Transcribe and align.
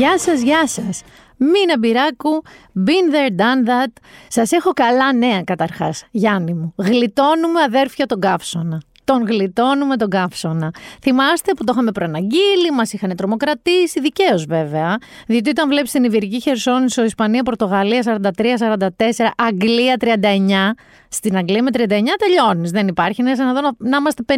Γεια 0.00 0.18
σας, 0.18 0.40
γεια 0.40 0.66
σας. 0.66 1.02
Μίνα 1.36 1.78
Μπυράκου, 1.78 2.42
been 2.86 3.14
there, 3.14 3.40
done 3.40 3.68
that. 3.68 3.92
Σας 4.28 4.52
έχω 4.52 4.72
καλά 4.72 5.12
νέα 5.12 5.42
καταρχάς, 5.42 6.04
Γιάννη 6.10 6.54
μου. 6.54 6.74
Γλιτώνουμε 6.76 7.62
αδέρφια 7.62 8.06
τον 8.06 8.20
καύσωνα 8.20 8.82
τον 9.06 9.26
γλιτώνουμε 9.26 9.96
τον 9.96 10.08
καύσωνα. 10.08 10.70
Θυμάστε 11.00 11.54
που 11.54 11.64
το 11.64 11.72
είχαμε 11.74 11.92
προαναγγείλει, 11.92 12.70
μας 12.74 12.92
είχαν 12.92 13.16
τρομοκρατήσει, 13.16 14.00
δικαίως 14.00 14.44
βέβαια. 14.44 14.96
Διότι 15.26 15.50
όταν 15.50 15.68
βλέπεις 15.68 15.90
την 15.90 16.04
Ιβυρική 16.04 16.40
Χερσόνησο, 16.40 17.04
Ισπανία, 17.04 17.42
Πορτογαλία 17.42 18.02
43-44, 18.02 19.32
Αγγλία 19.36 19.96
39. 19.96 20.74
Στην 21.16 21.36
Αγγλία 21.36 21.62
με 21.62 21.70
39 21.72 21.78
τελειώνεις. 22.18 22.70
Δεν 22.70 22.88
υπάρχει. 22.88 23.20
Είναι 23.20 23.34
σαν 23.34 23.46
να, 23.46 23.52
δω 23.52 23.60
να, 23.60 23.70
να 23.78 23.96
είμαστε 23.96 24.22
50. 24.28 24.34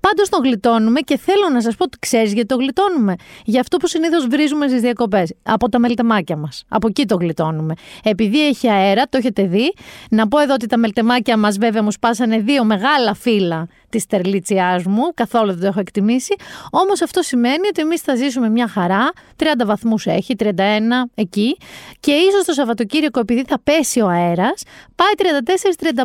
Πάντως 0.00 0.28
τον 0.28 0.42
γλιτώνουμε 0.42 1.00
και 1.00 1.18
θέλω 1.18 1.48
να 1.52 1.60
σας 1.60 1.76
πω 1.76 1.84
ότι 1.84 1.98
ξέρεις 1.98 2.32
γιατί 2.32 2.48
το 2.48 2.56
γλιτώνουμε. 2.56 3.14
Γι' 3.44 3.58
αυτό 3.58 3.76
που 3.76 3.86
συνήθως 3.86 4.26
βρίζουμε 4.26 4.68
στις 4.68 4.80
διακοπές. 4.80 5.34
Από 5.42 5.68
τα 5.68 5.78
μελτεμάκια 5.78 6.36
μας. 6.36 6.64
Από 6.68 6.86
εκεί 6.88 7.06
το 7.06 7.16
γλιτώνουμε. 7.16 7.74
Επειδή 8.02 8.46
έχει 8.46 8.68
αέρα, 8.70 9.02
το 9.08 9.18
έχετε 9.18 9.42
δει. 9.42 9.74
Να 10.10 10.28
πω 10.28 10.38
εδώ 10.38 10.54
ότι 10.54 10.66
τα 10.66 10.76
μελτεμάκια 10.76 11.36
μας 11.36 11.58
βέβαια 11.58 11.82
μου 11.82 11.92
σπάσανε 11.92 12.38
δύο 12.38 12.64
μεγάλα 12.64 13.14
φύλλα 13.14 13.68
της 13.88 14.06
τερλίτσιάς 14.06 14.84
μου, 14.84 15.02
καθόλου 15.14 15.50
δεν 15.50 15.60
το 15.60 15.66
έχω 15.66 15.80
εκτιμήσει. 15.80 16.34
Όμως 16.70 17.02
αυτό 17.02 17.22
σημαίνει 17.22 17.66
ότι 17.68 17.80
εμείς 17.80 18.00
θα 18.00 18.14
ζήσουμε 18.14 18.48
μια 18.48 18.68
χαρά. 18.68 19.12
30 19.36 19.44
βαθμούς 19.66 20.06
έχει, 20.06 20.34
31 20.38 20.50
εκεί. 21.14 21.56
Και 22.00 22.12
ίσως 22.12 22.44
το 22.44 22.52
Σαββατοκύριακο, 22.52 23.20
επειδή 23.20 23.44
θα 23.48 23.60
πέσει 23.64 24.00
ο 24.00 24.08
αέρας, 24.08 24.62
πάει 24.94 25.12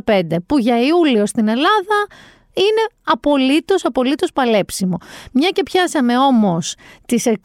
34-35, 0.05 0.35
που 0.45 0.57
για 0.59 0.81
Ιούλιο 0.81 1.25
στην 1.25 1.47
Ελλάδα 1.47 2.07
είναι 2.53 2.87
απολύτως, 3.03 3.85
απολύτως 3.85 4.31
παλέψιμο. 4.31 4.97
Μια 5.31 5.49
και 5.49 5.63
πιάσαμε 5.63 6.17
όμως 6.17 6.75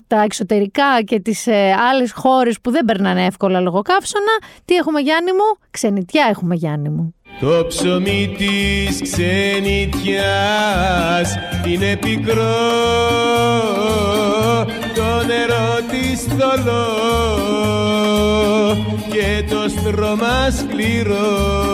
τα 0.06 0.22
εξωτερικά 0.22 1.02
και 1.02 1.20
τις 1.20 1.46
ε, 1.46 1.72
άλλες 1.72 2.12
χώρες 2.12 2.60
που 2.60 2.70
δεν 2.70 2.84
περνάνε 2.84 3.24
εύκολα 3.24 3.60
λόγω 3.60 3.82
καύσωνα, 3.82 4.38
τι 4.64 4.74
έχουμε 4.74 5.00
Γιάννη 5.00 5.32
μου, 5.32 5.66
ξενιτιά 5.70 6.26
έχουμε 6.30 6.54
Γιάννη 6.54 6.88
μου. 6.88 7.15
Το 7.40 7.66
ψωμί 7.68 8.34
της 8.36 9.02
ξενιτιάς 9.02 10.08
είναι 11.66 11.96
πικρό. 11.96 12.44
Το 14.94 15.24
νερό 15.26 15.80
της 15.90 16.22
θολό 16.22 16.86
και 19.10 19.44
το 19.50 19.68
στρώμα 19.68 20.50
σκληρό 20.50 21.66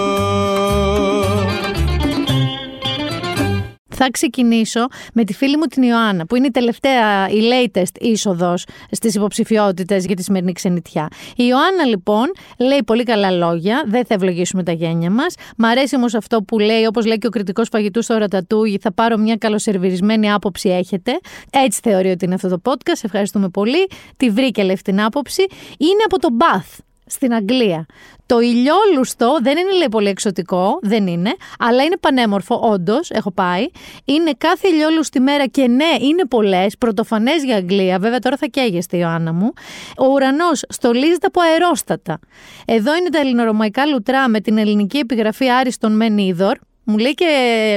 θα 3.94 4.10
ξεκινήσω 4.10 4.86
με 5.12 5.24
τη 5.24 5.32
φίλη 5.34 5.56
μου 5.56 5.64
την 5.64 5.82
Ιωάννα, 5.82 6.26
που 6.26 6.36
είναι 6.36 6.46
η 6.46 6.50
τελευταία, 6.50 7.28
η 7.28 7.40
latest 7.52 8.00
είσοδος 8.00 8.64
στις 8.90 9.14
υποψηφιότητες 9.14 10.04
για 10.04 10.16
τη 10.16 10.22
σημερινή 10.22 10.52
ξενιτιά. 10.52 11.08
Η 11.36 11.44
Ιωάννα, 11.48 11.84
λοιπόν, 11.84 12.32
λέει 12.58 12.82
πολύ 12.86 13.02
καλά 13.02 13.30
λόγια, 13.30 13.84
δεν 13.86 14.06
θα 14.06 14.14
ευλογήσουμε 14.14 14.62
τα 14.62 14.72
γένια 14.72 15.10
μας. 15.10 15.34
Μ' 15.56 15.64
αρέσει 15.64 15.96
όμως 15.96 16.14
αυτό 16.14 16.42
που 16.42 16.58
λέει, 16.58 16.84
όπως 16.84 17.06
λέει 17.06 17.18
και 17.18 17.26
ο 17.26 17.30
κριτικός 17.30 17.68
φαγητούς 17.68 18.04
στο 18.04 18.16
Ρατατούγι, 18.16 18.78
θα 18.80 18.92
πάρω 18.92 19.16
μια 19.16 19.36
καλοσερβιρισμένη 19.36 20.32
άποψη, 20.32 20.68
έχετε. 20.68 21.12
Έτσι 21.50 21.80
θεωρεί 21.82 22.10
ότι 22.10 22.24
είναι 22.24 22.34
αυτό 22.34 22.48
το 22.48 22.60
podcast. 22.64 23.00
Ευχαριστούμε 23.02 23.48
πολύ. 23.48 23.88
Τη 24.16 24.30
βρήκε 24.30 24.62
λέει 24.62 24.78
την 24.84 25.02
άποψη. 25.02 25.46
Είναι 25.78 26.02
από 26.04 26.18
το 26.18 26.28
Bath 26.38 26.78
στην 27.06 27.34
Αγγλία. 27.34 27.86
Το 28.32 28.40
ηλιόλουστο 28.40 29.38
δεν 29.42 29.58
είναι 29.58 29.72
λέει 29.72 29.88
πολύ 29.90 30.08
εξωτικό, 30.08 30.78
δεν 30.82 31.06
είναι, 31.06 31.34
αλλά 31.58 31.82
είναι 31.82 31.96
πανέμορφο, 31.96 32.60
όντως, 32.62 33.10
έχω 33.10 33.32
πάει. 33.32 33.66
Είναι 34.04 34.30
κάθε 34.38 34.68
ηλιόλουστη 34.68 35.20
μέρα 35.20 35.46
και 35.46 35.66
ναι, 35.66 35.96
είναι 36.00 36.26
πολλές, 36.26 36.76
πρωτοφανές 36.78 37.44
για 37.44 37.56
Αγγλία. 37.56 37.98
Βέβαια, 37.98 38.18
τώρα 38.18 38.36
θα 38.36 38.46
καίγεστε, 38.46 38.96
Ιωάννα 38.96 39.32
μου. 39.32 39.52
Ο 39.98 40.06
ουρανός 40.06 40.64
στολίζεται 40.68 41.26
από 41.26 41.40
αερόστατα. 41.40 42.18
Εδώ 42.64 42.96
είναι 42.96 43.08
τα 43.08 43.18
ελληνορωμαϊκά 43.18 43.86
λουτρά 43.86 44.28
με 44.28 44.40
την 44.40 44.58
ελληνική 44.58 44.98
επιγραφή 44.98 45.48
Άριστον 45.48 45.96
Μεν 45.96 46.18
Είδωρ, 46.18 46.56
μου 46.84 46.98
λέει 46.98 47.14
και 47.14 47.26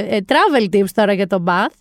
ε, 0.10 0.18
travel 0.28 0.64
tips 0.76 0.90
τώρα 0.94 1.14
για 1.14 1.28
τον 1.28 1.44
Bath. 1.48 1.74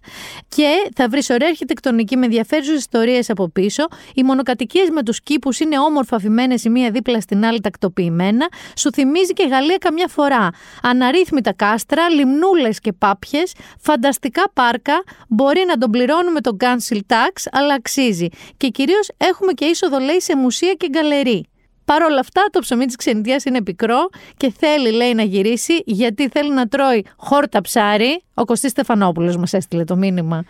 Και 0.49 0.91
θα 0.95 1.09
βρεις 1.09 1.31
ωραία 1.31 1.49
αρχιτεκτονική 1.49 2.17
με 2.17 2.25
ενδιαφέρουσες 2.25 2.75
ιστορίες 2.75 3.31
από 3.31 3.49
πίσω. 3.49 3.87
Οι 4.15 4.23
μονοκατοικίες 4.23 4.89
με 4.91 5.03
τους 5.03 5.21
κήπους 5.21 5.61
είναι 5.61 5.79
όμορφα 5.79 6.17
αφημένες 6.17 6.65
η 6.65 6.69
μία 6.69 6.91
δίπλα 6.91 7.21
στην 7.21 7.45
άλλη 7.45 7.61
τακτοποιημένα. 7.61 8.49
Σου 8.77 8.93
θυμίζει 8.93 9.33
και 9.33 9.47
Γαλλία 9.51 9.77
καμιά 9.77 10.09
φορά. 10.09 10.51
Αναρρύθμιτα 10.83 11.53
κάστρα, 11.53 12.09
λιμνούλες 12.09 12.81
και 12.81 12.93
πάπιες, 12.93 13.53
φανταστικά 13.81 14.51
πάρκα. 14.53 15.05
Μπορεί 15.29 15.65
να 15.67 15.77
τον 15.77 15.91
πληρώνουμε 15.91 16.41
το 16.41 16.57
council 16.61 16.99
tax, 17.07 17.49
αλλά 17.53 17.75
αξίζει. 17.75 18.29
Και 18.57 18.69
κυρίως 18.69 19.09
έχουμε 19.17 19.53
και 19.53 19.65
είσοδο 19.65 19.99
λέει 19.99 20.21
σε 20.21 20.37
μουσεία 20.37 20.73
και 20.73 20.89
γκαλερί. 20.89 21.49
Παρ' 21.85 22.03
όλα 22.03 22.21
αυτά, 22.21 22.47
το 22.51 22.61
ψωμί 22.61 22.87
της 22.87 22.97
ξενιτιάς 22.97 23.45
είναι 23.45 23.63
πικρό 23.63 24.09
και 24.37 24.53
θέλει, 24.59 24.91
λέει, 24.91 25.15
να 25.15 25.23
γυρίσει 25.23 25.83
γιατί 25.85 26.29
θέλει 26.29 26.53
να 26.53 26.69
τρώει 26.69 27.05
χόρτα 27.17 27.61
ψάρι. 27.61 28.23
Ο 28.35 28.45
Κωστής 28.45 28.71
Στεφανόπουλος 28.71 29.37
μας 29.37 29.53
έστειλε 29.53 29.85
το 29.85 29.97
μήνυμα. 29.97 30.45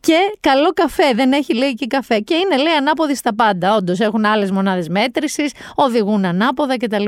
Και 0.00 0.18
καλό 0.40 0.72
καφέ, 0.72 1.12
δεν 1.14 1.32
έχει 1.32 1.54
λέει 1.54 1.68
εκεί 1.68 1.86
καφέ. 1.86 2.18
Και 2.18 2.34
είναι, 2.34 2.62
λέει, 2.62 2.72
ανάποδη 2.72 3.14
στα 3.14 3.34
πάντα. 3.34 3.74
Όντως 3.74 4.00
έχουν 4.00 4.24
άλλες 4.24 4.50
μονάδες 4.50 4.88
μέτρησης, 4.88 5.52
οδηγούν 5.74 6.24
ανάποδα 6.24 6.76
κτλ. 6.76 7.04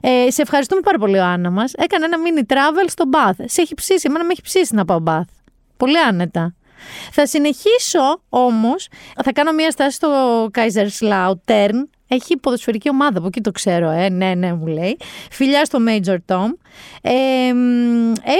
Ε, 0.00 0.30
σε 0.30 0.42
ευχαριστούμε 0.42 0.80
πάρα 0.80 0.98
πολύ, 0.98 1.18
ο 1.18 1.24
Άννα 1.24 1.50
μας. 1.50 1.72
Έκανε 1.72 2.04
ένα 2.04 2.16
mini 2.16 2.52
travel 2.52 2.86
στο 2.86 3.04
Bath. 3.12 3.44
Σε 3.44 3.60
έχει 3.60 3.74
ψήσει, 3.74 4.06
εμένα 4.08 4.24
με 4.24 4.32
έχει 4.32 4.42
ψήσει 4.42 4.74
να 4.74 4.84
πάω 4.84 5.02
Bath. 5.06 5.28
Πολύ 5.76 5.98
άνετα. 5.98 6.54
Θα 7.10 7.26
συνεχίσω 7.26 8.22
όμως, 8.28 8.88
θα 9.24 9.32
κάνω 9.32 9.52
μια 9.52 9.70
στάση 9.70 9.96
στο 9.96 10.50
Kaiserslautern 10.54 11.95
έχει 12.08 12.36
ποδοσφαιρική 12.36 12.88
ομάδα, 12.88 13.18
από 13.18 13.26
εκεί 13.26 13.40
το 13.40 13.50
ξέρω, 13.50 13.90
ε. 13.90 14.08
ναι, 14.08 14.34
ναι, 14.34 14.54
μου 14.54 14.66
λέει. 14.66 14.96
Φιλιά 15.30 15.64
στο 15.64 15.78
Major 15.88 16.16
Tom. 16.26 16.46
Ε, 17.02 17.12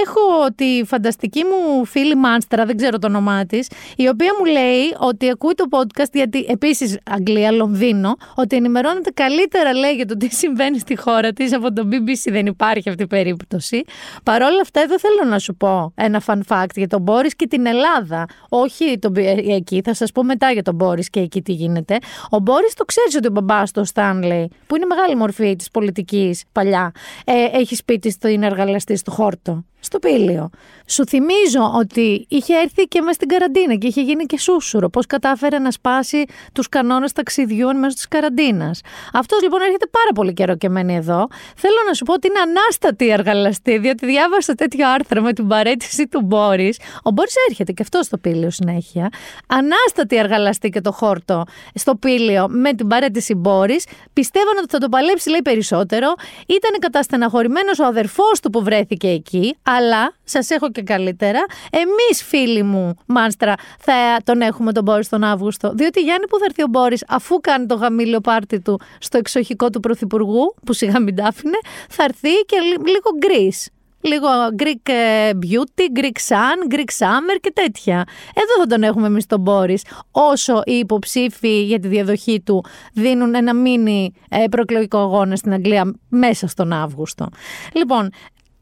έχω 0.01 0.51
τη 0.55 0.83
φανταστική 0.85 1.43
μου 1.43 1.85
φίλη 1.85 2.15
Μάνστρα, 2.15 2.65
δεν 2.65 2.77
ξέρω 2.77 2.97
το 2.97 3.07
όνομά 3.07 3.45
της, 3.45 3.69
η 3.95 4.07
οποία 4.07 4.31
μου 4.39 4.45
λέει 4.45 4.95
ότι 4.97 5.29
ακούει 5.29 5.53
το 5.53 5.65
podcast, 5.69 6.13
γιατί 6.13 6.45
επίσης 6.49 6.97
Αγγλία, 7.11 7.51
Λονδίνο, 7.51 8.15
ότι 8.35 8.55
ενημερώνεται 8.55 9.09
καλύτερα, 9.09 9.73
λέει, 9.73 9.91
για 9.91 10.05
το 10.05 10.17
τι 10.17 10.35
συμβαίνει 10.35 10.79
στη 10.79 10.97
χώρα 10.97 11.31
της 11.33 11.53
από 11.53 11.73
το 11.73 11.87
BBC. 11.91 12.31
Δεν 12.31 12.45
υπάρχει 12.45 12.89
αυτή 12.89 13.03
η 13.03 13.07
περίπτωση. 13.07 13.83
Παρ' 14.23 14.41
όλα 14.41 14.61
αυτά, 14.61 14.81
εδώ 14.81 14.99
θέλω 14.99 15.29
να 15.29 15.39
σου 15.39 15.55
πω 15.55 15.91
ένα 15.95 16.21
fun 16.25 16.39
fact 16.47 16.75
για 16.75 16.87
τον 16.87 17.01
Μπόρις 17.01 17.35
και 17.35 17.47
την 17.47 17.65
Ελλάδα. 17.65 18.25
Όχι 18.49 18.99
τον, 18.99 19.13
εκεί, 19.47 19.81
θα 19.83 19.93
σας 19.93 20.11
πω 20.11 20.23
μετά 20.23 20.51
για 20.51 20.61
τον 20.61 20.75
Μπόρις 20.75 21.09
και 21.09 21.19
εκεί 21.19 21.41
τι 21.41 21.51
γίνεται. 21.51 21.97
Ο 22.29 22.39
Μπόρις 22.39 22.73
το 22.73 22.85
ξέρεις 22.85 23.15
ότι 23.15 23.27
ο 23.27 23.31
μπαμπάς 23.31 23.69
στο 23.69 23.83
Στάνλεϊ, 23.83 24.49
που 24.67 24.75
είναι 24.75 24.85
μεγάλη 24.85 25.15
μορφή 25.15 25.55
της 25.55 25.71
πολιτικής 25.71 26.43
παλιά, 26.51 26.91
ε, 27.25 27.33
έχει 27.59 27.75
σπίτι 27.75 28.09
στην 28.27 28.43
εργαλαστής 28.43 29.01
του 29.01 29.11
Χόρτο 29.11 29.63
στο 29.79 29.99
πήλιο. 29.99 30.49
Σου 30.89 31.05
θυμίζω 31.07 31.71
ότι 31.75 32.25
είχε 32.29 32.53
έρθει 32.55 32.83
και 32.83 33.01
μες 33.01 33.15
στην 33.15 33.27
καραντίνα 33.27 33.75
και 33.75 33.87
είχε 33.87 34.01
γίνει 34.01 34.25
και 34.25 34.39
σούσουρο. 34.39 34.89
Πώς 34.89 35.05
κατάφερε 35.05 35.59
να 35.59 35.71
σπάσει 35.71 36.23
τους 36.53 36.69
κανόνες 36.69 37.11
ταξιδιών 37.11 37.79
μέσω 37.79 37.95
της 37.95 38.07
καραντίνας. 38.07 38.81
Αυτός 39.13 39.41
λοιπόν 39.41 39.61
έρχεται 39.61 39.87
πάρα 39.87 40.09
πολύ 40.15 40.33
καιρό 40.33 40.55
και 40.55 40.69
μένει 40.69 40.95
εδώ. 40.95 41.27
Θέλω 41.55 41.75
να 41.87 41.93
σου 41.93 42.05
πω 42.05 42.13
ότι 42.13 42.27
είναι 42.27 42.39
ανάστατη 42.39 43.05
η 43.05 43.11
εργαλαστή, 43.11 43.77
διότι 43.77 44.05
διάβασα 44.05 44.53
τέτοιο 44.53 44.89
άρθρο 44.89 45.21
με 45.21 45.33
την 45.33 45.47
παρέτηση 45.47 46.07
του 46.07 46.21
Μπόρις. 46.21 46.79
Ο 47.03 47.11
Μπόρις 47.11 47.35
έρχεται 47.49 47.71
και 47.71 47.81
αυτός 47.81 48.05
στο 48.05 48.17
πήλιο 48.17 48.49
συνέχεια. 48.49 49.09
Ανάστατη 49.47 50.15
η 50.15 50.17
εργαλαστή 50.17 50.69
και 50.69 50.81
το 50.81 50.91
χόρτο 50.91 51.43
στο 51.73 51.95
πήλιο 51.95 52.47
με 52.49 52.73
την 52.73 52.87
παρέτηση 52.87 53.35
Μπόρις. 53.35 53.85
Πιστεύαν 54.13 54.57
ότι 54.57 54.67
θα 54.69 54.77
το 54.77 54.89
παλέψει, 54.89 55.29
λέει 55.29 55.41
περισσότερο. 55.43 56.13
Ήταν 56.47 56.79
καταστεναχωρημένος 56.79 57.79
ο 57.79 57.85
αδερφός 57.85 58.39
του 58.39 58.49
που 58.49 58.63
βρέθηκε 58.63 59.07
εκεί 59.07 59.55
αλλά 59.69 60.13
σας 60.23 60.49
έχω 60.49 60.71
και 60.71 60.81
καλύτερα. 60.81 61.45
Εμείς, 61.71 62.23
φίλοι 62.23 62.63
μου, 62.63 62.93
Μάνστρα, 63.05 63.53
θα 63.79 63.93
τον 64.23 64.41
έχουμε 64.41 64.71
τον 64.71 64.83
Μπόρις 64.83 65.09
τον 65.09 65.23
Αύγουστο. 65.23 65.71
Διότι 65.73 66.01
Γιάννη, 66.01 66.27
που 66.27 66.37
θα 66.37 66.45
έρθει 66.45 66.63
ο 66.63 66.67
Μπόρις, 66.67 67.03
αφού 67.07 67.39
κάνει 67.39 67.65
το 67.65 67.75
γαμήλιο 67.75 68.19
πάρτι 68.19 68.61
του 68.61 68.79
στο 68.99 69.17
εξοχικό 69.17 69.69
του 69.69 69.79
Πρωθυπουργού, 69.79 70.55
που 70.65 70.73
σιγά 70.73 70.99
μην 70.99 71.15
τάφινε, 71.15 71.57
θα 71.89 72.03
έρθει 72.03 72.29
και 72.45 72.57
λίγο 72.77 73.09
γκρι. 73.17 73.53
Λίγο 74.01 74.27
Greek 74.57 74.91
ε, 74.91 75.29
beauty, 75.41 75.99
Greek 75.99 76.17
sun, 76.27 76.73
Greek 76.73 77.05
summer 77.05 77.37
και 77.41 77.51
τέτοια. 77.53 78.03
Εδώ 78.33 78.59
θα 78.59 78.65
τον 78.67 78.83
έχουμε 78.83 79.07
εμείς 79.07 79.25
τον 79.25 79.39
Μπόρις. 79.39 79.85
Όσο 80.11 80.61
οι 80.65 80.73
υποψήφοι 80.73 81.63
για 81.63 81.79
τη 81.79 81.87
διαδοχή 81.87 82.41
του 82.41 82.65
δίνουν 82.93 83.35
ένα 83.35 83.53
μίνι 83.53 84.13
ε, 84.29 84.43
προεκλογικό 84.49 84.97
αγώνα 84.97 85.35
στην 85.35 85.53
Αγγλία 85.53 85.95
μέσα 86.09 86.47
στον 86.47 86.73
Αύγουστο. 86.73 87.27
Λοιπόν, 87.73 88.09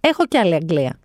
έχω 0.09 0.25
και 0.25 0.37
άλλη 0.37 0.53
Αγγλία. 0.53 0.99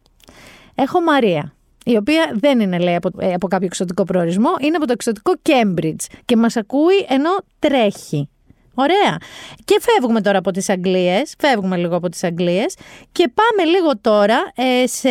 Έχω 0.75 1.00
Μαρία, 1.00 1.55
η 1.85 1.97
οποία 1.97 2.32
δεν 2.35 2.61
είναι 2.61 2.79
λέει 2.79 2.94
από, 2.94 3.11
ε, 3.19 3.32
από 3.32 3.49
κάποιο 3.49 3.67
εξωτικό 3.67 4.05
προορισμό, 4.05 4.50
είναι 4.61 4.76
από 4.76 4.87
το 4.87 4.93
εξωτικό 4.93 5.32
Cambridge 5.43 6.05
και 6.25 6.37
μας 6.37 6.56
ακούει 6.56 7.06
ενώ 7.08 7.31
τρέχει. 7.58 8.29
Ωραία. 8.81 9.17
Και 9.65 9.81
φεύγουμε 9.81 10.21
τώρα 10.21 10.38
από 10.38 10.50
τις 10.50 10.69
Αγγλίες, 10.69 11.35
φεύγουμε 11.38 11.77
λίγο 11.77 11.97
από 11.97 12.09
τις 12.09 12.25
Αγγλίες 12.25 12.75
και 13.12 13.32
πάμε 13.35 13.71
λίγο 13.71 13.99
τώρα 14.00 14.53
ε, 14.55 14.87
σε 14.87 15.09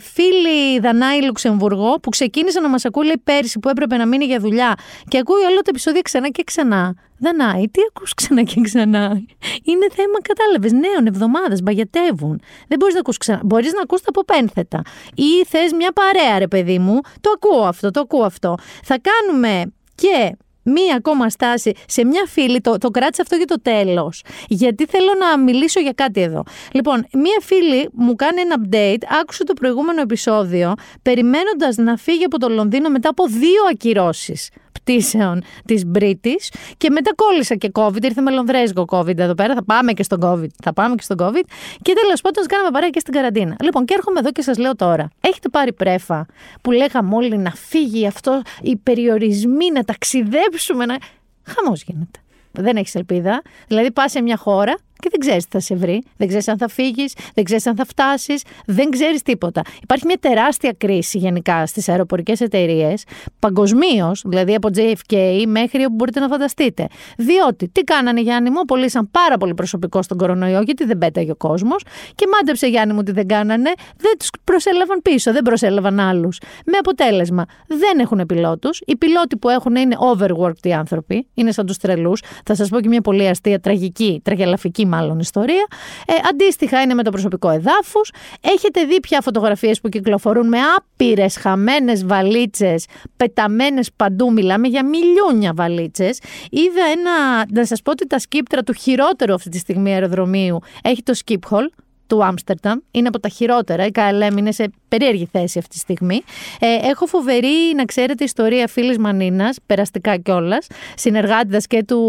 φίλη 0.00 0.80
Δανάη 0.80 1.22
Λουξεμβουργό 1.24 1.94
που 2.02 2.10
ξεκίνησε 2.10 2.60
να 2.60 2.68
μας 2.68 2.84
ακούει 2.84 3.04
λέει, 3.04 3.20
πέρσι 3.24 3.58
που 3.58 3.68
έπρεπε 3.68 3.96
να 3.96 4.06
μείνει 4.06 4.24
για 4.24 4.38
δουλειά 4.38 4.74
και 5.08 5.18
ακούει 5.18 5.42
όλο 5.42 5.56
το 5.56 5.68
επεισόδιο 5.68 6.02
ξανά 6.02 6.28
και 6.28 6.44
ξανά. 6.44 6.94
Δανάη, 7.18 7.68
τι 7.68 7.80
ακούς 7.88 8.14
ξανά 8.14 8.42
και 8.42 8.60
ξανά; 8.60 9.22
Είναι 9.62 9.86
θέμα, 9.92 10.18
κατάλαβες, 10.22 10.72
νέων 10.72 11.06
εβδομάδες, 11.06 11.62
μπαγιατεύουν. 11.62 12.40
Δεν 12.68 12.78
μπορείς 12.78 12.94
να 12.94 13.00
ακούς 13.00 13.16
ξανά. 13.16 13.40
Μπορείς 13.44 13.72
να 13.72 13.80
ακούς 13.82 14.00
τα 14.00 14.06
από 14.08 14.24
πένθετα. 14.24 14.82
Ή 15.14 15.44
θες 15.46 15.72
μια 15.72 15.92
παρέα, 15.92 16.38
ρε 16.38 16.48
παιδί 16.48 16.78
μου. 16.78 17.00
Το 17.20 17.30
ακούω 17.34 17.62
αυτό, 17.62 17.90
το 17.90 18.00
ακούω 18.00 18.24
αυτό. 18.24 18.54
Θα 18.82 18.96
κάνουμε 18.98 19.72
και 19.94 20.36
μία 20.64 20.94
ακόμα 20.96 21.30
στάση 21.30 21.72
σε 21.86 22.04
μια 22.04 22.24
φίλη, 22.28 22.60
το, 22.60 22.78
το 22.78 22.90
κράτησε 22.90 23.22
αυτό 23.22 23.36
για 23.36 23.46
το 23.46 23.60
τέλος. 23.62 24.22
Γιατί 24.48 24.86
θέλω 24.86 25.12
να 25.18 25.38
μιλήσω 25.38 25.80
για 25.80 25.92
κάτι 25.92 26.20
εδώ. 26.20 26.42
Λοιπόν, 26.72 27.06
μία 27.12 27.38
φίλη 27.40 27.88
μου 27.92 28.14
κάνει 28.14 28.40
ένα 28.40 28.56
update, 28.58 29.02
άκουσε 29.20 29.44
το 29.44 29.52
προηγούμενο 29.52 30.00
επεισόδιο, 30.00 30.74
περιμένοντας 31.02 31.76
να 31.76 31.96
φύγει 31.96 32.24
από 32.24 32.38
το 32.38 32.48
Λονδίνο 32.48 32.88
μετά 32.88 33.08
από 33.08 33.26
δύο 33.26 33.62
ακυρώσεις 33.70 34.50
πτήσεων 34.84 35.42
της 35.64 35.84
British 35.98 36.48
και 36.76 36.90
μετά 36.90 37.14
κόλλησα 37.14 37.54
και 37.54 37.70
COVID. 37.74 38.02
Ήρθε 38.04 38.20
με 38.20 38.30
λονδρέζικο 38.30 38.84
COVID 38.88 39.18
εδώ 39.18 39.34
πέρα. 39.34 39.54
Θα 39.54 39.64
πάμε 39.64 39.92
και 39.92 40.02
στον 40.02 40.20
COVID. 40.22 40.48
Θα 40.62 40.72
πάμε 40.72 40.94
και 40.94 41.02
στον 41.02 41.16
COVID. 41.20 41.44
Και 41.82 41.92
τέλος 42.02 42.20
πάντων, 42.20 42.46
κάναμε 42.46 42.70
παρέα 42.70 42.90
και 42.90 42.98
στην 42.98 43.12
καραντίνα. 43.12 43.56
Λοιπόν, 43.62 43.84
και 43.84 43.94
έρχομαι 43.94 44.18
εδώ 44.18 44.30
και 44.30 44.42
σας 44.42 44.58
λέω 44.58 44.76
τώρα. 44.76 45.10
Έχετε 45.20 45.48
πάρει 45.48 45.72
πρέφα 45.72 46.26
που 46.62 46.70
λέγαμε 46.70 47.14
όλοι 47.14 47.36
να 47.36 47.50
φύγει 47.50 48.06
αυτό, 48.06 48.42
οι 48.62 48.76
περιορισμοί, 48.76 49.70
να 49.70 49.84
ταξιδέψουμε. 49.84 50.86
Να... 50.86 50.96
Χαμός 51.42 51.82
γίνεται. 51.82 52.18
Δεν 52.52 52.76
έχεις 52.76 52.94
ελπίδα. 52.94 53.42
Δηλαδή, 53.66 53.92
πας 53.92 54.10
σε 54.10 54.22
μια 54.22 54.36
χώρα 54.36 54.74
και 55.04 55.10
δεν 55.10 55.20
ξέρεις 55.20 55.44
τι 55.44 55.50
θα 55.50 55.60
σε 55.60 55.74
βρει. 55.74 56.02
Δεν 56.16 56.28
ξέρεις 56.28 56.48
αν 56.48 56.58
θα 56.58 56.68
φύγεις, 56.68 57.14
δεν 57.34 57.44
ξέρεις 57.44 57.66
αν 57.66 57.76
θα 57.76 57.84
φτάσεις, 57.84 58.42
δεν 58.66 58.90
ξέρεις 58.90 59.22
τίποτα. 59.22 59.62
Υπάρχει 59.82 60.06
μια 60.06 60.18
τεράστια 60.20 60.74
κρίση 60.78 61.18
γενικά 61.18 61.66
στις 61.66 61.88
αεροπορικές 61.88 62.40
εταιρείες, 62.40 63.04
παγκοσμίως, 63.38 64.22
δηλαδή 64.26 64.54
από 64.54 64.68
JFK 64.74 65.44
μέχρι 65.46 65.84
όπου 65.84 65.94
μπορείτε 65.94 66.20
να 66.20 66.28
φανταστείτε. 66.28 66.86
Διότι 67.16 67.68
τι 67.68 67.80
κάνανε 67.80 68.20
Γιάννη 68.20 68.50
μου, 68.50 68.64
πωλήσαν 68.64 69.10
πάρα 69.10 69.36
πολύ 69.36 69.54
προσωπικό 69.54 70.02
στον 70.02 70.18
κορονοϊό, 70.18 70.60
γιατί 70.60 70.84
δεν 70.84 70.98
πέταγε 70.98 71.30
ο 71.30 71.36
κόσμος. 71.36 71.84
Και 72.14 72.26
μάντεψε 72.32 72.66
Γιάννη 72.66 72.94
μου 72.94 73.02
τι 73.02 73.12
δεν 73.12 73.26
κάνανε, 73.26 73.72
δεν 73.96 74.18
τους 74.18 74.28
προσέλαβαν 74.44 75.00
πίσω, 75.02 75.32
δεν 75.32 75.42
προσέλαβαν 75.42 76.00
άλλους. 76.00 76.38
Με 76.66 76.76
αποτέλεσμα, 76.78 77.44
δεν 77.66 77.98
έχουν 77.98 78.26
πιλότους. 78.26 78.80
Οι 78.86 78.96
πιλότοι 78.96 79.36
που 79.36 79.48
έχουν 79.48 79.74
είναι 79.74 79.96
overworked 80.14 80.66
οι 80.66 80.72
άνθρωποι, 80.72 81.26
είναι 81.34 81.52
σαν 81.52 81.66
τους 81.66 81.76
τρελούς. 81.76 82.22
Θα 82.44 82.54
σας 82.54 82.68
πω 82.68 82.80
και 82.80 82.88
μια 82.88 83.00
πολύ 83.00 83.28
αστεία, 83.28 83.60
τραγική, 83.60 84.20
τραγελαφική 84.24 84.86
μάλλον 84.94 85.18
ιστορία. 85.18 85.66
Ε, 86.06 86.12
αντίστοιχα 86.30 86.80
είναι 86.80 86.94
με 86.94 87.02
το 87.02 87.10
προσωπικό 87.10 87.50
εδάφους. 87.50 88.10
Έχετε 88.40 88.84
δει 88.84 89.00
πια 89.00 89.20
φωτογραφίες 89.20 89.80
που 89.80 89.88
κυκλοφορούν 89.88 90.48
με 90.48 90.58
άπειρες 90.76 91.36
χαμένες 91.36 92.06
βαλίτσες, 92.06 92.86
πεταμένες 93.16 93.90
παντού. 93.96 94.32
Μιλάμε 94.32 94.68
για 94.68 94.84
μιλιούνια 94.84 95.52
βαλίτσες. 95.54 96.18
Είδα 96.50 96.84
ένα. 96.96 97.46
Να 97.50 97.66
σας 97.66 97.82
πω 97.82 97.90
ότι 97.90 98.06
τα 98.06 98.18
σκύπτρα 98.18 98.62
του 98.62 98.72
χειρότερου 98.72 99.34
αυτή 99.34 99.48
τη 99.48 99.58
στιγμή 99.58 99.92
αεροδρομίου 99.92 100.58
έχει 100.82 101.02
το 101.02 101.12
skip 101.24 101.50
hall 101.50 101.66
του 102.06 102.24
Άμστερνταμ. 102.24 102.78
Είναι 102.90 103.08
από 103.08 103.20
τα 103.20 103.28
χειρότερα. 103.28 103.86
Η 103.86 103.90
KLM 103.94 104.36
είναι 104.38 104.52
σε 104.52 104.70
περίεργη 104.88 105.28
θέση 105.32 105.58
αυτή 105.58 105.70
τη 105.70 105.78
στιγμή. 105.78 106.22
Ε, 106.60 106.88
έχω 106.88 107.06
φοβερή, 107.06 107.74
να 107.76 107.84
ξέρετε, 107.84 108.24
ιστορία 108.24 108.66
φίλης 108.68 108.98
Μανίνας, 108.98 109.56
περαστικά 109.66 110.16
κιόλας, 110.16 110.66
συνεργάτηδας 110.94 111.66
και 111.66 111.84
του 111.84 112.00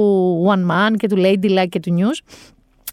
One 0.48 0.72
Man 0.72 0.96
και 0.98 1.08
του 1.08 1.16
Ladylike 1.18 1.70
και 1.70 1.80
του 1.80 1.96
News 2.00 2.34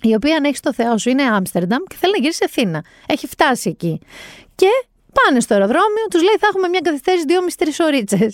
η 0.03 0.15
οποία 0.15 0.37
αν 0.37 0.45
έχεις 0.45 0.61
το 0.61 0.73
Θεό 0.73 0.99
σου 0.99 1.11
είναι 1.11 1.23
Άμστερνταμ 1.23 1.83
και 1.89 1.97
θέλει 1.99 2.13
να 2.13 2.19
γυρίσει 2.19 2.39
σε 2.39 2.45
Αθήνα. 2.49 2.85
Έχει 3.07 3.27
φτάσει 3.27 3.69
εκεί. 3.69 4.01
Και 4.55 4.69
πάνε 5.13 5.41
στο 5.41 5.55
αεροδρόμιο, 5.55 6.05
τους 6.11 6.23
λέει 6.23 6.37
θα 6.41 6.47
έχουμε 6.51 6.69
μια 6.69 6.81
καθυστέρηση 6.83 7.25
δύο 7.25 7.43
με 7.43 7.51
τρει 7.57 7.73
ωρίτσε. 7.87 8.31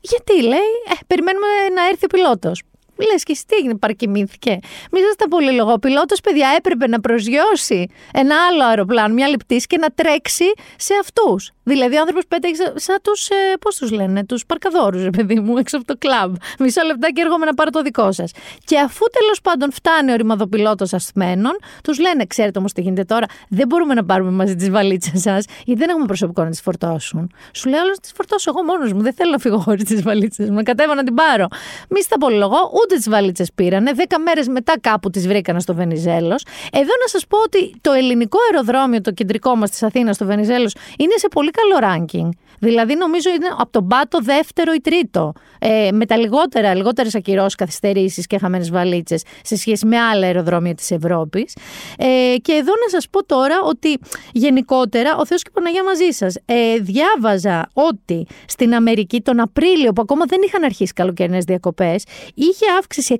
Γιατί 0.00 0.42
λέει, 0.42 0.72
ε, 0.90 0.94
περιμένουμε 1.06 1.46
να 1.74 1.86
έρθει 1.86 2.04
ο 2.04 2.08
πιλότος. 2.08 2.62
Λες 3.12 3.22
και 3.22 3.32
εσύ 3.32 3.44
τι 3.46 3.56
έγινε, 3.56 3.74
παρακοιμήθηκε. 3.74 4.58
Μη 4.90 5.00
σας 5.00 5.28
πολύ 5.28 5.52
λόγο. 5.52 5.72
Ο 5.72 5.78
πιλότος, 5.78 6.20
παιδιά, 6.20 6.54
έπρεπε 6.56 6.88
να 6.88 7.00
προσγειώσει 7.00 7.86
ένα 8.12 8.34
άλλο 8.46 8.64
αεροπλάνο, 8.64 9.14
μια 9.14 9.28
λεπτής 9.28 9.66
και 9.66 9.78
να 9.78 9.88
τρέξει 9.90 10.52
σε 10.76 10.94
αυτούς. 11.00 11.52
Δηλαδή, 11.68 11.96
ο 11.96 12.00
άνθρωπος 12.00 12.24
πέταγε 12.28 12.54
σαν 12.74 12.98
τους. 13.02 13.28
Ε, 13.28 13.34
Πώς 13.60 13.76
τους 13.76 13.90
λένε, 13.90 14.24
τους 14.24 14.46
παρκαδόρους, 14.46 15.02
ρε 15.02 15.10
παιδί 15.10 15.40
μου, 15.40 15.56
έξω 15.56 15.76
από 15.76 15.86
το 15.86 15.94
κλαμπ. 15.98 16.34
Μισό 16.58 16.82
λεπτάκι 16.82 17.20
έρχομαι 17.20 17.46
να 17.46 17.54
πάρω 17.54 17.70
το 17.70 17.82
δικό 17.82 18.12
σας. 18.12 18.30
Και 18.64 18.78
αφού 18.78 19.04
τέλος 19.20 19.40
πάντων 19.40 19.72
φτάνει 19.72 20.12
ο 20.12 20.16
ρημαδοπιλότος 20.16 20.92
ασθμένων, 20.92 21.52
τους 21.82 21.98
λένε, 21.98 22.24
ξέρετε 22.24 22.58
όμως 22.58 22.72
τι 22.72 22.80
γίνεται 22.80 23.04
τώρα, 23.04 23.26
δεν 23.48 23.66
μπορούμε 23.66 23.94
να 23.94 24.04
πάρουμε 24.04 24.30
μαζί 24.30 24.54
τις 24.54 24.70
βαλίτσες 24.70 25.20
σας, 25.20 25.44
γιατί 25.64 25.80
δεν 25.80 25.88
έχουμε 25.88 26.06
προσωπικό 26.06 26.42
να 26.42 26.50
τις 26.50 26.60
φορτώσουν. 26.60 27.30
Σου 27.54 27.68
λέω, 27.68 27.80
όλε 27.80 27.92
τις 28.02 28.12
φορτώσω 28.14 28.52
εγώ 28.54 28.64
μόνος 28.64 28.92
μου. 28.92 29.02
Δεν 29.02 29.14
θέλω 29.14 29.30
να 29.30 29.38
φύγω 29.38 29.58
χωρίς 29.58 29.84
τις 29.84 30.02
βαλίτσες 30.02 30.48
μου. 30.48 30.54
Να 30.54 30.62
κατέβω 30.62 30.94
να 30.94 31.04
την 31.04 31.14
πάρω. 31.14 31.46
Μη 31.88 32.02
στα 32.02 32.18
πολυλογώ, 32.18 32.70
ούτε 32.82 32.96
τις 32.96 33.08
βαλίτσες 33.08 33.50
πήρανε. 33.54 33.92
Δέκα 33.92 34.18
μέρες 34.18 34.48
μετά 34.48 34.74
κάπου 34.80 35.10
τις 35.10 35.26
βρήκανε 35.26 35.60
στο 35.60 35.74
Βενιζέλος. 35.74 36.44
Εδώ 36.72 36.92
να 37.02 37.06
σας 37.06 37.26
πω 37.26 37.38
ότι 37.38 37.74
το 37.80 37.92
ελληνικό 37.92 38.38
αεροδρόμιο, 38.52 39.00
το 39.00 39.10
κεντρικό 39.10 39.56
μας 39.56 39.70
της 39.70 39.82
Αθήνας, 39.82 40.14
στο 40.14 40.24
Βενιζέλος, 40.24 40.74
είναι 40.98 41.12
σε 41.16 41.28
πολύ 41.28 41.50
καλό 41.60 41.94
ranking. 41.94 42.28
Δηλαδή, 42.60 42.94
νομίζω 42.94 43.30
είναι 43.30 43.46
από 43.58 43.70
τον 43.70 43.86
πάτο 43.86 44.18
δεύτερο 44.22 44.72
ή 44.72 44.80
τρίτο. 44.80 45.32
Ε, 45.58 45.88
με 45.92 46.06
τα 46.06 46.16
λιγότερα, 46.16 46.74
λιγότερες 46.74 47.14
ακυρώσεις, 47.14 47.54
καθυστερήσεις 47.54 48.26
και 48.26 48.38
χαμένες 48.38 48.70
βαλίτσες 48.70 49.22
σε 49.42 49.56
σχέση 49.56 49.86
με 49.86 49.98
άλλα 49.98 50.26
αεροδρόμια 50.26 50.74
της 50.74 50.90
Ευρώπης. 50.90 51.56
Ε, 51.98 52.34
και 52.42 52.52
εδώ 52.52 52.72
να 52.84 52.88
σας 52.90 53.08
πω 53.10 53.24
τώρα 53.24 53.60
ότι 53.64 53.98
γενικότερα 54.32 55.16
ο 55.16 55.26
Θεός 55.26 55.42
και 55.42 55.50
η 55.50 55.54
Παναγία 55.54 55.84
μαζί 55.84 56.10
σας. 56.10 56.36
Ε, 56.44 56.76
διάβαζα 56.80 57.68
ότι 57.72 58.26
στην 58.46 58.74
Αμερική 58.74 59.20
τον 59.20 59.40
Απρίλιο, 59.40 59.92
που 59.92 60.02
ακόμα 60.02 60.24
δεν 60.24 60.40
είχαν 60.46 60.64
αρχίσει 60.64 60.92
καλοκαιρινές 60.92 61.44
διακοπές, 61.44 62.04
είχε 62.34 62.64
αύξηση 62.78 63.18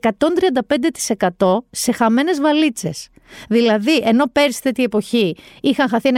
135% 1.39 1.65
σε 1.71 1.93
χαμένες 1.93 2.41
βαλίτσες. 2.41 3.09
Δηλαδή, 3.49 3.97
ενώ 4.05 4.25
πέρσι 4.33 4.63
τέτοια 4.63 4.85
εποχή 4.85 5.37
είχαν 5.61 5.89
χαθεί 5.89 6.11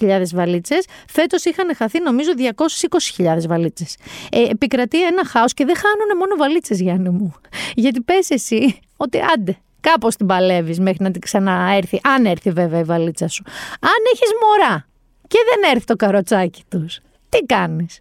95.000 0.00 0.22
βαλίτσες, 0.34 0.84
φέτος 1.08 1.44
είχαν 1.44 1.76
χαθεί 1.76 2.00
νομίζω 2.00 2.30
220.000 2.36 3.46
βαλίτσες. 3.48 3.96
Ε, 4.30 4.42
επικρατεί 4.42 5.04
ένα 5.06 5.24
χάος 5.24 5.54
και 5.54 5.64
δεν 5.64 5.76
χάνουν 5.76 6.16
μόνο 6.18 6.36
βαλίτσες, 6.36 6.80
Γιάννη 6.80 7.08
μου. 7.08 7.34
Γιατί 7.74 8.00
πες 8.00 8.30
εσύ 8.30 8.78
ότι 8.96 9.20
άντε, 9.34 9.58
κάπως 9.80 10.16
την 10.16 10.26
παλεύεις 10.26 10.80
μέχρι 10.80 11.04
να 11.04 11.10
την 11.10 11.20
ξαναέρθει, 11.20 12.00
αν 12.02 12.26
έρθει 12.26 12.50
βέβαια 12.50 12.80
η 12.80 12.84
βαλίτσα 12.84 13.28
σου. 13.28 13.42
Αν 13.80 14.02
έχεις 14.12 14.30
μωρά 14.42 14.86
και 15.26 15.38
δεν 15.50 15.70
έρθει 15.70 15.84
το 15.84 15.96
καροτσάκι 15.96 16.62
τους, 16.68 17.00
τι 17.28 17.38
κάνεις; 17.38 18.00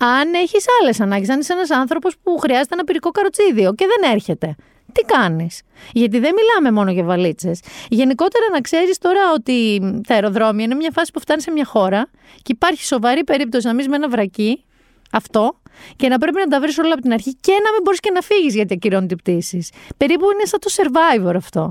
Αν 0.00 0.34
έχεις 0.34 0.64
άλλες 0.80 1.00
ανάγκες, 1.00 1.28
αν 1.28 1.40
είσαι 1.40 1.52
ένας 1.52 1.70
άνθρωπος 1.70 2.14
που 2.22 2.38
χρειάζεται 2.38 2.74
ένα 2.74 2.84
πυρικό 2.84 3.10
καροτσίδιο 3.10 3.74
και 3.74 3.86
δεν 3.86 4.12
έρχεται, 4.12 4.54
τι 4.98 5.04
κάνεις; 5.04 5.62
Γιατί 5.92 6.18
δεν 6.18 6.34
μιλάμε 6.34 6.70
μόνο 6.78 6.90
για 6.90 7.04
βαλίτσες. 7.04 7.60
Γενικότερα 7.88 8.44
να 8.52 8.60
ξέρεις 8.60 8.98
τώρα 8.98 9.20
ότι 9.34 9.80
τα 10.06 10.14
αεροδρόμια 10.14 10.64
είναι 10.64 10.74
μια 10.74 10.90
φάση 10.92 11.12
που 11.12 11.20
φτάνει 11.20 11.42
σε 11.42 11.50
μια 11.50 11.64
χώρα 11.64 12.10
και 12.36 12.52
υπάρχει 12.52 12.84
σοβαρή 12.84 13.24
περίπτωση 13.24 13.66
να 13.66 13.72
μείνεις 13.72 13.88
με 13.88 13.96
ένα 13.96 14.08
βρακί 14.08 14.64
αυτό 15.12 15.57
και 15.96 16.08
να 16.08 16.18
πρέπει 16.18 16.36
να 16.38 16.46
τα 16.46 16.60
βρεις 16.60 16.78
όλα 16.78 16.92
από 16.92 17.02
την 17.02 17.12
αρχή 17.12 17.34
και 17.40 17.52
να 17.52 17.72
μην 17.72 17.80
μπορείς 17.84 18.00
και 18.00 18.10
να 18.14 18.20
φύγεις 18.20 18.54
γιατί 18.54 18.74
ακυρώνει 18.74 19.16
πτήσει. 19.16 19.68
Περίπου 19.96 20.24
είναι 20.32 20.44
σαν 20.44 20.60
το 20.60 20.70
survivor 20.76 21.34
αυτό. 21.36 21.70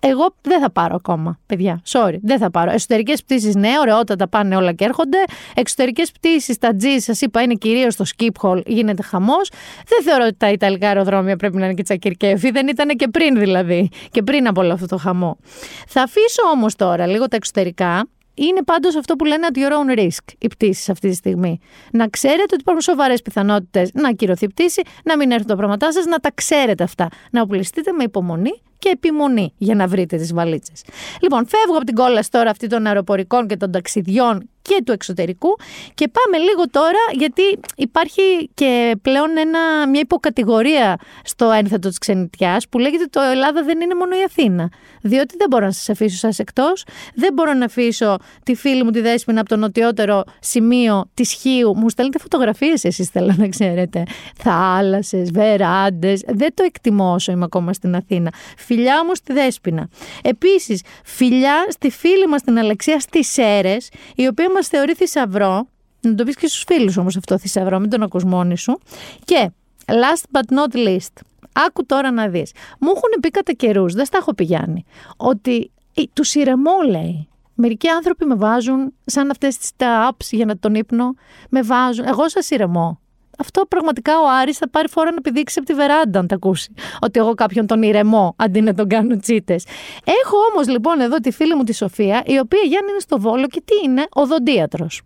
Εγώ 0.00 0.34
δεν 0.42 0.60
θα 0.60 0.70
πάρω 0.70 0.94
ακόμα, 0.94 1.38
παιδιά. 1.46 1.82
Sorry, 1.86 2.16
δεν 2.22 2.38
θα 2.38 2.50
πάρω. 2.50 2.70
Εσωτερικές 2.70 3.22
πτήσεις, 3.22 3.54
ναι, 3.54 3.70
ωραιότατα 3.80 4.28
πάνε 4.28 4.56
όλα 4.56 4.72
και 4.72 4.84
έρχονται. 4.84 5.18
Εξωτερικές 5.54 6.12
πτήσεις, 6.12 6.58
τα 6.58 6.76
G, 6.80 6.84
σας 6.96 7.20
είπα, 7.20 7.42
είναι 7.42 7.54
κυρίως 7.54 7.94
στο 7.94 8.04
skip 8.16 8.42
hall, 8.42 8.66
γίνεται 8.66 9.02
χαμός. 9.02 9.50
Δεν 9.86 10.02
θεωρώ 10.02 10.24
ότι 10.24 10.36
τα 10.36 10.50
Ιταλικά 10.50 10.88
αεροδρόμια 10.88 11.36
πρέπει 11.36 11.56
να 11.56 11.64
είναι 11.64 11.74
και 11.74 11.82
τσακυρκέφι. 11.82 12.50
Δεν 12.50 12.68
ήταν 12.68 12.88
και 12.88 13.08
πριν 13.08 13.38
δηλαδή. 13.38 13.88
Και 14.10 14.22
πριν 14.22 14.48
από 14.48 14.60
όλο 14.60 14.72
αυτό 14.72 14.86
το 14.86 14.96
χαμό. 14.96 15.38
Θα 15.86 16.02
αφήσω 16.02 16.42
όμως 16.52 16.74
τώρα 16.76 17.06
λίγο 17.06 17.28
τα 17.28 17.36
εξωτερικά 17.36 18.08
είναι 18.38 18.62
πάντως 18.64 18.96
αυτό 18.96 19.16
που 19.16 19.24
λένε 19.24 19.46
at 19.52 19.56
your 19.56 19.70
own 19.70 19.98
risk 19.98 20.34
οι 20.38 20.46
πτήσεις 20.46 20.88
αυτή 20.88 21.08
τη 21.08 21.14
στιγμή. 21.14 21.58
Να 21.92 22.08
ξέρετε 22.08 22.42
ότι 22.42 22.56
υπάρχουν 22.60 22.82
σοβαρές 22.82 23.22
πιθανότητες 23.22 23.90
να 23.92 24.08
ακυρωθεί 24.08 24.44
η 24.44 24.48
πτήση, 24.48 24.82
να 25.04 25.16
μην 25.16 25.30
έρθουν 25.30 25.46
τα 25.46 25.56
πράγματά 25.56 25.92
σας, 25.92 26.04
να 26.04 26.18
τα 26.18 26.30
ξέρετε 26.34 26.84
αυτά. 26.84 27.08
Να 27.30 27.40
οπλιστείτε 27.40 27.92
με 27.92 28.02
υπομονή 28.02 28.62
και 28.78 28.88
επιμονή 28.88 29.52
για 29.58 29.74
να 29.74 29.86
βρείτε 29.86 30.16
τις 30.16 30.32
βαλίτσες. 30.32 30.84
Λοιπόν, 31.20 31.46
φεύγω 31.48 31.76
από 31.76 31.84
την 31.84 31.94
κόλαση 31.94 32.30
τώρα 32.30 32.50
αυτή 32.50 32.66
των 32.66 32.86
αεροπορικών 32.86 33.46
και 33.46 33.56
των 33.56 33.70
ταξιδιών 33.70 34.48
και 34.68 34.82
του 34.84 34.92
εξωτερικού. 34.92 35.48
Και 35.94 36.08
πάμε 36.08 36.44
λίγο 36.44 36.68
τώρα, 36.70 37.02
γιατί 37.12 37.42
υπάρχει 37.76 38.50
και 38.54 38.96
πλέον 39.02 39.36
ένα, 39.36 39.88
μια 39.88 40.00
υποκατηγορία 40.00 40.98
στο 41.24 41.50
ένθετο 41.50 41.88
της 41.88 41.98
ξενιτιάς 41.98 42.68
που 42.68 42.78
λέγεται 42.78 43.04
το 43.10 43.20
Ελλάδα 43.20 43.62
δεν 43.62 43.80
είναι 43.80 43.94
μόνο 43.94 44.16
η 44.16 44.22
Αθήνα. 44.26 44.70
Διότι 45.02 45.34
δεν 45.38 45.46
μπορώ 45.50 45.64
να 45.64 45.72
σας 45.72 45.88
αφήσω 45.88 46.16
σας 46.16 46.38
εκτός, 46.38 46.84
δεν 47.14 47.32
μπορώ 47.32 47.52
να 47.52 47.64
αφήσω 47.64 48.16
τη 48.42 48.54
φίλη 48.54 48.84
μου 48.84 48.90
τη 48.90 49.00
Δέσποινα 49.00 49.40
από 49.40 49.48
το 49.48 49.56
νοτιότερο 49.56 50.24
σημείο 50.40 51.10
της 51.14 51.32
Χίου. 51.32 51.76
Μου 51.76 51.88
στέλνετε 51.88 52.18
φωτογραφίες 52.18 52.84
εσείς, 52.84 53.08
θέλω 53.08 53.34
να 53.36 53.48
ξέρετε. 53.48 54.02
Θάλασσες, 54.36 55.30
βεράντες. 55.30 56.22
Δεν 56.26 56.54
το 56.54 56.62
εκτιμώ 56.62 57.12
όσο 57.12 57.32
είμαι 57.32 57.44
ακόμα 57.44 57.72
στην 57.72 57.94
Αθήνα. 57.94 58.32
Φιλιά 58.56 59.00
όμω 59.00 59.14
στη 59.14 59.32
Δέσποινα. 59.32 59.88
Επίσης, 60.22 60.82
φιλιά 61.04 61.66
στη 61.68 61.90
φίλη 61.90 62.26
μας 62.26 62.42
την 62.42 62.58
Αλεξία 62.58 63.00
στις 63.00 63.32
Σέρες, 63.32 63.90
η 64.14 64.26
οποία 64.26 64.50
μας 64.58 64.68
θεωρεί 64.68 64.94
θησαυρό. 64.94 65.68
Να 66.00 66.14
το 66.14 66.24
πεις 66.24 66.36
και 66.36 66.46
στους 66.46 66.64
φίλους 66.66 66.96
όμως 66.96 67.16
αυτό 67.16 67.38
θησαυρό, 67.38 67.78
μην 67.78 67.90
τον 67.90 68.02
ακούς 68.02 68.24
μόνοι 68.24 68.56
σου. 68.56 68.78
Και 69.24 69.50
last 69.86 70.38
but 70.38 70.56
not 70.58 70.76
least, 70.76 71.22
άκου 71.52 71.86
τώρα 71.86 72.10
να 72.10 72.28
δεις. 72.28 72.52
Μου 72.80 72.88
έχουν 72.88 73.20
πει 73.20 73.30
κατά 73.30 73.52
καιρούς, 73.52 73.94
δεν 73.94 74.04
στα 74.04 74.18
έχω 74.18 74.34
πηγάνει, 74.34 74.84
ότι 75.16 75.70
του 76.12 76.22
ηρεμώ 76.34 76.72
λέει. 76.88 77.28
Μερικοί 77.54 77.88
άνθρωποι 77.88 78.24
με 78.24 78.34
βάζουν 78.34 78.92
σαν 79.04 79.30
αυτές 79.30 79.56
τις 79.56 79.70
τα 79.76 80.10
apps 80.10 80.26
για 80.30 80.44
να 80.44 80.58
τον 80.58 80.74
ύπνο, 80.74 81.14
με 81.48 81.62
βάζουν. 81.62 82.04
Εγώ 82.04 82.28
σας 82.28 82.50
ηρεμώ. 82.50 83.00
Αυτό 83.38 83.64
πραγματικά 83.68 84.18
ο 84.20 84.28
Άρης 84.40 84.58
θα 84.58 84.68
πάρει 84.68 84.88
φορά 84.88 85.12
να 85.12 85.20
πηδήξει 85.20 85.58
από 85.58 85.68
τη 85.68 85.74
βεράντα, 85.74 86.18
αν 86.18 86.26
τα 86.26 86.34
ακούσει. 86.34 86.72
Ότι 87.00 87.18
εγώ 87.20 87.34
κάποιον 87.34 87.66
τον 87.66 87.82
ηρεμώ 87.82 88.34
αντί 88.38 88.60
να 88.60 88.74
τον 88.74 88.88
κάνω 88.88 89.16
τσίτες. 89.16 89.64
Έχω 90.04 90.36
όμως 90.52 90.68
λοιπόν 90.68 91.00
εδώ 91.00 91.16
τη 91.16 91.30
φίλη 91.30 91.54
μου 91.54 91.62
τη 91.62 91.74
Σοφία, 91.74 92.22
η 92.26 92.38
οποία 92.38 92.60
Γιάννη 92.60 92.90
είναι 92.90 93.00
στο 93.00 93.20
βόλο 93.20 93.46
και 93.46 93.62
τι 93.64 93.74
είναι, 93.84 94.06
οδοντίατρος. 94.10 95.02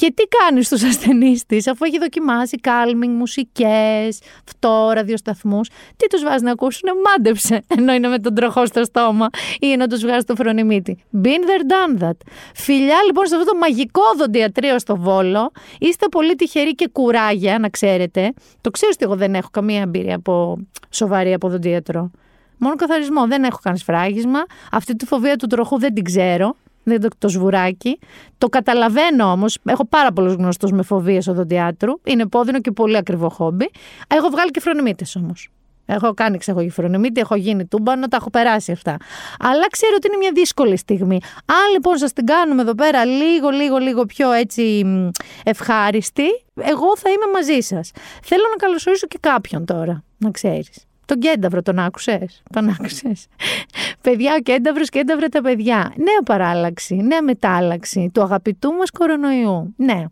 Και 0.00 0.12
τι 0.14 0.22
κάνεις 0.22 0.66
στους 0.66 0.82
ασθενείς 0.82 1.46
της, 1.46 1.66
αφού 1.66 1.84
έχει 1.84 1.98
δοκιμάσει 1.98 2.60
calming, 2.62 3.08
μουσικές, 3.08 4.20
φτώ, 4.44 4.90
ραδιοσταθμούς, 4.90 5.68
τι 5.96 6.06
τους 6.06 6.22
βάζεις 6.22 6.42
να 6.42 6.50
ακούσουν, 6.50 6.88
μάντεψε, 7.04 7.62
ενώ 7.76 7.92
είναι 7.92 8.08
με 8.08 8.18
τον 8.18 8.34
τροχό 8.34 8.66
στο 8.66 8.84
στόμα 8.84 9.28
ή 9.60 9.76
να 9.76 9.86
τους 9.86 10.00
βγάζει 10.00 10.24
το 10.24 10.34
φρονιμίτι. 10.34 11.04
Been 11.22 11.26
there, 11.26 11.64
done 11.72 12.02
that. 12.02 12.16
Φιλιά 12.54 12.96
λοιπόν 13.06 13.26
σε 13.26 13.36
αυτό 13.36 13.50
το 13.50 13.58
μαγικό 13.58 14.02
δοντιατρίο 14.16 14.78
στο 14.78 14.96
Βόλο, 14.96 15.52
είστε 15.78 16.08
πολύ 16.08 16.34
τυχεροί 16.34 16.74
και 16.74 16.88
κουράγια, 16.92 17.58
να 17.58 17.68
ξέρετε. 17.68 18.32
Το 18.60 18.70
ξέρω 18.70 18.90
ότι 18.94 19.04
εγώ 19.04 19.16
δεν 19.16 19.34
έχω 19.34 19.48
καμία 19.52 19.80
εμπειρία 19.80 20.14
από 20.14 20.58
σοβαρή 20.90 21.32
από 21.32 21.48
δοντίατρο. 21.48 22.10
Μόνο 22.58 22.74
καθαρισμό. 22.74 23.26
Δεν 23.26 23.44
έχω 23.44 23.58
κάνει 23.62 23.78
σφράγισμα. 23.78 24.40
Αυτή 24.72 24.96
τη 24.96 25.06
φοβία 25.06 25.36
του 25.36 25.46
τροχού 25.46 25.78
δεν 25.78 25.94
την 25.94 26.04
ξέρω 26.04 26.56
δεν 26.82 27.00
το, 27.00 27.08
το 27.18 27.28
σβουράκι. 27.28 27.98
Το 28.38 28.48
καταλαβαίνω 28.48 29.24
όμως. 29.24 29.58
Έχω 29.64 29.86
πάρα 29.86 30.12
πολλούς 30.12 30.34
γνωστούς 30.34 30.70
με 30.72 30.82
φοβίες 30.82 31.26
οδοντιάτρου. 31.26 31.92
Είναι 32.04 32.26
πόδινο 32.26 32.60
και 32.60 32.70
πολύ 32.70 32.96
ακριβό 32.96 33.28
χόμπι. 33.28 33.70
Έχω 34.08 34.28
βγάλει 34.28 34.50
και 34.50 34.60
φρονιμίτες 34.60 35.16
όμως. 35.16 35.50
Έχω 35.92 36.14
κάνει 36.14 36.38
ξεχωγή 36.38 36.70
φρονιμίτη, 36.70 37.20
έχω 37.20 37.34
γίνει 37.34 37.66
τούμπανο, 37.66 38.08
τα 38.08 38.16
έχω 38.16 38.30
περάσει 38.30 38.72
αυτά. 38.72 38.96
Αλλά 39.38 39.66
ξέρω 39.70 39.92
ότι 39.96 40.06
είναι 40.06 40.16
μια 40.16 40.30
δύσκολη 40.34 40.76
στιγμή. 40.76 41.20
Αν 41.46 41.72
λοιπόν 41.72 41.96
σας 41.98 42.12
την 42.12 42.26
κάνουμε 42.26 42.62
εδώ 42.62 42.74
πέρα 42.74 43.04
λίγο, 43.04 43.48
λίγο, 43.48 43.76
λίγο 43.76 44.04
πιο 44.04 44.32
έτσι 44.32 44.84
ευχάριστη, 45.44 46.26
εγώ 46.54 46.96
θα 46.96 47.10
είμαι 47.10 47.26
μαζί 47.32 47.60
σας. 47.60 47.90
Θέλω 48.22 48.42
να 48.50 48.56
καλωσορίσω 48.56 49.06
και 49.06 49.18
κάποιον 49.20 49.64
τώρα, 49.64 50.04
να 50.18 50.30
ξέρεις. 50.30 50.89
Τον 51.10 51.18
Κένταβρο, 51.18 51.62
τον 51.62 51.78
άκουσες; 51.78 52.42
Τον 52.52 52.68
άκουσες. 52.68 53.26
παιδιά, 54.00 54.34
ο 54.34 54.40
Κένταβρο, 54.40 54.84
Κένταβρο 54.84 55.28
τα 55.28 55.40
παιδιά. 55.40 55.92
Νέα 55.96 56.22
παράλλαξη, 56.24 56.94
νέα 56.94 57.22
μετάλλαξη 57.22 58.10
του 58.14 58.22
αγαπητού 58.22 58.72
μας 58.72 58.90
κορονοϊού. 58.90 59.74
Ναι. 59.76 60.04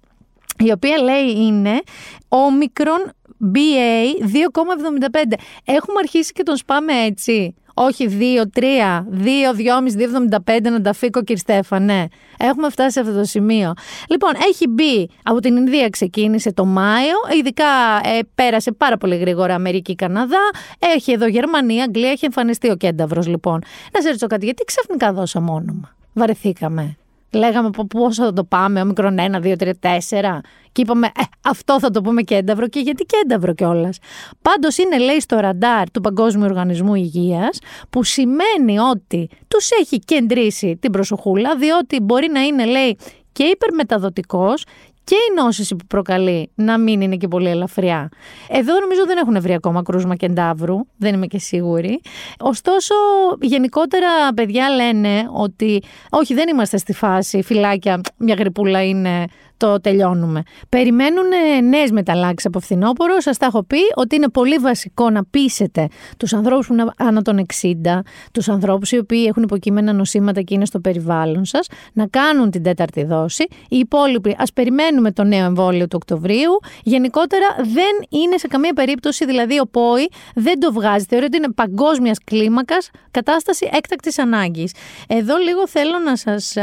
Η 0.58 0.72
οποία 0.72 1.02
λέει 1.02 1.30
είναι 1.30 1.80
όμικρον 2.28 3.12
BA 3.54 4.24
2,75. 4.26 5.36
Έχουμε 5.64 5.98
αρχίσει 5.98 6.32
και 6.32 6.42
τον 6.42 6.56
σπάμε 6.56 6.92
έτσι; 6.92 7.54
Όχι 7.80 8.08
2, 8.10 8.58
3, 8.58 8.62
2, 9.10 9.52
2,5, 9.56 10.56
2,75 10.56 10.60
να 10.62 10.80
τα 10.80 10.92
φύγω 10.92 11.22
κύριε 11.22 11.36
Στέφανε. 11.36 12.08
Έχουμε 12.38 12.70
φτάσει 12.70 12.90
σε 12.90 13.00
αυτό 13.00 13.12
το 13.12 13.24
σημείο. 13.24 13.72
Λοιπόν, 14.08 14.32
έχει 14.48 14.68
μπει 14.68 15.10
από 15.22 15.40
την 15.40 15.56
Ινδία 15.56 15.88
ξεκίνησε 15.88 16.52
το 16.52 16.64
Μάιο, 16.64 17.16
ειδικά 17.38 17.64
ε, 18.02 18.18
πέρασε 18.34 18.72
πάρα 18.72 18.96
πολύ 18.96 19.16
γρήγορα 19.16 19.54
Αμερική, 19.54 19.94
Καναδά. 19.94 20.50
Έχει 20.78 21.12
εδώ 21.12 21.26
Γερμανία, 21.26 21.84
Αγγλία, 21.84 22.10
έχει 22.10 22.24
εμφανιστεί 22.24 22.70
ο 22.70 22.76
Κένταβρο 22.76 23.22
λοιπόν. 23.26 23.60
Να 23.92 24.00
σε 24.00 24.06
ρωτήσω 24.06 24.26
κάτι, 24.26 24.44
γιατί 24.44 24.64
ξαφνικά 24.64 25.12
δώσαμε 25.12 25.50
όνομα; 25.50 25.96
Βαρεθήκαμε. 26.12 26.96
Λέγαμε 27.32 27.70
πόσο 27.88 28.24
θα 28.24 28.32
το 28.32 28.44
πάμε, 28.44 28.84
μικρόν 28.84 29.16
1, 29.18 29.40
2, 29.40 29.56
3, 29.56 29.70
4. 29.80 30.40
Και 30.72 30.80
είπαμε, 30.80 31.06
ε, 31.06 31.22
αυτό 31.44 31.80
θα 31.80 31.90
το 31.90 32.00
πούμε 32.00 32.22
κένταυρο 32.22 32.68
και 32.68 32.80
γιατί 32.80 33.04
κένταυρο 33.04 33.54
κιόλας. 33.54 33.98
Πάντως 34.42 34.76
είναι, 34.78 34.98
λέει, 34.98 35.20
στο 35.20 35.36
ραντάρ 35.36 35.90
του 35.90 36.00
Παγκόσμιου 36.00 36.44
Οργανισμού 36.44 36.94
Υγείας, 36.94 37.58
που 37.90 38.02
σημαίνει 38.02 38.78
ότι 38.78 39.28
τους 39.48 39.70
έχει 39.70 39.98
κεντρήσει 39.98 40.76
την 40.80 40.92
προσοχούλα, 40.92 41.56
διότι 41.56 42.00
μπορεί 42.00 42.28
να 42.32 42.40
είναι, 42.40 42.64
λέει, 42.64 42.96
και 43.32 43.44
υπερμεταδοτικός 43.44 44.64
και 45.08 45.14
η 45.14 45.42
νόσηση 45.42 45.76
που 45.76 45.86
προκαλεί 45.86 46.50
να 46.54 46.78
μην 46.78 47.00
είναι 47.00 47.16
και 47.16 47.28
πολύ 47.28 47.48
ελαφριά. 47.48 48.08
Εδώ 48.48 48.80
νομίζω 48.80 49.06
δεν 49.06 49.16
έχουν 49.16 49.40
βρει 49.40 49.54
ακόμα 49.54 49.82
κρούσμα 49.82 50.16
κεντάβρου, 50.16 50.78
δεν 50.96 51.14
είμαι 51.14 51.26
και 51.26 51.38
σίγουρη. 51.38 52.00
Ωστόσο, 52.38 52.94
γενικότερα 53.40 54.08
παιδιά 54.34 54.70
λένε 54.70 55.28
ότι 55.32 55.82
όχι 56.10 56.34
δεν 56.34 56.48
είμαστε 56.48 56.76
στη 56.76 56.92
φάση 56.92 57.42
φυλάκια, 57.42 58.00
μια 58.16 58.34
γρυπούλα 58.34 58.84
είναι 58.84 59.24
το 59.58 59.80
τελειώνουμε. 59.80 60.42
Περιμένουν 60.68 61.26
νέες 61.68 61.90
μεταλλάξεις 61.90 62.46
από 62.46 62.60
φθινόπωρο. 62.60 63.20
Σας 63.20 63.36
τα 63.36 63.46
έχω 63.46 63.62
πει 63.62 63.80
ότι 63.94 64.16
είναι 64.16 64.28
πολύ 64.28 64.56
βασικό 64.56 65.10
να 65.10 65.24
πείσετε 65.24 65.88
τους 66.16 66.32
ανθρώπους 66.32 66.66
που 66.66 66.72
είναι 66.72 66.86
άνω 66.96 67.22
των 67.22 67.38
60, 67.38 68.02
τους 68.32 68.48
ανθρώπους 68.48 68.90
οι 68.90 68.98
οποίοι 68.98 69.24
έχουν 69.28 69.42
υποκείμενα 69.42 69.92
νοσήματα 69.92 70.40
και 70.42 70.54
είναι 70.54 70.64
στο 70.64 70.80
περιβάλλον 70.80 71.44
σας, 71.44 71.66
να 71.92 72.06
κάνουν 72.06 72.50
την 72.50 72.62
τέταρτη 72.62 73.04
δόση. 73.04 73.46
Οι 73.68 73.76
υπόλοιποι, 73.76 74.36
ας 74.38 74.52
περιμένουμε 74.52 75.12
το 75.12 75.24
νέο 75.24 75.44
εμβόλιο 75.44 75.88
του 75.88 75.98
Οκτωβρίου. 76.00 76.50
Γενικότερα 76.82 77.46
δεν 77.56 78.20
είναι 78.22 78.36
σε 78.36 78.46
καμία 78.46 78.72
περίπτωση, 78.72 79.24
δηλαδή 79.24 79.58
ο 79.58 79.66
ΠΟΗ 79.70 80.08
δεν 80.34 80.60
το 80.60 80.72
βγάζει. 80.72 81.04
Θεωρεί 81.08 81.24
ότι 81.24 81.36
είναι 81.36 81.52
παγκόσμιας 81.54 82.18
κλίμακας 82.24 82.90
κατάσταση 83.10 83.68
έκτακτης 83.72 84.18
ανάγκης. 84.18 84.74
Εδώ 85.08 85.36
λίγο 85.36 85.68
θέλω 85.68 85.98
να 86.04 86.16
σας 86.16 86.56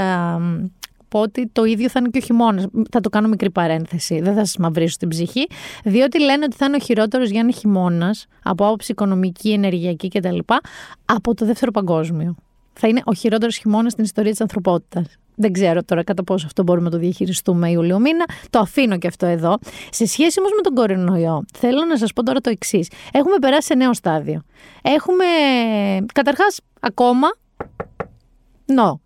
πω 1.16 1.22
ότι 1.22 1.50
το 1.52 1.64
ίδιο 1.64 1.90
θα 1.90 2.00
είναι 2.00 2.10
και 2.10 2.18
ο 2.18 2.22
χειμώνας. 2.22 2.66
Θα 2.92 3.00
το 3.00 3.10
κάνω 3.10 3.28
μικρή 3.28 3.50
παρένθεση. 3.50 4.20
Δεν 4.20 4.34
θα 4.34 4.46
σας 4.46 4.58
μαυρίσω 4.58 4.98
την 4.98 5.10
ψυχή. 5.10 5.48
Διότι 5.84 6.20
λένε 6.20 6.46
ότι 6.46 6.56
θα 6.56 6.66
είναι 6.66 6.76
ο 6.76 6.80
χειρότερος 6.80 7.30
για 7.30 7.40
είναι 7.40 7.52
χειμώνας 7.52 8.26
από 8.44 8.66
άποψη 8.66 8.92
οικονομική, 8.92 9.52
ενεργειακή 9.52 10.08
κτλ. 10.08 10.38
από 11.06 11.34
το 11.34 11.46
δεύτερο 11.46 11.72
παγκόσμιο. 11.72 12.36
Θα 12.74 12.88
είναι 12.88 13.02
ο 13.06 13.14
χειρότερος 13.14 13.58
χειμώνας 13.58 13.92
στην 13.92 14.04
ιστορία 14.04 14.32
της 14.32 14.42
ανθρωπότητας. 14.42 15.06
Δεν 15.36 15.52
ξέρω 15.52 15.84
τώρα 15.84 16.04
κατά 16.04 16.24
πόσο 16.24 16.46
αυτό 16.46 16.64
μπορούμε 16.64 16.86
να 16.86 16.92
το 16.92 16.98
διαχειριστούμε 16.98 17.70
Ιούλιο 17.72 18.00
μήνα. 18.00 18.26
Το 18.50 18.60
αφήνω 18.60 18.98
και 18.98 19.08
αυτό 19.08 19.26
εδώ. 19.26 19.58
Σε 19.90 20.06
σχέση 20.06 20.40
όμως 20.40 20.52
με 20.56 20.62
τον 20.62 20.74
κορονοϊό, 20.74 21.46
θέλω 21.58 21.86
να 21.86 21.98
σας 21.98 22.14
πω 22.14 22.24
τώρα 22.24 22.40
το 22.40 22.50
εξής. 22.50 22.90
Έχουμε 23.12 23.36
περάσει 23.42 23.68
σε 23.68 23.76
νέο 23.76 23.94
στάδιο. 23.94 24.42
Έχουμε, 24.82 25.26
καταρχάς, 26.14 26.60
ακόμα. 26.80 27.28
No, 28.78 29.05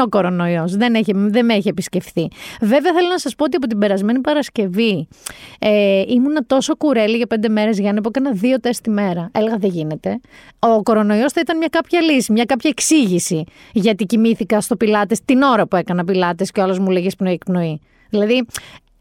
ο 0.00 0.08
κορονοϊός. 0.08 0.76
Δεν, 0.76 0.92
δεν 1.14 1.44
με 1.44 1.54
έχει 1.54 1.68
επισκεφθεί. 1.68 2.28
Βέβαια, 2.60 2.92
θέλω 2.92 3.08
να 3.08 3.18
σας 3.18 3.34
πω 3.34 3.44
ότι 3.44 3.56
από 3.56 3.66
την 3.66 3.78
περασμένη 3.78 4.20
Παρασκευή 4.20 5.08
ε, 5.58 6.02
ήμουνα 6.06 6.44
τόσο 6.46 6.76
κουρέλι 6.76 7.16
για 7.16 7.26
πέντε 7.26 7.48
μέρες, 7.48 7.78
Γιάννη, 7.78 8.00
που 8.00 8.08
έκανα 8.14 8.30
δύο 8.32 8.60
τεστ 8.60 8.82
τη 8.82 8.90
μέρα. 8.90 9.30
Έλεγα 9.32 9.56
δεν 9.56 9.70
γίνεται. 9.70 10.20
Ο 10.58 10.82
κορονοϊός 10.82 11.32
θα 11.32 11.40
ήταν 11.40 11.56
μια 11.56 11.68
κάποια 11.70 12.00
λύση, 12.00 12.32
μια 12.32 12.44
κάποια 12.44 12.70
εξήγηση 12.70 13.44
γιατί 13.72 14.04
κοιμήθηκα 14.04 14.60
στο 14.60 14.76
πιλάτες 14.76 15.20
την 15.24 15.42
ώρα 15.42 15.66
που 15.66 15.76
έκανα 15.76 16.04
πιλάτες 16.04 16.50
και 16.50 16.60
όλο 16.60 16.80
μου 16.80 16.90
λέγε 16.90 17.08
πνοή-εκπνοή. 17.18 17.80
Δηλαδή, 18.10 18.46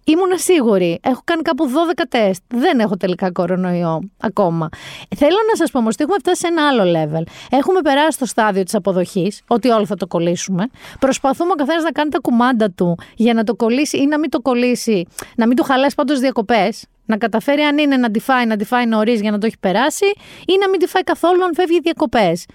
Ήμουν 0.06 0.32
σίγουρη. 0.36 1.00
Έχω 1.04 1.22
κάνει 1.24 1.42
κάπου 1.42 1.70
12 1.98 2.02
τεστ. 2.10 2.44
Δεν 2.48 2.80
έχω 2.80 2.98
τελικά 2.98 3.32
κορονοϊό 3.32 4.02
ακόμα. 4.20 4.70
Θέλω 5.16 5.38
να 5.50 5.56
σας 5.56 5.72
πω 5.72 5.80
όμως 5.80 5.94
ότι 5.94 6.04
έχουμε 6.04 6.18
φτάσει 6.20 6.40
σε 6.40 6.48
ένα 6.48 6.68
άλλο 6.68 6.84
level. 6.84 7.24
Έχουμε 7.50 7.82
περάσει 7.82 8.12
στο 8.12 8.26
στάδιο 8.26 8.64
της 8.64 8.76
αποδοχής, 8.76 9.42
ότι 9.48 9.70
όλοι 9.70 9.86
θα 9.86 9.96
το 9.96 10.08
κολλήσουμε. 10.08 10.68
Προσπαθούμε 11.00 11.52
ο 11.52 11.56
καθένας 11.56 11.84
να 11.84 11.92
κάνει 11.92 12.10
τα 12.10 12.20
κουμάντα 12.20 12.72
του 12.72 12.98
για 13.16 13.34
να 13.34 13.44
το 13.44 13.56
κολλήσει 13.56 13.98
ή 13.98 14.06
να 14.06 14.20
μην 14.20 14.30
το 14.30 14.42
κολλήσει, 14.42 15.08
να 15.36 15.48
μην 15.48 15.56
του 15.56 15.64
χαλάσει 15.64 15.96
πάντως 15.96 16.20
διακοπές. 16.20 16.86
Να 17.06 17.18
καταφέρει 17.18 17.62
αν 17.62 17.78
είναι 17.78 17.98
να 17.98 18.12
τη 18.12 18.20
φάει, 18.20 18.46
να 18.46 18.58
τη 18.58 18.66
φάει 18.66 18.86
νωρίς 18.86 19.22
για 19.22 19.32
να 19.32 19.38
το 19.38 19.46
έχει 19.46 19.58
περάσει 19.60 20.06
ή 20.46 20.58
να 20.60 20.70
μην 20.70 20.80
τη 20.80 20.88
φάει 20.88 21.04
καθόλου 21.04 21.44
αν 21.44 21.54
φεύγει 21.54 21.80
διακοπές. 21.80 22.46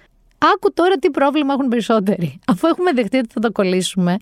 Άκου 0.55 0.73
τώρα 0.73 0.97
τι 0.97 1.11
πρόβλημα 1.11 1.52
έχουν 1.52 1.69
περισσότεροι. 1.69 2.38
Αφού 2.52 2.67
έχουμε 2.67 2.93
δεχτεί 2.93 3.19
ότι 3.19 3.28
θα 3.33 3.40
το 3.40 3.52
κολλήσουμε, 3.52 4.17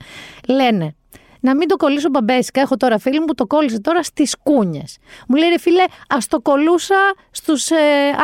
λένε 0.49 0.96
να 1.47 1.57
μην 1.57 1.69
το 1.69 1.77
κολλήσω 1.77 2.09
μπαμπέσικα. 2.09 2.61
Έχω 2.61 2.77
τώρα 2.77 2.99
φίλη 2.99 3.21
μου 3.21 3.25
που 3.25 3.35
το 3.35 3.47
κόλλησε 3.47 3.81
τώρα 3.81 4.03
στις 4.03 4.37
κούνιες. 4.43 4.99
Μου 5.29 5.37
λέει 5.37 5.49
ρε 5.49 5.59
φίλε, 5.59 5.85
ας 6.09 6.27
το 6.27 6.41
κολούσα 6.41 6.97
στους 7.31 7.71
ε, 7.71 7.77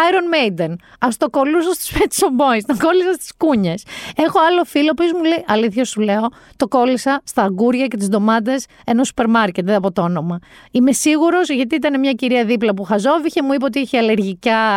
Iron 0.08 0.26
Maiden. 0.34 0.72
Α 0.98 1.08
το 1.18 1.30
κολούσα 1.30 1.72
στους 1.72 1.90
Pet 1.92 2.12
Shop 2.20 2.34
Boys. 2.40 2.60
Το 2.66 2.76
κόλλησα 2.86 3.12
στις 3.12 3.32
κούνιες. 3.36 3.84
Έχω 4.16 4.38
άλλο 4.48 4.64
φίλο 4.64 4.94
που 4.94 5.04
μου 5.16 5.24
λέει, 5.24 5.44
αλήθεια 5.46 5.84
σου 5.84 6.00
λέω, 6.00 6.28
το 6.56 6.68
κόλλησα 6.68 7.22
στα 7.24 7.42
αγκούρια 7.42 7.86
και 7.86 7.96
τις 7.96 8.08
ντομάτες 8.08 8.66
ενός 8.86 9.06
σούπερ 9.06 9.28
μάρκετ. 9.28 9.64
Δεν 9.64 9.74
από 9.74 9.92
το 9.92 10.02
όνομα. 10.02 10.38
Είμαι 10.70 10.92
σίγουρος 10.92 11.48
γιατί 11.48 11.74
ήταν 11.74 12.00
μια 12.00 12.12
κυρία 12.12 12.44
δίπλα 12.44 12.74
που 12.74 12.82
χαζόβηχε, 12.82 13.42
μου 13.42 13.52
είπε 13.52 13.64
ότι 13.64 13.78
είχε 13.78 13.98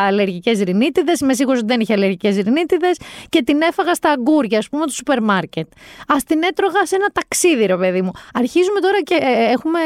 αλλεργικές 0.08 0.60
ρινίτιδες. 0.60 1.20
Είμαι 1.20 1.34
σίγουρος 1.34 1.60
ότι 1.60 1.68
δεν 1.68 1.80
είχε 1.80 1.94
αλλεργικές 1.94 2.36
ρινίτιδες 2.36 2.98
και 3.30 3.44
την 3.44 3.62
έφαγα 3.62 3.94
στα 3.94 4.10
αγκούρια, 4.10 4.58
ας 4.58 4.70
πούμε, 4.70 4.86
του 4.86 4.94
σούπερ 4.94 5.22
μάρκετ. 5.22 5.68
Α 6.08 6.16
την 6.28 6.44
έτρωγα 6.44 6.86
σε 6.86 6.96
ένα 6.96 7.08
ταξίδι, 7.14 7.66
ρε 7.66 7.78
παιδί 7.78 8.02
μου. 8.02 8.12
Αρχίζουμε 8.38 8.80
τώρα 8.80 9.02
και 9.02 9.18
ε, 9.22 9.52
έχουμε 9.52 9.80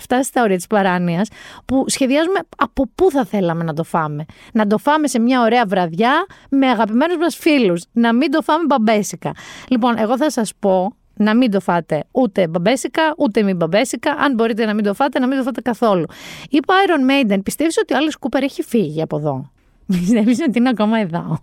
φτάσει 0.00 0.28
στα 0.28 0.42
όρια 0.42 0.56
της 0.56 0.66
παράνοιας 0.66 1.28
που 1.64 1.84
σχεδιάζουμε 1.86 2.38
από 2.56 2.88
πού 2.94 3.10
θα 3.10 3.24
θέλαμε 3.24 3.64
να 3.64 3.74
το 3.74 3.84
φάμε. 3.84 4.24
Να 4.52 4.66
το 4.66 4.78
φάμε 4.78 5.08
σε 5.08 5.18
μια 5.18 5.40
ωραία 5.40 5.64
βραδιά 5.66 6.26
με 6.50 6.66
αγαπημένους 6.66 7.16
μας 7.16 7.36
φίλους. 7.36 7.84
Να 7.92 8.12
μην 8.12 8.30
το 8.30 8.42
φάμε 8.42 8.64
μπαμπέσικα. 8.64 9.32
Λοιπόν, 9.68 9.98
εγώ 9.98 10.16
θα 10.16 10.30
σας 10.30 10.52
πω 10.58 10.94
να 11.14 11.36
μην 11.36 11.50
το 11.50 11.60
φάτε 11.60 12.04
ούτε 12.10 12.48
μπαμπέσικα, 12.48 13.14
ούτε 13.16 13.42
μη 13.42 13.54
μπαμπέσικα. 13.54 14.10
Αν 14.12 14.34
μπορείτε 14.34 14.64
να 14.64 14.74
μην 14.74 14.84
το 14.84 14.94
φάτε, 14.94 15.18
να 15.18 15.26
μην 15.26 15.36
το 15.36 15.42
φάτε 15.42 15.60
καθόλου. 15.60 16.04
Είπα 16.50 16.74
Iron 16.86 17.32
Maiden, 17.32 17.38
πιστεύεις 17.42 17.78
ότι 17.78 17.94
ο 17.94 17.96
Άλλη 17.96 18.10
Κούπερ 18.18 18.42
έχει 18.42 18.62
φύγει 18.62 19.02
από 19.02 19.16
εδώ; 19.16 19.50
Πιστεύεις 19.86 20.40
ότι 20.40 20.58
είναι 20.58 20.68
ακόμα 20.68 20.98
εδώ; 20.98 21.38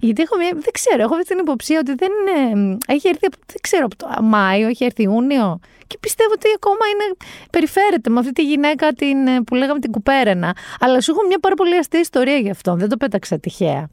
Γιατί 0.00 0.22
έχω 0.22 0.36
μια, 0.36 0.50
δεν 0.52 0.72
ξέρω, 0.72 1.02
έχω 1.02 1.16
την 1.18 1.38
υποψία 1.38 1.78
ότι 1.78 1.94
δεν 1.94 2.08
είναι, 2.18 2.78
έχει 2.86 3.08
έρθει, 3.08 3.26
δεν 3.30 3.60
ξέρω, 3.60 3.84
από 3.84 3.96
το 3.96 4.22
Μάιο, 4.22 4.68
έχει 4.68 4.84
έρθει 4.84 5.02
Ιούνιο 5.02 5.60
και 5.90 5.98
πιστεύω 6.00 6.32
ότι 6.32 6.46
ακόμα 6.54 6.84
είναι, 6.92 7.16
περιφέρεται 7.50 8.10
με 8.10 8.18
αυτή 8.18 8.32
τη 8.32 8.42
γυναίκα 8.42 8.92
την, 8.92 9.26
ε, 9.26 9.42
που 9.46 9.54
λέγαμε 9.54 9.80
την 9.80 9.90
Κουπέρενα. 9.90 10.56
Αλλά 10.80 11.00
σου 11.00 11.10
έχω 11.10 11.26
μια 11.26 11.38
πάρα 11.38 11.54
πολύ 11.54 11.76
αστεία 11.76 12.00
ιστορία 12.00 12.36
γι' 12.36 12.50
αυτό, 12.50 12.74
δεν 12.74 12.88
το 12.88 12.96
πέταξα 12.96 13.38
τυχαία. 13.38 13.88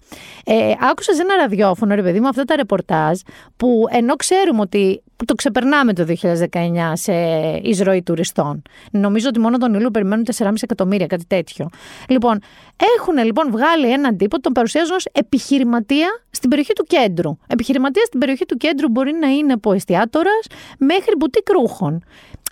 Ε, 0.46 0.74
άκουσα 0.80 1.14
σε 1.14 1.22
ένα 1.22 1.36
ραδιόφωνο, 1.36 1.96
ρε 1.96 2.02
παιδί 2.02 2.20
μου, 2.20 2.28
αυτά 2.28 2.44
τα 2.44 2.56
ρεπορτάζ 2.56 3.20
που 3.58 3.86
ενώ 3.90 4.16
ξέρουμε 4.16 4.62
ότι 4.62 5.02
που 5.18 5.26
το 5.26 5.34
ξεπερνάμε 5.34 5.94
το 5.94 6.06
2019 6.08 6.92
σε 6.94 7.14
εισρωή 7.64 8.04
τουριστών. 8.04 8.62
Νομίζω 8.92 9.28
ότι 9.28 9.40
μόνο 9.40 9.58
τον 9.58 9.74
Ιούλιο 9.74 9.92
περιμένουν 9.92 10.26
4,5 10.38 10.54
εκατομμύρια, 10.62 11.08
κάτι 11.08 11.26
τέτοιο. 11.28 11.70
Λοιπόν, 12.10 12.40
έχουν 12.98 13.26
λοιπόν 13.26 13.52
βγάλει 13.52 13.92
έναν 13.92 14.18
τύπο, 14.18 14.40
τον 14.40 14.52
παρουσιάζουν 14.52 14.96
ως 14.96 15.06
επιχειρηματία 15.12 16.08
στην 16.30 16.50
περιοχή 16.50 16.74
του 16.74 16.84
κέντρου. 16.84 17.38
Επιχειρηματία 17.48 18.06
στην 18.06 18.20
περιοχή 18.20 18.46
του 18.46 18.58
κέντρου 18.58 18.90
μπορεί 18.90 19.14
να 19.14 19.28
είναι 19.28 19.54
από 19.54 19.72
εστιατόρα 19.74 20.32
μέχρι 20.78 21.16
μπουτίκ 21.18 21.50
ρούχων. 21.50 22.04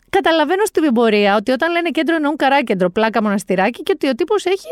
Καταλαβαίνω 0.10 0.66
στην 0.66 0.94
πορεία 0.94 1.36
ότι 1.36 1.52
όταν 1.52 1.72
λένε 1.72 1.90
κέντρο 1.90 2.16
εννοούν 2.16 2.36
καράκεντρο, 2.36 2.90
πλάκα 2.90 3.24
μοναστηράκι 3.24 3.84
και 3.84 3.92
ότι 3.96 4.08
ο 4.08 4.16
τύπος 4.16 4.46
έχει 4.46 4.68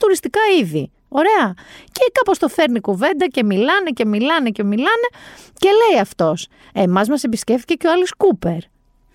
τουριστικά 0.00 0.40
είδη. 0.60 0.90
Ωραία. 1.20 1.54
Και 1.92 2.10
κάπως 2.12 2.38
το 2.38 2.48
φέρνει 2.48 2.80
κουβέντα 2.80 3.26
και 3.26 3.44
μιλάνε 3.44 3.90
και 3.90 4.04
μιλάνε 4.06 4.50
και 4.50 4.64
μιλάνε 4.64 5.08
και 5.58 5.68
λέει 5.68 6.00
αυτός. 6.00 6.48
Εμάς 6.72 7.08
μας 7.08 7.22
επισκέφθηκε 7.24 7.74
και 7.74 7.86
ο 7.86 7.90
Άλλη 7.90 8.06
Κούπερ. 8.16 8.58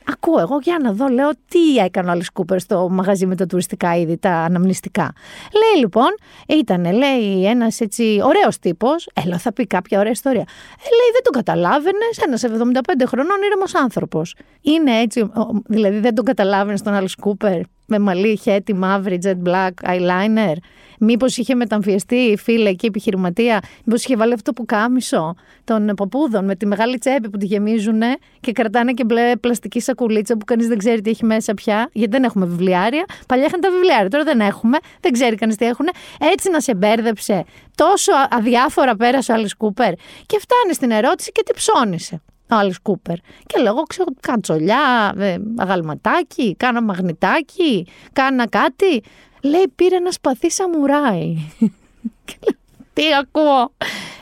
Ακούω 0.05 0.39
εγώ 0.39 0.57
για 0.61 0.77
να 0.81 0.91
δω, 0.93 1.07
λέω 1.07 1.29
τι 1.47 1.75
έκανε 1.77 2.07
ο 2.09 2.11
Άλλη 2.11 2.25
Κούπερ 2.33 2.59
στο 2.59 2.89
μαγαζί 2.89 3.25
με 3.25 3.35
τα 3.35 3.45
τουριστικά 3.45 3.95
είδη, 3.95 4.17
τα 4.17 4.31
αναμνηστικά. 4.31 5.13
Λέει 5.53 5.79
λοιπόν, 5.79 6.09
ήταν, 6.47 6.93
λέει 6.93 7.45
ένας 7.45 7.79
έτσι 7.79 8.19
ωραίος 8.23 8.59
τύπος, 8.59 9.09
έλα 9.25 9.37
θα 9.37 9.53
πει 9.53 9.67
κάποια 9.67 9.99
ωραία 9.99 10.11
ιστορία. 10.11 10.41
Ε, 10.41 10.89
λέει 10.97 11.11
δεν 11.13 11.23
τον 11.23 11.33
καταλάβαινες, 11.33 12.17
ένας 12.25 12.43
75 12.43 13.05
χρονών 13.07 13.41
ήρεμος 13.45 13.75
άνθρωπος. 13.75 14.35
Είναι 14.61 14.99
έτσι, 14.99 15.31
δηλαδή 15.65 15.99
δεν 15.99 16.15
τον 16.15 16.25
καταλάβαινες 16.25 16.81
τον 16.81 16.93
Άλλη 16.93 17.09
Κούπερ; 17.21 17.61
Με 17.85 17.99
μαλλί, 17.99 18.37
χέτι, 18.37 18.73
μαύρη, 18.73 19.19
jet 19.23 19.49
black, 19.49 19.91
eyeliner. 19.91 20.55
Μήπως 21.03 21.37
είχε 21.37 21.55
μεταμφιεστεί 21.55 22.15
η 22.15 22.37
φίλη 22.37 22.67
εκεί 22.67 22.85
επιχειρηματία, 22.85 23.59
μήπως 23.83 24.03
είχε 24.03 24.15
βάλει 24.15 24.33
αυτό 24.33 24.53
που 24.53 24.65
κάμισο 24.65 25.35
των 25.63 25.85
παππούδων 25.95 26.45
με 26.45 26.55
τη 26.55 26.65
μεγάλη 26.65 26.97
τσέπη 26.97 27.29
που 27.29 27.37
τη 27.37 27.45
γεμίζουν 27.45 28.01
και 28.39 28.51
κρατάνε 28.51 28.93
και 28.93 29.03
μπλε 29.03 29.35
πλαστική 29.35 29.79
σακουλίτσα 29.79 30.37
που 30.37 30.45
κανείς 30.45 30.67
δεν 30.67 30.77
ξέρει 30.77 31.01
τι 31.01 31.09
έχει 31.09 31.25
μέσα 31.25 31.53
πια, 31.53 31.89
γιατί 31.91 32.11
δεν 32.11 32.23
έχουμε 32.23 32.45
βιβλιάρια. 32.45 33.05
Παλιά 33.27 33.45
είχαν 33.45 33.59
τα 33.59 33.71
βιβλιάρια, 33.71 34.09
τώρα 34.09 34.23
δεν 34.23 34.39
έχουμε, 34.39 34.77
δεν 34.99 35.11
ξέρει 35.11 35.35
κανείς 35.35 35.55
τι 35.55 35.65
έχουν. 35.65 35.85
Έτσι 36.33 36.49
να 36.49 36.59
σε 36.59 36.75
μπέρδεψε. 36.75 37.43
Τόσο 37.75 38.11
αδιάφορα 38.29 38.95
πέρασε 38.95 39.31
ο 39.31 39.35
Άλλη 39.35 39.49
Κούπερ. 39.57 39.93
Και 40.25 40.39
φτάνει 40.39 40.73
στην 40.73 40.91
ερώτηση 40.91 41.31
και 41.31 41.43
τι 41.45 41.53
ψώνισε 41.53 42.21
ο 42.40 42.40
Άλλη 42.53 42.73
Κούπερ. 42.81 43.15
Και 43.45 43.61
λέω, 43.61 43.73
ξέρω, 43.83 44.07
κατσολιά, 44.19 45.13
ε, 45.17 45.35
αγαλματάκι, 45.57 46.55
κάνα 46.55 46.81
μαγνητάκι, 46.81 47.87
κάνα 48.13 48.47
κάτι. 48.47 49.03
Λέει, 49.43 49.71
πήρε 49.75 49.95
ένα 49.95 50.11
σπαθί 50.11 50.49
σαμουράι. 50.49 51.35
Τι 53.01 53.07
ακούω. 53.19 53.73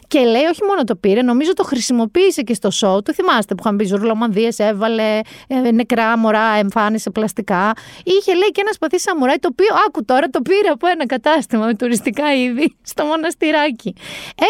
Και 0.08 0.20
λέει, 0.20 0.44
όχι 0.44 0.64
μόνο 0.68 0.84
το 0.84 0.96
πήρε, 0.96 1.22
νομίζω 1.22 1.54
το 1.54 1.64
χρησιμοποίησε 1.64 2.42
και 2.42 2.54
στο 2.54 2.72
σοου. 2.72 3.02
Το 3.02 3.14
θυμάστε 3.14 3.56
που 3.56 3.62
είχαν 3.66 3.76
πει 3.76 3.86
Ζουρλομανδίες, 3.86 4.60
έβαλε 4.60 5.20
ε, 5.48 5.72
νεκρά 5.72 6.18
μωρά, 6.18 6.56
εμφάνισε 6.58 7.10
πλαστικά. 7.10 7.72
Είχε 8.04 8.34
λέει 8.34 8.50
και 8.52 8.62
ένα 8.62 8.72
σπαθί 8.72 9.00
σαμουράι, 9.00 9.36
το 9.40 9.50
οποίο, 9.52 9.68
άκου 9.88 10.06
τώρα, 10.06 10.28
το 10.30 10.42
πήρε 10.42 10.70
από 10.70 10.88
ένα 10.88 11.06
κατάστημα 11.06 11.66
με 11.66 11.74
τουριστικά 11.74 12.34
είδη 12.34 12.76
στο 12.82 13.06
μοναστηράκι. 13.06 13.96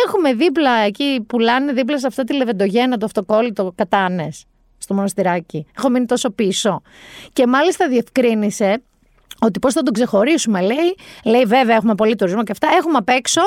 Έχουμε 0.06 0.34
δίπλα 0.34 0.72
εκεί, 0.72 1.26
πουλάνε 1.28 1.74
δίπλα 1.74 2.00
σε 2.00 2.08
αυτά 2.08 2.24
τη 2.24 2.34
λεβεντογένα, 2.34 2.98
το 2.98 3.06
αυτοκόλλητο 3.06 3.74
κατάνες 3.76 4.46
στο 4.78 4.94
μοναστηράκι. 4.94 5.65
Έχω 5.78 5.89
μείνει 5.89 6.06
τόσο 6.06 6.30
πίσω. 6.30 6.82
Και 7.34 7.48
μάλιστα 7.48 7.88
διευκρίνησε 7.88 8.82
ότι 9.41 9.60
πώς 9.60 9.73
θα 9.73 9.82
τον 9.82 9.93
ξεχωρίσουμε, 9.93 10.62
λέει. 10.62 10.95
Λέει, 11.23 11.45
βέβαια, 11.45 11.75
έχουμε 11.75 11.95
πολύ 11.95 12.15
τουρισμό 12.15 12.43
και 12.43 12.52
αυτά. 12.52 12.67
Έχουμε 12.78 12.97
απ' 12.97 13.10
έξω 13.10 13.41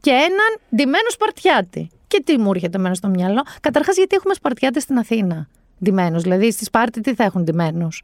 και 0.00 0.10
έναν 0.10 0.58
ντυμένο 0.76 1.10
Σπαρτιάτη. 1.10 1.90
Και 2.06 2.22
τι 2.24 2.38
μου 2.38 2.50
έρχεται 2.54 2.78
εμένα 2.78 2.94
στο 2.94 3.08
μυαλό. 3.08 3.42
Καταρχάς, 3.60 3.96
γιατί 3.96 4.16
έχουμε 4.16 4.34
Σπαρτιάτε 4.34 4.80
στην 4.80 4.98
Αθήνα. 4.98 5.48
Ντυμένους; 5.84 6.22
Δηλαδή, 6.22 6.50
στη 6.50 6.64
Σπάρτη 6.64 7.00
τι 7.00 7.14
θα 7.14 7.24
έχουν 7.24 7.42
ντυμένους; 7.42 8.02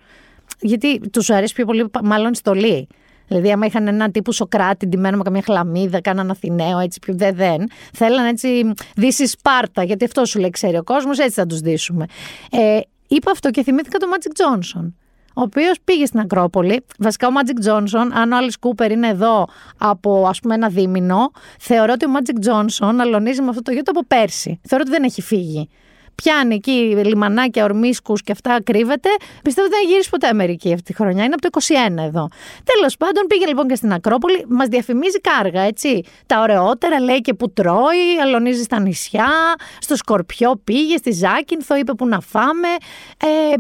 Γιατί 0.61 1.01
τους 1.11 1.31
αρέσει 1.31 1.55
πιο 1.55 1.64
πολύ, 1.64 1.90
μάλλον 2.03 2.35
στολή. 2.35 2.88
Δηλαδή, 3.29 3.53
άμα 3.53 3.66
είχαν 3.66 3.87
έναν 3.87 4.12
τύπου 4.12 4.33
Σοκράτη 4.33 4.87
ντυμένο 4.87 5.16
με 5.16 5.22
καμία 5.22 5.42
χλαμίδα, 5.42 6.01
κάναν 6.01 6.31
Αθηναίο, 6.31 6.79
έτσι 6.79 6.98
πιο 6.98 7.14
δεν, 7.16 7.35
δεν. 7.35 7.68
Θέλαν 7.92 8.27
έτσι 8.27 8.72
δύση 8.96 9.27
Σπάρτα, 9.27 9.83
γιατί 9.83 10.05
αυτό 10.05 10.24
σου 10.24 10.38
λέει 10.38 10.51
ξέρει 10.51 10.77
ο 10.77 10.83
κόσμος, 10.83 11.18
έτσι 11.18 11.35
θα 11.35 11.46
τους 11.46 11.61
δείσουμε. 11.61 12.07
Ε, 12.51 12.81
είπα 13.09 13.31
αυτό 13.31 13.51
και 13.51 13.62
θυμήθηκα 13.62 13.98
τον 13.98 14.09
Μάτζικ 14.09 14.33
Τζόνσον 14.33 14.94
ο 15.38 15.40
οποίος 15.40 15.77
πήγε 15.85 16.07
στην 16.07 16.20
Ακρόπολη. 16.20 16.85
Βασικά 16.98 17.29
ο 17.29 17.31
Magic 17.35 17.68
Johnson, 17.68 18.09
αν 18.12 18.33
ο 18.33 18.37
Άλλη 18.37 18.53
Κούπερ 18.61 18.90
είναι 18.90 19.09
εδώ 19.09 19.46
από 19.79 20.27
ας 20.29 20.40
πούμε 20.40 20.55
ένα 20.55 20.68
δίμηνο, 20.68 21.31
θεωρώ 21.59 21.92
ότι 21.92 22.07
ο 22.07 22.09
Magic 22.16 22.48
Johnson 22.48 22.94
αλωνίζει 23.01 23.42
με 23.42 23.48
αυτό 23.48 23.62
το 23.62 23.70
γιο 23.72 23.83
από 23.87 24.05
πέρσι. 24.07 24.61
Θεωρώ 24.68 24.85
ότι 24.87 24.96
δεν 24.96 25.05
έχει 25.05 25.22
φύγει. 25.22 25.68
Πιάνει 26.14 26.55
εκεί 26.55 26.70
λιμανάκια, 27.05 27.64
ορμίσκους 27.64 28.22
και 28.22 28.33
αυτά 28.33 28.62
κρύβεται. 28.62 29.09
Πιστεύω 29.42 29.66
ότι 29.66 29.77
δεν 29.77 29.83
έχει 29.83 29.90
γυρίσει 29.90 30.11
ποτέ 30.11 30.27
Αμερική 30.27 30.72
αυτή 30.72 30.83
τη 30.83 30.94
χρονιά. 30.94 31.24
Είναι 31.24 31.35
από 31.35 31.51
το 31.51 31.61
21 31.98 32.05
εδώ. 32.07 32.29
Τέλος 32.64 32.96
πάντων, 32.96 33.27
πήγε 33.27 33.46
λοιπόν 33.46 33.68
και 33.68 33.74
στην 33.74 33.92
Ακρόπολη. 33.92 34.44
Μας 34.48 34.68
διαφημίζει 34.68 35.20
κάργα, 35.20 35.61
έτσι. 35.61 36.03
Τα 36.27 36.40
ωραιότερα 36.40 37.01
λέει 37.01 37.20
και 37.20 37.35
που 37.35 37.53
τρώει, 37.53 38.18
αλωνίζει 38.22 38.62
στα 38.62 38.81
νησιά. 38.81 39.31
Στο 39.79 39.96
Σκορπιό 39.96 40.61
πήγε, 40.64 40.96
στη 40.96 41.11
Ζάκυνθο, 41.11 41.77
είπε 41.77 41.94
που 41.94 42.07
να 42.07 42.20
φάμε. 42.20 42.68
Ε, 43.20 43.55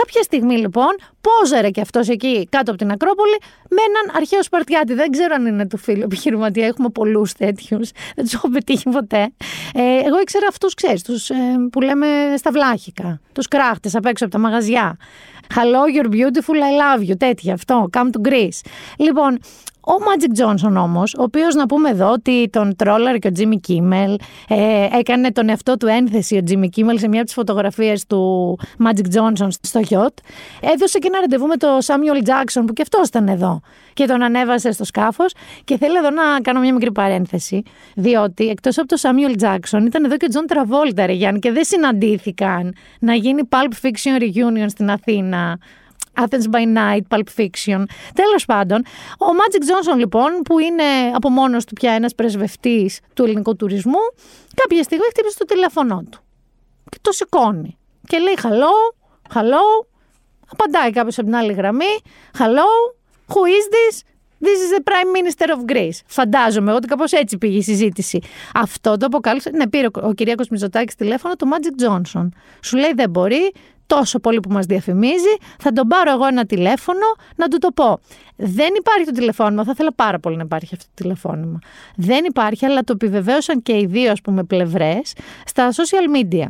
Κάποια 0.00 0.22
στιγμή 0.22 0.56
λοιπόν 0.56 0.96
πόζερε 1.20 1.70
και 1.70 1.80
αυτός 1.80 2.08
εκεί 2.08 2.48
κάτω 2.50 2.70
από 2.70 2.80
την 2.80 2.90
Ακρόπολη 2.90 3.36
με 3.68 3.80
έναν 3.88 4.16
αρχαίο 4.16 4.42
Σπαρτιάτη. 4.42 4.94
Δεν 4.94 5.10
ξέρω 5.10 5.34
αν 5.34 5.46
είναι 5.46 5.66
του 5.66 5.76
φίλου 5.76 6.02
επιχειρηματία. 6.02 6.66
Έχουμε 6.66 6.88
πολλούς 6.88 7.32
τέτοιους. 7.32 7.90
Δεν 8.14 8.24
τους 8.24 8.34
έχω 8.34 8.48
πετύχει 8.48 8.88
ποτέ. 8.90 9.32
Ε, 9.74 9.82
εγώ 10.04 10.20
ήξερα 10.20 10.46
αυτούς, 10.48 10.74
ξέρεις, 10.74 11.02
τους 11.02 11.30
ε, 11.30 11.34
που 11.72 11.80
λέμε 11.80 12.06
στα 12.36 12.50
βλάχικα. 12.50 13.20
Τους 13.32 13.48
κράχτες 13.48 13.94
απ' 13.94 14.06
έξω 14.06 14.24
από 14.24 14.32
τα 14.32 14.40
μαγαζιά. 14.40 14.96
Hello, 15.54 15.96
you're 15.96 16.10
beautiful, 16.10 16.54
I 16.54 16.72
love 16.82 17.10
you. 17.10 17.16
Τέτοια 17.18 17.54
αυτό. 17.54 17.88
Come 17.92 18.10
to 18.10 18.28
Greece. 18.28 18.60
Λοιπόν, 18.96 19.38
ο 19.86 19.92
Magic 20.06 20.42
Johnson 20.42 20.82
όμως, 20.82 21.14
ο 21.18 21.22
οποίος 21.22 21.54
να 21.54 21.66
πούμε 21.66 21.90
εδώ 21.90 22.10
ότι 22.10 22.48
τον 22.52 22.76
τρόλαρ 22.76 23.18
και 23.18 23.28
ο 23.28 23.30
Jimmy 23.36 23.70
Kimmel 23.70 24.14
ε, 24.48 24.88
έκανε 24.98 25.32
τον 25.32 25.48
εαυτό 25.48 25.76
του 25.76 25.86
ένθεση 25.86 26.36
ο 26.36 26.40
Jimmy 26.50 26.64
Kimmel 26.76 26.94
σε 26.94 27.08
μια 27.08 27.18
από 27.18 27.24
τις 27.24 27.34
φωτογραφίες 27.34 28.06
του 28.06 28.58
Magic 28.78 29.14
Johnson 29.14 29.48
στο 29.60 29.80
Yacht. 29.88 30.16
Έδωσε 30.60 30.98
και 30.98 31.06
ένα 31.06 31.20
ραντεβού 31.20 31.46
με 31.46 31.56
τον 31.56 31.78
Samuel 31.86 32.26
Jackson 32.28 32.62
που 32.66 32.72
και 32.72 32.82
αυτός 32.82 33.08
ήταν 33.08 33.28
εδώ 33.28 33.60
και 33.92 34.06
τον 34.06 34.22
ανέβασε 34.22 34.72
στο 34.72 34.84
σκάφος. 34.84 35.34
Και 35.64 35.76
θέλω 35.78 35.98
εδώ 35.98 36.10
να 36.10 36.40
κάνω 36.42 36.60
μια 36.60 36.72
μικρή 36.72 36.92
παρένθεση, 36.92 37.62
διότι 37.94 38.48
εκτός 38.48 38.78
από 38.78 38.88
τον 38.88 38.98
Samuel 39.00 39.42
Jackson 39.42 39.86
ήταν 39.86 40.04
εδώ 40.04 40.16
και 40.16 40.26
ο 40.26 40.32
John 40.32 40.52
Travolta, 40.52 41.02
ρε 41.06 41.12
Γιάννη, 41.12 41.38
και 41.38 41.52
δεν 41.52 41.64
συναντήθηκαν 41.64 42.74
να 42.98 43.14
γίνει 43.14 43.42
Pulp 43.48 43.86
Fiction 43.86 44.22
Reunion 44.22 44.66
στην 44.66 44.90
Αθήνα 44.90 45.58
Athens 46.16 46.50
by 46.50 46.76
Night, 46.76 47.00
Pulp 47.08 47.28
Fiction. 47.36 47.84
Τέλος 48.14 48.44
πάντων, 48.46 48.78
ο 49.18 49.26
Magic 49.26 49.60
Johnson 49.60 49.98
λοιπόν, 49.98 50.32
που 50.44 50.58
είναι 50.58 50.84
από 51.14 51.28
μόνος 51.28 51.64
του 51.64 51.72
πια 51.72 51.92
ένας 51.92 52.14
πρεσβευτής 52.14 53.00
του 53.14 53.24
ελληνικού 53.24 53.56
τουρισμού, 53.56 54.00
κάποια 54.54 54.82
στιγμή 54.82 55.04
χτύπησε 55.04 55.38
το 55.38 55.44
τηλέφωνό 55.44 56.02
του. 56.10 56.18
Και 56.88 56.98
το 57.00 57.12
σηκώνει. 57.12 57.78
Και 58.06 58.18
λέει: 58.18 58.38
Χαλό, 58.38 58.94
χαλό, 59.30 59.86
Απαντάει 60.48 60.90
κάποιος 60.90 61.18
από 61.18 61.26
την 61.26 61.36
άλλη 61.36 61.52
γραμμή. 61.52 61.94
Hello, 62.38 62.68
who 63.28 63.40
is 63.58 63.66
this? 63.76 64.02
This 64.40 64.58
is 64.64 64.70
the 64.76 64.82
Prime 64.90 65.10
Minister 65.18 65.48
of 65.48 65.72
Greece. 65.72 66.00
Φαντάζομαι 66.06 66.72
ότι 66.72 66.86
κάπως 66.86 67.12
έτσι 67.12 67.38
πήγε 67.38 67.56
η 67.56 67.62
συζήτηση. 67.62 68.20
Αυτό 68.54 68.96
το 68.96 69.06
αποκάλυψε. 69.06 69.50
Ναι, 69.50 69.68
πήρε 69.68 69.86
ο 69.92 70.12
Κυριάκος 70.12 70.48
Μητσοτάκη 70.48 70.94
τηλέφωνο 70.94 71.34
του 71.34 71.48
Magic 71.52 71.88
Johnson. 71.88 72.28
Σου 72.60 72.76
λέει 72.76 72.92
δεν 72.94 73.10
μπορεί, 73.10 73.52
τόσο 73.86 74.18
πολύ 74.18 74.40
που 74.40 74.52
μας 74.52 74.66
διαφημίζει, 74.66 75.34
θα 75.58 75.72
τον 75.72 75.88
πάρω 75.88 76.10
εγώ 76.10 76.26
ένα 76.26 76.46
τηλέφωνο 76.46 77.06
να 77.36 77.48
του 77.48 77.58
το 77.58 77.68
πω. 77.74 77.98
Δεν 78.36 78.74
υπάρχει 78.78 79.04
το 79.04 79.12
τηλεφώνημα, 79.12 79.64
θα 79.64 79.70
ήθελα 79.74 79.92
πάρα 79.92 80.18
πολύ 80.18 80.36
να 80.36 80.42
υπάρχει 80.42 80.74
αυτό 80.74 80.86
το 80.86 81.02
τηλεφώνημα. 81.02 81.58
Δεν 81.96 82.24
υπάρχει, 82.24 82.66
αλλά 82.66 82.82
το 82.82 82.92
επιβεβαίωσαν 82.92 83.62
και 83.62 83.78
οι 83.78 83.86
δύο 83.86 84.10
ας 84.10 84.20
πούμε 84.20 84.44
πλευρές 84.44 85.12
στα 85.44 85.70
social 85.70 86.16
media. 86.16 86.46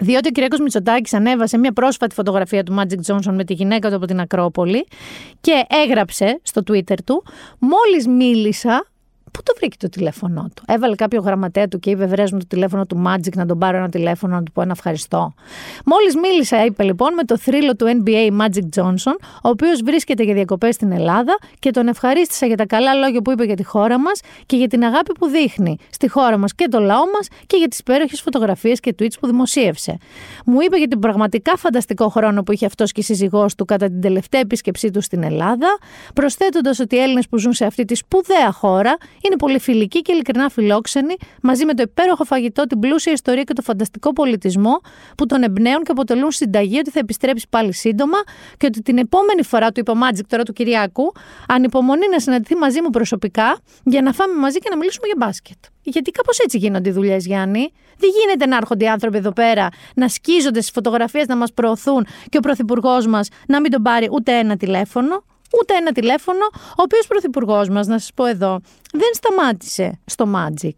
Διότι 0.00 0.28
ο 0.28 0.30
Κυριακός 0.30 0.60
Μητσοτάκης 0.60 1.14
ανέβασε 1.14 1.58
μια 1.58 1.72
πρόσφατη 1.72 2.14
φωτογραφία 2.14 2.62
του 2.62 2.74
Magic 2.78 3.12
Johnson 3.12 3.32
με 3.32 3.44
τη 3.44 3.54
γυναίκα 3.54 3.88
του 3.88 3.96
από 3.96 4.06
την 4.06 4.20
Ακρόπολη 4.20 4.86
και 5.40 5.64
έγραψε 5.68 6.40
στο 6.42 6.62
Twitter 6.70 6.96
του 7.04 7.24
«Μόλις 7.58 8.06
μίλησα 8.06 8.86
Πού 9.36 9.42
το 9.42 9.52
βρήκε 9.56 9.76
το 9.76 9.88
τηλέφωνό 9.88 10.48
του; 10.54 10.62
Έβαλε 10.66 10.94
κάποιο 10.94 11.20
γραμματέα 11.20 11.68
του 11.68 11.78
και 11.78 11.90
είπε: 11.90 12.06
Βρέζουν 12.06 12.38
το 12.38 12.46
τηλέφωνο 12.46 12.86
του 12.86 13.02
Magic 13.06 13.34
να 13.34 13.46
τον 13.46 13.58
πάρω 13.58 13.76
ένα 13.76 13.88
τηλέφωνο 13.88 14.34
να 14.34 14.42
του 14.42 14.52
πω 14.52 14.62
ένα 14.62 14.72
ευχαριστώ. 14.72 15.34
Μόλις 15.84 16.16
μίλησα, 16.16 16.64
είπε 16.64 16.82
λοιπόν, 16.82 17.14
με 17.14 17.24
το 17.24 17.38
θρύλο 17.38 17.76
του 17.76 17.86
NBA 17.86 18.40
Magic 18.40 18.80
Johnson, 18.80 19.16
ο 19.42 19.48
οποίος 19.48 19.80
βρίσκεται 19.84 20.22
για 20.22 20.34
διακοπές 20.34 20.74
στην 20.74 20.92
Ελλάδα 20.92 21.38
και 21.58 21.70
τον 21.70 21.88
ευχαρίστησα 21.88 22.46
για 22.46 22.56
τα 22.56 22.66
καλά 22.66 22.94
λόγια 22.94 23.22
που 23.22 23.30
είπε 23.30 23.44
για 23.44 23.56
τη 23.56 23.64
χώρα 23.64 23.98
μας 23.98 24.20
και 24.46 24.56
για 24.56 24.68
την 24.68 24.84
αγάπη 24.84 25.12
που 25.18 25.26
δείχνει 25.26 25.76
στη 25.90 26.08
χώρα 26.08 26.36
μας 26.36 26.54
και 26.54 26.68
το 26.68 26.80
λαό 26.80 27.04
μας 27.14 27.28
και 27.46 27.56
για 27.56 27.68
τις 27.68 27.78
υπέροχες 27.78 28.20
φωτογραφίες 28.20 28.80
και 28.80 28.94
tweets 28.98 29.18
που 29.20 29.26
δημοσίευσε. 29.26 29.98
Μου 30.44 30.60
είπε 30.60 30.76
για 30.76 30.88
την 30.88 30.98
πραγματικά 30.98 31.56
φανταστικό 31.56 32.08
χρόνο 32.08 32.42
που 32.42 32.52
είχε 32.52 32.66
αυτός 32.66 32.92
και 32.92 33.00
η 33.00 33.04
σύζυγός 33.04 33.54
του 33.54 33.64
κατά 33.64 33.86
την 33.86 34.00
τελευταία 34.00 34.40
επίσκεψή 34.40 34.90
του 34.90 35.00
στην 35.00 35.22
Ελλάδα, 35.22 35.78
προσθέτοντας 36.14 36.78
ότι 36.78 36.96
οι 36.96 36.98
Έλληνες 36.98 37.28
που 37.28 37.38
ζουν 37.38 37.52
σε 37.52 37.64
αυτή 37.64 37.84
τη 37.84 37.94
σπουδαία 37.94 38.52
χώρα 38.52 38.96
είναι 39.26 39.36
πολύ 39.36 39.60
φιλική 39.60 40.02
και 40.02 40.12
ειλικρινά 40.12 40.48
φιλόξενη, 40.48 41.14
μαζί 41.42 41.64
με 41.64 41.74
το 41.74 41.82
υπέροχο 41.82 42.24
φαγητό, 42.24 42.66
την 42.66 42.78
πλούσια 42.78 43.12
ιστορία 43.12 43.42
και 43.42 43.52
το 43.52 43.62
φανταστικό 43.62 44.12
πολιτισμό 44.12 44.80
που 45.16 45.26
τον 45.26 45.42
εμπνέουν 45.42 45.82
και 45.82 45.90
αποτελούν 45.90 46.30
συνταγή 46.30 46.78
ότι 46.78 46.90
θα 46.90 46.98
επιστρέψει 46.98 47.46
πάλι 47.50 47.72
σύντομα 47.72 48.18
και 48.56 48.66
ότι 48.66 48.82
την 48.82 48.98
επόμενη 48.98 49.42
φορά 49.42 49.72
του 49.72 49.80
είπα 49.80 49.92
Magic 49.92 50.24
τώρα 50.28 50.42
του 50.42 50.52
Κυριάκου, 50.52 51.12
ανυπομονεί 51.48 52.08
να 52.10 52.20
συναντηθεί 52.20 52.54
μαζί 52.54 52.82
μου 52.82 52.90
προσωπικά 52.90 53.58
για 53.84 54.02
να 54.02 54.12
φάμε 54.12 54.34
μαζί 54.34 54.58
και 54.58 54.68
να 54.70 54.76
μιλήσουμε 54.76 55.06
για 55.06 55.16
μπάσκετ. 55.26 55.56
Γιατί 55.82 56.10
κάπως 56.10 56.38
έτσι 56.38 56.58
γίνονται 56.58 56.88
οι 56.88 56.92
δουλειές, 56.92 57.26
Γιάννη. 57.26 57.72
Δεν 57.98 58.10
γίνεται 58.20 58.46
να 58.46 58.56
έρχονται 58.56 58.84
οι 58.84 58.88
άνθρωποι 58.88 59.16
εδώ 59.16 59.32
πέρα 59.32 59.68
να 59.94 60.08
σκίζονται 60.08 60.60
στις 60.60 60.70
φωτογραφίες 60.70 61.26
να 61.26 61.36
μας 61.36 61.52
προωθούν 61.52 62.06
και 62.28 62.38
ο 62.38 62.40
πρωθυπουργός 62.40 63.06
μας 63.06 63.28
να 63.46 63.60
μην 63.60 63.70
τον 63.70 63.82
πάρει 63.82 64.08
ούτε 64.12 64.38
ένα 64.38 64.56
τηλέφωνο 64.56 65.24
ούτε 65.60 65.74
ένα 65.74 65.92
τηλέφωνο, 65.92 66.44
ο 66.52 66.82
οποίος 66.82 67.06
πρωθυπουργός 67.06 67.68
μας, 67.68 67.86
να 67.86 67.98
σας 67.98 68.10
πω 68.14 68.24
εδώ, 68.24 68.60
δεν 68.92 69.10
σταμάτησε 69.12 69.98
στο 70.04 70.24
Magic. 70.34 70.76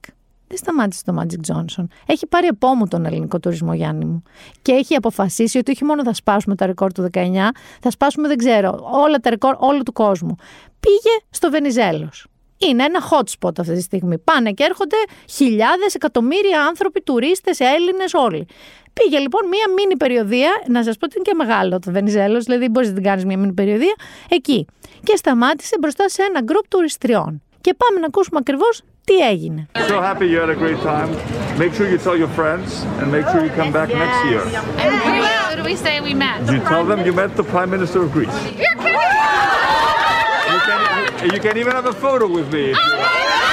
Δεν 0.49 0.57
σταμάτησε 0.57 0.99
στο 1.01 1.15
Magic 1.19 1.53
Johnson. 1.53 1.85
Έχει 2.07 2.27
πάρει 2.27 2.47
επόμου 2.47 2.89
τον 2.89 3.07
ελληνικό 3.07 3.41
τουρισμό, 3.41 3.75
Γιάννη 3.75 4.05
μου. 4.05 4.23
Και 4.63 4.73
έχει 4.73 4.95
αποφασίσει 4.95 5.59
ότι 5.59 5.71
όχι 5.71 5.85
μόνο 5.85 6.05
θα 6.05 6.15
σπάσουμε 6.15 6.55
τα 6.55 6.67
ρεκόρ 6.67 6.93
του 6.93 7.09
19, 7.13 7.53
θα 7.81 7.91
σπάσουμε, 7.91 8.29
δεν 8.29 8.37
ξέρω, 8.37 8.89
όλα 8.93 9.19
τα 9.19 9.31
ρεκόρ 9.31 9.57
όλου 9.59 9.83
του 9.83 9.93
κόσμου. 9.93 10.35
Πήγε 10.81 11.17
στο 11.31 11.51
Βενιζέλος. 11.51 12.27
Είναι 12.59 12.85
ένα 12.85 13.01
hot 13.11 13.29
spot 13.39 13.59
αυτή 13.59 13.75
τη 13.75 13.81
στιγμή. 13.81 14.19
Πάνε 14.19 14.53
και 14.53 14.65
έρχονται 14.65 14.97
χιλιάδες, 15.31 15.95
εκατομμύρια 15.95 16.63
άνθρωποι, 16.63 17.01
τουρίστες, 17.03 17.61
Έλληνες, 17.61 18.15
όλοι. 18.15 18.47
Πήγε 18.93 19.19
λοιπόν 19.19 19.49
μία 19.49 19.67
μίνι 19.77 19.97
περιοδία, 19.97 20.51
να 20.67 20.83
σας 20.83 20.97
πω 20.97 21.05
ότι 21.05 21.15
είναι 21.17 21.25
και 21.31 21.35
μεγάλο 21.35 21.79
το 21.79 21.91
Βενιζέλο, 21.91 22.41
δηλαδή 22.41 22.69
μπορείς 22.69 22.89
να 22.89 22.95
την 22.95 23.03
κάνεις 23.03 23.25
μία 23.25 23.39
μίνι 23.39 23.53
περιοδία, 23.53 23.95
εκεί. 24.29 24.67
Και 25.03 25.17
σταμάτησε 25.17 25.77
μπροστά 25.81 26.09
σε 26.09 26.23
ένα 26.23 26.41
γκρουπ 26.43 26.69
τουριστριών. 26.69 27.43
Και 27.61 27.75
πάμε 27.75 28.01
να 28.01 28.07
ακούσουμε 28.07 28.39
ακριβώς 28.39 28.83
τι 29.05 29.17
έγινε. 29.17 29.67
So 29.75 30.01
happy 30.09 30.27
you 30.33 30.39
had 30.45 30.51
a 30.57 30.59
great 30.65 30.81
time. 30.93 31.11
Make 31.63 31.73
sure 31.77 31.87
you 31.93 31.99
tell 32.07 32.17
your 32.25 32.33
friends 32.41 32.69
and 32.99 33.07
make 33.17 33.27
sure 33.31 33.41
you 33.47 33.53
come 33.61 33.73
back 33.79 33.89
next 34.05 34.19
year. 34.31 34.43
And 34.85 34.93
who 35.05 35.13
do 35.59 35.63
we 35.71 35.77
say 35.85 35.95
we 36.09 36.15
met? 36.25 36.39
You 36.55 36.61
tell 36.73 36.85
them 36.91 36.99
you 37.07 37.13
met 37.23 37.31
the 37.41 37.47
Prime 37.55 37.71
Minister 37.77 37.99
of 38.05 38.09
Greece. 38.17 38.39
You're 38.63 38.79
kidding! 38.85 39.18
Can, 41.19 41.35
you 41.35 41.41
can 41.41 41.57
even 41.57 41.73
have 41.73 41.87
a 41.87 41.93
photo 41.93 42.29
with 42.29 42.53
me. 42.53 42.73
Oh 42.77 43.48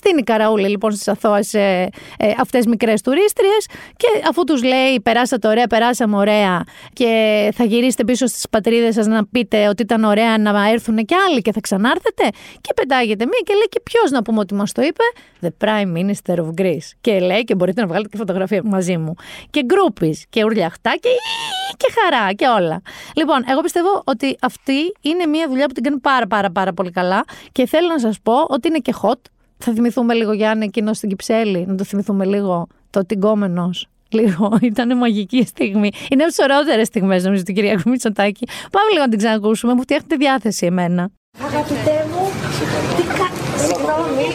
if 0.00 0.06
you 0.06 0.16
want. 0.16 0.18
Στην 0.18 0.18
Ικαραούλη, 0.18 0.68
λοιπόν, 0.68 0.92
στις 0.92 1.08
Αθώες, 1.08 1.54
ε, 1.54 1.88
ε, 2.18 2.32
αυτές 2.38 2.66
μικρές 2.66 3.02
τουρίστριες. 3.02 3.66
Και 3.96 4.06
αφού 4.28 4.44
τους 4.44 4.62
λέει, 4.62 5.00
περάσατε 5.02 5.48
ωραία, 5.48 5.66
περάσαμε 5.66 6.16
ωραία, 6.16 6.64
και 6.92 7.52
θα 7.54 7.64
γυρίσετε 7.64 8.04
πίσω 8.04 8.26
στις 8.26 8.48
πατρίδες 8.48 8.94
σας 8.94 9.06
να 9.06 9.26
πείτε 9.26 9.68
ότι 9.68 9.82
ήταν 9.82 10.04
ωραία 10.04 10.38
να 10.38 10.68
έρθουν 10.70 11.04
και 11.04 11.14
άλλοι 11.28 11.40
και 11.40 11.52
θα 11.52 11.60
ξανάρθετε. 11.60 12.28
Και 12.60 12.74
πετάγεται 12.74 13.24
μία 13.24 13.40
και 13.44 13.52
λέει, 13.52 13.68
και 13.68 13.80
ποιος 13.80 14.10
να 14.10 14.22
πούμε 14.22 14.38
ότι 14.38 14.54
μας 14.54 14.72
το 14.72 14.82
είπε, 14.82 15.02
The 15.40 15.66
Prime 15.66 15.96
Minister 15.96 16.38
of 16.38 16.60
Greece. 16.60 16.88
Και 17.00 17.20
λέει, 17.20 17.44
και 17.44 17.54
μπορείτε 17.54 17.80
να 17.80 17.86
βγάλετε 17.86 18.08
και 18.08 18.16
φωτογραφία 18.16 18.62
μαζί 18.64 18.96
μου. 18.96 19.14
Και 19.50 19.64
γκρούπι, 19.64 20.18
και 20.30 20.44
ουρλιαχτά, 20.44 20.90
και, 20.90 21.08
και 21.76 21.92
χαρά, 22.00 22.32
και 22.32 22.46
όλα. 22.46 22.82
Λοιπόν, 23.16 23.44
εγώ 23.48 23.60
πιστεύω 23.60 24.02
ότι 24.04 24.36
αυτή 24.40 24.96
είναι 25.00 25.26
μια 25.26 25.48
δουλειά 25.48 25.66
που 25.66 25.72
την 25.72 25.82
κάνει 25.82 25.98
πάρα 25.98 26.26
πάρα 26.26 26.50
πάρα 26.50 26.72
πολύ 26.72 26.90
καλά 26.90 27.24
και 27.52 27.66
θέλω 27.66 27.88
να 27.88 27.98
σας 27.98 28.20
πω 28.22 28.32
ότι 28.48 28.68
είναι 28.68 28.78
και 28.78 28.94
hot 29.02 29.39
θα 29.60 29.72
θυμηθούμε 29.72 30.14
λίγο 30.14 30.32
Γιάννη 30.32 30.64
εκείνο 30.64 30.92
στην 30.92 31.08
Κυψέλη, 31.08 31.64
να 31.68 31.74
το 31.74 31.84
θυμηθούμε 31.84 32.24
λίγο 32.24 32.66
το 32.90 33.06
τι 33.06 33.21
γκόμενος. 33.21 33.86
Λίγο, 34.12 34.58
ήταν 34.70 34.96
μαγική 34.96 35.44
στιγμή. 35.46 35.90
Είναι 36.10 36.22
από 36.22 36.32
τις 36.32 36.38
ωραιότερες 36.44 36.86
στιγμές, 36.86 37.24
νομίζω, 37.24 37.42
την 37.42 37.54
κυρία 37.54 37.82
Μητσοτάκη. 37.86 38.44
Πάμε 38.46 38.88
λίγο 38.92 39.02
να 39.04 39.08
την 39.08 39.18
ξανακούσουμε, 39.18 39.74
μου 39.74 39.80
φτιάχνετε 39.82 40.16
διάθεση 40.16 40.66
εμένα. 40.66 41.08
Αγαπητέ 41.48 41.96
μου, 42.12 42.22
τι 42.96 43.02
κα... 43.18 43.26
Συγγνώμη, 43.66 44.26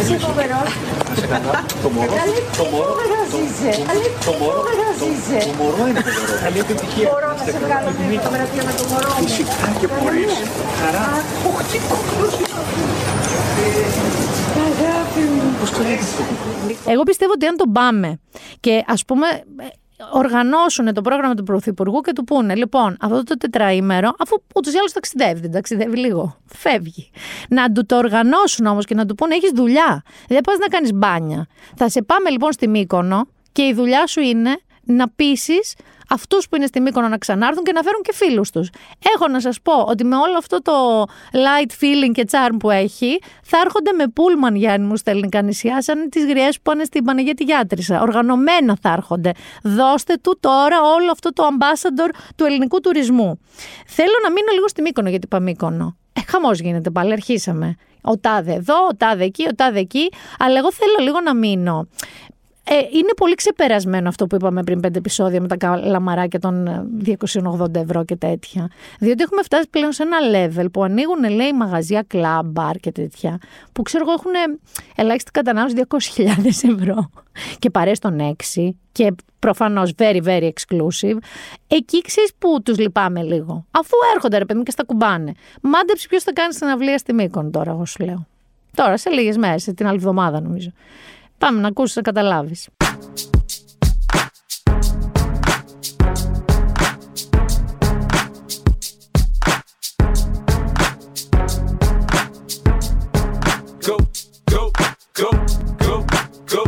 είσαι 0.00 0.18
φοβερός. 0.26 0.70
Το 1.82 1.88
μωρό, 1.94 2.14
το 2.58 2.64
μωρό, 2.72 2.92
Φοβερός 2.92 3.30
είσαι. 3.44 3.72
το 4.26 4.32
μωρό, 4.40 4.58
Φοβερός 4.58 4.96
το- 5.00 5.06
είσαι. 5.14 5.38
το 5.48 5.54
μωρό 5.62 5.82
είναι 5.90 6.00
φοβερός. 6.06 6.40
Καλή 6.44 6.58
επιτυχία. 6.64 7.06
Μπορώ 7.10 7.28
να 7.38 7.44
σε 7.52 7.58
βγάλω 7.64 7.88
μια 8.10 8.20
φωτογραφία 8.24 8.62
με 8.68 8.72
το 8.78 8.84
μωρό 8.90 9.10
μου. 9.18 9.26
Φυσικά 9.26 9.66
και 9.80 9.86
μπορείς. 9.92 10.32
Χαρά. 10.80 11.04
Αχ, 11.16 11.58
τι 11.70 11.78
κούκλος. 11.88 12.34
Εγώ 16.86 17.02
πιστεύω 17.02 17.32
ότι 17.32 17.46
αν 17.46 17.56
τον 17.56 17.72
πάμε 17.72 18.18
και 18.60 18.84
ας 18.86 19.04
πούμε 19.04 19.26
ε, 19.26 19.66
οργανώσουν 20.12 20.94
το 20.94 21.00
πρόγραμμα 21.00 21.34
του 21.34 21.42
Πρωθυπουργού 21.42 22.00
και 22.00 22.12
του 22.12 22.24
πούνε 22.24 22.54
λοιπόν 22.54 22.96
αυτό 23.00 23.22
το 23.22 23.36
τετραήμερο, 23.36 24.14
αφού 24.18 24.36
ούτως 24.54 24.74
ή 24.74 24.76
άλλως 24.78 24.92
ταξιδεύει, 24.92 25.40
δεν 25.40 25.50
ταξιδεύει 25.50 25.96
λίγο, 25.96 26.36
φεύγει. 26.46 27.10
Να 27.48 27.72
του 27.72 27.86
το 27.86 27.96
οργανώσουν 27.96 28.66
όμως 28.66 28.84
και 28.84 28.94
να 28.94 29.06
του 29.06 29.14
πούνε: 29.14 29.34
Έχεις 29.34 29.50
δουλειά. 29.54 30.02
Δεν 30.28 30.40
πας 30.40 30.58
να 30.58 30.66
κάνεις 30.66 30.92
μπάνια. 30.92 31.46
Θα 31.76 31.88
σε 31.88 32.02
πάμε 32.02 32.30
λοιπόν 32.30 32.52
στη 32.52 32.68
Μύκονο 32.68 33.26
και 33.52 33.62
η 33.62 33.74
δουλειά 33.74 34.06
σου 34.06 34.20
είναι 34.20 34.56
να 34.82 35.08
πείσεις 35.08 35.74
αυτούς 36.12 36.48
που 36.48 36.56
είναι 36.56 36.66
στη 36.66 36.80
Μύκονο 36.80 37.08
να 37.08 37.18
ξανάρθουν 37.18 37.64
και 37.64 37.72
να 37.72 37.82
φέρουν 37.82 38.02
και 38.02 38.12
φίλους 38.14 38.50
τους. 38.50 38.70
Έχω 39.14 39.28
να 39.28 39.40
σας 39.40 39.60
πω 39.60 39.72
ότι 39.72 40.04
με 40.04 40.16
όλο 40.16 40.36
αυτό 40.38 40.62
το 40.62 40.72
light 41.32 41.70
feeling 41.80 42.12
και 42.12 42.26
charm 42.30 42.56
που 42.58 42.70
έχει, 42.70 43.20
θα 43.42 43.58
έρχονται 43.64 43.92
με 43.92 44.08
πούλμαν 44.08 44.54
Γιάννη 44.54 44.86
μου 44.86 44.96
στα 44.96 45.10
ελληνικά 45.10 45.42
νησιά, 45.42 45.82
σαν 45.82 46.08
τις 46.10 46.24
γριές 46.24 46.56
που 46.56 46.62
πάνε 46.62 46.84
στην 46.84 47.04
Παναγία 47.04 47.34
τη 47.34 47.44
Γιάτρισα. 47.44 48.00
Οργανωμένα 48.00 48.76
θα 48.80 48.92
έρχονται. 48.92 49.32
Δώστε 49.62 50.14
του 50.22 50.36
τώρα 50.40 50.76
όλο 50.80 51.10
αυτό 51.10 51.32
το 51.32 51.42
ambassador 51.50 52.14
του 52.36 52.44
ελληνικού 52.44 52.80
τουρισμού. 52.80 53.40
Θέλω 53.86 54.16
να 54.22 54.30
μείνω 54.30 54.52
λίγο 54.54 54.68
στη 54.68 54.82
Μύκονο, 54.82 55.08
γιατί 55.08 55.26
είπα 55.26 55.40
Μύκονο. 55.40 55.96
Ε, 56.12 56.20
χαμός 56.26 56.58
γίνεται 56.58 56.90
πάλι, 56.90 57.12
αρχίσαμε. 57.12 57.76
Ο 58.02 58.18
τάδε 58.18 58.52
εδώ, 58.52 58.74
ο 58.90 58.96
τάδε 58.96 59.24
εκεί, 59.24 59.46
ο 59.48 59.54
τάδε 59.54 59.78
εκεί. 59.78 60.10
Αλλά 60.38 60.58
εγώ 60.58 60.72
θέλω 60.72 60.96
λίγο 61.00 61.20
να 61.20 61.34
μείνω. 61.34 61.88
Ε, 62.64 62.74
είναι 62.74 63.14
πολύ 63.16 63.34
ξεπερασμένο 63.34 64.08
αυτό 64.08 64.26
που 64.26 64.34
είπαμε 64.34 64.62
πριν 64.62 64.80
πέντε 64.80 64.98
επεισόδια 64.98 65.40
με 65.40 65.48
τα 65.48 65.56
καλαμαράκια 65.56 66.38
των 66.38 66.66
ε, 66.66 67.16
280 67.18 67.74
ευρώ 67.74 68.04
και 68.04 68.16
τέτοια. 68.16 68.70
Διότι 68.98 69.22
έχουμε 69.22 69.42
φτάσει 69.42 69.68
πλέον 69.70 69.92
σε 69.92 70.02
ένα 70.02 70.18
level 70.34 70.66
που 70.72 70.82
ανοίγουν, 70.82 71.30
λέει, 71.30 71.52
μαγαζιά, 71.52 72.04
κλαμπ, 72.06 72.46
μπαρ 72.46 72.76
και 72.76 72.92
τέτοια, 72.92 73.38
που 73.72 73.82
ξέρω 73.82 74.04
εγώ 74.06 74.12
έχουν 74.12 74.60
ελάχιστη 74.96 75.30
κατανάλωση 75.30 75.74
200.000 76.16 76.26
ευρώ. 76.78 77.10
Και 77.58 77.70
παρέ 77.70 77.92
των 78.00 78.36
6 78.54 78.68
και 78.92 79.14
προφανώς 79.38 79.92
very 79.96 80.22
very 80.24 80.48
exclusive. 80.48 81.16
Εκεί 81.66 82.00
ξέρεις 82.00 82.32
που 82.38 82.62
τους 82.62 82.78
λυπάμαι 82.78 83.22
λίγο. 83.22 83.64
Αφού 83.70 83.94
έρχονται 84.14 84.38
ρε 84.38 84.44
παιδί 84.44 84.58
μου 84.58 84.64
και 84.64 84.70
στα 84.70 84.84
κουμπάνε. 84.84 85.32
Μάντεψε 85.60 86.08
ποιος 86.08 86.22
θα 86.22 86.32
κάνει 86.32 86.52
στην 86.52 86.66
αυλία 86.66 86.98
στη 86.98 87.12
Μύκονο 87.12 87.50
τώρα, 87.50 87.70
εγώ 87.70 87.86
σου 87.86 88.04
λέω. 88.04 88.26
Τώρα, 88.74 88.96
σε 88.96 89.10
λίγες 89.10 89.36
μέρες, 89.36 89.64
την 89.64 89.86
άλλη 89.86 89.96
εβδομάδα 89.96 90.40
νομίζω. 90.40 90.72
Πάμε 91.42 91.60
να 91.60 91.68
ακούσεις 91.68 91.96
να 91.96 92.02
καταλάβεις. 92.02 92.68
Go, 103.86 103.96
go, 104.52 104.62
go, 105.20 105.30
go, 105.84 105.96
go, 106.52 106.64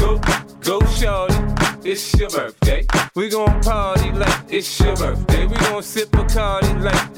go, 0.00 0.18
go, 0.66 0.76
shorty. 0.98 1.38
It's 1.90 2.14
your 2.18 2.30
birthday. 2.30 2.82
We 3.16 3.24
gon' 3.34 3.60
party 3.60 4.08
like 4.22 4.40
it's 4.56 4.80
your 4.80 4.96
birthday. 4.96 5.44
We 5.50 5.56
gon' 5.66 5.82
sip 5.82 6.13
a 6.13 6.13
Bacardi 6.13 6.13
like 6.13 6.13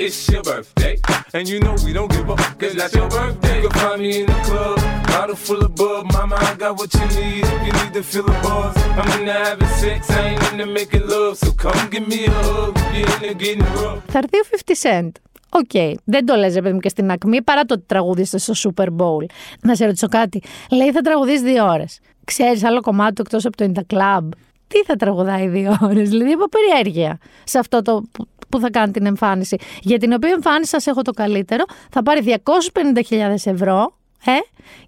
it's 0.07 0.29
your 0.31 0.43
birthday. 0.43 0.95
And 1.37 1.49
you 1.49 1.59
know 1.65 1.75
we 1.85 1.93
don't 1.99 2.11
give 2.17 2.29
up, 2.31 2.41
cause 2.61 2.75
that's 2.81 2.95
your 2.95 3.09
birthday. 3.09 3.57
You 3.63 3.69
can 3.69 3.81
find 3.85 4.01
me 4.03 4.21
in 4.21 4.27
the 4.33 4.39
club, 4.49 4.79
bottle 5.11 5.39
full 5.47 5.63
of 5.67 5.75
bub. 5.75 6.03
Mama, 6.13 6.37
I 6.51 6.55
got 6.63 6.73
what 6.79 6.91
you 6.99 7.07
need 7.19 7.45
if 7.55 7.61
you 7.67 7.73
need 7.81 7.93
to 7.99 8.03
feel 8.11 8.27
the 8.31 8.37
buzz. 8.45 8.75
I'm 8.99 9.09
into 9.17 9.35
having 9.47 9.73
sex, 9.83 10.01
I 10.11 10.21
ain't 10.31 10.43
into 10.53 10.67
making 10.79 11.05
love. 11.15 11.35
So 11.43 11.49
come 11.63 11.81
give 11.95 12.07
me 12.13 12.21
a 12.27 12.35
hug 12.47 12.73
if 12.79 12.95
you're 12.99 13.15
into 13.17 13.35
getting 13.45 13.67
rough. 13.81 14.01
Θα 14.07 14.19
έρθει 14.19 14.39
ο 14.39 14.45
50 14.51 14.75
Cent. 14.83 15.11
Οκ, 15.49 15.99
δεν 16.05 16.27
το 16.27 16.35
λες 16.35 16.55
ρε 16.55 16.63
παιδί 16.63 16.75
μου 16.75 16.81
και 16.81 16.89
στην 16.89 17.11
ακμή 17.11 17.43
παρά 17.43 17.65
το 17.65 17.75
ότι 17.75 17.85
τραγούδησε 17.87 18.39
στο 18.39 18.55
Super 18.57 18.87
Bowl. 18.87 19.25
Να 19.61 19.75
σε 19.75 19.85
ρωτήσω 19.85 20.09
κάτι. 20.09 20.43
Λέει 20.71 20.93
θα 20.93 21.01
τραγουδείς 21.01 21.41
δύο 21.41 21.67
ώρες. 21.67 22.01
Ξέρεις 22.25 22.65
άλλο 22.65 22.81
κομμάτι 22.81 23.15
του 23.15 23.23
εκτός 23.23 23.45
από 23.45 23.57
το 23.57 23.65
In 23.69 23.79
The 23.79 23.97
Club. 23.97 24.29
Τι 24.69 24.83
θα 24.83 24.97
τραγουδάει 24.97 25.49
δύο 25.49 25.77
ώρες, 25.83 26.09
δηλαδή 26.09 26.33
από 26.33 26.49
περιέργεια 26.49 27.19
σε 27.45 27.59
αυτό 27.59 27.83
το 27.83 28.03
που- 28.49 28.59
που 28.59 28.61
θα 28.61 28.71
κάνει 28.71 28.93
την 28.93 29.07
εμφάνιση. 29.07 29.57
Για 29.81 29.99
την 29.99 30.13
οποία 30.13 30.31
εμφάνιση 30.31 30.71
σας 30.71 30.87
έχω 30.87 31.03
το 31.03 31.13
καλύτερο. 31.13 31.65
Θα 31.91 32.03
πάρει 32.03 32.21
250.000 32.21 33.47
ευρώ 33.47 33.97
ε, 34.27 34.33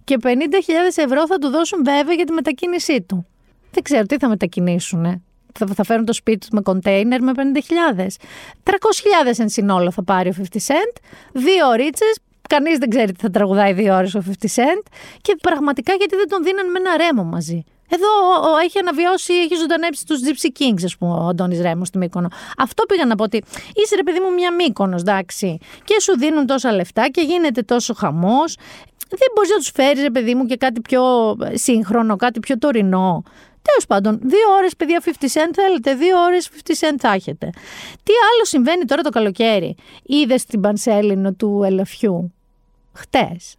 και 0.05 0.17
50.000 0.23 0.29
ευρώ 0.97 1.27
θα 1.27 1.39
του 1.39 1.49
δώσουν 1.49 1.81
βέβαια 1.85 2.15
για 2.15 2.25
τη 2.25 2.33
μετακίνησή 2.33 3.03
του. 3.03 3.27
Δεν 3.71 3.83
ξέρω 3.83 4.03
τι 4.07 4.17
θα 4.17 4.29
μετακινήσουν. 4.29 5.05
Ε. 5.05 5.21
Θα, 5.55 5.67
θα 5.75 5.85
φέρουν 5.85 6.05
το 6.05 6.13
σπίτι 6.13 6.39
τους 6.39 6.49
με 6.53 6.61
κοντέινερ 6.61 7.23
με 7.23 7.33
50.000. 7.37 7.41
300.000 8.65 9.39
εν 9.39 9.49
συνόλο 9.49 9.91
θα 9.91 10.03
πάρει 10.05 10.29
ο 10.29 10.35
50 10.39 10.43
Cent. 10.57 10.97
Δύο 11.33 11.69
ώριτσε. 11.69 12.05
Κανείς 12.49 12.79
δεν 12.79 12.91
ξέρει 12.91 13.13
τι 13.13 13.21
θα 13.21 13.31
τραγουδάει 13.31 13.73
δύο 13.73 13.95
ώρες 13.97 14.15
ο 14.15 14.23
50 14.27 14.31
Cent. 14.31 14.83
Και 15.21 15.37
πραγματικά 15.43 15.93
γιατί 15.95 16.17
δεν 16.17 16.29
τον 16.29 16.43
δίναν 16.43 16.71
με 16.71 16.79
ένα 16.79 16.97
ρέμο 16.97 17.25
μαζί. 17.25 17.65
Εδώ 17.89 18.07
ο, 18.07 18.51
ο, 18.51 18.57
έχει 18.65 18.79
αναβιώσει, 18.79 19.35
έχει 19.35 19.55
ζωντανέψει 19.55 20.07
τους 20.07 20.21
Gypsy 20.25 20.61
Kings, 20.61 20.85
ας 20.85 20.97
πούμε, 20.97 21.13
ο 21.13 21.27
Αντώνης 21.27 21.61
Ρέμος 21.61 21.89
στη 21.89 21.99
Μύκονο. 21.99 22.29
Αυτό 22.59 22.85
πήγα 22.85 23.07
να 23.07 23.15
πω 23.15 23.25
ότι 23.25 23.45
είσαι 23.75 23.97
ρε 23.97 24.03
παιδί 24.03 24.21
μου 24.21 24.33
μια 24.35 24.55
Μύκονος, 24.55 25.01
εντάξει. 25.01 25.59
Και 25.85 26.01
σου 26.01 26.19
δίνουν 26.19 26.47
τόσα 26.47 26.73
λεφτά 26.73 27.09
και 27.09 27.21
γίνεται 27.21 27.63
τόσο 27.63 27.95
χαμός. 27.95 28.57
Δεν 29.09 29.29
μπορείς 29.35 29.51
να 29.51 29.57
τους 29.57 29.71
φέρεις, 29.75 30.03
ρε 30.03 30.11
παιδί 30.11 30.35
μου, 30.35 30.47
και 30.47 30.57
κάτι 30.57 30.81
πιο 30.81 31.03
σύγχρονο, 31.53 32.17
κάτι 32.17 32.41
πιο 32.41 32.59
τωρινό. 32.59 33.23
Τέλος 33.63 33.87
πάντων, 33.87 34.19
δύο 34.23 34.55
ώρες 34.59 34.77
παιδιά 34.77 35.03
50 35.05 35.11
cent 35.11 35.51
θέλετε, 35.55 35.95
δύο 35.95 36.23
ώρες 36.23 36.49
50 36.49 36.73
cent 36.73 36.97
θα 36.99 37.13
έχετε. 37.13 37.51
Τι 38.03 38.13
άλλο 38.33 38.45
συμβαίνει 38.45 38.85
τώρα 38.85 39.03
το 39.03 39.11
καλοκαίρι; 39.11 39.77
Είδες 40.03 40.45
την 40.45 40.61
πανσέλινο 40.61 41.33
του 41.33 41.63
ελαφιού. 41.65 42.33
Χτες. 42.93 43.57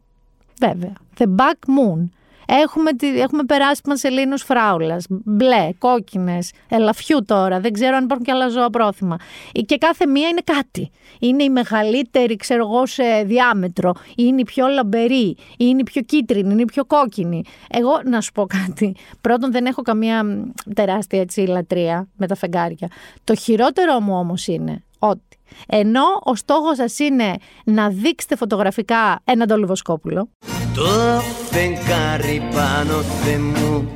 Βέβαια. 0.60 0.94
The 1.18 1.26
Back 1.26 1.52
Moon. 1.52 2.10
Έχουμε, 2.52 2.94
τη, 2.94 3.22
έχουμε 3.22 3.44
περάσει 3.44 3.82
πανσελίνους 3.84 4.44
φράουλας, 4.44 5.06
μπλε, 5.10 5.70
κόκκινες, 5.78 6.52
ελαφιού 6.70 7.26
τώρα, 7.26 7.60
δεν 7.60 7.74
ξέρω 7.74 7.96
αν 7.96 8.04
υπάρχουν 8.04 8.26
και 8.26 8.32
άλλα 8.32 8.48
ζώα 8.48 8.70
πρόθυμα. 8.70 9.18
Και 9.66 9.78
κάθε 9.78 10.08
μία 10.08 10.28
είναι 10.28 10.42
κάτι. 10.44 10.92
Είναι 11.20 11.44
η 11.44 11.50
μεγαλύτερη, 11.50 12.36
ξέρω 12.36 12.66
εγώ, 12.66 12.86
σε 12.86 13.04
διάμετρο, 13.26 13.94
είναι 14.16 14.42
η 14.42 14.44
πιο 14.44 14.68
λαμπερή, 14.68 15.38
είναι 15.58 15.80
η 15.80 15.84
πιο 15.84 16.02
κίτρινη, 16.02 16.52
είναι 16.52 16.62
η 16.62 16.66
πιο 16.66 16.86
κόκκινη. 16.86 17.44
Εγώ 17.70 18.02
να 18.06 18.22
σου 18.22 18.32
πω 18.32 18.46
κάτι. 18.46 18.96
Πρώτον 19.22 19.52
δεν 19.52 19.66
έχω 19.66 19.82
καμία 19.82 20.24
μ, 20.24 20.42
τεράστια 20.74 21.22
έτσι 21.22 21.42
λατρεία 21.42 22.08
με 22.18 22.28
τα 22.28 22.36
φεγγάρια. 22.36 22.88
Το 23.24 23.36
χειρότερο 23.36 24.00
μου 24.00 24.18
όμως 24.18 24.48
είναι 24.48 24.84
ότι 25.00 25.39
ενώ 25.68 26.02
ο 26.24 26.36
στόχος 26.36 26.76
σας 26.78 27.00
είναι 27.00 27.36
να 27.64 27.90
δείξετε 27.90 28.36
φωτογραφικά 28.36 29.22
ένα 29.24 29.46
τολυβοσκόπουλο, 29.46 30.30
Το 30.76 31.22
φεγγάρι 31.50 32.42
πάνω 32.54 33.02
θε 33.02 33.38
μου. 33.38 33.90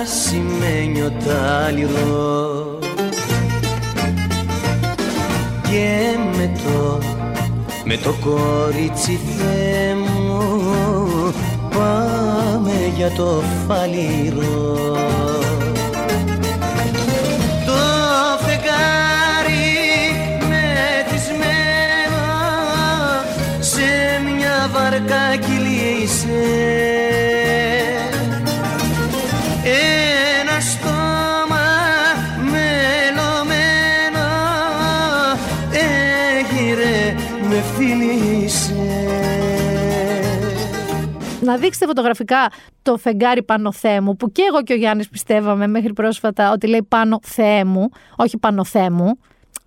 Ασημένιο 0.00 1.12
τάλιρο. 1.26 2.78
Και 5.62 6.16
με 6.36 6.52
το, 6.64 6.98
με 7.84 7.96
το 7.96 8.14
κορίτσι 8.24 9.20
θε 9.36 9.94
μου. 9.94 10.40
Πάμε 11.70 12.92
για 12.96 13.10
το 13.10 13.42
φαλιρό 13.66 15.43
μια 24.88 24.98
βαρκά 24.98 25.36
κυλίσε 25.36 26.28
ένα 30.42 30.60
στόμα 30.60 31.66
μελωμένο 32.38 34.26
έγειρε 35.72 37.14
με 37.48 37.62
φίλησε 37.76 38.74
να 41.40 41.56
δείξετε 41.56 41.86
φωτογραφικά 41.86 42.50
το 42.82 42.96
φεγγάρι 42.96 43.42
πάνω 43.42 43.72
Θεέ 43.72 44.00
μου, 44.00 44.16
που 44.16 44.32
και 44.32 44.42
εγώ 44.48 44.62
και 44.62 44.72
ο 44.72 44.76
Γιάννης 44.76 45.08
πιστεύαμε 45.08 45.66
μέχρι 45.66 45.92
πρόσφατα 45.92 46.52
ότι 46.52 46.66
λέει 46.66 46.82
πάνω 46.88 47.18
Θεέ 47.22 47.64
μου, 47.64 47.88
όχι 48.16 48.38
πάνω 48.38 48.64
Θεέ 48.64 48.90
μου, 48.90 49.18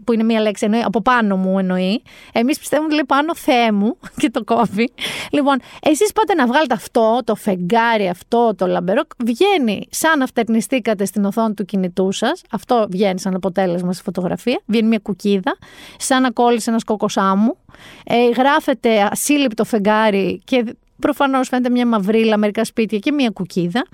που 0.08 0.14
είναι 0.14 0.24
μία 0.24 0.42
λέξη, 0.42 0.66
εννοεί, 0.66 0.82
από 0.82 1.02
πάνω 1.02 1.38
μου 1.38 1.60
εννοεί. 1.60 2.02
Εμείς 2.34 2.60
πιστεύουμε 2.60 2.86
ότι 2.88 2.96
λέει 2.96 3.06
πάνω 3.08 3.36
Θεέ 3.36 3.72
μου 3.72 3.98
και 4.20 4.30
το 4.30 4.44
κόβει. 4.44 4.94
Λοιπόν, 5.32 5.60
εσείς 5.82 6.12
πάτε 6.12 6.34
να 6.34 6.48
βγάλετε 6.48 6.74
αυτό, 6.74 7.22
το 7.24 7.36
φεγγάρι 7.36 8.10
αυτό, 8.10 8.56
το 8.56 8.68
λαμπερό, 8.68 9.02
βγαίνει 9.26 9.88
σαν 9.90 10.20
να 10.20 10.26
φτερνιστήκατε 10.26 11.06
στην 11.06 11.26
οθόνη 11.26 11.54
του 11.54 11.66
κινητού 11.66 12.12
σας. 12.12 12.42
Αυτό 12.52 12.88
βγαίνει 12.90 13.20
σαν 13.20 13.36
αποτέλεσμα 13.36 13.94
στη 13.94 14.04
φωτογραφία. 14.04 14.62
Βγαίνει 14.66 14.88
μια 14.88 15.00
κουκίδα, 15.00 15.58
σαν 15.98 16.22
να 16.22 16.32
κόλλησε 16.32 16.70
ένας 16.70 16.84
κοκοσάμου. 16.84 17.58
Ε, 18.06 18.30
γράφεται 18.30 19.08
ασύλληπτο 19.12 19.64
φεγγάρι 19.64 20.42
και 20.44 20.76
Προφανώς 21.00 21.48
φαίνεται 21.48 21.70
μια 21.70 21.88
μαυρίλα, 21.88 22.38
μερικά 22.38 22.64
σπίτια 22.64 23.00
και 23.00 23.12
μια 23.12 23.30
κουκίδα. 23.30 23.86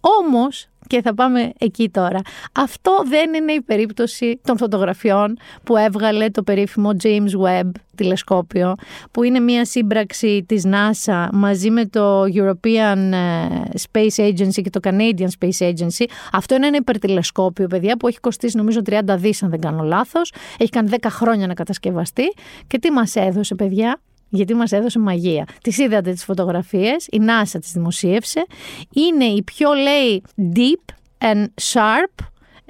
Όμως, 0.00 0.68
και 0.86 1.02
θα 1.02 1.14
πάμε 1.14 1.52
εκεί 1.58 1.88
τώρα, 1.90 2.20
αυτό 2.52 3.02
δεν 3.08 3.34
είναι 3.34 3.52
η 3.52 3.60
περίπτωση 3.60 4.40
των 4.44 4.56
φωτογραφιών 4.56 5.38
που 5.62 5.76
έβγαλε 5.76 6.30
το 6.30 6.42
περίφημο 6.42 6.90
James 7.02 7.44
Webb 7.44 7.70
τηλεσκόπιο, 7.96 8.74
που 9.10 9.22
είναι 9.22 9.40
μια 9.40 9.64
σύμπραξη 9.64 10.44
της 10.48 10.64
NASA 10.66 11.28
μαζί 11.32 11.70
με 11.70 11.86
το 11.86 12.22
European 12.22 13.12
ε, 13.12 13.46
Space 13.90 14.16
Agency 14.16 14.62
και 14.62 14.70
το 14.70 14.80
Canadian 14.82 15.28
Space 15.40 15.68
Agency. 15.68 16.04
Αυτό 16.32 16.54
είναι 16.54 16.66
ένα 16.66 16.76
υπερτηλεσκόπιο, 16.76 17.66
παιδιά, 17.66 17.96
που 17.96 18.08
έχει 18.08 18.20
κοστίσει 18.20 18.56
νομίζω 18.56 18.80
30 18.86 19.00
δις, 19.16 19.42
αν 19.42 19.50
δεν 19.50 19.60
κάνω 19.60 19.82
λάθος. 19.82 20.32
Έχει 20.58 20.70
κάνει 20.70 20.88
10 21.00 21.06
χρόνια 21.10 21.46
να 21.46 21.54
κατασκευαστεί. 21.54 22.32
Και 22.66 22.78
τι 22.78 22.90
μας 22.90 23.14
έδωσε, 23.14 23.54
παιδιά, 23.54 24.00
γιατί 24.28 24.54
μας 24.54 24.72
έδωσε 24.72 24.98
μαγεία. 24.98 25.46
Τις 25.62 25.78
είδατε 25.78 26.12
τις 26.12 26.24
φωτογραφίες, 26.24 27.06
η 27.06 27.18
NASA 27.20 27.58
τις 27.60 27.72
δημοσίευσε. 27.72 28.46
Είναι 28.92 29.24
η 29.24 29.42
πιο, 29.42 29.72
λέει, 29.72 30.22
deep 30.54 30.94
and 31.18 31.44
sharp 31.72 32.24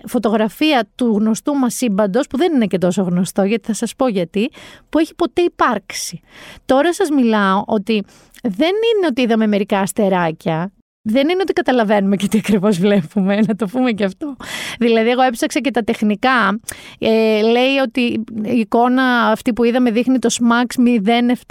φωτογραφία 0.06 0.88
του 0.94 1.06
γνωστού 1.06 1.54
μας 1.54 1.74
σύμπαντος, 1.74 2.26
που 2.26 2.36
δεν 2.36 2.54
είναι 2.54 2.66
και 2.66 2.78
τόσο 2.78 3.02
γνωστό, 3.02 3.44
γιατί 3.44 3.66
θα 3.66 3.72
σας 3.72 3.94
πω 3.96 4.08
γιατί, 4.08 4.50
που 4.88 4.98
έχει 4.98 5.14
ποτέ 5.14 5.42
υπάρξει. 5.42 6.20
Τώρα 6.64 6.94
σας 6.94 7.10
μιλάω 7.10 7.62
ότι 7.66 8.04
δεν 8.42 8.70
είναι 8.70 9.06
ότι 9.08 9.22
είδαμε 9.22 9.46
μερικά 9.46 9.80
αστεράκια, 9.80 10.72
δεν 11.08 11.28
είναι 11.28 11.40
ότι 11.40 11.52
καταλαβαίνουμε 11.52 12.16
και 12.16 12.28
τι 12.28 12.38
ακριβώς 12.38 12.78
βλέπουμε, 12.78 13.40
να 13.46 13.56
το 13.56 13.66
πούμε 13.66 13.90
και 13.92 14.04
αυτό. 14.04 14.36
Δηλαδή, 14.78 15.10
εγώ 15.10 15.22
έψαξα 15.22 15.60
και 15.60 15.70
τα 15.70 15.82
τεχνικά. 15.82 16.60
Ε, 16.98 17.40
λέει 17.40 17.76
ότι 17.84 18.00
η 18.42 18.58
εικόνα 18.58 19.02
αυτή 19.30 19.52
που 19.52 19.64
είδαμε 19.64 19.90
δείχνει 19.90 20.18
το 20.18 20.28
SMAX 20.32 20.82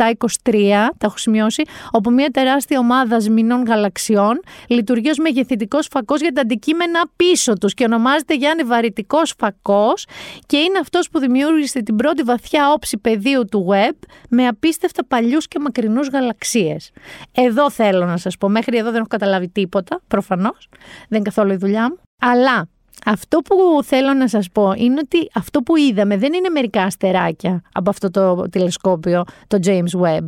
0723, 0.03 0.53
τα 0.97 1.05
έχω 1.05 1.17
σημειώσει, 1.17 1.63
όπου 1.91 2.11
μια 2.11 2.29
τεράστια 2.29 2.79
ομάδα 2.79 3.19
σμηνών 3.19 3.65
γαλαξιών 3.65 4.39
λειτουργεί 4.67 5.09
ως 5.09 5.17
μεγεθυντικός 5.17 5.87
φακός 5.91 6.21
για 6.21 6.31
τα 6.31 6.41
αντικείμενα 6.41 7.01
πίσω 7.15 7.53
τους 7.53 7.73
και 7.73 7.83
ονομάζεται 7.83 8.35
Γιάννη 8.35 8.63
Βαρυτικός 8.63 9.33
Φακός 9.37 10.05
και 10.45 10.57
είναι 10.57 10.77
αυτός 10.81 11.09
που 11.09 11.19
δημιούργησε 11.19 11.81
την 11.81 11.95
πρώτη 11.95 12.23
βαθιά 12.23 12.71
όψη 12.71 12.97
πεδίου 12.97 13.45
του 13.51 13.67
web 13.71 13.95
με 14.29 14.47
απίστευτα 14.47 15.05
παλιούς 15.05 15.47
και 15.47 15.59
μακρινούς 15.59 16.09
γαλαξίες. 16.09 16.91
Εδώ 17.31 17.71
θέλω 17.71 18.05
να 18.05 18.17
σας 18.17 18.37
πω, 18.37 18.49
μέχρι 18.49 18.77
εδώ 18.77 18.89
δεν 18.89 18.99
έχω 18.99 19.07
καταλάβει 19.07 19.44
τίποτα, 19.47 20.01
προφανώς. 20.07 20.67
Δεν 21.07 21.07
είναι 21.09 21.21
καθόλου 21.21 21.51
η 21.51 21.55
δουλειά 21.55 21.89
μου. 21.89 21.97
Αλλά 22.21 22.67
αυτό 23.05 23.39
που 23.39 23.83
θέλω 23.83 24.13
να 24.13 24.27
σας 24.27 24.49
πω 24.51 24.73
είναι 24.77 24.99
ότι 24.99 25.29
αυτό 25.33 25.61
που 25.61 25.75
είδαμε 25.75 26.17
δεν 26.17 26.33
είναι 26.33 26.49
μερικά 26.49 26.83
αστεράκια 26.83 27.61
από 27.71 27.89
αυτό 27.89 28.11
το 28.11 28.49
τηλεσκόπιο, 28.49 29.23
το 29.47 29.59
James 29.65 30.01
Webb, 30.01 30.25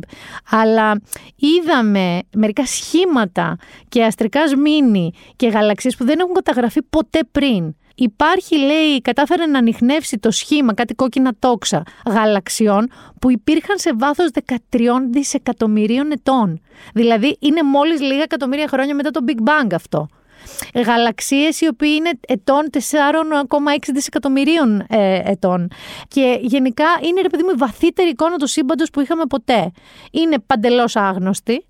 αλλά 0.50 1.00
είδαμε 1.36 2.18
μερικά 2.36 2.66
σχήματα 2.66 3.56
και 3.88 4.04
αστρικά 4.04 4.48
σμήνη 4.48 5.12
και 5.36 5.48
γαλαξίες 5.48 5.96
που 5.96 6.04
δεν 6.04 6.18
έχουν 6.18 6.34
καταγραφεί 6.34 6.82
ποτέ 6.82 7.20
πριν. 7.32 7.74
Υπάρχει, 8.00 8.56
λέει, 8.56 9.00
κατάφερε 9.02 9.46
να 9.46 9.58
ανοιχνεύσει 9.58 10.18
το 10.18 10.30
σχήμα, 10.30 10.74
κάτι 10.74 10.94
κόκκινα 10.94 11.32
τόξα 11.38 11.82
γαλαξιών 12.06 12.90
που 13.20 13.30
υπήρχαν 13.30 13.78
σε 13.78 13.90
βάθος 13.94 14.30
13 14.46 14.56
δισεκατομμυρίων 15.10 16.10
ετών. 16.10 16.60
Δηλαδή 16.94 17.36
είναι 17.40 17.62
μόλις 17.62 18.00
λίγα 18.00 18.22
εκατομμύρια 18.22 18.68
χρόνια 18.68 18.94
μετά 18.94 19.10
το 19.10 19.20
Big 19.26 19.48
Bang 19.48 19.68
αυτό. 19.74 20.08
Γαλαξίες 20.74 21.60
οι 21.60 21.66
οποίοι 21.66 21.92
είναι 21.96 22.10
ετών 22.26 22.70
4,6 22.72 22.78
δισεκατομμυρίων 23.92 24.84
ε, 24.88 25.20
ετών. 25.24 25.68
Και 26.08 26.38
γενικά 26.40 26.86
είναι 27.02 27.20
ρε 27.20 27.28
παιδί 27.28 27.42
μου 27.42 27.50
η 27.50 27.56
βαθύτερη 27.56 28.08
εικόνα 28.08 28.36
του 28.36 28.46
σύμπαντος 28.46 28.90
που 28.90 29.00
είχαμε 29.00 29.24
ποτέ. 29.28 29.70
Είναι 30.10 30.38
παντελώς 30.46 30.96
άγνωστη. 30.96 31.66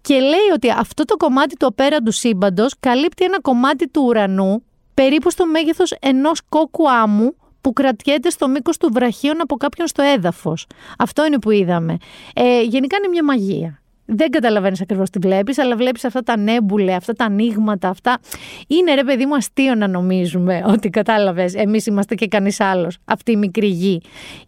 Και 0.00 0.14
λέει 0.14 0.48
ότι 0.54 0.70
αυτό 0.70 1.04
το 1.04 1.16
κομμάτι 1.16 1.56
του 1.56 1.66
απέραντου 1.66 2.10
σύμπαντος 2.10 2.74
καλύπτει 2.80 3.24
ένα 3.24 3.40
κομμάτι 3.40 3.88
του 3.88 4.02
ουρανού 4.06 4.62
περίπου 4.94 5.30
στο 5.30 5.46
μέγεθος 5.46 5.90
ενός 6.00 6.40
κόκκου 6.48 6.90
άμμου 6.90 7.34
που 7.60 7.72
κρατιέται 7.72 8.30
στο 8.30 8.48
μήκος 8.48 8.76
του 8.76 8.88
βραχίων 8.92 9.40
από 9.40 9.56
κάποιον 9.56 9.86
στο 9.86 10.02
έδαφος. 10.02 10.66
Αυτό 10.98 11.26
είναι 11.26 11.38
που 11.38 11.50
είδαμε. 11.50 11.96
Ε, 12.34 12.62
γενικά 12.62 12.96
είναι 12.96 13.08
μια 13.08 13.24
μαγεία. 13.24 13.81
Δεν 14.04 14.30
καταλαβαίνεις 14.30 14.80
ακριβώς 14.80 15.10
τι 15.10 15.18
βλέπεις, 15.18 15.58
αλλά 15.58 15.76
βλέπεις 15.76 16.04
αυτά 16.04 16.20
τα 16.20 16.36
νέμπουλε, 16.36 16.94
αυτά 16.94 17.12
τα 17.12 17.24
ανοίγματα, 17.24 17.88
αυτά. 17.88 18.18
Είναι 18.66 18.94
ρε 18.94 19.04
παιδί 19.04 19.26
μου 19.26 19.34
αστείο 19.34 19.74
να 19.74 19.86
νομίζουμε 19.86 20.62
ότι 20.66 20.88
κατάλαβες. 20.88 21.54
Εμείς 21.54 21.86
είμαστε 21.86 22.14
και 22.14 22.26
κανείς 22.26 22.60
άλλος. 22.60 22.98
Αυτή 23.04 23.32
η 23.32 23.36
μικρή 23.36 23.66
γη. 23.66 24.00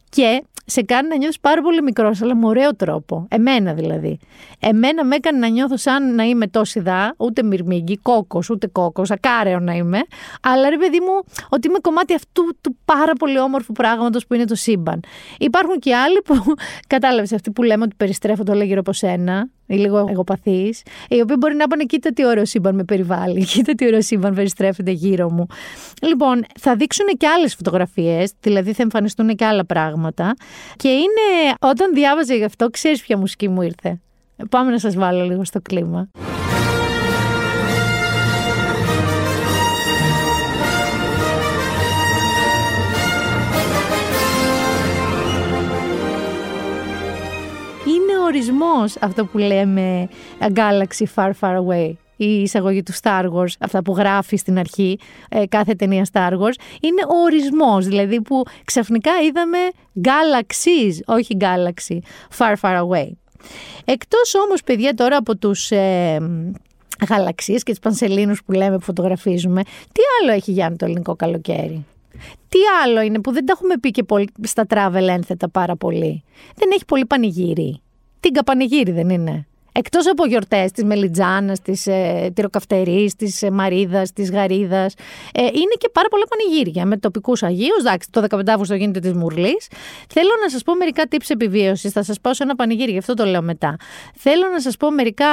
Και 0.08 0.42
σε 0.64 0.82
κάνει 0.82 1.08
να 1.08 1.16
νιώθεις 1.16 1.40
πάρα 1.40 1.62
πολύ 1.62 1.82
μικρός, 1.82 2.22
αλλά 2.22 2.36
με 2.36 2.46
ωραίο 2.46 2.76
τρόπο. 2.76 3.26
Εμένα 3.30 3.74
δηλαδή. 3.74 4.18
Εμένα 4.60 5.04
με 5.04 5.14
έκανε 5.14 5.38
να 5.38 5.48
νιώθω 5.48 5.76
σαν 5.76 6.14
να 6.14 6.22
είμαι 6.22 6.46
τόση 6.46 6.80
δά, 6.80 7.14
ούτε 7.16 7.42
μυρμήγκη, 7.42 7.96
κόκος, 7.96 8.50
ούτε 8.50 8.66
κόκος, 8.66 9.10
ακάρεο 9.10 9.58
να 9.58 9.72
είμαι. 9.74 10.00
Αλλά 10.42 10.68
ρε 10.68 10.76
παιδί 10.76 11.00
μου, 11.00 11.24
ότι 11.48 11.68
είμαι 11.68 11.78
κομμάτι 11.78 12.14
αυτού 12.14 12.42
του 12.60 12.76
πάρα 12.84 13.12
πολύ 13.12 13.38
όμορφου 13.38 13.72
πράγματος 13.72 14.26
που 14.26 14.34
είναι 14.34 14.44
το 14.44 14.54
σύμπαν. 14.54 15.00
Υπάρχουν 15.38 15.78
και 15.78 15.94
άλλοι 15.94 16.22
που, 16.24 16.34
κατάλαβες, 16.94 17.32
αυτοί 17.32 17.50
που 17.50 17.62
λέμε 17.62 17.84
ότι 17.84 17.94
περιστρέφονται 17.96 18.52
όλα 18.52 18.64
γύρω 18.64 18.80
από 18.80 18.92
σένα, 18.92 19.48
ή 19.66 19.74
λίγο 19.74 20.06
εγωπαθείς, 20.10 20.82
οι 21.08 21.20
οποίοι 21.20 21.36
μπορεί 21.38 21.54
να 21.54 21.66
πάνε, 21.66 21.84
κοίτα 21.84 22.12
τι 22.12 22.26
ωραίο 22.26 22.44
σύμπαν 22.44 22.74
με 22.74 22.84
περιβάλλει, 22.84 23.44
κοίτα 23.52 23.74
τι 23.74 23.86
ωραίο 23.86 24.02
σύμπαν 24.02 24.34
περιστρέφεται 24.34 24.90
γύρω 24.90 25.30
μου. 25.30 25.46
Λοιπόν, 26.02 26.44
θα 26.60 26.76
δείξουν 26.76 27.06
και 27.16 27.26
άλλες 27.26 27.54
φωτογραφίες, 27.54 28.32
δηλαδή 28.40 28.72
θα 28.72 28.82
εμφανιστούν 28.82 29.34
και 29.36 29.44
άλλα 29.44 29.64
πράγματα. 29.64 30.34
Και 30.76 30.88
είναι, 30.88 31.54
όταν 31.60 31.94
διάβαζα 31.94 32.34
γι' 32.34 32.44
αυτό, 32.44 32.70
ξέρεις 32.70 33.02
ποια 33.02 33.16
μουσική 33.16 33.48
μου 33.48 33.62
ήρθε. 33.62 34.00
Πάμε 34.50 34.70
να 34.70 34.78
σας 34.78 34.94
βάλω 34.94 35.24
λίγο 35.24 35.44
στο 35.44 35.60
κλίμα. 35.60 36.08
Είναι 47.86 48.18
ο 48.18 48.24
ορισμός 48.24 48.96
αυτό 49.00 49.24
που 49.24 49.38
λέμε 49.38 50.08
A 50.40 50.52
Galaxy 50.56 51.04
Far 51.14 51.30
Far 51.40 51.56
Away 51.56 51.92
η 52.16 52.42
εισαγωγή 52.42 52.82
του 52.82 52.92
Star 53.02 53.24
Wars, 53.32 53.52
αυτά 53.58 53.82
που 53.82 53.92
γράφει 53.96 54.36
στην 54.36 54.58
αρχή 54.58 54.98
ε, 55.28 55.46
κάθε 55.46 55.74
ταινία 55.74 56.06
Star 56.12 56.32
Wars, 56.32 56.56
είναι 56.80 57.02
ο 57.08 57.22
ορισμός, 57.24 57.86
δηλαδή 57.86 58.20
που 58.20 58.42
ξαφνικά 58.64 59.10
είδαμε 59.26 59.58
galaxies, 60.02 61.14
όχι 61.16 61.36
galaxy, 61.40 61.98
far 62.38 62.54
far 62.60 62.80
away. 62.80 63.08
Εκτός 63.84 64.34
όμως, 64.34 64.62
παιδιά, 64.62 64.94
τώρα 64.94 65.16
από 65.16 65.36
τους 65.36 65.70
ε, 65.70 66.18
γαλαξίες 67.08 67.62
και 67.62 67.70
τους 67.70 67.80
πανσελίνους 67.80 68.44
που 68.44 68.52
λέμε 68.52 68.76
που 68.76 68.84
φωτογραφίζουμε, 68.84 69.62
τι 69.62 70.00
άλλο 70.20 70.32
έχει 70.32 70.50
Γιάννη 70.52 70.76
το 70.76 70.84
ελληνικό 70.84 71.16
καλοκαίρι; 71.16 71.84
Τι 72.48 72.58
άλλο 72.84 73.00
είναι 73.00 73.20
που 73.20 73.32
δεν 73.32 73.46
τα 73.46 73.52
έχουμε 73.56 73.74
πει 73.80 73.90
και 73.90 74.02
πολύ, 74.02 74.28
στα 74.42 74.66
travel 74.68 75.08
ένθετα 75.08 75.48
πάρα 75.48 75.76
πολύ; 75.76 76.22
Δεν 76.54 76.70
έχει 76.72 76.84
πολύ 76.84 77.06
πανηγύρι. 77.06 77.80
Την 78.20 78.32
καπανηγύρι 78.32 78.92
δεν 78.92 79.08
είναι. 79.08 79.46
Εκτός 79.76 80.06
από 80.06 80.26
γιορτές 80.26 80.72
της 80.72 80.84
Μελιτζάνας, 80.84 81.60
της 81.60 81.86
ε, 81.86 82.30
Τυροκαυτερής, 82.34 83.14
της 83.14 83.42
ε, 83.42 83.50
Μαρίδας, 83.50 84.12
της 84.12 84.30
Γαρίδας, 84.30 84.94
ε, 85.34 85.42
είναι 85.42 85.74
και 85.78 85.88
πάρα 85.92 86.08
πολλά 86.08 86.24
πανηγύρια 86.28 86.86
με 86.86 86.96
τοπικούς 86.96 87.42
Αγίους. 87.42 87.78
Εντάξει, 87.80 88.08
το 88.10 88.20
15 88.20 88.52
Αύγουστο 88.52 88.74
γίνεται 88.74 89.00
της 89.00 89.12
Μουρλής. 89.12 89.68
Θέλω 90.08 90.30
να 90.42 90.48
σας 90.48 90.62
πω 90.62 90.74
μερικά 90.74 91.02
tips 91.10 91.26
επιβίωσης. 91.28 91.92
Θα 91.92 92.02
σας 92.02 92.20
πω 92.20 92.34
σε 92.34 92.42
ένα 92.42 92.54
πανηγύρι, 92.54 92.92
γι' 92.92 92.98
αυτό 92.98 93.14
το 93.14 93.24
λέω 93.24 93.42
μετά. 93.42 93.76
Θέλω 94.14 94.48
να 94.52 94.60
σας 94.60 94.76
πω 94.76 94.90
μερικά 94.90 95.26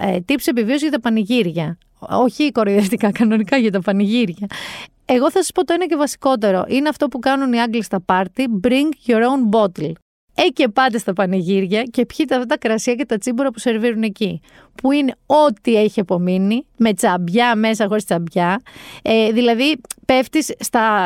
ε, 0.00 0.16
tips 0.28 0.44
επιβίωσης 0.44 0.82
για 0.82 0.90
τα 0.90 1.00
πανηγύρια. 1.00 1.78
Όχι 1.98 2.52
κοροϊδευτικά, 2.52 3.10
κανονικά 3.18 3.56
για 3.56 3.70
τα 3.70 3.80
πανηγύρια. 3.80 4.46
Εγώ 5.04 5.30
θα 5.30 5.38
σας 5.38 5.52
πω 5.52 5.64
το 5.64 5.72
ένα 5.72 5.86
και 5.86 5.96
βασικότερο. 5.96 6.64
Είναι 6.68 6.88
αυτό 6.88 7.08
που 7.08 7.18
κάνουν 7.18 7.52
οι 7.52 7.60
Άγγλοι 7.60 7.82
στα 7.82 8.00
πάρτι. 8.00 8.46
Bring 8.62 9.10
your 9.10 9.20
own 9.20 9.58
bottle. 9.58 9.92
Ε, 10.34 10.48
και 10.48 10.68
πάτε 10.68 10.98
στα 10.98 11.12
πανηγύρια 11.12 11.82
και 11.82 12.06
πιείτε 12.06 12.34
αυτά 12.34 12.46
τα 12.46 12.58
κρασιά 12.58 12.94
και 12.94 13.04
τα 13.04 13.18
τσίμπουρα 13.18 13.50
που 13.50 13.58
σερβίρουν 13.58 14.02
εκεί. 14.02 14.40
Που 14.74 14.92
είναι 14.92 15.14
ό,τι 15.26 15.76
έχει 15.76 16.00
απομείνει, 16.00 16.66
με 16.76 16.94
τσαμπιά 16.94 17.56
μέσα 17.56 17.86
χωρίς 17.86 18.04
τσαμπιά. 18.04 18.62
Ε, 19.02 19.30
δηλαδή, 19.32 19.80
πέφτεις 20.06 20.52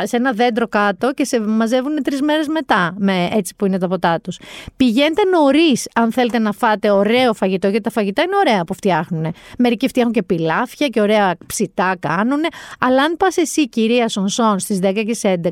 σε 0.03 0.17
ένα 0.17 0.33
δέντρο 0.33 0.69
κάτω 0.69 1.13
και 1.13 1.25
σε 1.25 1.41
μαζεύουν 1.41 2.03
τρεις 2.03 2.21
μέρες 2.23 2.47
μετά, 2.47 2.95
με 2.99 3.29
έτσι 3.33 3.55
που 3.55 3.67
είναι 3.67 3.79
τα 3.79 3.89
ποτά 3.89 4.21
τους. 4.21 4.39
Πηγαίνετε 4.77 5.25
νωρίς, 5.25 5.89
αν 5.95 6.13
θέλετε 6.13 6.39
να 6.39 6.53
φάτε 6.53 6.91
ωραίο 6.91 7.35
φαγητό, 7.35 7.69
γιατί 7.69 7.85
τα 7.85 7.91
φαγητά 7.91 8.23
είναι 8.23 8.37
ωραία 8.37 8.65
που 8.65 8.75
φτιάχνουν. 8.75 9.35
Μερικοί 9.59 9.89
φτιάχνουν 9.89 10.15
και 10.15 10.23
πιλάφια 10.23 10.89
και 10.89 11.01
ωραία 11.01 11.37
ψητά 11.47 11.97
κάνουν. 12.01 12.41
Αλλά 12.79 13.03
αν 13.03 13.17
πας 13.17 13.37
εσύ, 13.37 13.69
κυρία 13.69 14.09
Σονσόν, 14.09 14.59
στις 14.59 14.79
10 14.83 15.03
και 15.07 15.15
στι 15.15 15.41
11, 15.45 15.49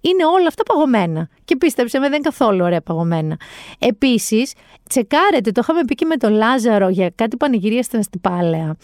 είναι 0.00 0.24
όλα 0.24 0.46
αυτά 0.46 0.62
παγωμένα. 0.62 1.28
Και 1.44 1.56
πίστεψε 1.56 1.98
με, 1.98 2.08
δεν 2.08 2.14
είναι 2.14 2.28
καθόλου 2.28 2.64
ωραία 2.64 2.80
παγωμένα. 2.80 3.36
Επίσης, 3.78 4.52
τσεκάρετε, 4.92 5.50
το 5.50 5.60
είχαμε 5.62 5.80
πει 5.84 5.94
και 5.94 6.04
με 6.04 6.16
τον 6.16 6.32
Λάζαρο 6.32 6.88
για 6.88 7.10
κάτι 7.14 7.36
πανηγυρία 7.36 7.82
στην 7.82 7.98
Αστυπάλαια 7.98 8.76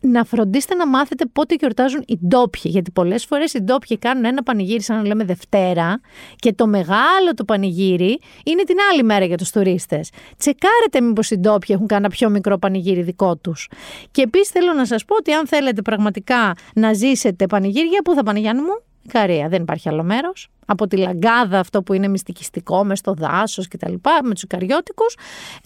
να 0.00 0.24
φροντίσετε 0.24 0.74
να 0.74 0.86
μάθετε 0.86 1.26
πότε 1.26 1.54
γιορτάζουν 1.58 2.04
οι 2.06 2.18
ντόπιοι. 2.26 2.62
Γιατί 2.64 2.90
πολλές 2.90 3.24
φορές 3.24 3.54
οι 3.54 3.60
ντόπιοι 3.60 3.98
κάνουν 3.98 4.24
ένα 4.24 4.42
πανηγύρι, 4.42 4.82
σαν 4.82 4.96
να 4.96 5.06
λέμε 5.06 5.24
Δευτέρα, 5.24 6.00
και 6.36 6.52
το 6.52 6.66
μεγάλο 6.66 7.34
το 7.36 7.44
πανηγύρι 7.44 8.18
είναι 8.44 8.62
την 8.62 8.76
άλλη 8.92 9.02
μέρα 9.02 9.24
για 9.24 9.36
τους 9.36 9.50
τουρίστες. 9.50 10.10
Τσεκάρετε 10.38 11.00
μήπως 11.00 11.30
οι 11.30 11.36
ντόπιοι 11.36 11.68
έχουν 11.72 11.86
κάνει 11.86 12.04
ένα 12.04 12.14
πιο 12.14 12.30
μικρό 12.30 12.58
πανηγύρι 12.58 13.02
δικό 13.02 13.36
τους. 13.36 13.68
Και 14.10 14.22
επίσης 14.22 14.48
θέλω 14.48 14.72
να 14.72 14.86
σας 14.86 15.04
πω 15.04 15.16
ότι 15.16 15.32
αν 15.32 15.46
θέλετε 15.46 15.82
πραγματικά 15.82 16.54
να 16.74 16.92
ζήσετε 16.92 17.46
πανηγύρια, 17.46 18.00
πού 18.04 18.14
θα 18.14 18.22
πάνε, 18.22 18.38
Γιάννη 18.38 18.62
μου; 18.62 18.85
Καρία, 19.06 19.48
δεν 19.48 19.62
υπάρχει 19.62 19.88
άλλο 19.88 20.02
μέρος. 20.02 20.48
Από 20.66 20.86
τη 20.86 20.96
λαγκάδα, 20.96 21.58
αυτό 21.58 21.82
που 21.82 21.92
είναι 21.92 22.08
μυστικιστικό, 22.08 22.84
μες 22.84 22.98
στο 22.98 23.14
δάσος 23.14 23.68
κτλ., 23.68 23.92
με 24.22 24.32
τους 24.32 24.42
Ικαριώτικου. 24.42 25.04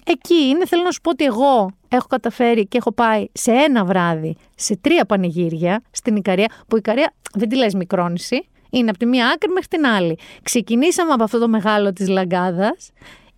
Εκεί 0.05 0.35
είναι. 0.35 0.67
Θέλω 0.67 0.83
να 0.83 0.91
σου 0.91 1.01
πω 1.01 1.11
ότι 1.11 1.25
εγώ 1.25 1.71
έχω 1.89 2.07
καταφέρει 2.09 2.67
και 2.67 2.77
έχω 2.77 2.93
πάει 2.93 3.27
σε 3.33 3.51
ένα 3.53 3.85
βράδυ 3.85 4.37
σε 4.57 4.77
τρία 4.77 5.05
πανηγύρια 5.05 5.83
στην 5.91 6.17
Ικαρία, 6.17 6.47
που 6.69 6.77
η 6.77 6.79
Ικαρία 6.79 7.13
δεν 7.35 7.49
τη 7.49 7.57
λες 7.57 7.75
μικρόνηση, 7.75 8.49
είναι 8.71 8.91
από 8.91 8.99
τη 8.99 9.07
μία 9.07 9.27
άκρη 9.27 9.49
μέχρι 9.53 9.69
την 9.69 9.87
άλλη. 9.87 10.19
Ξεκινήσαμε 10.43 11.13
από 11.13 11.23
αυτό 11.25 11.39
το 11.39 11.49
μεγάλο 11.49 11.93
της 11.93 12.09
λαγκάδας. 12.09 12.91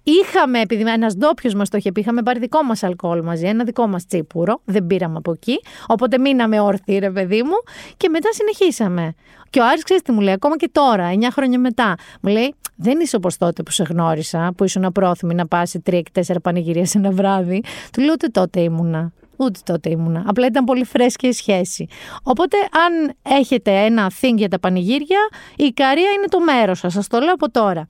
Είχαμε, 0.02 0.60
επειδή 0.60 0.90
ένας 0.90 1.14
ντόπιος 1.14 1.54
μας 1.54 1.68
το 1.68 1.76
είχε 1.76 1.92
πει, 1.92 2.00
είχαμε 2.00 2.22
πάρει 2.22 2.38
δικό 2.38 2.62
μας 2.62 2.82
αλκοόλ 2.82 3.22
μαζί, 3.22 3.46
ένα 3.46 3.64
δικό 3.64 3.86
μας 3.86 4.06
τσίπουρο. 4.06 4.60
Δεν 4.64 4.86
πήραμε 4.86 5.16
από 5.16 5.32
εκεί. 5.32 5.60
Οπότε 5.86 6.18
μείναμε 6.18 6.60
όρθιοι, 6.60 6.98
ρε 6.98 7.10
παιδί 7.10 7.42
μου. 7.42 7.56
Και 7.96 8.08
μετά 8.08 8.28
συνεχίσαμε. 8.32 9.14
Και 9.50 9.60
ο 9.60 9.66
Άρης 9.66 9.82
ξέρεις 9.82 10.02
τι 10.02 10.12
μου 10.12 10.20
λέει, 10.20 10.34
ακόμα 10.34 10.56
και 10.56 10.68
τώρα, 10.72 11.10
9 11.12 11.28
χρόνια 11.32 11.58
μετά. 11.58 11.94
Μου 12.20 12.32
λέει, 12.32 12.54
Δεν 12.76 13.00
είσαι 13.00 13.16
όπως 13.16 13.36
τότε 13.36 13.62
που 13.62 13.70
σε 13.70 13.82
γνώρισα, 13.82 14.52
που 14.56 14.64
ήσουν 14.64 14.84
απρόθυμη 14.84 15.34
να 15.34 15.46
πας 15.46 15.70
σε 15.70 15.78
τρία 15.78 16.00
και 16.00 16.10
τέσσερα 16.12 16.40
πανηγυρία 16.40 16.86
σε 16.86 16.98
ένα 16.98 17.10
βράδυ. 17.10 17.62
Του 17.92 18.00
λέω, 18.00 18.12
Ούτε 18.12 18.28
τότε 18.28 18.60
ήμουνα. 18.60 19.12
Ούτε 19.42 19.60
τότε 19.64 19.90
ήμουνα. 19.90 20.24
Απλά 20.26 20.46
ήταν 20.46 20.64
πολύ 20.64 20.84
φρέσκια 20.84 21.28
η 21.28 21.32
σχέση. 21.32 21.88
Οπότε, 22.22 22.56
αν 22.56 23.14
έχετε 23.22 23.70
ένα 23.70 24.10
thing 24.20 24.34
για 24.36 24.48
τα 24.48 24.58
πανηγύρια, 24.58 25.28
η 25.56 25.64
Ικαρία 25.64 26.10
είναι 26.10 26.26
το 26.28 26.40
μέρος 26.40 26.78
σας. 26.78 26.92
Σας 26.92 27.06
το 27.08 27.18
λέω 27.18 27.32
από 27.32 27.50
τώρα. 27.50 27.86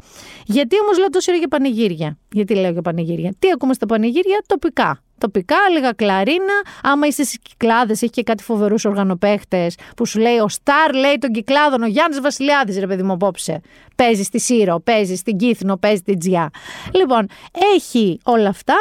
Γιατί 0.47 0.81
όμως 0.81 0.99
λέω 0.99 1.09
τόσο 1.09 1.33
για 1.33 1.49
πανηγύρια; 1.49 2.19
Γιατί 2.33 2.55
λέω 2.55 2.71
για 2.71 2.83
πανηγύρια; 2.83 3.35
Τι 3.38 3.51
ακούμε 3.51 3.75
στα 3.75 3.87
πανηγύρια, 3.87 4.43
τοπικά 4.47 5.03
τοπικά, 5.23 5.57
λίγα 5.75 5.93
κλαρίνα. 5.93 6.57
Άμα 6.83 7.07
είστε 7.07 7.23
στις 7.23 7.39
κυκλάδες, 7.39 8.03
έχει 8.03 8.13
και 8.13 8.23
κάτι 8.23 8.43
φοβερούς 8.43 8.85
οργανοπαίχτες 8.85 9.75
που 9.97 10.07
σου 10.07 10.19
λέει 10.19 10.39
ο 10.39 10.49
Σταρ 10.49 10.95
λέει 10.95 11.19
των 11.19 11.31
κυκλάδων, 11.31 11.83
ο 11.83 11.87
Γιάννης 11.87 12.21
Βασιλιάδης, 12.21 12.79
ρε 12.79 12.87
παιδί 12.87 13.03
μου, 13.03 13.13
απόψε. 13.13 13.61
Παίζει 13.97 14.23
στη 14.23 14.41
Σύρο, 14.41 14.81
παίζει 14.81 15.15
στην 15.15 15.37
Κύθνο, 15.37 15.77
παίζει 15.77 15.97
στην 15.97 16.19
Τζιά. 16.19 16.51
Λοιπόν, 16.95 17.27
έχει 17.75 18.19
όλα 18.25 18.49
αυτά. 18.49 18.77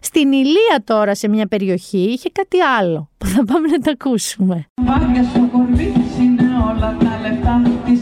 Στην 0.00 0.32
Ηλία 0.32 0.82
τώρα 0.84 1.14
σε 1.14 1.28
μια 1.28 1.46
περιοχή 1.46 1.98
είχε 1.98 2.30
κάτι 2.32 2.60
άλλο 2.60 3.10
που 3.18 3.26
θα 3.26 3.44
πάμε 3.44 3.68
να 3.68 3.78
τα 3.78 3.90
ακούσουμε. 3.90 4.66
Βάρια 4.82 5.24
στο 5.24 5.48
κορμί 5.52 5.92
της 5.94 6.18
είναι 6.18 6.48
όλα 6.70 6.96
τα 7.00 7.18
λεφτά 7.22 7.62
Της 7.84 8.00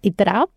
η 0.00 0.12
τραπ 0.12 0.48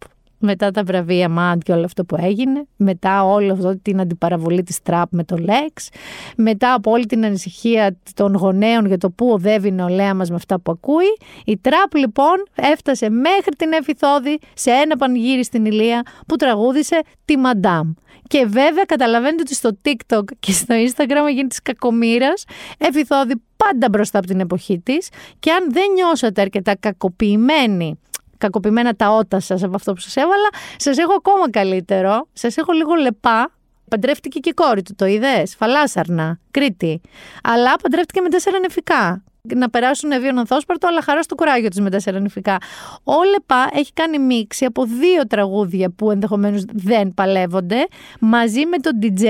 μετά 0.43 0.71
τα 0.71 0.83
βραβεία 0.83 1.29
Μαντ 1.29 1.61
και 1.61 1.71
όλο 1.71 1.83
αυτό 1.85 2.05
που 2.05 2.15
έγινε, 2.19 2.65
μετά 2.77 3.23
όλο 3.23 3.53
αυτό 3.53 3.79
την 3.81 3.99
αντιπαραβολή 3.99 4.63
της 4.63 4.81
Τραπ 4.81 5.13
με 5.13 5.23
το 5.23 5.37
Λέξ, 5.37 5.89
μετά 6.37 6.73
από 6.73 6.91
όλη 6.91 7.05
την 7.05 7.25
ανησυχία 7.25 7.97
των 8.13 8.35
γονέων 8.35 8.85
για 8.85 8.97
το 8.97 9.09
πού 9.09 9.29
οδεύει 9.31 9.67
η 9.67 9.71
νεολαία 9.71 10.13
μας 10.13 10.29
με 10.29 10.35
αυτά 10.35 10.59
που 10.59 10.71
ακούει, 10.71 11.17
η 11.45 11.57
Τραπ 11.57 11.93
λοιπόν 11.93 12.45
έφτασε 12.55 13.09
μέχρι 13.09 13.55
την 13.57 13.71
Εφηθόδη 13.71 14.39
σε 14.53 14.71
ένα 14.71 14.97
πανηγύρι 14.97 15.43
στην 15.43 15.65
Ηλία 15.65 16.01
που 16.27 16.35
τραγούδισε 16.35 17.01
τη 17.25 17.37
Μαντάμ. 17.37 17.93
Και 18.27 18.45
βέβαια 18.45 18.83
καταλαβαίνετε 18.85 19.41
ότι 19.41 19.55
στο 19.55 19.69
TikTok 19.85 20.23
και 20.39 20.51
στο 20.51 20.75
Instagram 20.75 21.31
γίνει 21.33 21.47
της 21.47 21.61
κακομήρα. 21.61 22.33
Εφηθόδη 22.77 23.33
πάντα 23.57 23.89
μπροστά 23.91 24.17
από 24.17 24.27
την 24.27 24.39
εποχή 24.39 24.79
της. 24.79 25.09
Και 25.39 25.51
αν 25.51 25.71
δεν 25.71 25.91
νιώσατε 25.95 26.41
αρκετά 26.41 26.75
κακοποιημένοι 26.75 27.97
κακοποιημένα 28.43 28.93
τα 28.93 29.09
ότα 29.09 29.39
σας 29.39 29.63
από 29.63 29.75
αυτό 29.75 29.93
που 29.93 29.99
σας 29.99 30.15
έβαλα, 30.15 30.49
σας 30.77 30.97
έχω 30.97 31.13
ακόμα 31.13 31.49
καλύτερο. 31.49 32.27
Σας 32.33 32.57
έχω 32.57 32.71
λίγο 32.71 32.93
λεπά. 32.93 33.51
Παντρεύτηκε 33.89 34.39
και 34.39 34.49
η 34.49 34.53
κόρη 34.53 34.81
του, 34.81 34.95
το 34.95 35.05
είδες; 35.05 35.55
Φαλάσαρνα, 35.55 36.39
Κρήτη. 36.51 37.01
Αλλά 37.43 37.75
παντρεύτηκε 37.75 38.21
με 38.21 38.29
τέσσερα 38.29 38.59
νεφικά. 38.59 39.23
Να 39.55 39.69
περάσουν 39.69 40.11
εβίων 40.11 40.37
ανθόσπαρτο, 40.37 40.87
αλλά 40.87 41.01
χαράς 41.01 41.25
στο 41.25 41.35
κουράγιο 41.35 41.69
της 41.69 41.79
με 41.79 41.89
τέσσερα 41.89 42.19
νεφικά. 42.19 42.57
Ο 43.03 43.23
Λεπά 43.31 43.67
έχει 43.73 43.93
κάνει 43.93 44.19
μίξη 44.19 44.65
από 44.65 44.85
δύο 44.85 45.27
τραγούδια 45.27 45.89
που 45.89 46.11
ενδεχομένως 46.11 46.63
δεν 46.73 47.13
παλεύονται, 47.13 47.87
μαζί 48.19 48.65
με 48.65 48.77
τον 48.77 48.99
DJ. 49.01 49.27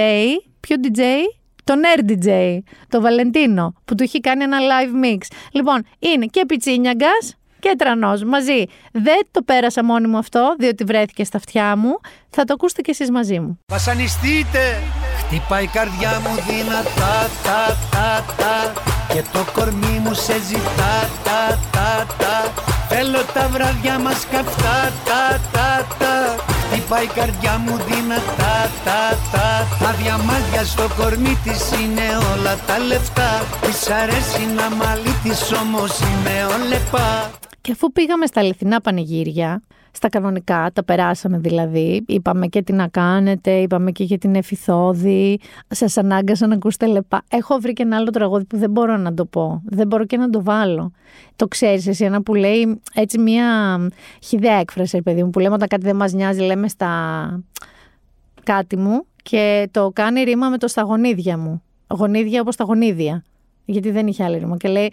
Ποιο 0.60 0.76
DJ? 0.84 1.02
τον 1.64 1.82
Air 1.96 2.10
DJ, 2.10 2.58
τον 2.90 3.02
Βαλεντίνο, 3.02 3.74
που 3.86 3.96
του 3.96 4.04
έχει 4.04 4.20
κάνει 4.20 4.44
ένα 4.44 4.58
live 4.60 5.06
mix. 5.06 5.18
Λοιπόν, 5.52 5.86
είναι 6.00 6.26
και 6.26 6.46
πιτσίνιαγκας 6.46 7.36
και 7.64 7.76
τρανός 7.78 8.24
μαζί. 8.24 8.64
Δεν 8.92 9.22
το 9.32 9.42
πέρασα 9.42 9.84
μόνη 9.84 10.08
μου 10.08 10.18
αυτό, 10.18 10.56
διότι 10.60 10.84
βρέθηκε 10.84 11.24
στα 11.24 11.38
αυτιά 11.38 11.76
μου. 11.76 12.00
Θα 12.30 12.44
το 12.44 12.54
ακούσετε 12.54 12.82
κι 12.82 12.90
εσείς 12.90 13.12
μαζί 13.12 13.40
μου. 13.40 13.60
Βασανιστείτε 13.68 14.82
Χτυπάει 15.18 15.64
η 15.64 15.68
καρδιά 15.68 16.22
μου 16.24 16.36
δυνατά 16.48 17.30
τα 17.44 17.78
τα 17.92 18.26
τα 18.38 18.82
Και 19.14 19.22
το 19.34 19.46
κορμί 19.54 20.00
μου 20.04 20.14
σε 20.14 20.40
ζητά 20.40 21.10
τα 21.24 21.60
τα 21.72 22.06
τα 22.18 22.64
Θέλω 22.90 23.24
τα 23.34 23.48
βράδια 23.48 24.00
μας 24.00 24.28
καυτά 24.32 24.92
τα 25.06 25.40
τα 25.52 25.88
τα 26.00 26.53
Χτυπάει 26.74 27.04
η 27.04 27.08
καρδιά 27.08 27.58
μου 27.58 27.78
δυνατά 27.78 28.72
τα 28.86 29.18
τα 29.32 29.68
Τα 29.80 29.92
διαμάντια 29.92 30.64
στο 30.64 30.88
κορμί 30.98 31.38
της 31.44 31.72
είναι 31.80 32.08
όλα 32.34 32.56
τα 32.68 32.80
λεφτά. 32.80 33.32
Της 33.62 33.90
αρέσει 33.90 34.46
να 34.46 34.76
μαλλί 34.76 35.14
της 35.24 35.52
όμως 35.52 36.00
είμαι 36.00 36.36
ολεπά 36.56 37.32
Και 37.62 37.72
αφού 37.72 37.92
πήγαμε 37.92 38.26
στα 38.26 38.40
αληθινά 38.40 38.82
πανηγύρια, 38.82 39.62
στα 39.96 40.10
κανονικά, 40.10 40.70
τα 40.74 40.84
περάσαμε 40.84 41.38
δηλαδή. 41.38 42.04
Είπαμε 42.08 42.48
και 42.48 42.62
τι 42.62 42.74
να 42.74 42.88
κάνετε, 42.88 43.52
είπαμε 43.52 43.92
και 43.92 44.04
για 44.04 44.18
την 44.18 44.36
εφηθόδη. 44.36 45.40
Σας 45.68 45.98
ανάγκασα 45.98 46.48
να 46.48 46.56
ακούσετε 46.56 46.86
λεπά. 46.86 47.24
Έχω 47.30 47.58
βρει 47.58 47.74
και 47.74 47.84
ένα 47.84 47.96
άλλο 47.96 48.10
τραγούδι 48.10 48.46
που 48.46 48.58
δεν 48.58 48.70
μπορώ 48.70 48.98
να 48.98 49.14
το 49.14 49.26
πω. 49.26 49.62
Δεν 49.66 49.88
μπορώ 49.88 50.06
και 50.06 50.18
να 50.18 50.30
το 50.30 50.44
βάλω. 50.44 50.92
Το 51.36 51.48
ξέρεις 51.48 51.88
εσύ, 51.88 52.06
ένα 52.06 52.22
που 52.22 52.36
λέει 52.36 52.82
έτσι 52.94 53.20
μία 53.20 53.46
χιδέα 54.24 54.56
έκφραση, 54.56 54.96
ρε 54.96 55.02
παιδί 55.02 55.24
μου, 55.24 55.30
που 55.30 55.40
λέμε 55.40 55.54
όταν 55.54 55.68
κάτι 55.68 55.84
δεν 55.84 55.96
μας 55.96 56.14
νοιάζει, 56.14 56.42
λέμε 56.42 56.68
στα 56.68 57.44
κάτι 58.44 58.78
μου 58.78 59.06
και 59.24 59.70
το 59.72 59.92
κάνει 59.94 60.24
ρήμα 60.24 60.50
με 60.50 60.58
το 60.58 60.68
στα 60.68 60.82
γονίδια 60.82 61.38
μου. 61.38 61.62
Γονίδια 61.88 62.42
όπως 62.42 62.56
τα 62.56 62.64
γονίδια. 62.64 63.24
Γιατί 63.66 63.92
δεν 63.92 64.08
είχε 64.08 64.24
άλλη 64.24 64.38
ρήμα. 64.38 64.58
Και 64.58 64.68
λέει 64.68 64.92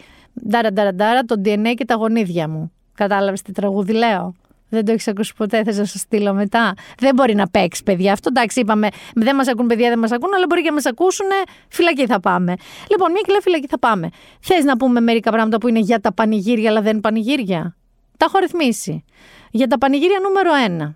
ντάρα 0.49 0.73
ντάρα 0.73 0.95
ντάρα 0.95 1.25
το 1.25 1.41
DNA 1.45 1.75
και 1.75 1.85
τα 1.85 1.95
γονίδια 1.95 2.49
μου. 2.49 2.73
Κατάλαβες 2.95 3.43
τι 3.43 3.53
τραγούδι 3.53 3.93
λέω; 3.93 4.35
Δεν 4.71 4.85
το 4.85 4.93
έχεις 4.93 5.09
ακούσει 5.09 5.35
ποτέ, 5.35 5.63
θες 5.65 5.79
να 5.79 5.85
σας 5.85 6.01
στείλω 6.01 6.35
μετά. 6.35 6.75
Δεν 6.99 7.15
μπορεί 7.15 7.35
να 7.35 7.49
παίξεις, 7.49 7.83
παιδιά. 7.83 8.13
Αυτό 8.13 8.29
εντάξει, 8.29 8.61
είπαμε. 8.61 8.89
Δεν 9.15 9.37
μας 9.37 9.49
ακούν, 9.49 9.67
παιδιά, 9.67 9.89
δεν 9.89 9.99
μας 9.99 10.13
ακούν, 10.13 10.35
αλλά 10.35 10.45
μπορεί 10.49 10.63
και 10.63 10.69
να 10.69 10.75
μας 10.75 10.87
ακούσουν. 10.87 11.27
Φυλακή 11.69 12.07
θα 12.07 12.21
πάμε. 12.21 12.55
Λοιπόν, 12.91 13.11
μια 13.11 13.21
και 13.25 13.31
λέει 13.31 13.41
φυλακή 13.41 13.67
θα 13.67 13.79
πάμε. 13.79 14.09
Θες 14.41 14.65
να 14.65 14.77
πούμε 14.77 15.01
μερικά 15.01 15.31
πράγματα 15.31 15.59
που 15.59 15.69
είναι 15.69 15.79
για 15.79 16.01
τα 16.01 16.13
πανηγύρια, 16.13 16.71
αλλά 16.71 16.81
δεν 16.81 16.93
είναι 16.93 17.01
πανηγύρια; 17.01 17.77
Τα 18.17 18.25
έχω 18.25 18.39
ρυθμίσει. 18.39 19.05
Για 19.51 19.67
τα 19.67 19.79
πανηγύρια 19.79 20.19
νούμερο 20.23 20.51
1. 20.89 20.95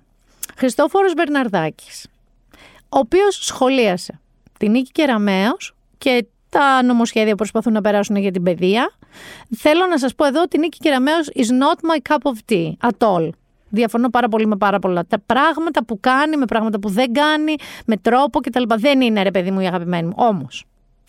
Χριστόφορος 0.56 1.14
Μπερναρδάκης. 1.14 2.06
Ο 2.88 2.98
οποίος 2.98 3.44
σχολίασε 3.44 4.20
την 4.58 4.70
νίκη 4.70 4.90
Κεραμαίο 4.92 5.56
και 5.98 6.26
τα 6.48 6.82
νομοσχέδια 6.82 7.30
που 7.30 7.36
προσπαθούν 7.36 7.72
να 7.72 7.80
περάσουν 7.80 8.16
για 8.16 8.30
την 8.30 8.42
παιδεία. 8.42 8.92
Θέλω 9.56 9.86
να 9.86 9.98
σας 9.98 10.14
πω 10.14 10.24
εδώ 10.24 10.42
ότι 10.42 10.56
η 10.56 10.60
Νίκη 10.60 10.78
Κεραμαίο 10.78 11.18
is 11.34 11.46
not 11.46 11.90
my 11.90 12.12
cup 12.12 12.32
of 12.32 12.52
tea 12.52 12.88
at 12.88 13.06
all. 13.08 13.28
Διαφωνώ 13.74 14.08
πάρα 14.08 14.28
πολύ 14.28 14.46
με 14.46 14.56
πάρα 14.56 14.78
πολλά. 14.78 15.04
Τα 15.06 15.18
πράγματα 15.26 15.84
που 15.84 16.00
κάνει, 16.00 16.36
με 16.36 16.44
πράγματα 16.44 16.78
που 16.78 16.88
δεν 16.88 17.12
κάνει, 17.12 17.54
με 17.86 17.96
τρόπο 17.96 18.40
κτλ. 18.40 18.62
Δεν 18.76 19.00
είναι 19.00 19.22
ρε 19.22 19.30
παιδί 19.30 19.50
μου 19.50 19.60
η 19.60 19.66
αγαπημένη 19.66 20.06
μου. 20.06 20.14
Όμως, 20.16 20.64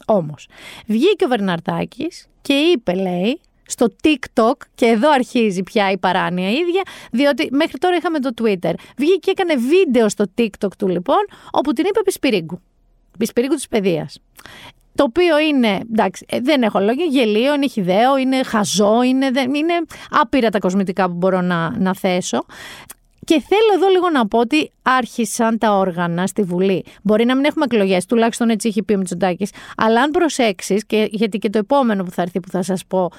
όμως, 0.05 0.47
βγήκε 0.86 1.26
ο 1.26 1.28
Βερναρτάκης 1.28 2.28
και 2.41 2.53
είπε, 2.53 2.93
λέει, 2.93 3.39
στο 3.68 3.88
TikTok, 4.03 4.53
και 4.76 4.86
εδώ 4.86 5.11
αρχίζει 5.11 5.63
πια 5.63 5.91
η 5.91 5.97
παράνοια 5.97 6.49
ίδια, 6.49 6.82
διότι 7.11 7.47
μέχρι 7.51 7.78
τώρα 7.78 7.95
είχαμε 7.95 8.20
το 8.20 8.30
Twitter. 8.41 8.74
Βγήκε 8.97 9.18
και 9.20 9.32
έκανε 9.32 9.55
βίντεο 9.55 10.09
στο 10.09 10.26
TikTok 10.38 10.72
του 10.78 10.88
λοιπόν, 10.88 11.26
όπου 11.51 11.74
την 11.74 11.86
είπε 11.86 12.01
Πισπυρίγκου. 12.03 12.61
Πισπυρίγκου 13.18 13.55
της 13.55 13.68
παιδείας. 13.68 14.20
Το 14.96 15.04
οποίο 15.04 15.39
είναι, 15.39 15.80
εντάξει, 15.91 16.26
ε, 16.30 16.39
δεν 16.39 16.64
έχω 16.64 16.80
λόγια, 16.80 17.06
γελίο, 17.06 17.54
είναι 17.54 17.68
χιδαίο, 17.68 18.18
είναι 18.18 18.43
χαζό, 18.43 19.04
είναι, 19.04 19.32
δεν- 19.32 19.54
είναι 19.54 19.74
άπειρα 20.10 20.50
τα 20.50 20.60
κοσμητικά 20.60 21.06
που 21.08 21.14
μπορώ 21.16 21.41
να, 21.41 21.78
να 21.80 21.96
θέσω. 21.96 22.46
Και 23.26 23.41
θέλω 23.48 23.74
εδώ 23.76 23.88
λίγο 23.88 24.10
να 24.10 24.28
πω 24.28 24.39
ότι 24.39 24.72
άρχισαν 24.82 25.58
τα 25.58 25.78
όργανα 25.78 26.28
στη 26.28 26.41
Βουλή. 26.41 26.86
Μπορεί 27.04 27.26
να 27.26 27.36
μην 27.36 27.46
έχουμε 27.46 27.66
εκλογές, 27.66 28.06
τουλάχιστον 28.06 28.50
έτσι 28.50 28.68
έχει 28.68 28.84
πει 28.84 28.93
ο 28.93 28.98
Μητσοτάκης. 28.98 29.50
Αλλά 29.78 30.02
αν 30.02 30.12
προσέξεις, 30.12 30.86
και, 30.86 31.08
γιατί 31.12 31.38
και 31.38 31.50
το 31.50 31.58
επόμενο 31.58 32.04
που 32.04 32.12
θα 32.12 32.22
έρθει 32.22 32.39
που 32.39 32.50
θα 32.50 32.62
σας 32.62 32.86
πω, 32.88 33.12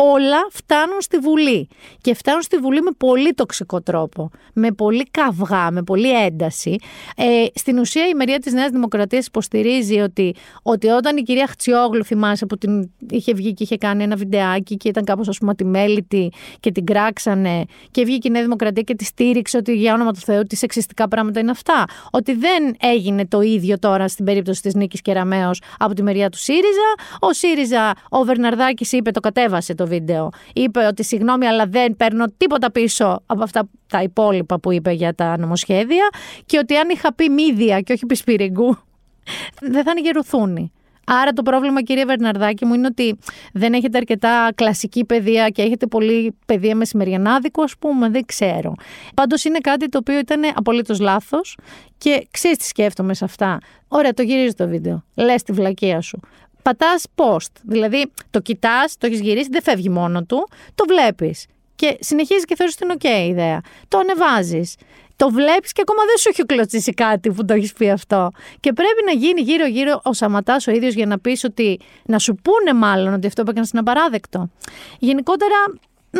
όλα 0.00 0.46
φτάνουν 0.50 1.00
στη 1.00 1.18
Βουλή. 1.18 1.68
Και 2.00 2.14
φτάνουν 2.14 2.42
στη 2.42 2.56
Βουλή 2.56 2.82
με 2.82 2.90
πολύ 2.96 3.32
τοξικό 3.32 3.80
τρόπο. 3.80 4.30
Με 4.52 4.72
πολύ 4.72 5.04
καυγά, 5.10 5.70
με 5.70 5.82
πολύ 5.82 6.24
ένταση. 6.24 6.76
Ε, 7.16 7.24
στην 7.54 7.78
ουσία 7.78 8.06
η 8.06 8.14
μεριά 8.14 8.38
της 8.38 8.52
Νέας 8.52 8.70
Δημοκρατίας 8.70 9.26
υποστηρίζει 9.26 9.98
ότι, 9.98 10.34
ότι 10.62 10.88
όταν 10.88 11.16
η 11.16 11.22
κυρία 11.22 11.46
Χτσιόγλου, 11.46 12.04
θυμάσαι 12.04 12.46
που 12.46 12.58
την 12.58 12.90
είχε 13.10 13.32
βγει 13.32 13.54
και 13.54 13.62
είχε 13.62 13.76
κάνει 13.76 14.02
ένα 14.02 14.16
βιντεάκι 14.16 14.76
και 14.76 14.88
ήταν 14.88 15.04
κάπως 15.04 15.28
ας 15.28 15.38
πούμε 15.38 15.50
ατιμέλητη 15.50 16.32
και 16.60 16.72
την 16.72 16.84
κράξανε 16.84 17.64
και 17.90 18.04
βγήκε 18.04 18.28
η 18.28 18.30
Νέα 18.30 18.42
Δημοκρατία 18.42 18.82
και 18.82 18.94
τη 18.94 19.04
στήριξε 19.04 19.56
ότι 19.56 19.74
για 19.74 19.94
όνομα 19.94 20.12
του 20.12 20.20
Θεού 20.20 20.42
τι 20.42 20.56
σεξιστικά 20.56 21.08
πράγματα 21.08 21.40
είναι 21.40 21.50
αυτά. 21.50 21.84
Ότι 22.10 22.34
δεν 22.34 22.76
έγινε 22.80 23.26
το 23.26 23.40
ίδιο 23.40 23.78
τώρα 23.78 24.08
στην 24.08 24.24
περίπτωση 24.24 24.62
της 24.62 24.74
Νίκης 24.74 25.00
Κεραμέως 25.00 25.62
από 25.78 25.94
τη 25.94 26.02
μεριά 26.02 26.28
του 26.28 26.38
ΣΥΡΙΖΑ. 26.38 27.18
Ο 27.20 27.32
ΣΥΡΙΖΑ, 27.32 27.92
ο 28.08 28.24
Βερναρδάκης 28.24 28.92
είπε, 28.92 29.10
το 29.10 29.20
κατέβασε 29.20 29.74
το 29.74 29.86
βίντεο. 29.90 30.28
Είπε 30.52 30.86
ότι 30.86 31.04
συγγνώμη, 31.04 31.46
αλλά 31.46 31.66
δεν 31.66 31.96
παίρνω 31.96 32.24
τίποτα 32.36 32.70
πίσω 32.70 33.22
από 33.26 33.42
αυτά 33.42 33.68
τα 33.86 34.02
υπόλοιπα 34.02 34.60
που 34.60 34.72
είπε 34.72 34.90
για 34.90 35.14
τα 35.14 35.38
νομοσχέδια 35.38 36.08
και 36.46 36.58
ότι 36.58 36.76
αν 36.76 36.88
είχα 36.88 37.14
πει 37.14 37.28
μύδια 37.28 37.80
και 37.80 37.92
όχι 37.92 38.06
πισπυριγκού, 38.06 38.76
δεν 39.72 39.82
θα 39.84 39.90
είναι 39.90 40.00
γερουθούνη. 40.00 40.72
Άρα 41.12 41.32
το 41.32 41.42
πρόβλημα, 41.42 41.82
κύριε 41.82 42.04
Βερναρδάκη 42.04 42.64
μου, 42.64 42.74
είναι 42.74 42.86
ότι 42.86 43.18
δεν 43.52 43.72
έχετε 43.72 43.98
αρκετά 43.98 44.48
κλασική 44.54 45.04
παιδεία 45.04 45.48
και 45.48 45.62
έχετε 45.62 45.86
πολύ 45.86 46.36
παιδεία 46.46 46.76
μεσημεριανάδικο, 46.76 47.62
ας 47.62 47.74
πούμε, 47.78 48.08
δεν 48.08 48.24
ξέρω. 48.26 48.74
Πάντως 49.14 49.44
είναι 49.44 49.58
κάτι 49.58 49.88
το 49.88 49.98
οποίο 49.98 50.18
ήταν 50.18 50.42
απολύτως 50.54 51.00
λάθος 51.00 51.56
και 51.98 52.26
ξέρεις 52.30 52.58
τι 52.58 52.64
σκέφτομαι 52.64 53.14
σε 53.14 53.24
αυτά. 53.24 53.58
Ωραία, 53.88 54.12
το 54.12 54.22
γυρίζει 54.22 54.54
το 54.54 54.68
βίντεο. 54.68 55.04
Λες 55.14 55.42
τη 55.42 55.52
βλακεία 55.52 56.00
σου. 56.00 56.20
Πατάς 56.62 57.04
post. 57.14 57.52
Δηλαδή 57.62 58.10
το 58.30 58.40
κοιτάς, 58.40 58.96
το 58.98 59.06
έχεις 59.06 59.20
γυρίσει, 59.20 59.48
δεν 59.50 59.62
φεύγει 59.62 59.88
μόνο 59.88 60.24
του, 60.24 60.48
το 60.74 60.84
βλέπεις. 60.88 61.46
Και 61.76 61.96
συνεχίζεις 62.00 62.44
και 62.44 62.56
θεωρείς 62.56 62.74
την 62.74 62.92
OK 62.98 63.04
ιδέα. 63.28 63.60
Το 63.88 63.98
ανεβάζεις. 63.98 64.76
Το 65.16 65.30
βλέπεις 65.30 65.72
και 65.72 65.80
ακόμα 65.80 66.04
δεν 66.06 66.16
σου 66.18 66.28
έχει 66.28 66.42
κλωτσίσει 66.42 66.92
κάτι 66.92 67.30
που 67.30 67.44
το 67.44 67.54
έχεις 67.54 67.72
πει 67.72 67.90
αυτό. 67.90 68.30
Και 68.60 68.72
πρέπει 68.72 69.02
να 69.06 69.12
γίνει 69.12 69.40
γύρω-γύρω 69.40 70.00
ο 70.04 70.12
Σαματάς 70.12 70.66
ο 70.66 70.70
ίδιος 70.70 70.94
για 70.94 71.06
να 71.06 71.18
πεις 71.18 71.44
ότι. 71.44 71.80
να 72.04 72.18
σου 72.18 72.34
πούνε 72.34 72.78
μάλλον 72.78 73.14
ότι 73.14 73.26
αυτό 73.26 73.42
που 73.42 73.50
έκανες 73.50 73.70
είναι 73.70 73.80
απαράδεκτο. 73.80 74.50
Γενικότερα. 74.98 75.54
μ, 76.10 76.18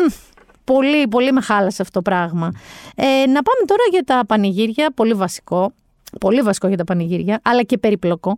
Πολύ, 0.63 1.07
πολύ 1.07 1.31
με 1.31 1.41
χάλασε 1.41 1.81
αυτό 1.81 2.01
το 2.01 2.09
πράγμα. 2.09 2.51
Ε, 2.95 3.05
να 3.05 3.41
πάμε 3.41 3.65
τώρα 3.65 3.83
για 3.91 4.03
τα 4.03 4.25
πανηγύρια, 4.27 4.91
πολύ 4.95 5.13
βασικό. 5.13 5.73
Πολύ 6.19 6.41
βασικό 6.41 6.67
για 6.67 6.77
τα 6.77 6.83
πανηγύρια, 6.83 7.39
αλλά 7.43 7.63
και 7.63 7.77
περίπλοκο. 7.77 8.37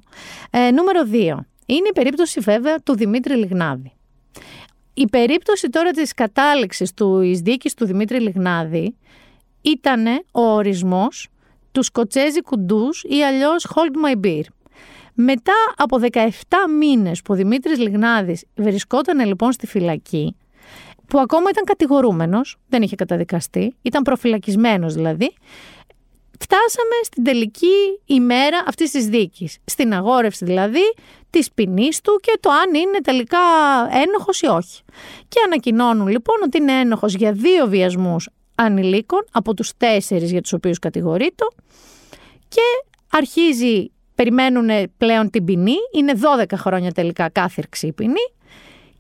Ε, 0.50 0.72
νούμερο 0.72 1.02
2. 1.12 1.46
Είναι 1.66 1.88
η 1.90 1.94
περίπτωση 1.94 2.40
βέβαια 2.40 2.80
του 2.80 2.96
Δημήτρη 2.96 3.36
Λιγνάδη. 3.36 3.92
Η 4.94 5.08
περίπτωση 5.08 5.70
τώρα 5.70 5.92
της 5.92 6.14
κατάληξης 6.14 6.94
του 6.94 7.22
εισδίκης 7.22 7.74
του 7.74 7.86
Δημήτρη 7.86 8.20
Λιγνάδη 8.20 8.96
ήταν 9.62 10.06
ο 10.32 10.42
ορισμός 10.42 11.28
του 11.72 11.84
σκοτσέζι 11.84 12.42
κουντούς 12.42 13.04
ή 13.04 13.24
αλλιώς 13.24 13.68
hold 13.76 14.08
my 14.08 14.26
beer. 14.26 14.44
Μετά 15.14 15.54
από 15.76 15.98
17 16.12 16.30
μήνες 16.80 17.22
που 17.22 17.34
ο 17.34 17.36
Δημήτρης 17.36 17.80
Λιγνάδης 17.80 18.46
βρισκόταν 18.56 19.26
λοιπόν 19.26 19.52
στη 19.52 19.68
φυλακή, 19.68 20.36
που 21.08 21.20
ακόμα 21.20 21.50
ήταν 21.50 21.64
κατηγορούμενος, 21.64 22.58
δεν 22.68 22.82
είχε 22.82 22.96
καταδικαστεί, 22.96 23.76
ήταν 23.82 24.02
προφυλακισμένος 24.02 24.94
δηλαδή, 24.94 25.34
φτάσαμε 26.44 26.98
στην 27.04 27.24
τελική 27.24 28.02
ημέρα 28.06 28.64
αυτής 28.68 28.92
της 28.92 29.08
δίκης. 29.08 29.58
Στην 29.66 29.94
αγόρευση 29.94 30.46
δηλαδή 30.46 30.94
της 31.30 31.52
ποινής 31.52 32.02
του 32.02 32.20
και 32.22 32.38
το 32.40 32.50
αν 32.50 32.74
είναι 32.74 33.02
τελικά 33.04 33.40
ένοχος 34.04 34.42
ή 34.42 34.48
όχι. 34.48 34.82
Και 35.28 35.40
ανακοινώνουν 35.46 36.08
λοιπόν 36.08 36.36
ότι 36.44 36.58
είναι 36.58 36.80
ένοχος 36.80 37.14
για 37.14 37.32
δύο 37.32 37.68
βιασμούς 37.68 38.30
ανηλίκων 38.56 39.26
από 39.32 39.54
τους 39.54 39.72
τέσσερις 39.78 40.32
για 40.32 40.42
τους 40.42 40.54
οποίους 40.54 40.80
κατηγορείται 40.80 41.46
και 42.48 42.62
αρχίζει, 43.12 43.92
περιμένουν 44.16 44.70
πλέον 44.98 45.30
την 45.30 45.46
ποινή, 45.46 45.76
είναι 45.96 46.14
12 46.40 46.46
χρόνια 46.56 46.92
τελικά 46.92 47.30
κάθειρξη 47.30 47.88
η 47.88 47.92
ποινή 47.92 48.34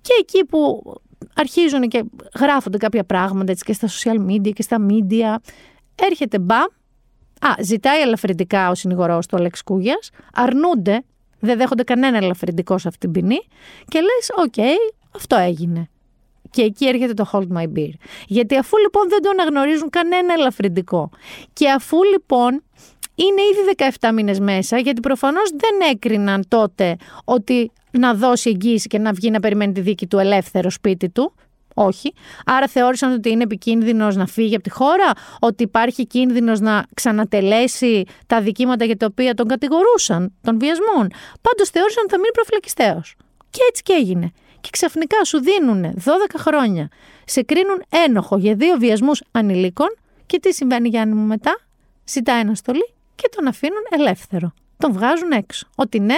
και 0.02 0.14
εκεί 0.20 0.46
που 0.46 0.84
αρχίζουν 1.36 1.82
και 1.82 2.04
γράφονται 2.40 2.78
κάποια 2.78 3.04
πράγματα 3.04 3.52
έτσι 3.52 3.64
και 3.64 3.74
στα 3.74 3.88
social 3.88 4.30
media 4.30 4.54
και 4.54 4.62
στα 4.62 4.78
media, 4.90 5.36
έρχεται 5.96 6.40
μπαμ, 6.40 6.66
α, 7.48 7.64
ζητάει 7.64 8.02
ελαφρυντικά 8.02 8.70
ο 8.70 8.76
συνήγορος 8.76 9.28
του 9.28 9.36
Αλέξης 9.36 9.64
Κούγιας, 9.64 10.10
αρνούνται, 10.34 11.04
δεν 11.40 11.58
δέχονται 11.58 11.84
κανένα 11.84 12.18
ελαφρυντικό 12.18 12.78
σε 12.78 12.88
αυτήν 12.88 13.12
την 13.12 13.22
ποινή 13.22 13.40
και 13.88 14.00
λες, 14.00 14.30
οκ, 14.36 14.82
αυτό 15.16 15.36
έγινε. 15.36 15.88
Και 16.50 16.62
εκεί 16.62 16.88
έρχεται 16.88 17.14
το 17.14 17.30
hold 17.32 17.58
my 17.58 17.64
beer. 17.64 17.94
Γιατί 18.28 18.58
αφού 18.58 18.78
λοιπόν 18.78 19.10
δεν 19.10 19.22
το 19.22 19.30
αναγνωρίζουν 19.30 19.90
κανένα 19.90 20.34
ελαφρυντικό 20.34 21.10
και 21.54 21.70
αφού 21.70 21.98
λοιπόν 22.04 22.64
είναι 23.16 23.42
ήδη 23.42 23.90
17 24.00 24.10
μήνες 24.14 24.40
μέσα, 24.40 24.78
γιατί 24.78 25.00
προφανώς 25.00 25.50
δεν 25.50 25.90
έκριναν 25.92 26.46
τότε 26.48 26.96
ότι 27.24 27.72
να 27.92 28.14
δώσει 28.14 28.50
εγγύηση 28.50 28.88
και 28.88 28.98
να 28.98 29.14
βγει 29.14 29.30
να 29.30 29.40
περιμένει 29.40 29.74
τη 29.74 29.82
δίκη 29.82 30.08
του 30.08 30.20
ελεύθερο 30.20 30.70
σπίτι 30.70 31.10
του. 31.10 31.34
Όχι. 31.74 32.14
Άρα 32.46 32.68
θεώρησαν 32.68 33.12
ότι 33.12 33.30
είναι 33.30 33.44
επικίνδυνος 33.44 34.16
να 34.16 34.26
φύγει 34.26 34.56
από 34.56 34.64
τη 34.64 34.70
χώρα, 34.70 35.12
ότι 35.40 35.64
υπάρχει 35.64 36.08
κίνδυνος 36.08 36.60
να 36.60 36.86
ξανατελέσει 36.94 38.04
τα 38.28 38.42
δικήματα 38.42 38.86
για 38.86 38.98
τα 38.98 39.06
οποία 39.06 39.34
τον 39.34 39.48
κατηγορούσαν, 39.48 40.34
των 40.42 40.60
βιασμών. 40.60 41.08
Πάντως 41.42 41.70
θεώρησαν 41.70 42.04
ότι 42.04 42.12
θα 42.12 42.20
μείνει 42.20 42.32
προφυλακιστέο. 42.34 43.02
Και 43.50 43.60
έτσι 43.70 43.84
και 43.84 43.94
έγινε. 43.94 44.32
Και 44.62 44.70
ξαφνικά 44.72 45.24
σου 45.26 45.40
δίνουν 45.40 45.94
12 46.06 46.10
χρόνια, 46.38 46.88
σε 47.26 47.44
κρίνουν 47.44 47.84
ένοχο 48.08 48.38
για 48.38 48.56
δύο 48.56 48.78
βιασμούς 48.78 49.24
ανηλίκων. 49.32 49.88
Και 50.26 50.40
τι 50.40 50.54
συμβαίνει, 50.54 50.90
Γιάννη 50.90 51.16
μου, 51.16 51.26
μετά; 51.26 51.58
Ζητάει 52.06 52.40
αναστολή 52.40 52.94
και 53.16 53.30
τον 53.36 53.48
αφήνουν 53.48 53.84
ελεύθερο 53.90 54.54
τον 54.84 54.94
βγάζουν 54.94 55.32
έξω. 55.32 55.68
Ότι 55.76 56.00
ναι, 56.00 56.18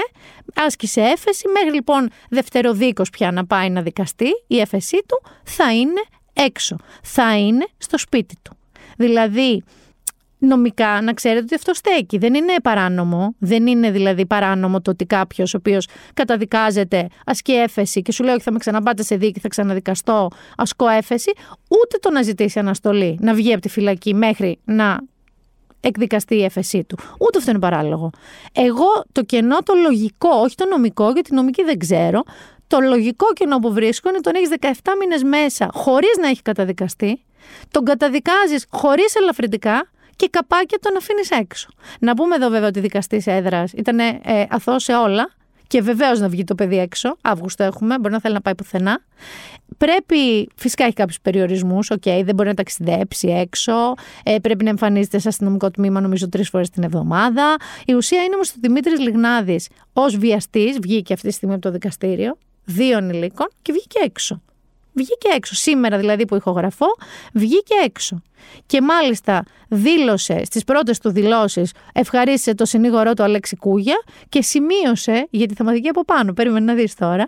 άσκησε 0.55 1.01
έφεση, 1.01 1.47
μέχρι 1.47 1.73
λοιπόν 1.73 2.09
δευτεροδίκος 2.29 3.09
πια 3.09 3.31
να 3.31 3.45
πάει 3.45 3.69
να 3.69 3.81
δικαστεί, 3.81 4.29
η 4.47 4.59
έφεσή 4.59 4.97
του 5.07 5.21
θα 5.43 5.73
είναι 5.73 6.03
έξω. 6.33 6.75
Θα 7.03 7.37
είναι 7.37 7.67
στο 7.77 7.97
σπίτι 7.97 8.35
του. 8.41 8.57
Δηλαδή, 8.97 9.63
νομικά 10.37 11.01
να 11.01 11.13
ξέρετε 11.13 11.41
ότι 11.41 11.55
αυτό 11.55 11.73
στέκει. 11.73 12.17
Δεν 12.17 12.33
είναι 12.33 12.53
παράνομο. 12.63 13.35
Δεν 13.39 13.67
είναι 13.67 13.91
δηλαδή 13.91 14.25
παράνομο 14.25 14.81
το 14.81 14.91
ότι 14.91 15.05
κάποιος 15.05 15.53
ο 15.53 15.57
οποίος 15.57 15.87
καταδικάζεται 16.13 17.07
ασκεί 17.25 17.53
έφεση 17.53 18.01
και 18.01 18.11
σου 18.11 18.23
λέει 18.23 18.33
ότι 18.33 18.43
θα 18.43 18.51
με 18.51 18.57
ξαναπάτε 18.57 19.03
σε 19.03 19.15
δίκη, 19.15 19.39
θα 19.39 19.47
ξαναδικαστώ, 19.47 20.27
ασκώ 20.57 20.87
έφεση, 20.87 21.31
ούτε 21.67 21.97
το 21.99 22.11
να 22.11 22.21
ζητήσει 22.21 22.59
αναστολή, 22.59 23.17
να 23.21 23.33
βγει 23.33 23.51
από 23.51 23.61
τη 23.61 23.69
φυλακή 23.69 24.13
μέχρι 24.13 24.59
να 24.65 24.99
εκδικαστεί 25.87 26.35
η 26.35 26.43
έφεσή 26.43 26.83
του. 26.83 26.97
Ούτε 27.19 27.37
αυτό 27.37 27.49
είναι 27.51 27.59
παράλογο. 27.59 28.09
Εγώ 28.53 29.03
το 29.11 29.23
κενό 29.23 29.57
το 29.57 29.73
λογικό, 29.73 30.29
όχι 30.29 30.55
το 30.55 30.65
νομικό, 30.65 31.11
γιατί 31.11 31.33
νομική 31.33 31.63
δεν 31.63 31.77
ξέρω, 31.77 32.23
το 32.67 32.79
λογικό 32.79 33.25
κενό 33.33 33.59
που 33.59 33.73
βρίσκω 33.73 34.09
είναι 34.09 34.19
τον 34.19 34.33
έχεις 34.35 34.49
17 34.61 34.69
μήνες 34.99 35.23
μέσα 35.23 35.69
χωρίς 35.73 36.17
να 36.21 36.27
έχει 36.27 36.41
καταδικαστεί, 36.41 37.23
τον 37.71 37.83
καταδικάζεις 37.83 38.65
χωρίς 38.69 39.15
ελαφρυντικά 39.15 39.89
και 40.15 40.27
καπάκια 40.29 40.79
τον 40.81 40.97
αφήνεις 40.97 41.31
έξω. 41.31 41.67
Να 41.99 42.13
πούμε 42.13 42.35
εδώ 42.35 42.49
βέβαια 42.49 42.67
ότι 42.67 42.79
δικαστής 42.79 43.27
έδρας 43.27 43.71
ήταν 43.71 43.99
ε, 43.99 44.21
αθώος 44.49 44.83
σε 44.83 44.93
όλα. 44.93 45.33
Και 45.67 45.81
βεβαίως 45.81 46.19
να 46.19 46.29
βγει 46.29 46.43
το 46.43 46.55
παιδί 46.55 46.79
έξω. 46.79 47.17
Αύγουστο 47.21 47.63
έχουμε, 47.63 47.99
μπορεί 47.99 48.13
να 48.13 48.19
θέλει 48.19 48.33
να 48.33 48.41
πάει 48.41 48.55
πουθενά. 48.55 48.99
Πρέπει, 49.77 50.49
φυσικά 50.55 50.83
έχει 50.83 50.93
κάποιους 50.93 51.19
περιορισμούς. 51.21 51.89
Οκ, 51.89 52.03
δεν 52.03 52.35
μπορεί 52.35 52.47
να 52.47 52.53
ταξιδέψει 52.53 53.27
έξω. 53.27 53.73
Ε, 54.23 54.39
πρέπει 54.39 54.63
να 54.63 54.69
εμφανίζεται 54.69 55.19
σε 55.19 55.27
αστυνομικό 55.27 55.71
τμήμα, 55.71 56.01
νομίζω, 56.01 56.29
τρεις 56.29 56.49
φορές 56.49 56.69
την 56.69 56.83
εβδομάδα. 56.83 57.55
Η 57.85 57.93
ουσία 57.93 58.23
είναι 58.23 58.35
όμως 58.35 58.49
ότι 58.49 58.57
ο 58.57 58.61
Δημήτρης 58.61 58.99
Λιγνάδης 58.99 59.69
ως 59.93 60.17
βιαστής 60.17 60.79
βγήκε 60.79 61.13
αυτή 61.13 61.27
τη 61.27 61.33
στιγμή 61.33 61.53
από 61.53 61.63
το 61.63 61.71
δικαστήριο 61.71 62.37
δύο 62.65 62.97
ανηλίκων 62.97 63.47
και 63.61 63.71
βγήκε 63.71 63.99
έξω. 64.03 64.41
Βγήκε 64.95 65.27
έξω. 65.35 65.55
Σήμερα 65.55 65.97
δηλαδή 65.97 66.25
που 66.25 66.35
ηχογραφώ, 66.35 66.85
βγήκε 67.33 67.73
έξω. 67.83 68.21
Και 68.65 68.81
μάλιστα 68.81 69.43
δήλωσε 69.69 70.45
στις 70.45 70.63
πρώτες 70.63 70.99
του 70.99 71.11
δηλώσεις, 71.11 71.71
ευχαρίστησε 71.93 72.55
το 72.55 72.65
συνήγορό 72.65 73.13
του 73.13 73.23
Αλέξη 73.23 73.55
Κούγια 73.55 73.95
και 74.29 74.41
σημείωσε, 74.41 75.27
γιατί 75.29 75.53
θα 75.53 75.63
μαθηκεί 75.63 75.87
από 75.87 76.05
πάνω, 76.05 76.33
περίμενε 76.33 76.65
να 76.65 76.73
δεις 76.73 76.95
τώρα, 76.95 77.25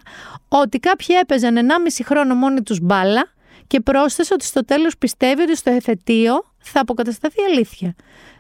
ότι 0.47 0.79
κάποιοι 0.79 1.15
έπαιζαν 1.21 1.55
1,5 1.55 2.03
χρόνο 2.03 2.35
μόνοι 2.35 2.61
τους 2.61 2.79
μπάλα 2.79 3.31
και 3.67 3.79
πρόσθεσε 3.79 4.33
ότι 4.33 4.45
στο 4.45 4.65
τέλος 4.65 4.97
πιστεύει 4.97 5.41
ότι 5.41 5.55
στο 5.55 5.71
εφετείο 5.71 6.33
θα 6.57 6.79
αποκατασταθεί 6.79 7.41
αλήθεια. 7.41 7.95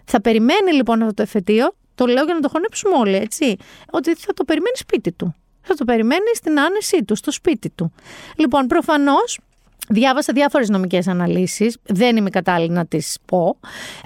Θα 0.05 0.21
περιμένει 0.21 0.71
λοιπόν 0.73 1.01
αυτό 1.01 1.13
το 1.13 1.21
εφετείο, 1.21 1.75
το 1.95 2.05
λέω 2.05 2.23
για 2.23 2.33
να 2.33 2.39
το 2.39 2.49
χωνέψουμε 2.49 2.95
όλοι, 2.95 3.15
έτσι, 3.15 3.55
ότι 3.91 4.15
θα 4.15 4.33
το 4.33 4.43
περιμένει 4.43 4.75
σπίτι 4.77 5.11
του 5.11 5.35
θα 5.67 5.75
το 5.75 5.85
περιμένει 5.85 6.35
στην 6.35 6.59
άνεσή 6.59 7.03
του, 7.03 7.15
στο 7.15 7.31
σπίτι 7.31 7.69
του. 7.69 7.93
Λοιπόν, 8.35 8.67
προφανώς 8.67 9.39
Διάβασα 9.89 10.33
διάφορες 10.33 10.69
νομικές 10.69 11.07
αναλύσεις. 11.07 11.77
Δεν 11.83 12.17
είμαι 12.17 12.29
κατάλληλη 12.29 12.71
να 12.71 12.85
τις 12.85 13.17
πω, 13.25 13.57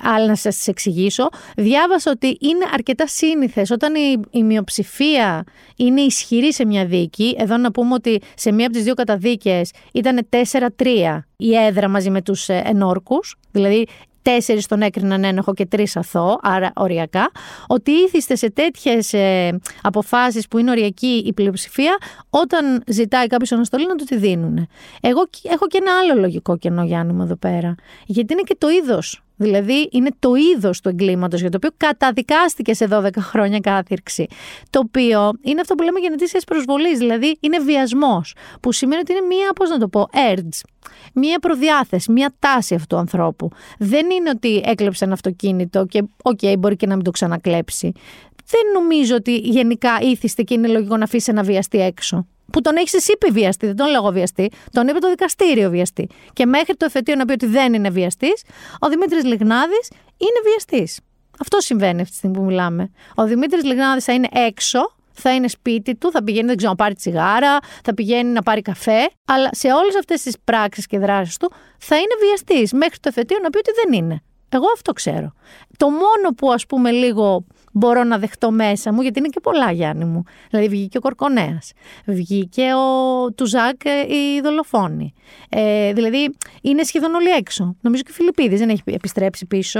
αλλά 0.04 0.26
να 0.26 0.36
σας 0.36 0.56
τις 0.56 0.68
εξηγήσω. 0.68 1.30
Διάβασα 1.56 2.12
ότι 2.12 2.38
είναι 2.40 2.66
αρκετά 2.74 3.08
σύνηθες 3.08 3.70
όταν 3.72 3.96
η, 3.96 4.20
η 4.32 4.44
μειοψηφία 4.44 5.44
είναι 5.76 6.02
ισχυρή 6.02 6.54
σε 6.54 6.66
μια 6.66 6.86
δίκη. 6.86 7.36
Εδώ 7.38 7.58
να 7.58 7.72
πούμε 7.72 7.94
ότι 7.94 8.22
σε 8.36 8.52
μία 8.52 8.66
από 8.66 8.76
τις 8.76 8.84
δύο 8.84 8.94
καταδίκες 8.94 9.72
ήταν 9.94 10.28
4-3 10.78 11.20
η 11.38 11.56
έδρα 11.56 11.88
μαζί 11.88 12.10
με 12.10 12.22
τους 12.22 12.50
ε, 12.50 12.62
ενόρκους. 12.66 13.36
Δηλαδή 13.52 13.88
τέσσερις 14.22 14.66
τον 14.66 14.82
έκριναν 14.82 15.24
ένοχο 15.24 15.54
και 15.54 15.66
τρεις 15.66 15.96
αθώο, 15.96 16.38
άρα 16.42 16.72
οριακά, 16.76 17.32
ότι 17.68 17.92
ήθιστε 17.92 18.36
σε 18.36 18.52
τέτοιες 18.52 19.14
ε, 19.14 19.60
αποφάσεις 19.82 20.48
που 20.48 20.58
είναι 20.58 20.72
οριακή 20.72 21.24
η 21.26 21.34
πλειοψηφία, 21.34 21.98
όταν 22.30 22.84
ζητάει 22.88 23.28
κάποιος 23.28 23.52
αναστολή 23.52 23.88
να 23.88 23.96
του 23.96 24.04
τη 24.04 24.18
δίνουν. 24.18 24.68
Εγώ 25.02 25.22
έχω 25.44 25.68
και 25.68 25.78
ένα 25.82 25.92
άλλο 25.98 26.22
λογικό 26.22 26.58
κενό, 26.58 26.84
Γιάννη 26.84 27.14
μου, 27.14 27.24
εδώ 27.24 27.36
πέρα. 27.36 27.76
Γιατί 28.06 28.34
είναι 28.34 28.42
και 28.42 28.56
το 28.58 28.70
είδος 28.70 29.24
Δηλαδή 29.42 29.90
είναι 29.92 30.10
το 30.20 30.32
είδος 30.36 30.82
του 30.82 30.90
εγκλήματος 30.90 31.40
για 31.40 31.50
το 31.50 31.58
οποίο 31.58 31.70
καταδικάστηκες 31.78 32.78
σε 32.78 32.88
12 32.92 33.10
χρόνια 33.18 33.60
κάθειρξη. 33.60 34.28
Το 34.70 34.80
οποίο 34.80 35.32
είναι 35.42 35.62
αυτό 35.62 35.76
που 35.76 35.84
λέμε 35.84 36.00
γενετήσιας 36.00 36.44
προσβολής, 36.44 36.98
δηλαδή 36.98 37.38
είναι 37.40 37.60
βιασμός, 37.60 38.36
που 38.62 38.72
σημαίνει 38.72 39.02
ότι 39.02 39.12
είναι 39.12 39.22
μία, 39.28 39.54
πώς 39.54 39.70
να 39.70 39.78
το 39.78 39.88
πω, 39.88 40.10
urge, 40.34 40.60
μία 41.14 41.40
προδιάθεση, 41.40 42.12
μία 42.12 42.34
τάση 42.40 42.76
αυτού 42.76 42.88
του 42.88 42.98
ανθρώπου. 42.98 43.50
Δεν 43.80 44.10
είναι 44.10 44.30
ότι 44.30 44.62
έκλεψε 44.66 45.04
ένα 45.04 45.14
αυτοκίνητο 45.14 45.86
και 45.86 46.04
OK, 46.24 46.40
okay, 46.42 46.56
μπορεί 46.60 46.76
και 46.76 46.88
να 46.88 46.96
μην 46.96 47.04
το 47.04 47.12
ξανακλέψει. 47.12 47.92
Δεν 48.46 48.62
νομίζω 48.74 49.16
ότι 49.16 49.38
γενικά 49.38 50.00
ήθιστε 50.02 50.44
και 50.44 50.54
είναι 50.54 50.68
λογικό 50.68 50.98
να 50.98 51.04
αφήσει 51.04 51.32
ένα 51.32 51.44
βιαστή 51.44 51.82
έξω 51.82 52.26
που 52.52 52.62
τον 52.62 52.76
έχεις 52.76 52.94
εσύ 52.94 53.18
πει 53.18 53.32
βιαστή, 53.32 53.66
δεν 53.66 53.76
τον 53.76 53.90
λέγω 53.90 54.12
βιαστή, 54.12 54.52
τον 54.72 54.88
είπε 54.88 55.00
το 55.00 55.10
δικαστήριο 55.10 55.70
βιαστή. 55.70 56.08
Και 56.34 56.46
μέχρι 56.46 56.76
το 56.76 56.86
εφετείο 56.86 57.16
να 57.16 57.26
πει 57.26 57.32
ότι 57.32 57.46
δεν 57.46 57.74
είναι 57.74 57.90
βιαστής, 57.90 58.44
ο 58.80 58.90
Δημήτρης 58.90 59.24
Λιγνάδης 59.24 59.90
είναι 60.18 60.40
βιαστής. 60.44 61.00
Αυτό 61.40 61.60
συμβαίνει 61.60 62.02
αυτή 62.02 62.12
τη 62.12 62.18
στιγμή 62.18 62.38
που 62.38 62.44
μιλάμε. 62.44 62.92
Ο 63.16 63.24
Δημήτρης 63.26 63.64
Λιγνάδης 63.64 64.04
θα 64.04 64.14
είναι 64.14 64.28
έξω, 64.32 64.96
θα 65.12 65.34
είναι 65.34 65.48
σπίτι 65.48 65.96
του, 65.96 66.12
θα 66.12 66.24
πηγαίνει, 66.24 66.48
δεν 66.48 66.58
ξέρω, 66.58 66.72
να 66.72 66.78
πάρει 66.78 66.94
τσιγάρα, 66.96 67.58
θα 67.84 67.94
πηγαίνει 67.94 68.30
να 68.32 68.42
πάρει 68.42 68.62
καφέ, 68.62 69.10
αλλά 69.26 69.50
σε 69.52 69.68
όλες 69.72 69.96
αυτές 69.96 70.22
τις 70.22 70.36
πράξεις 70.44 70.86
και 70.86 71.00
δράσεις 71.00 71.38
του 71.38 71.52
θα 71.78 71.96
είναι 71.96 72.16
βιαστής 72.26 72.74
μέχρι 72.74 73.00
το 73.00 73.10
εφετείο 73.10 73.38
να 73.44 73.50
πει 73.50 73.58
ότι 73.58 73.72
δεν 73.84 73.94
είναι. 73.94 74.22
Εγώ 74.50 74.66
αυτό 74.74 74.94
ξέρω. 74.94 75.34
Το 75.78 75.90
μόνο 75.90 76.30
που 76.38 76.52
ας 76.52 76.66
πούμε 76.66 76.92
λίγο 76.92 77.46
μπορώ 77.72 78.04
να 78.04 78.18
δεχτώ 78.18 78.52
μέσα 78.52 78.94
μου, 78.94 79.02
γιατί 79.02 79.20
είναι 79.20 79.28
και 79.28 79.40
πολλά 79.40 79.72
Γιάννη 79.72 80.06
μου. 80.06 80.24
Δηλαδή 80.50 80.70
βγήκε 80.70 80.98
ο 80.98 81.02
Κορκονέας, 81.02 81.72
βγήκε 82.06 82.74
ο 82.74 83.32
Τουζάκ 83.32 83.86
ε, 83.86 84.16
η 84.16 84.42
δολοφόνη. 84.42 85.14
Ε, 85.50 85.94
δηλαδή 85.94 86.36
είναι 86.62 86.84
σχεδόν 86.84 87.14
όλοι 87.14 87.30
έξω. 87.30 87.76
Νομίζω 87.82 88.04
και 88.04 88.12
ο 88.12 88.14
Φιλιππίδης 88.14 88.60
δεν 88.60 88.70
έχει 88.70 88.82
επιστρέψει 88.86 89.46
πίσω. 89.46 89.80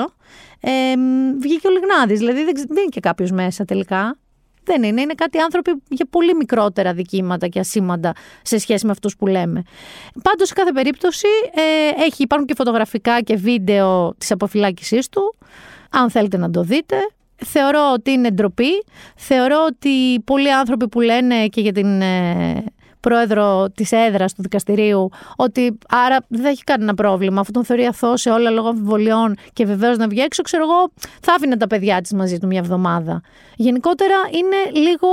Ε, 0.60 0.94
βγήκε 1.40 1.68
ο 1.68 1.70
Λιγνάδης, 1.70 2.20
δηλαδή 2.20 2.44
δεν, 2.44 2.54
δεν 2.56 2.78
είναι 2.78 2.90
και 2.90 3.00
κάποιος 3.00 3.32
μέσα 3.32 3.66
τελικά. 3.66 4.16
Δεν 4.64 4.84
είναι. 4.84 5.02
Είναι 5.02 5.14
κάτι 5.14 5.38
άνθρωποι 5.40 5.72
για 5.90 6.06
πολύ 6.10 6.36
μικρότερα 6.36 6.94
δικήματα 6.94 7.48
και 7.48 7.60
ασήμαντα 7.60 8.14
σε 8.42 8.58
σχέση 8.58 8.86
με 8.86 8.92
αυτούς 8.92 9.16
που 9.16 9.28
λέμε. 9.28 9.64
Πάντως, 10.24 10.48
σε 10.48 10.54
κάθε 10.54 10.72
περίπτωση, 10.72 11.28
ε, 11.54 12.04
έχει, 12.04 12.24
υπάρχουν 12.24 12.48
και 12.48 12.56
φωτογραφικά 12.56 13.22
και 13.22 13.36
βίντεο 13.36 14.16
της 14.18 14.32
αποφυλάκησής 14.32 15.10
του. 15.10 15.36
Αν 15.90 16.10
θέλετε 16.10 16.38
να 16.38 16.50
το 16.50 16.64
δείτε, 16.64 16.96
Θεωρώ 17.46 17.92
ότι 17.94 18.12
είναι 18.12 18.30
ντροπή. 18.30 18.84
Θεωρώ 19.16 19.66
ότι 19.68 20.20
πολλοί 20.20 20.54
άνθρωποι 20.54 20.88
που 20.88 21.02
λένε 21.02 21.48
και 21.48 21.62
για 21.62 21.72
την 21.72 22.02
ε, 22.02 22.64
πρόεδρο 23.02 23.70
της 23.76 23.92
έδρας 23.92 24.34
του 24.34 24.42
δικαστηρίου, 24.42 25.10
ότι 25.36 25.78
άρα 25.90 26.18
δεν 26.28 26.42
θα 26.42 26.50
έχει 26.50 26.64
κανένα 26.64 26.94
πρόβλημα. 26.94 27.42
Αφού 27.42 27.52
τον 27.52 27.66
θεωρεί 27.66 27.86
αθώο 27.86 28.18
σε 28.18 28.30
όλα 28.30 28.50
λόγω 28.50 28.68
αμφιβολιών 28.68 29.36
και 29.54 29.66
βεβαίως 29.66 29.98
να 29.98 30.08
βγει 30.08 30.20
έξω, 30.20 30.42
ξέρω 30.42 30.64
εγώ, 30.64 30.92
θα 31.22 31.34
άφηνε 31.34 31.58
τα 31.58 31.68
παιδιά 31.68 32.02
της 32.02 32.14
μαζί 32.14 32.38
του 32.38 32.48
μια 32.48 32.60
εβδομάδα. 32.60 33.22
Γενικότερα 33.56 34.16
είναι 34.32 34.80
λίγο 34.80 35.08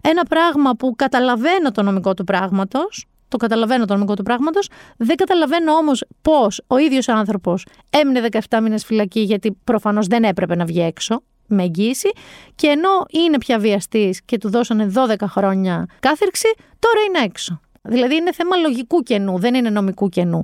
ένα 0.00 0.22
πράγμα 0.22 0.74
που 0.74 0.94
καταλαβαίνω 0.96 1.70
το 1.70 1.82
νομικό 1.82 2.14
του 2.14 2.24
πράγματος. 2.24 3.06
Το 3.28 3.36
καταλαβαίνω 3.36 3.84
το 3.84 3.94
νομικό 3.94 4.14
του 4.14 4.22
πράγματος. 4.22 4.68
Δεν 4.96 5.16
καταλαβαίνω 5.16 5.72
όμως 5.72 6.04
πώς 6.22 6.62
ο 6.66 6.78
ίδιος 6.78 7.08
άνθρωπος 7.08 7.66
έμεινε 7.90 8.20
17 8.48 8.58
μήνες 8.62 8.84
φυλακή, 8.84 9.20
γιατί 9.20 9.58
προφανώς 9.64 10.06
δεν 10.06 10.24
έπρεπε 10.24 10.54
να 10.56 10.64
βγει 10.64 10.80
έξω 10.80 11.22
με 11.48 11.62
εγγύηση. 11.62 12.10
Και 12.54 12.66
ενώ 12.66 13.04
είναι 13.10 13.38
πια 13.38 13.58
βιαστής 13.58 14.22
και 14.24 14.38
του 14.38 14.50
δώσανε 14.50 14.92
12 14.94 15.14
χρόνια 15.22 15.86
κάθερξη, 16.00 16.54
τώρα 16.78 17.00
είναι 17.08 17.24
έξω. 17.24 17.60
Δηλαδή 17.82 18.14
είναι 18.14 18.32
θέμα 18.32 18.56
λογικού 18.56 19.02
κενού, 19.02 19.38
δεν 19.38 19.54
είναι 19.54 19.70
νομικού 19.70 20.08
κενού. 20.08 20.42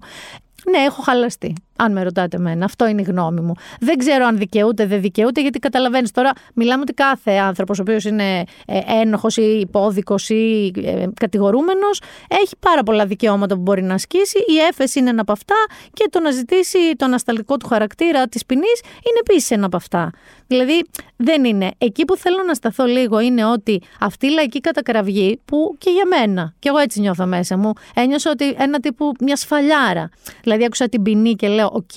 Ναι, 0.71 0.79
έχω 0.79 1.03
χαλαστεί. 1.03 1.55
Αν 1.77 1.93
με 1.93 2.03
ρωτάτε 2.03 2.37
εμένα, 2.37 2.65
αυτό 2.65 2.87
είναι 2.87 3.01
η 3.01 3.05
γνώμη 3.05 3.41
μου. 3.41 3.55
Δεν 3.81 3.99
ξέρω 3.99 4.27
αν 4.27 4.39
δικαιούται, 4.39 4.87
δεν 4.87 5.01
δικαιούται, 5.01 5.41
γιατί 5.41 5.59
καταλαβαίνεις 5.59 6.11
τώρα, 6.11 6.33
μιλάμε 6.55 6.83
ότι 6.83 6.93
κάθε 6.93 7.31
άνθρωπος, 7.31 7.79
ο 7.79 7.83
οποίος 7.83 8.05
είναι 8.05 8.45
ε, 8.67 8.79
ένοχος 9.03 9.37
ή 9.37 9.59
υπόδικος 9.61 10.29
ή 10.29 10.73
ε, 10.85 11.07
κατηγορούμενος, 11.21 12.01
έχει 12.29 12.57
πάρα 12.61 12.83
πολλά 12.83 13.07
δικαιώματα 13.07 13.55
που 13.55 13.61
μπορεί 13.61 13.83
να 13.83 13.95
ασκήσει. 13.95 14.39
Η 14.39 14.59
έφεση 14.71 14.99
είναι 14.99 15.11
ένα 15.11 15.21
από 15.21 15.33
αυτά 15.33 15.55
και 15.93 16.09
το 16.11 16.21
να 16.21 16.31
ζητήσει 16.31 16.79
τον 16.97 17.15
ανασταλτικό 17.15 17.57
του 17.57 17.67
χαρακτήρα 17.67 18.27
της 18.27 18.47
ποινής 18.47 18.81
είναι 18.81 19.19
επίσης 19.29 19.51
ένα 19.51 19.67
από 19.67 19.77
αυτά. 19.77 20.11
Δηλαδή, 20.47 20.85
δεν 21.17 21.45
είναι. 21.45 21.71
Εκεί 21.79 22.05
που 22.05 22.17
θέλω 22.17 22.43
να 22.47 22.55
σταθώ 22.55 22.85
λίγο 22.85 23.21
είναι 23.21 23.45
ότι 23.45 23.83
αυτή 24.01 24.27
η 24.27 24.31
λαϊκή 24.31 24.61
κατακραυγή, 24.61 25.41
που 25.45 25.75
και 25.79 25.91
για 25.91 26.07
μένα, 26.07 26.55
και 26.59 26.69
εγώ 26.69 26.79
έτσι 26.79 27.01
νιώθω 27.01 27.27
μέσα 27.27 27.57
μου, 27.57 27.73
ένιωσα 27.95 28.31
ότι 28.31 28.55
ένα 28.59 28.81
τύπου 28.81 29.13
μια 29.21 29.37
σφαλιάρα. 29.37 30.11
Δηλαδή, 30.55 30.65
άκουσα 30.65 30.89
την 30.89 31.03
ποινή 31.03 31.35
και 31.35 31.49
λέω, 31.49 31.71
οκ. 31.73 31.93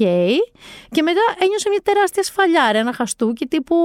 Και 0.89 1.01
μετά 1.01 1.22
ένιωσα 1.39 1.70
μια 1.70 1.82
τεράστια 1.84 2.24
σφαλιάρα, 2.24 2.78
ένα 2.78 2.93
χαστούκι 2.93 3.45
τύπου 3.45 3.76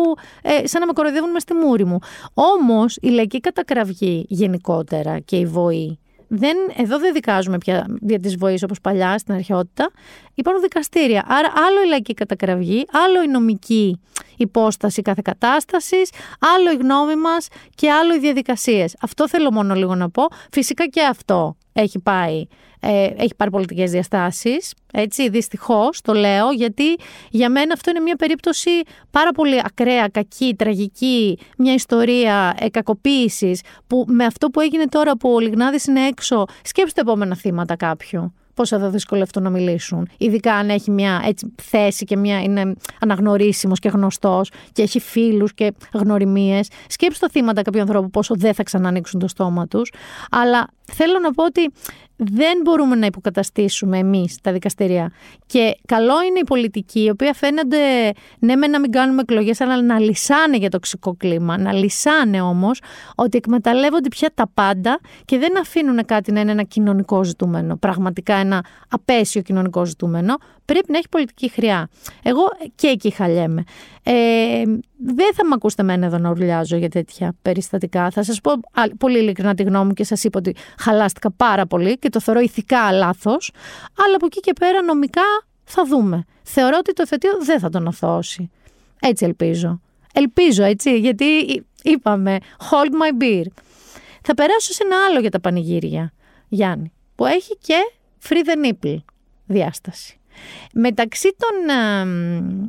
ε, 0.42 0.66
σαν 0.66 0.80
να 0.80 0.86
με 0.86 0.92
κοροϊδεύουν 0.92 1.30
μες 1.30 1.42
στη 1.42 1.54
μούρη 1.54 1.84
μου. 1.84 1.98
Όμως 2.34 2.96
η 3.00 3.08
λαϊκή 3.08 3.40
κατακραυγή 3.40 4.24
γενικότερα 4.28 5.18
και 5.18 5.36
η 5.36 5.46
βοή 5.46 5.98
δεν, 6.34 6.56
εδώ 6.76 6.98
δεν 6.98 7.12
δικάζουμε 7.12 7.58
πια 7.58 7.86
δια 8.00 8.18
της 8.18 8.36
βοής 8.36 8.62
όπως 8.62 8.80
παλιά 8.80 9.18
στην 9.18 9.34
αρχαιότητα. 9.34 9.90
Υπάρχουν 10.34 10.62
δικαστήρια. 10.62 11.24
Άρα, 11.26 11.52
άλλο 11.66 11.82
η 11.84 11.88
λαϊκή 11.88 12.14
κατακραυγή, 12.14 12.84
άλλο 12.92 13.22
η 13.22 13.28
νομική 13.28 14.00
υπόσταση 14.36 15.02
κάθε 15.02 15.20
κατάστασης, 15.24 16.10
άλλο 16.56 16.72
η 16.72 16.76
γνώμη 16.76 17.16
μας 17.16 17.48
και 17.74 17.90
άλλο 17.90 18.14
οι 18.14 18.18
διαδικασίες. 18.18 18.96
Αυτό 19.00 19.28
θέλω 19.28 19.52
μόνο 19.52 19.74
λίγο 19.74 19.94
να 19.94 20.10
πω. 20.10 20.22
Φυσικά 20.50 20.86
και 20.86 21.02
αυτό 21.02 21.56
έχει 21.72 21.98
πάει 21.98 22.46
ε, 22.84 23.10
έχει 23.16 23.34
πάρει 23.36 23.50
πολιτικές 23.50 23.90
διαστάσεις, 23.90 24.74
έτσι, 24.92 25.28
δυστυχώς 25.28 26.00
το 26.00 26.12
λέω, 26.12 26.50
γιατί 26.50 26.96
για 27.30 27.50
μένα 27.50 27.72
αυτό 27.72 27.90
είναι 27.90 28.00
μια 28.00 28.16
περίπτωση 28.16 28.70
πάρα 29.10 29.30
πολύ 29.32 29.60
ακραία, 29.64 30.08
κακή, 30.08 30.54
τραγική, 30.54 31.38
μια 31.58 31.74
ιστορία 31.74 32.56
ε, 32.58 32.68
κακοποίησης, 32.68 33.60
που 33.86 34.04
με 34.08 34.24
αυτό 34.24 34.48
που 34.48 34.60
έγινε 34.60 34.84
τώρα 34.86 35.16
που 35.16 35.32
ο 35.32 35.38
Λιγνάδης 35.38 35.86
είναι 35.86 36.06
έξω, 36.06 36.44
σκέψτε 36.62 37.00
επόμενα 37.00 37.36
θύματα 37.36 37.76
κάποιου 37.76 38.34
πώς 38.54 38.68
θα 38.68 38.90
δυσκολευτούν 38.90 39.42
να 39.42 39.50
μιλήσουν. 39.50 40.08
Ειδικά 40.18 40.54
αν 40.54 40.70
έχει 40.70 40.90
μια 40.90 41.22
έτσι, 41.24 41.54
θέση 41.62 42.04
και 42.04 42.16
μια, 42.16 42.42
είναι 42.42 42.74
αναγνωρίσιμος 43.00 43.78
και 43.78 43.88
γνωστός 43.88 44.50
και 44.72 44.82
έχει 44.82 45.00
φίλους 45.00 45.54
και 45.54 45.72
γνωριμίες. 45.92 46.68
Σκέψτε 46.88 47.26
το 47.26 47.32
θύματα 47.32 47.62
κάποιου 47.62 47.80
ανθρώπου 47.80 48.10
πόσο 48.10 48.34
δεν 48.38 48.54
θα 48.54 48.62
ξανανοίξουν 48.62 49.20
το 49.20 49.28
στόμα 49.28 49.66
τους. 49.66 49.92
Αλλά 50.30 50.68
θέλω 50.84 51.18
να 51.18 51.32
πω 51.32 51.44
ότι 51.44 51.70
δεν 52.24 52.60
μπορούμε 52.64 52.94
να 52.94 53.06
υποκαταστήσουμε 53.06 53.98
εμείς 53.98 54.38
τα 54.42 54.52
δικαστηρία. 54.52 55.12
Και 55.46 55.78
καλό 55.86 56.22
είναι 56.28 56.38
η 56.38 56.44
πολιτική, 56.44 57.02
η 57.02 57.10
οποία 57.10 57.32
φαίνονται 57.34 57.78
ναι, 58.38 58.56
με 58.56 58.66
να 58.66 58.80
μην 58.80 58.90
κάνουμε 58.90 59.20
εκλογές, 59.20 59.60
αλλά 59.60 59.82
να 59.82 59.98
λυσάνε 59.98 60.56
για 60.56 60.68
τοξικό 60.68 61.14
κλίμα. 61.16 61.58
Να 61.58 61.72
λυσάνε 61.72 62.40
όμως 62.40 62.80
ότι 63.14 63.36
εκμεταλλεύονται 63.36 64.08
πια 64.08 64.30
τα 64.34 64.50
πάντα 64.54 65.00
και 65.24 65.38
δεν 65.38 65.58
αφήνουν 65.58 66.04
κάτι 66.04 66.32
να 66.32 66.40
είναι 66.40 66.50
ένα 66.50 66.62
κοινωνικό 66.62 67.24
ζητούμενο. 67.24 67.76
Πραγματικά 67.76 68.34
ένα 68.34 68.64
απέσιο 68.88 69.42
κοινωνικό 69.42 69.84
ζητούμενο. 69.84 70.36
Πρέπει 70.72 70.92
να 70.92 70.98
έχει 70.98 71.08
πολιτική 71.08 71.50
χρειά. 71.50 71.88
Εγώ 72.22 72.42
και 72.74 72.86
εκεί 72.86 73.10
χαλιέμαι. 73.10 73.64
Ε, 74.02 74.62
δεν 74.98 75.34
θα 75.34 75.44
με 75.44 75.50
ακούσετε 75.54 75.82
εμένα 75.82 76.06
εδώ 76.06 76.18
να 76.18 76.30
ουρλιάζω 76.30 76.76
για 76.76 76.88
τέτοια 76.88 77.34
περιστατικά. 77.42 78.10
Θα 78.10 78.22
σας 78.22 78.40
πω 78.40 78.52
πολύ 78.98 79.18
ειλικρινά 79.18 79.54
τη 79.54 79.62
γνώμη 79.62 79.86
μου 79.86 79.92
και 79.92 80.04
σας 80.04 80.24
είπα 80.24 80.38
ότι 80.38 80.54
χαλάστηκα 80.78 81.30
πάρα 81.30 81.66
πολύ 81.66 81.98
και 81.98 82.08
το 82.08 82.20
θεωρώ 82.20 82.40
ηθικά 82.40 82.92
λάθος. 82.92 83.52
Αλλά 84.04 84.14
από 84.14 84.26
εκεί 84.26 84.40
και 84.40 84.52
πέρα 84.52 84.82
νομικά 84.82 85.22
θα 85.64 85.84
δούμε. 85.84 86.24
Θεωρώ 86.42 86.76
ότι 86.78 86.92
το 86.92 87.02
εφετείο 87.02 87.30
δεν 87.44 87.58
θα 87.58 87.68
τον 87.68 87.86
αθώσει. 87.86 88.50
Έτσι 89.00 89.24
ελπίζω. 89.24 89.80
Ελπίζω 90.12 90.64
έτσι, 90.64 90.98
γιατί 90.98 91.24
είπαμε 91.82 92.38
hold 92.70 92.90
my 92.90 93.22
beer. 93.22 93.44
Θα 94.22 94.34
περάσω 94.34 94.72
σε 94.72 94.82
ένα 94.84 94.96
άλλο 95.04 95.20
για 95.20 95.30
τα 95.30 95.40
πανηγύρια, 95.40 96.12
Γιάννη, 96.48 96.92
που 97.14 97.26
έχει 97.26 97.56
και 97.56 97.76
free 98.28 98.48
the 98.48 98.66
nipple 98.66 98.96
διάσταση. 99.46 100.16
Μεταξύ 100.74 101.36
των 101.36 101.76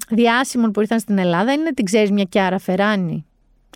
διάσημων 0.09 0.72
που 0.72 0.82
ήρθαν 0.82 0.99
στην 0.99 1.18
Ελλάδα 1.18 1.51
είναι, 1.51 1.74
την 1.74 1.86
ξέρεις, 1.86 2.11
μια 2.11 2.24
Κιάρα 2.24 2.59
Φεράνη. 2.59 3.26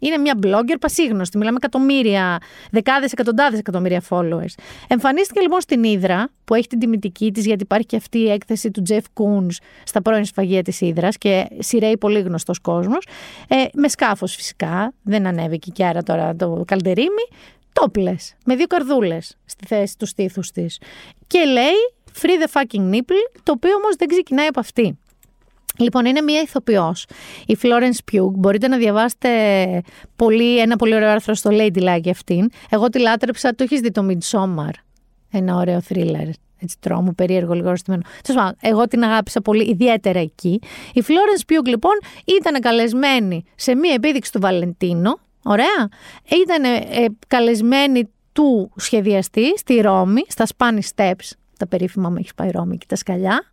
Είναι 0.01 0.17
μια 0.17 0.39
blogger 0.43 0.75
πασίγνωστη, 0.79 1.37
μιλάμε 1.37 1.57
εκατομμύρια, 1.57 2.37
δεκάδες, 2.71 3.11
εκατοντάδες 3.11 3.59
εκατομμύρια 3.59 4.01
followers. 4.09 4.53
Εμφανίστηκε 4.87 5.39
λοιπόν 5.41 5.61
στην 5.61 5.83
Ήδρα, 5.83 6.29
που 6.45 6.53
έχει 6.53 6.67
την 6.67 6.79
τιμητική 6.79 7.31
της, 7.31 7.45
γιατί 7.45 7.63
υπάρχει 7.63 7.85
και 7.85 7.95
αυτή 7.95 8.17
η 8.17 8.29
έκθεση 8.29 8.71
του 8.71 8.83
Jeff 8.89 9.01
Koons 9.13 9.55
στα 9.83 10.01
πρώην 10.01 10.25
σφαγεία 10.25 10.61
της 10.61 10.81
Ήδρας 10.81 11.17
και 11.17 11.47
σειραίει 11.59 11.97
πολύ 11.97 12.19
γνωστός 12.19 12.59
κόσμος, 12.59 13.07
ε, 13.47 13.55
με 13.73 13.87
σκάφος 13.87 14.35
φυσικά, 14.35 14.93
δεν 15.01 15.27
ανέβηκε 15.27 15.71
και 15.71 15.85
άρα 15.85 16.03
τώρα 16.03 16.35
το 16.35 16.63
καλτερίμι, 16.67 17.27
τόπλες, 17.73 18.35
με 18.45 18.55
δύο 18.55 18.67
καρδούλες 18.67 19.37
στη 19.45 19.65
θέση 19.65 19.97
του 19.97 20.05
στήθους 20.05 20.51
της. 20.51 20.79
Και 21.27 21.39
λέει 21.39 21.96
Free 22.21 22.43
the 22.43 22.61
fucking 22.61 22.93
nipple, 22.93 23.39
το 23.43 23.51
οποίο 23.51 23.75
όμως 23.75 23.95
δεν 23.95 24.07
ξεκινάει 24.07 24.47
από 24.47 24.59
αυτή. 24.59 24.97
Λοιπόν, 25.77 26.05
είναι 26.05 26.21
μία 26.21 26.41
ηθοποιός. 26.41 27.05
Η 27.45 27.57
Florence 27.61 28.11
Pugh. 28.11 28.31
Μπορείτε 28.31 28.67
να 28.67 28.77
διαβάσετε 28.77 29.29
πολύ, 30.15 30.59
ένα 30.59 30.75
πολύ 30.75 30.95
ωραίο 30.95 31.09
άρθρο 31.09 31.33
στο 31.33 31.49
Ladylike 31.53 32.01
για 32.01 32.11
αυτήν. 32.11 32.49
Εγώ 32.69 32.89
τη 32.89 32.99
λάτρεψα, 32.99 33.55
το 33.55 33.63
έχεις 33.63 33.79
δει 33.79 33.91
το 33.91 34.07
Midsommar; 34.09 34.71
Ένα 35.31 35.55
ωραίο 35.55 35.81
thriller. 35.89 36.29
Έτσι, 36.59 36.75
τρόμο, 36.79 37.11
περίεργο, 37.11 37.53
λίγο 37.53 37.67
αρρωστημένο. 37.67 38.01
εγώ 38.59 38.87
την 38.87 39.03
αγάπησα 39.03 39.41
πολύ, 39.41 39.63
ιδιαίτερα 39.69 40.19
εκεί. 40.19 40.59
Η 40.93 41.03
Florence 41.07 41.51
Pugh, 41.51 41.65
λοιπόν, 41.65 41.91
ήταν 42.25 42.61
καλεσμένη 42.61 43.43
σε 43.55 43.75
μία 43.75 43.93
επίδειξη 43.93 44.31
του 44.31 44.39
Βαλεντίνο. 44.39 45.19
Ωραία. 45.43 45.89
Ήταν 46.43 46.63
ε, 46.63 47.05
καλεσμένη 47.27 48.09
του 48.31 48.71
σχεδιαστή 48.75 49.57
στη 49.57 49.81
Ρώμη, 49.81 50.21
στα 50.27 50.45
Spanish 50.57 50.89
Steps, 50.95 51.31
τα 51.57 51.67
περίφημα 51.67 52.09
μου 52.09 52.15
έχει 52.19 52.33
πάει 52.35 52.49
Ρώμη 52.51 52.77
και 52.77 52.85
τα 52.87 52.95
σκαλιά. 52.95 53.43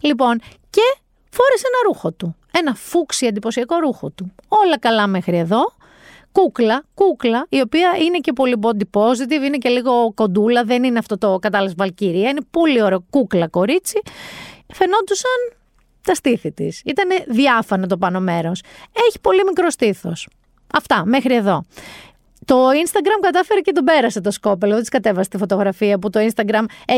Λοιπόν, 0.00 0.38
και 0.70 0.96
φόρεσε 1.30 1.64
ένα 1.66 1.88
ρούχο 1.92 2.12
του. 2.12 2.36
Ένα 2.52 2.74
φούξι 2.74 3.26
εντυπωσιακό 3.26 3.76
ρούχο 3.78 4.10
του. 4.10 4.32
Όλα 4.48 4.78
καλά 4.78 5.06
μέχρι 5.06 5.38
εδώ. 5.38 5.74
Κούκλα, 6.32 6.84
κούκλα, 6.94 7.46
η 7.48 7.60
οποία 7.60 7.96
είναι 8.00 8.18
και 8.18 8.32
πολύ 8.32 8.58
body 8.60 9.00
positive, 9.00 9.44
είναι 9.44 9.56
και 9.56 9.68
λίγο 9.68 10.12
κοντούλα, 10.14 10.64
δεν 10.64 10.84
είναι 10.84 10.98
αυτό 10.98 11.18
το 11.18 11.38
κατάλληλο 11.38 11.74
Βαλκύρια, 11.76 12.28
είναι 12.28 12.40
πολύ 12.50 12.82
ωραίο 12.82 13.04
κούκλα 13.10 13.48
κορίτσι. 13.48 14.00
Φαινόντουσαν 14.74 15.56
τα 16.02 16.14
στήθη 16.14 16.52
της. 16.52 16.82
Ήταν 16.84 17.08
διάφανο 17.26 17.86
το 17.86 17.96
πάνω 17.96 18.20
μέρος. 18.20 18.62
Έχει 19.08 19.20
πολύ 19.20 19.44
μικρό 19.44 19.70
στήθος. 19.70 20.28
Αυτά, 20.72 21.04
μέχρι 21.06 21.34
εδώ. 21.34 21.64
Το 22.46 22.68
Instagram 22.68 23.20
κατάφερε 23.20 23.60
και 23.60 23.72
τον 23.72 23.84
πέρασε 23.84 24.20
το 24.20 24.30
σκόπελο. 24.30 24.72
Δεν 24.72 24.80
της 24.80 24.88
κατέβασε 24.88 25.28
τη 25.28 25.38
φωτογραφία 25.38 25.98
που 25.98 26.10
το 26.10 26.20
Instagram 26.20 26.64
ε, 26.86 26.94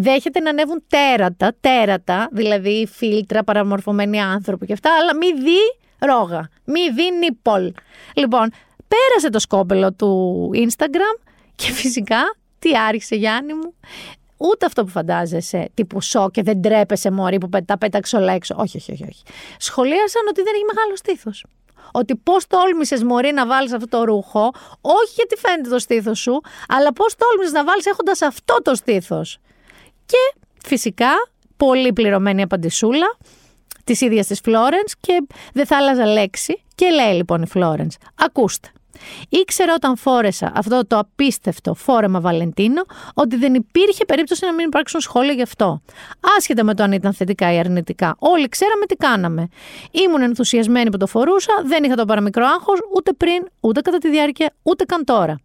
δέχεται 0.00 0.40
να 0.40 0.50
ανέβουν 0.50 0.84
τέρατα, 0.88 1.54
τέρατα, 1.60 2.28
δηλαδή 2.32 2.88
φίλτρα, 2.92 3.44
παραμορφωμένοι 3.44 4.20
άνθρωποι 4.20 4.66
και 4.66 4.72
αυτά, 4.72 4.90
αλλά 5.00 5.16
μη 5.16 5.32
δει 5.32 5.58
ρόγα, 5.98 6.48
μη 6.64 6.90
δει 6.90 7.18
νίπολ. 7.18 7.72
Λοιπόν, 8.14 8.52
πέρασε 8.88 9.30
το 9.30 9.38
σκόπελο 9.38 9.92
του 9.92 10.50
Instagram 10.54 11.20
και 11.54 11.70
φυσικά 11.72 12.36
τι 12.58 12.76
άρχισε 12.78 13.14
Γιάννη 13.16 13.54
μου. 13.54 13.74
Ούτε 14.36 14.66
αυτό 14.66 14.84
που 14.84 14.90
φαντάζεσαι, 14.90 15.68
τύπου 15.74 16.00
σοκ 16.00 16.30
και 16.30 16.42
δεν 16.42 16.62
τρέπεσαι 16.62 17.10
μωρή 17.10 17.38
που 17.38 17.48
τα 17.64 17.78
πέταξε 17.78 18.16
όλα 18.16 18.32
έξω. 18.32 18.54
Όχι, 18.58 18.76
όχι, 18.76 18.92
όχι. 18.92 19.04
όχι. 19.04 19.22
Σχολίασαν 19.58 20.22
ότι 20.28 20.42
δεν 20.42 20.54
έχει 20.54 20.64
μεγάλο 20.74 20.96
στήθος 20.96 21.44
ότι 21.92 22.16
πώς 22.16 22.46
τόλμησες 22.46 23.02
Μωρή 23.02 23.32
να 23.32 23.46
βάλεις 23.46 23.72
αυτό 23.72 23.88
το 23.88 24.04
ρούχο, 24.04 24.52
όχι 24.80 25.12
γιατί 25.14 25.36
φαίνεται 25.36 25.68
το 25.68 25.78
στήθος 25.78 26.18
σου, 26.18 26.40
αλλά 26.68 26.92
πώς 26.92 27.14
τόλμησες 27.14 27.52
να 27.52 27.64
βάλεις 27.64 27.86
έχοντας 27.86 28.22
αυτό 28.22 28.56
το 28.62 28.74
στήθος. 28.74 29.38
Και 30.06 30.40
φυσικά 30.64 31.10
πολύ 31.56 31.92
πληρωμένη 31.92 32.42
απαντησούλα 32.42 33.16
της 33.84 34.00
ίδιας 34.00 34.26
της 34.26 34.40
Φλόρενς 34.40 34.94
και 35.00 35.26
δεν 35.52 35.66
θα 35.66 35.76
άλλαζα 35.76 36.06
λέξη. 36.06 36.62
Και 36.74 36.88
λέει 36.88 37.14
λοιπόν 37.14 37.42
η 37.42 37.46
Φλόρενς, 37.46 37.96
ακούστε. 38.14 38.68
Ήξερα 39.28 39.74
όταν 39.74 39.96
φόρεσα 39.96 40.52
αυτό 40.54 40.86
το 40.86 40.98
απίστευτο 40.98 41.74
φόρεμα 41.74 42.20
Βαλεντίνο 42.20 42.82
ότι 43.14 43.36
δεν 43.36 43.54
υπήρχε 43.54 44.04
περίπτωση 44.04 44.44
να 44.44 44.52
μην 44.52 44.66
υπάρξουν 44.66 45.00
σχόλια 45.00 45.32
γι' 45.32 45.42
αυτό. 45.42 45.82
Άσχετα 46.36 46.64
με 46.64 46.74
το 46.74 46.82
αν 46.82 46.92
ήταν 46.92 47.12
θετικά 47.12 47.52
ή 47.52 47.58
αρνητικά. 47.58 48.16
Όλοι 48.18 48.48
ξέραμε 48.48 48.86
τι 48.86 48.94
κάναμε. 48.94 49.48
Ήμουν 49.90 50.22
ενθουσιασμένη 50.22 50.90
που 50.90 50.96
το 50.96 51.06
φορούσα, 51.06 51.52
δεν 51.64 51.84
είχα 51.84 51.94
το 51.94 52.04
παραμικρό 52.04 52.46
άγχος 52.46 52.78
ούτε 52.96 53.12
πριν, 53.12 53.46
ούτε 53.60 53.80
κατά 53.80 53.98
τη 53.98 54.10
διάρκεια, 54.10 54.54
ούτε 54.62 54.84
καν 54.84 55.04
τώρα. 55.04 55.36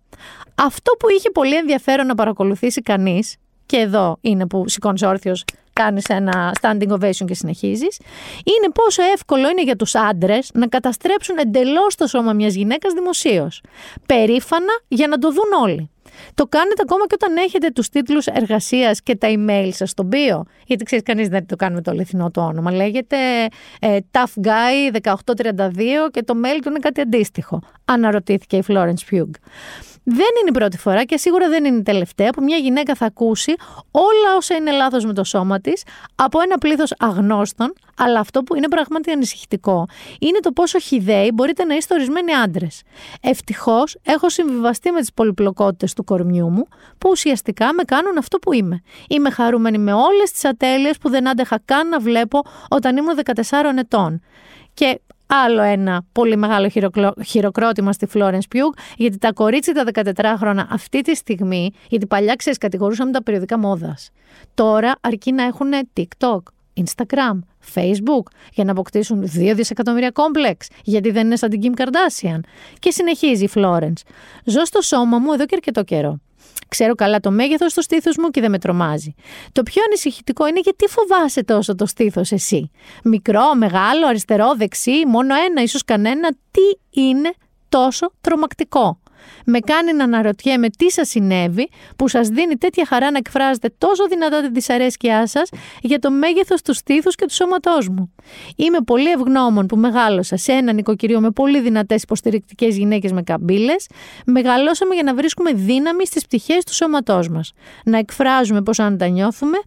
Αυτό 0.56 0.92
που 1.00 1.10
είχε 1.10 1.30
πολύ 1.30 1.56
ενδιαφέρον 1.56 2.06
να 2.06 2.16
παρακολουθήσει 2.16 2.82
κανείς, 2.82 3.36
και 3.66 3.78
εδώ 3.78 4.18
είναι 4.22 4.48
που 4.48 4.64
σηκώνεις 4.68 5.02
όρθιος, 5.02 5.44
κάνεις 5.74 6.06
ένα 6.06 6.56
standing 6.62 6.90
ovation 6.90 7.26
και 7.26 7.34
συνεχίζεις, 7.34 8.00
είναι 8.38 8.72
πόσο 8.74 9.02
εύκολο 9.14 9.50
είναι 9.50 9.64
για 9.64 9.76
τους 9.76 9.96
άντρες 9.96 10.50
να 10.54 10.68
καταστρέψουν 10.68 11.38
εντελώς 11.38 11.96
το 11.96 12.08
σώμα 12.08 12.34
μιας 12.34 12.54
γυναίκας 12.54 12.94
δημοσίως. 12.94 13.62
Περήφανα 14.06 14.82
για 14.88 15.08
να 15.08 15.18
το 15.18 15.32
δουν 15.32 15.62
όλοι. 15.62 15.90
Το 16.34 16.48
κάνετε 16.48 16.82
ακόμα 16.82 17.08
και 17.08 17.14
όταν 17.14 17.38
έχετε 17.38 17.70
τους 17.70 17.90
τίτλους 17.90 18.26
εργασίας 18.26 19.02
και 19.02 19.16
τα 19.16 19.28
email 19.32 19.70
σας 19.72 19.90
στον 19.90 20.10
bio. 20.12 20.42
Γιατί 20.66 20.84
ξέρεις, 20.84 21.06
κανείς 21.06 21.28
δεν 21.28 21.46
το 21.46 21.56
κάνει 21.56 21.76
με 21.76 21.82
το 21.82 21.92
αληθινό 21.92 22.32
το 22.32 22.42
όνομα. 22.42 22.72
Λέγεται 22.72 23.18
ε, 23.80 23.98
Tough 24.12 24.48
Guy 24.48 24.96
1832 25.02 25.12
και 26.12 26.24
το 26.24 26.34
mail 26.44 26.60
του 26.62 26.70
είναι 26.70 26.80
κάτι 26.80 27.02
αντίστοιχο. 27.02 27.62
Αναρωτήθηκε 27.86 28.58
η 28.58 28.64
Florence 28.68 29.12
Pugh. 29.12 29.30
Δεν 30.04 30.28
είναι 30.40 30.50
η 30.50 30.52
πρώτη 30.52 30.78
φορά 30.78 31.04
και 31.04 31.18
σίγουρα 31.18 31.50
δεν 31.50 31.66
είναι 31.66 31.78
η 31.78 31.82
τελευταία 31.82 32.30
που 32.30 32.44
μια 32.44 32.58
γυναίκα 32.58 32.96
θα 32.96 33.06
ακούσει 33.06 33.54
όλα 33.92 34.36
όσα 34.38 34.56
είναι 34.56 34.72
λάθος 34.72 35.06
με 35.06 35.14
το 35.14 35.24
σώμα 35.24 35.60
της 35.60 35.84
από 36.16 36.42
ένα 36.42 36.58
πλήθος 36.58 36.94
αγνώστων, 37.00 37.74
αλλά 37.98 38.20
αυτό 38.20 38.44
που 38.44 38.56
είναι 38.56 38.68
πραγματικά 38.68 39.14
ανησυχητικό 39.14 39.86
είναι 40.20 40.40
το 40.40 40.52
πόσο 40.52 40.80
χιδαίοι 40.80 41.32
μπορείτε 41.34 41.64
να 41.64 41.76
είστε 41.76 41.94
ορισμένοι 41.94 42.34
άντρες. 42.34 42.82
Ευτυχώς 43.22 43.98
έχω 44.04 44.30
συμβιβαστεί 44.30 44.92
με 44.92 45.00
τις 45.00 45.14
πολυπλοκότητες 45.14 45.94
του 45.94 46.04
κορμιού 46.04 46.50
μου, 46.50 46.68
που 46.98 47.10
ουσιαστικά 47.10 47.74
με 47.74 47.84
κάνουν 47.84 48.18
αυτό 48.18 48.38
που 48.38 48.54
είμαι. 48.54 48.82
Είμαι 49.10 49.30
χαρούμενη 49.30 49.78
με 49.78 49.94
όλες 49.94 50.32
τις 50.32 50.46
ατέλειες 50.46 50.98
που 50.98 51.10
δεν 51.10 51.30
άντεχα 51.30 51.60
καν 51.66 51.90
να 51.90 52.00
βλέπω 52.00 52.42
όταν 52.70 52.98
ήμουν 52.98 53.16
14 53.16 53.78
ετών. 53.78 54.22
Και 54.74 55.02
άλλο 55.34 55.62
ένα 55.62 56.04
πολύ 56.12 56.38
μεγάλο 56.38 56.70
χειροκρότημα 57.26 57.94
στη 57.94 58.08
Florence 58.14 58.56
Pugh, 58.56 58.80
γιατί 58.98 59.18
τα 59.18 59.32
κορίτσια 59.32 59.74
τα 59.74 60.04
14 60.14 60.36
χρόνια 60.38 60.68
αυτή 60.72 61.02
τη 61.02 61.16
στιγμή, 61.16 61.72
γιατί 61.88 62.06
παλιά 62.06 62.36
ξέρεις, 62.36 62.58
κατηγορούσαμε 62.58 63.12
τα 63.12 63.24
περιοδικά 63.24 63.58
μόδας. 63.58 64.10
Τώρα 64.54 64.94
αρκεί 65.02 65.32
να 65.32 65.44
έχουν 65.44 65.68
TikTok, 65.98 66.40
Instagram, 66.84 67.40
Facebook 67.74 68.24
για 68.54 68.64
να 68.64 68.72
αποκτήσουν 68.72 69.30
2 69.36 69.54
δισεκατομμύρια 69.56 70.12
κόμπλεξ, 70.12 70.68
γιατί 70.84 71.12
δεν 71.12 71.26
είναι 71.26 71.36
σαν 71.36 71.50
την 71.50 71.62
Kim 71.64 71.82
Kardashian. 71.82 72.40
Και 72.80 72.92
συνεχίζει 72.92 73.44
η 73.44 73.50
Florence. 73.56 74.02
Ζω 74.46 74.66
στο 74.66 74.82
σώμα 74.82 75.18
μου 75.18 75.32
εδώ 75.32 75.46
και 75.46 75.56
αρκετό 75.56 75.84
καιρό. 75.84 76.20
Ξέρω 76.72 76.96
καλά 76.96 77.20
το 77.20 77.32
μέγεθος 77.32 77.74
του 77.74 77.82
στήθου 77.82 78.22
μου 78.22 78.30
και 78.30 78.42
δεν 78.42 78.52
με 78.52 78.60
τρομάζει. 78.60 79.14
Το 79.52 79.64
πιο 79.64 79.84
ανησυχητικό 79.86 80.48
είναι 80.48 80.60
γιατί 80.60 80.88
φοβάσαι 80.88 81.44
τόσο 81.44 81.76
το 81.76 81.86
στήθος 81.86 82.32
εσύ. 82.32 82.72
Μικρό, 83.04 83.56
μεγάλο, 83.56 84.08
αριστερό, 84.08 84.56
δεξί, 84.56 85.06
μόνο 85.08 85.36
ένα, 85.36 85.62
ίσως 85.62 85.84
κανένα. 85.84 86.30
Τι 86.52 87.02
είναι 87.02 87.34
τόσο 87.70 88.12
τρομακτικό 88.22 89.01
με 89.46 89.60
κάνει 89.60 89.94
να 89.94 90.04
αναρωτιέμαι 90.04 90.70
τι 90.70 90.92
σας 90.92 91.10
συνέβη 91.10 91.70
που 91.96 92.08
σας 92.08 92.28
δίνει 92.28 92.58
τέτοια 92.58 92.86
χαρά 92.86 93.12
να 93.12 93.18
εκφράζετε 93.18 93.74
τόσο 93.78 94.08
δυνατά 94.08 94.42
τη 94.42 94.50
δυσαρέσκειά 94.50 95.28
σας 95.28 95.50
για 95.82 96.00
το 96.00 96.12
μέγεθος 96.12 96.62
του 96.62 96.74
στήθους 96.74 97.16
και 97.16 97.26
του 97.26 97.34
σώματός 97.34 97.90
μου. 97.90 98.14
Είμαι 98.56 98.78
πολύ 98.86 99.10
ευγνώμων 99.12 99.66
που 99.66 99.78
μεγάλωσα 99.78 100.38
σε 100.38 100.52
ένα 100.52 100.74
νοικοκυριό 100.74 101.20
με 101.20 101.32
πολύ 101.32 101.62
δυνατές 101.62 102.04
υποστηρικτικές 102.04 102.78
γυναίκες 102.78 103.12
με 103.12 103.22
καμπύλες. 103.22 103.88
Μεγαλώσαμε 104.26 104.94
για 104.94 105.04
να 105.04 105.14
βρίσκουμε 105.14 105.52
δύναμη 105.52 106.06
στις 106.06 106.26
πτυχές 106.26 106.64
του 106.64 106.74
σώματός 106.74 107.30
μας. 107.30 107.52
Να 107.86 107.98
εκφράζουμε 107.98 108.62
πώς 108.62 108.80
αν 108.80 108.98
τα 108.98 109.08
νιώθουμε, 109.08 109.58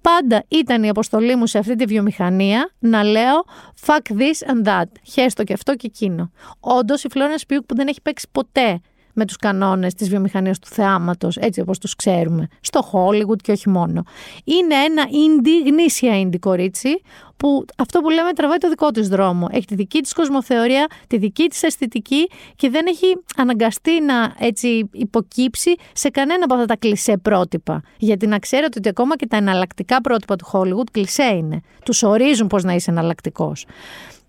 πάντα 0.00 0.44
ήταν 0.48 0.82
η 0.82 0.88
αποστολή 0.88 1.36
μου 1.36 1.46
σε 1.46 1.58
αυτή 1.58 1.76
τη 1.76 1.84
βιομηχανία 1.84 2.70
να 2.78 3.02
λέω 3.02 3.44
fuck 3.86 4.12
this 4.12 4.52
and 4.52 4.68
that. 4.68 4.86
Χέστο 5.02 5.44
και 5.44 5.52
αυτό 5.52 5.74
και 5.74 5.86
εκείνο. 5.86 6.30
Όντως 6.60 7.04
η 7.04 7.08
Florence 7.14 7.52
Pugh 7.52 7.60
που 7.66 7.74
δεν 7.74 7.88
έχει 7.88 8.00
παίξει 8.02 8.26
ποτέ 8.32 8.80
με 9.12 9.26
τους 9.26 9.36
κανόνες 9.36 9.94
της 9.94 10.08
βιομηχανίας 10.08 10.58
του 10.58 10.68
θεάματος, 10.68 11.36
έτσι 11.36 11.60
όπως 11.60 11.78
τους 11.78 11.94
ξέρουμε, 11.94 12.48
στο 12.60 12.80
Hollywood 12.92 13.40
και 13.42 13.52
όχι 13.52 13.68
μόνο. 13.68 14.02
Είναι 14.44 14.74
ένα 14.74 15.04
indie, 15.04 15.70
γνήσια 15.70 16.22
indie 16.22 16.38
κορίτσι, 16.38 17.02
που 17.42 17.64
αυτό 17.78 18.00
που 18.00 18.10
λέμε 18.10 18.32
τραβάει 18.32 18.58
το 18.58 18.68
δικό 18.68 18.90
της 18.90 19.08
δρόμο. 19.08 19.46
Έχει 19.50 19.64
τη 19.64 19.74
δική 19.74 20.00
της 20.00 20.12
κοσμοθεωρία, 20.12 20.86
τη 21.06 21.16
δική 21.16 21.46
της 21.46 21.62
αισθητική 21.62 22.28
και 22.56 22.70
δεν 22.70 22.86
έχει 22.86 23.16
αναγκαστεί 23.36 24.00
να 24.00 24.34
έτσι 24.38 24.88
υποκύψει 24.92 25.74
σε 25.92 26.08
κανένα 26.08 26.44
από 26.44 26.54
αυτά 26.54 26.66
τα 26.66 26.76
κλισέ 26.76 27.16
πρότυπα. 27.16 27.82
Γιατί 27.98 28.26
να 28.26 28.38
ξέρετε 28.38 28.78
ότι 28.78 28.88
ακόμα 28.88 29.16
και 29.16 29.26
τα 29.26 29.36
εναλλακτικά 29.36 30.00
πρότυπα 30.00 30.36
του 30.36 30.46
Hollywood 30.52 30.90
κλισέ 30.92 31.34
είναι. 31.36 31.60
Τους 31.84 32.02
ορίζουν 32.02 32.46
πώς 32.46 32.64
να 32.64 32.74
είσαι 32.74 32.90
εναλλακτικός. 32.90 33.66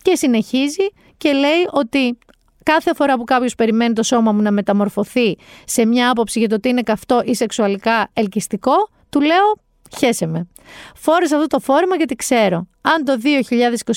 Και 0.01 0.15
συνεχίζει 0.15 0.87
και 1.17 1.31
λέει 1.31 1.67
ότι 1.71 2.17
κάθε 2.63 2.93
φορά 2.93 3.17
που 3.17 3.23
κάποιος 3.23 3.55
περιμένει 3.55 3.93
το 3.93 4.03
σώμα 4.03 4.31
μου 4.31 4.41
να 4.41 4.51
μεταμορφωθεί 4.51 5.37
σε 5.65 5.85
μια 5.85 6.09
άποψη 6.09 6.39
για 6.39 6.49
το 6.49 6.59
τι 6.59 6.69
είναι 6.69 6.81
καυτό 6.81 7.21
ή 7.25 7.35
σεξουαλικά 7.35 8.09
ελκυστικό, 8.13 8.89
του 9.09 9.21
λέω 9.21 9.61
χέσε 9.97 10.25
με. 10.25 10.47
Φόρεσα 10.95 11.35
αυτό 11.35 11.47
το 11.47 11.59
φόρμα 11.59 11.95
γιατί 11.95 12.15
ξέρω. 12.15 12.67
Αν 12.81 13.03
το 13.03 13.13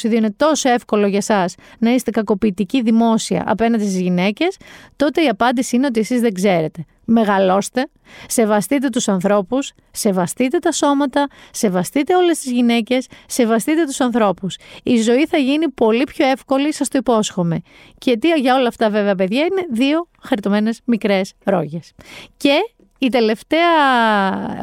2022 0.01 0.13
είναι 0.13 0.31
τόσο 0.31 0.71
εύκολο 0.71 1.07
για 1.07 1.19
εσάς 1.19 1.55
να 1.79 1.91
είστε 1.91 2.11
κακοποιητικοί 2.11 2.83
δημόσια 2.83 3.45
απέναντι 3.47 3.83
στις 3.83 4.01
γυναίκες, 4.01 4.57
τότε 4.97 5.23
η 5.23 5.29
απάντηση 5.29 5.77
είναι 5.77 5.87
ότι 5.87 6.01
εσείς 6.01 6.21
δεν 6.21 6.35
ξέρετε. 6.35 6.85
Μεγαλώστε, 7.05 7.89
σεβαστείτε 8.27 8.89
τους 8.89 9.09
ανθρώπους, 9.09 9.73
σεβαστείτε 9.91 10.59
τα 10.59 10.73
σώματα, 10.73 11.27
σεβαστείτε 11.51 12.15
όλες 12.15 12.39
τις 12.39 12.53
γυναίκες, 12.53 13.07
σεβαστείτε 13.27 13.85
τους 13.85 14.01
ανθρώπους. 14.01 14.57
Η 14.83 15.01
ζωή 15.01 15.27
θα 15.27 15.37
γίνει 15.37 15.69
πολύ 15.69 16.05
πιο 16.05 16.27
εύκολη, 16.27 16.73
σας 16.73 16.89
το 16.89 16.99
υπόσχομαι. 16.99 17.61
Και 17.99 18.11
αιτία 18.11 18.35
για 18.37 18.55
όλα 18.55 18.69
αυτά, 18.69 18.91
βέβαια, 18.91 19.15
παιδιά, 19.15 19.41
είναι 19.41 19.67
δύο 19.71 20.09
χαριτωμένες 20.23 20.81
μικρές 20.85 21.33
ρόγες. 21.45 21.93
Και 22.37 22.55
η 22.99 23.09
τελευταία 23.09 23.69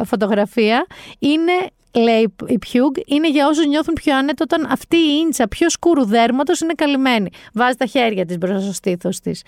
φωτογραφία 0.05 0.86
είναι 1.19 1.51
λέει 1.93 2.34
η 2.47 2.57
Πιούγκ, 2.59 2.95
είναι 3.05 3.29
για 3.29 3.47
όσους 3.47 3.65
νιώθουν 3.65 3.93
πιο 3.93 4.15
άνετο 4.17 4.43
όταν 4.43 4.71
αυτή 4.71 4.95
η 4.95 5.23
ίντσα 5.25 5.47
πιο 5.47 5.69
σκούρου 5.69 6.05
δέρματος 6.05 6.59
είναι 6.59 6.73
καλυμμένη. 6.73 7.29
Βάζει 7.53 7.75
τα 7.75 7.86
χέρια 7.86 8.25
της 8.25 8.38
μπροστά 8.38 8.59
στο 8.59 8.73
στήθος 8.73 9.19
της. 9.19 9.43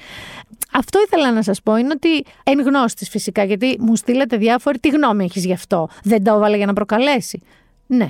Αυτό 0.73 0.99
ήθελα 1.05 1.31
να 1.31 1.41
σας 1.41 1.61
πω 1.61 1.75
είναι 1.75 1.93
ότι 1.95 2.25
εν 2.43 2.61
γνώστης 2.61 3.09
φυσικά, 3.09 3.43
γιατί 3.43 3.77
μου 3.79 3.95
στείλετε 3.95 4.37
διάφοροι 4.37 4.79
τι 4.79 4.89
γνώμη 4.89 5.23
έχεις 5.23 5.45
γι' 5.45 5.53
αυτό; 5.53 5.87
Δεν 6.03 6.23
τα 6.23 6.33
έβαλε 6.33 6.57
για 6.57 6.65
να 6.65 6.73
προκαλέσει. 6.73 7.41
Ναι, 7.87 8.09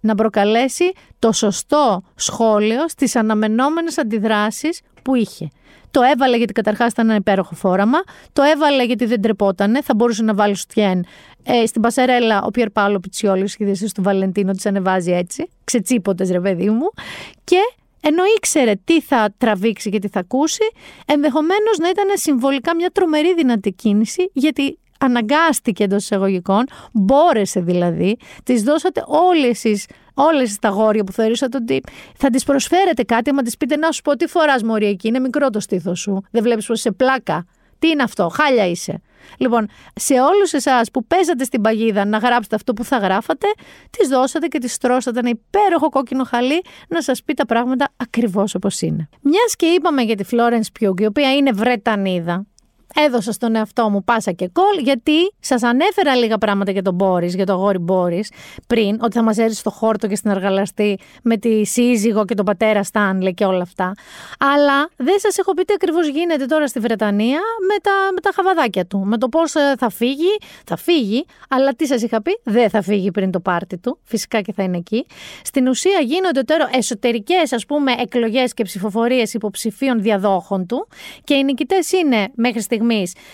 να 0.00 0.14
προκαλέσει 0.14 0.92
το 1.18 1.32
σωστό 1.32 2.02
σχόλιο 2.14 2.88
στις 2.88 3.16
αναμενόμενες 3.16 3.98
αντιδράσεις 3.98 4.80
που 5.02 5.14
είχε. 5.14 5.48
Το 5.90 6.02
έβαλε 6.02 6.36
γιατί 6.36 6.52
καταρχάς 6.52 6.92
ήταν 6.92 7.08
ένα 7.08 7.16
υπέροχο 7.16 7.54
φόραμα. 7.54 7.98
Το 8.32 8.42
έβαλε 8.42 8.84
γιατί 8.84 9.04
δεν 9.04 9.20
τρεπότανε. 9.20 9.82
Θα 9.82 9.94
μπορούσε 9.94 10.22
να 10.22 10.34
βάλει 10.34 10.54
σουτιέν. 10.54 11.04
Ε, 11.42 11.66
στην 11.66 11.82
Πασαρέλα, 11.82 12.42
ο 12.42 12.50
Πιερ 12.50 12.70
Πάλο 12.70 13.00
Πιτσιόλη, 13.00 13.46
σχεδόν 13.46 13.74
του 13.94 14.02
Βαλεντίνο, 14.02 14.52
τη 14.52 14.68
ανεβάζει 14.68 15.12
έτσι. 15.12 15.50
Ξετσίποτες, 15.64 16.30
ρε 16.30 16.40
παιδί 16.40 16.70
μου. 16.70 16.90
Και 17.44 17.58
ενώ 18.00 18.22
ήξερε 18.36 18.72
τι 18.84 19.00
θα 19.00 19.34
τραβήξει 19.38 19.90
και 19.90 19.98
τι 19.98 20.08
θα 20.08 20.20
ακούσει, 20.20 20.70
ενδεχομένως 21.06 21.78
να 21.78 21.88
ήταν 21.88 22.06
συμβολικά 22.14 22.74
μια 22.74 22.90
τρομερή 22.90 23.34
δυνατή 23.34 23.72
κίνηση, 23.72 24.30
γιατί 24.32 24.78
αναγκάστηκε 24.98 25.84
εντός 25.84 26.02
εισαγωγικών, 26.02 26.64
μπόρεσε 26.92 27.60
δηλαδή, 27.60 28.16
της 28.44 28.62
δώσατε 28.62 29.04
όλες 29.06 29.64
εσεί 29.64 29.84
όλες 30.28 30.58
τα 30.58 30.68
γόρια 30.68 31.04
που 31.04 31.12
θεωρήσατε 31.12 31.56
ότι 31.56 31.82
θα 32.16 32.30
τι 32.30 32.44
προσφέρετε 32.44 33.02
κάτι, 33.02 33.30
άμα 33.30 33.42
της 33.42 33.56
πείτε 33.56 33.76
να 33.76 33.92
σου 33.92 34.02
πω 34.02 34.16
τι 34.16 34.26
φοράς 34.26 34.62
Μωρή 34.62 34.86
εκεί, 34.86 35.08
είναι 35.08 35.18
μικρό 35.18 35.50
το 35.50 35.60
στήθος 35.60 36.00
σου. 36.00 36.24
Δεν 36.30 36.42
βλέπεις 36.42 36.66
πως 36.66 36.78
είσαι 36.78 36.90
πλάκα. 36.90 37.46
Τι 37.78 37.88
είναι 37.88 38.02
αυτό, 38.02 38.28
χάλια 38.28 38.66
είσαι. 38.66 39.00
Λοιπόν, 39.38 39.68
σε 39.94 40.14
όλους 40.14 40.52
εσάς 40.52 40.90
που 40.90 41.04
παίζατε 41.04 41.44
στην 41.44 41.60
παγίδα 41.60 42.04
να 42.04 42.18
γράψετε 42.18 42.54
αυτό 42.54 42.72
που 42.72 42.84
θα 42.84 42.96
γράφατε, 42.96 43.46
τι 43.90 44.06
δώσατε 44.06 44.46
και 44.46 44.58
της 44.58 44.72
στρώσατε 44.72 45.18
ένα 45.18 45.28
υπέροχο 45.28 45.88
κόκκινο 45.88 46.24
χαλί 46.24 46.62
να 46.88 47.02
σας 47.02 47.22
πει 47.22 47.34
τα 47.34 47.46
πράγματα 47.46 47.88
ακριβώς 47.96 48.54
όπως 48.54 48.80
είναι. 48.80 49.08
Μιας 49.20 49.56
και 49.56 49.66
είπαμε 49.66 50.02
για 50.02 50.16
τη 50.16 50.24
Florence 50.30 50.80
Pugh, 50.80 51.00
η 51.00 51.06
οποία 51.06 51.34
είναι 51.34 51.50
Βρετανίδα, 51.52 52.46
έδωσα 52.94 53.32
στον 53.32 53.54
εαυτό 53.54 53.88
μου 53.90 54.04
πάσα 54.04 54.32
και 54.32 54.48
κόλ, 54.52 54.78
γιατί 54.82 55.32
σας 55.40 55.62
ανέφερα 55.62 56.14
λίγα 56.14 56.38
πράγματα 56.38 56.70
για 56.70 56.82
τον 56.82 56.94
Μπόρις, 56.94 57.34
για 57.34 57.46
τον 57.46 57.54
αγόρι 57.54 57.78
Μπόρις, 57.78 58.30
πριν, 58.66 58.98
ότι 59.00 59.16
θα 59.16 59.22
μας 59.22 59.38
έρθει 59.38 59.54
στο 59.54 59.70
χόρτο 59.70 60.06
και 60.06 60.16
στην 60.16 60.30
εργαλαστή 60.30 60.98
με 61.22 61.36
τη 61.36 61.64
σύζυγο 61.64 62.24
και 62.24 62.34
τον 62.34 62.44
πατέρα 62.44 62.82
Στάνλε 62.82 63.30
και 63.30 63.44
όλα 63.44 63.62
αυτά. 63.62 63.92
Αλλά 64.38 64.88
δεν 64.96 65.18
σας 65.18 65.38
έχω 65.38 65.54
πει 65.54 65.64
τι 65.64 65.74
ακριβώς 65.74 66.08
γίνεται 66.08 66.44
τώρα 66.46 66.66
στη 66.66 66.80
Βρετανία 66.80 67.40
με 67.68 67.80
τα, 67.82 67.92
με 68.14 68.20
τα 68.20 68.30
χαβαδάκια 68.34 68.86
του. 68.86 68.98
Με 68.98 69.18
το 69.18 69.28
πώς 69.28 69.52
θα 69.52 69.90
φύγει, 69.90 70.38
θα 70.64 70.76
φύγει, 70.76 71.24
αλλά 71.48 71.74
τι 71.74 71.86
σας 71.86 72.02
είχα 72.02 72.22
πει, 72.22 72.40
δεν 72.42 72.70
θα 72.70 72.82
φύγει 72.82 73.10
πριν 73.10 73.30
το 73.30 73.40
πάρτι 73.40 73.78
του. 73.78 73.98
Φυσικά 74.04 74.40
και 74.40 74.52
θα 74.52 74.62
είναι 74.62 74.76
εκεί. 74.76 75.06
Στην 75.44 75.68
ουσία 75.68 76.00
γίνονται 76.00 76.42
τώρα 76.42 76.68
εσωτερικές, 76.72 77.52
ας 77.52 77.66
πούμε, 77.66 77.92
εκλογές 77.98 78.54
και 78.54 78.62
ψηφοφορίες 78.62 79.34
υποψηφίων 79.34 80.02
διαδόχων 80.02 80.66
του 80.66 80.88
και 81.24 81.34
οι 81.34 81.44
νικητές 81.44 81.92
είναι 81.92 82.28
μέχρι 82.34 82.60
στιγμής. 82.60 82.78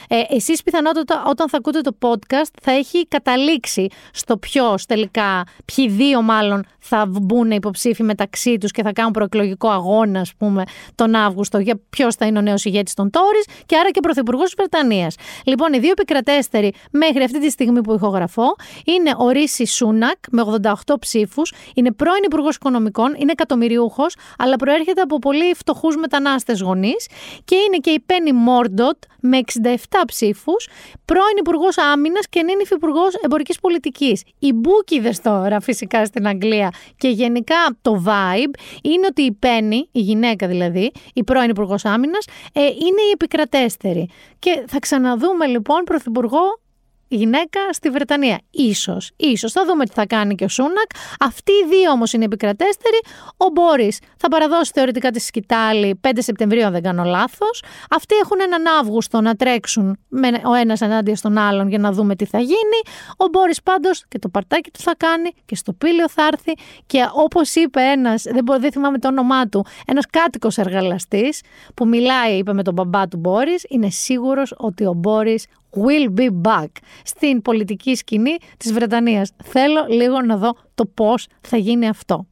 Ε, 0.09 0.20
Εσείς 0.28 0.62
πιθανότατα 0.62 1.24
όταν 1.26 1.49
θα 1.49 1.57
ακούτε 1.57 1.80
το 1.80 1.97
podcast 2.01 2.51
θα 2.62 2.72
έχει 2.72 3.07
καταλήξει 3.09 3.86
στο 4.12 4.36
ποιος 4.36 4.86
τελικά, 4.86 5.44
ποιοι 5.64 5.88
δύο 5.88 6.22
μάλλον 6.22 6.64
θα 6.78 7.07
μπουν 7.07 7.51
υποψήφοι 7.51 8.03
μεταξύ 8.03 8.59
τους 8.59 8.70
και 8.70 8.82
θα 8.82 8.92
κάνουν 8.92 9.12
προεκλογικό 9.12 9.68
αγώνα, 9.68 10.20
ας 10.20 10.32
πούμε, 10.38 10.62
τον 10.94 11.14
Αύγουστο 11.14 11.59
για 11.59 11.80
ποιος 11.90 12.14
θα 12.14 12.26
είναι 12.26 12.38
ο 12.38 12.40
νέος 12.40 12.64
ηγέτης 12.64 12.94
των 12.94 13.11
Τόρι 13.11 13.44
και 13.66 13.76
άρα 13.76 13.90
και 13.90 14.01
πρωθυπουργός 14.01 14.44
της 14.44 14.55
Βρετανίας. 14.57 15.14
Λοιπόν, 15.44 15.72
οι 15.72 15.78
δύο 15.78 15.90
επικρατέστεροι 15.90 16.72
μέχρι 16.90 17.22
αυτή 17.22 17.40
τη 17.40 17.51
στιγμή 17.51 17.80
που 17.80 17.94
ηχογραφώ 17.94 18.57
είναι 18.84 19.11
ο 19.18 19.28
Ρίση 19.28 19.66
Σούνακ 19.66 20.18
με 20.30 20.42
88 20.86 20.94
ψήφους, 20.99 21.53
είναι 21.74 21.92
πρώην 21.92 22.22
Υπουργός 22.24 22.55
Οικονομικών, 22.55 23.14
είναι 23.18 23.32
εκατομμυριούχος, 23.32 24.16
αλλά 24.38 24.57
προέρχεται 24.57 25.01
από 25.01 25.18
πολύ 25.18 25.55
φτωχούς 25.55 25.97
μετανάστες 25.97 26.61
γονείς 26.61 27.09
και 27.44 27.55
είναι 27.55 27.76
και 27.76 27.90
η 27.90 28.01
Πένι 28.01 28.32
Μόρντοτ 28.32 28.97
με 29.20 29.36
67 29.45 30.05
ψήφους, 30.07 30.68
πρώην 31.05 31.37
Υπουργός 31.39 31.78
Άμυνας 31.78 32.28
και 32.28 32.43
νυν 32.43 32.59
Υφυπουργός 32.61 33.14
Εμπορικής 33.14 33.61
Πολιτικής. 33.61 34.22
Οι 34.39 34.53
μπούκιδες 34.53 35.20
τώρα 35.20 35.61
φυσικά 35.61 36.05
στην 36.05 36.26
Αγγλία 36.26 36.70
και 36.97 37.09
γενικά 37.09 37.76
το 37.82 38.03
vibe 38.07 38.59
είναι 38.82 39.07
ότι 39.07 39.22
η 39.22 39.32
Πένι, 39.32 39.89
η 39.93 40.01
γυναίκα 40.01 40.47
δηλαδή, 40.47 40.93
η 41.14 41.24
πρώην 41.24 41.51
Υπουργός 41.51 41.84
Άμυνας, 41.84 42.26
ε, 42.53 42.61
είναι 42.62 43.03
η 43.09 43.11
επικρατέστερη. 43.12 44.09
Και 44.39 44.64
θα 44.66 44.78
ξαναδούμε 44.78 45.47
λοιπόν 45.47 45.84
Πρωθυπουργό 45.84 46.61
γυναίκα 47.09 47.61
στη 47.73 47.91
Βρετανία. 47.91 48.39
Ίσως, 48.51 49.11
ίσως. 49.17 49.53
Θα 49.53 49.65
δούμε 49.65 49.85
τι 49.85 49.93
θα 49.93 50.07
κάνει 50.07 50.35
και 50.35 50.45
ο 50.45 50.49
Σούνακ. 50.49 50.91
Αυτοί 51.21 51.53
οι 51.53 51.69
δύο 51.69 51.91
όμως 51.91 52.13
είναι 52.13 52.25
επικρατέστεροι. 52.25 53.01
Ο 53.37 53.47
Μπόρις 53.53 53.99
θα 54.17 54.29
παραδώσει 54.29 54.71
θεωρητικά 54.75 55.11
τη 55.11 55.21
σκητάλη 55.21 56.01
5 56.01 56.11
Σεπτεμβρίου, 56.19 56.65
αν 56.65 56.73
δεν 56.73 56.83
κάνω 56.83 57.05
λάθος. 57.05 57.63
Αυτοί 57.91 58.15
έχουν 58.23 58.39
έναν 58.41 58.63
Αύγουστο 58.81 59.21
να 59.21 59.35
τρέξουν 59.35 59.99
με 60.09 60.29
ο 60.45 60.55
ένας 60.55 60.81
ενάντια 60.81 61.17
στον 61.17 61.39
άλλον 61.39 61.69
για 61.69 61.79
να 61.79 61.93
δούμε 61.93 62.17
τι 62.17 62.25
θα 62.25 62.39
γίνει. 62.39 62.81
Ο 63.17 63.27
Μπόρις 63.33 63.63
πάντως 63.63 64.05
και 64.09 64.19
το 64.19 64.29
παρτάκι 64.29 64.71
του 64.71 64.81
θα 64.81 64.95
κάνει 64.97 65.31
και 65.45 65.57
στο 65.57 65.73
πύλιο 65.73 66.09
θα 66.09 66.27
έρθει 66.33 66.53
και 66.87 67.09
όπως 67.15 67.55
είπε 67.55 67.81
ένας, 67.81 68.23
δεν, 68.23 68.45
μπορώ, 68.45 68.59
δεν 68.59 68.73
θυμάμαι 68.73 68.99
το 68.99 69.09
όνομά 69.09 69.49
του, 69.49 69.67
ένας 69.87 70.07
κάτοικος 70.07 70.59
εργαλαστής 70.59 71.41
που 71.75 71.87
μιλάει, 71.87 72.37
είπε 72.37 72.53
με 72.53 72.63
τον 72.63 72.75
μπαμπά 72.75 73.09
του 73.09 73.17
Μπόρις, 73.17 73.65
είναι 73.69 73.91
σίγουρος 73.91 74.55
ότι 74.57 74.85
ο 74.85 74.93
Μπόρις 74.93 75.47
will 75.75 76.14
be 76.19 76.29
back 76.43 76.69
στην 77.05 77.43
πολιτική 77.43 77.95
σκηνή 77.95 78.37
της 78.57 78.73
Βρετανίας. 78.73 79.33
Θέλω 79.45 79.87
λίγο 79.89 80.21
να 80.21 80.37
δω 80.37 80.57
το 80.75 80.87
πώς 80.87 81.27
θα 81.41 81.57
γίνει 81.57 81.89
αυτό. 81.89 82.27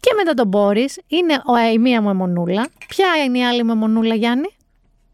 Και 0.00 0.12
μετά 0.16 0.34
τον 0.34 0.48
Μπόρις 0.48 1.00
είναι 1.06 1.34
ο, 1.34 1.72
η 1.72 1.78
μία 1.78 2.02
μου 2.02 2.08
αιμονούλα. 2.08 2.68
Ποια 2.88 3.06
είναι 3.24 3.38
η 3.38 3.44
άλλη 3.44 3.62
μου 3.62 3.72
αιμονούλα, 3.72 4.14
Γιάννη; 4.14 4.48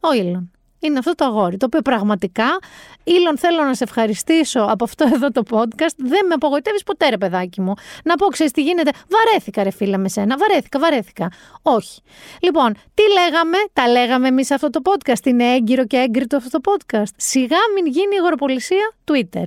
Ο 0.00 0.12
Ήλον. 0.12 0.50
Είναι 0.80 0.98
αυτό 0.98 1.14
το 1.14 1.24
αγόρι, 1.24 1.56
το 1.56 1.66
οποίο 1.66 1.82
πραγματικά, 1.82 2.58
Ήλον 3.04 3.38
θέλω 3.38 3.62
να 3.62 3.74
σε 3.74 3.84
ευχαριστήσω 3.84 4.66
από 4.68 4.84
αυτό 4.84 5.08
εδώ 5.14 5.30
το 5.30 5.42
podcast. 5.50 5.94
Δεν 5.96 6.26
με 6.26 6.34
απογοητεύεις 6.34 6.82
ποτέ, 6.82 7.08
ρε 7.08 7.18
παιδάκι 7.18 7.60
μου. 7.60 7.74
Να 8.04 8.16
πω, 8.16 8.26
ξέρεις 8.26 8.52
τι 8.52 8.62
γίνεται; 8.62 8.90
Βαρέθηκα, 9.08 9.62
ρε 9.62 9.70
φίλα 9.70 9.98
με 9.98 10.08
σένα. 10.08 10.36
Βαρέθηκα, 10.36 10.78
βαρέθηκα. 10.78 11.32
Όχι. 11.62 12.00
Λοιπόν, 12.40 12.72
τι 12.94 13.02
λέγαμε, 13.12 13.56
τα 13.72 13.88
λέγαμε 13.88 14.28
εμείς 14.28 14.46
σε 14.46 14.54
αυτό 14.54 14.70
το 14.70 14.80
podcast. 14.84 15.26
Είναι 15.26 15.44
έγκυρο 15.44 15.86
και 15.86 15.96
έγκριτο 15.96 16.36
αυτό 16.36 16.60
το 16.60 16.72
podcast. 16.72 17.12
Σιγά 17.16 17.58
μην 17.74 17.86
γίνει 17.86 18.14
η 18.14 18.18
αγοροπολισία 18.18 18.97
Twitter. 19.08 19.42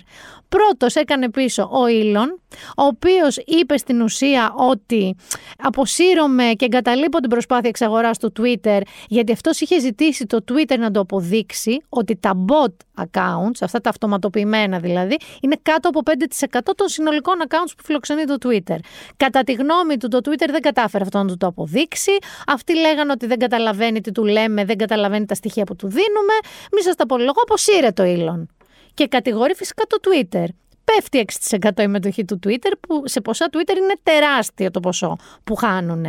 Πρώτος 0.49 0.95
έκανε 0.95 1.30
πίσω 1.30 1.70
ο 1.72 1.88
Ήλον, 1.88 2.39
ο 2.78 2.84
οποίος 2.84 3.38
είπε 3.38 3.78
στην 3.78 4.01
ουσία 4.01 4.53
ότι 4.57 5.16
αποσύρωμαι 5.57 6.43
και 6.43 6.66
εγκαταλείπω 6.66 7.20
την 7.20 7.30
προσπάθεια 7.30 7.70
εξαγοράς 7.70 8.18
του 8.18 8.32
Twitter, 8.39 8.82
γιατί 9.07 9.32
αυτός 9.32 9.59
είχε 9.59 9.80
ζητήσει 9.80 10.26
το 10.26 10.43
Twitter 10.51 10.78
να 10.78 10.91
το 10.91 10.99
αποδείξει 10.99 11.82
ότι 11.89 12.16
τα 12.16 12.45
bot 12.47 13.03
accounts, 13.03 13.59
αυτά 13.62 13.82
τα 13.82 13.89
αυτοματοποιημένα 13.89 14.80
δηλαδή, 14.80 15.18
είναι 15.41 15.55
κάτω 15.62 15.89
από 15.89 16.01
5% 16.05 16.59
των 16.76 16.88
συνολικών 16.88 17.36
accounts 17.47 17.72
που 17.78 17.84
φιλοξενεί 17.84 18.24
το 18.24 18.36
Twitter. 18.45 18.78
Κατά 19.18 19.43
τη 19.43 19.53
γνώμη 19.53 19.97
του, 19.97 20.07
το 20.07 20.18
Twitter 20.24 20.47
δεν 20.51 20.62
κατάφερε 20.62 21.03
αυτό 21.03 21.18
να 21.18 21.26
του 21.26 21.38
το 21.38 21.47
αποδείξει. 21.47 22.12
Αυτοί 22.47 22.76
λέγανε 22.80 23.12
ότι 23.12 23.26
δεν 23.26 23.39
καταλαβαίνει 23.39 24.01
τι 24.01 24.12
του 24.12 24.26
λέμε, 24.26 24.66
δεν 24.66 24.78
καταλαβαίνει 24.78 25.26
τα 25.26 25.36
στοιχεία 25.36 25.64
που 25.64 25.76
του 25.76 25.88
δίνουμε. 25.88 26.34
Μη 26.72 26.82
σας 26.82 26.95
τα 26.95 27.03
απολογώ, 27.03 27.41
αποσύρε 27.43 27.91
το 27.91 28.03
Elon 28.05 28.61
και 28.94 29.08
κατηγορεί 29.08 29.54
φυσικά 29.56 29.84
το 29.88 29.98
Twitter. 30.02 30.46
Πέφτει 30.84 31.26
6% 31.50 31.82
η 31.82 31.88
μετοχή 31.88 32.26
του 32.26 32.39
Twitter, 32.48 32.72
που 32.80 33.04
σε 33.06 33.22
ποσά 33.22 33.50
Twitter 33.52 33.78
είναι 33.78 33.94
τεράστιο 34.04 34.72
το 34.72 34.80
ποσό 34.80 35.18
που 35.44 35.56
χάνουν 35.56 36.06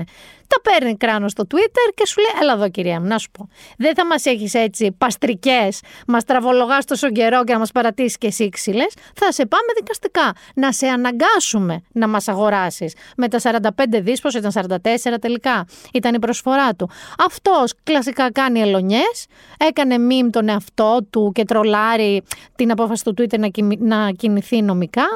τα 0.52 0.70
παίρνει 0.70 0.96
κράνος 0.96 1.30
στο 1.30 1.44
Twitter 1.50 1.92
και 1.94 2.06
σου 2.06 2.20
λέει: 2.20 2.42
Έλα 2.42 2.52
εδώ, 2.52 2.68
κυρία 2.68 3.00
μου, 3.00 3.06
να 3.06 3.18
σου 3.18 3.30
πω. 3.30 3.48
Δεν 3.78 3.94
θα 3.94 4.06
μας 4.06 4.24
έχεις 4.24 4.54
έτσι 4.54 4.92
παστρικές, 4.98 5.80
μας 6.06 6.24
τραβολογάς 6.24 6.84
τόσο 6.84 7.10
καιρό 7.10 7.44
και 7.44 7.52
να 7.52 7.58
μας 7.58 7.72
παρατήσεις 7.72 8.18
και 8.18 8.26
εσύ 8.26 8.48
ξύλες. 8.48 8.94
Θα 9.14 9.32
σε 9.32 9.46
πάμε 9.46 9.66
δικαστικά. 9.76 10.32
Να 10.54 10.72
σε 10.72 10.86
αναγκάσουμε 10.86 11.82
να 11.92 12.08
μας 12.08 12.28
αγοράσεις. 12.28 12.94
Με 13.16 13.28
τα 13.28 13.38
45 13.38 14.00
δις, 14.00 14.20
πώς 14.20 14.34
ήταν 14.34 14.50
44 14.50 15.18
τελικά. 15.20 15.66
Ήταν 15.92 16.14
η 16.14 16.18
προσφορά 16.18 16.74
του. 16.74 16.90
Αυτός 17.18 17.74
κλασικά 17.82 18.32
κάνει 18.32 18.60
ελονιές. 18.60 19.26
Έκανε 19.58 19.98
μιμ 19.98 20.30
τον 20.30 20.48
εαυτό 20.48 20.98
του 21.10 21.32
και 21.34 21.44
τρολάρει 21.44 22.22
την 22.54 22.70
απόφαση 22.70 23.04
του 23.04 23.14
Twitter 23.18 23.38
να 23.78 24.10
κινηθεί 24.10 24.62
νομικά. 24.62 25.06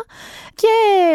Και 0.55 0.69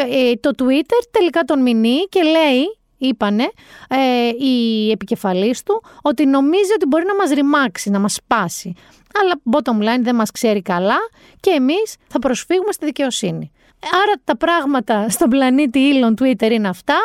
ε, 0.10 0.34
το 0.36 0.52
Twitter 0.58 1.04
τελικά 1.12 1.42
τον 1.42 1.62
μηνύει 1.62 2.08
και 2.10 2.22
λέει 2.22 2.81
είπανε 3.02 3.52
ε, 3.88 4.28
η 4.46 4.92
επικεφαλής 4.92 5.64
του 5.64 5.84
ότι 6.02 6.26
νομίζει 6.26 6.74
ότι 6.76 6.86
μπορεί 6.86 7.06
να 7.06 7.16
μας 7.16 7.30
ρημάξει, 7.30 7.90
να 7.90 8.00
μας 8.00 8.14
σπάσει. 8.14 8.74
Αλλά 9.22 9.42
bottom 9.52 9.84
line 9.84 10.02
δεν 10.02 10.16
μας 10.16 10.32
ξέρει 10.32 10.62
καλά 10.62 10.98
και 11.40 11.50
εμείς 11.50 11.96
θα 12.08 12.20
προσφύγουμε 12.20 12.72
στη 12.72 12.86
δικαιοσύνη. 12.86 13.52
Άρα 14.04 14.14
τα 14.24 14.38
πράγματα 14.38 15.10
στον 15.10 15.30
πλανήτη 15.30 15.80
Elon 15.94 16.22
Twitter 16.22 16.52
είναι 16.52 16.68
αυτά. 16.68 16.98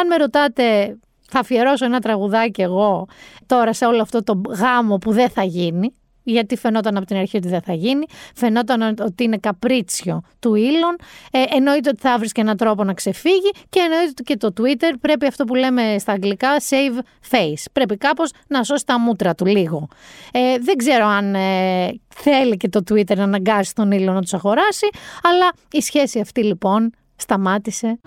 Αν 0.00 0.06
με 0.06 0.16
ρωτάτε 0.16 0.96
θα 1.28 1.38
αφιερώσω 1.38 1.84
ένα 1.84 2.00
τραγουδάκι 2.00 2.62
εγώ 2.62 3.06
τώρα 3.46 3.72
σε 3.72 3.86
όλο 3.86 4.02
αυτό 4.02 4.22
το 4.22 4.40
γάμο 4.48 4.98
που 4.98 5.12
δεν 5.12 5.28
θα 5.30 5.42
γίνει 5.42 5.94
γιατί 6.26 6.56
φαινόταν 6.56 6.96
από 6.96 7.06
την 7.06 7.16
αρχή 7.16 7.36
ότι 7.36 7.48
δεν 7.48 7.62
θα 7.62 7.72
γίνει, 7.72 8.06
φαινόταν 8.34 8.96
ότι 9.00 9.24
είναι 9.24 9.36
καπρίτσιο 9.36 10.22
του 10.38 10.54
Ήλον, 10.54 10.96
ε, 11.30 11.42
εννοείται 11.56 11.88
ότι 11.88 12.00
θα 12.00 12.18
βρει 12.18 12.28
και 12.28 12.40
έναν 12.40 12.56
τρόπο 12.56 12.84
να 12.84 12.94
ξεφύγει 12.94 13.50
και 13.68 13.80
εννοείται 13.80 14.08
ότι 14.10 14.22
και 14.22 14.36
το 14.36 14.52
Twitter 14.56 14.94
πρέπει 15.00 15.26
αυτό 15.26 15.44
που 15.44 15.54
λέμε 15.54 15.98
στα 15.98 16.12
αγγλικά 16.12 16.48
save 16.68 16.98
face. 17.30 17.64
Πρέπει 17.72 17.96
κάπως 17.96 18.30
να 18.46 18.64
σώσει 18.64 18.86
τα 18.86 18.98
μούτρα 18.98 19.34
του 19.34 19.46
λίγο. 19.46 19.88
Ε, 20.32 20.58
δεν 20.58 20.76
ξέρω 20.76 21.06
αν 21.06 21.34
ε, 21.34 22.00
θέλει 22.08 22.56
και 22.56 22.68
το 22.68 22.80
Twitter 22.90 23.16
να 23.16 23.22
αναγκάσει 23.22 23.74
τον 23.74 23.90
Ήλον 23.90 24.14
να 24.14 24.20
τους 24.20 24.34
αγοράσει, 24.34 24.88
αλλά 25.22 25.52
η 25.70 25.80
σχέση 25.80 26.20
αυτή 26.20 26.44
λοιπόν 26.44 26.92
σταμάτησε. 27.16 27.98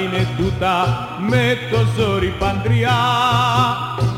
είναι 0.02 0.26
τούτα 0.36 1.08
με 1.28 1.56
το 1.70 1.78
ζόρι 1.96 2.34
παντριά 2.38 2.98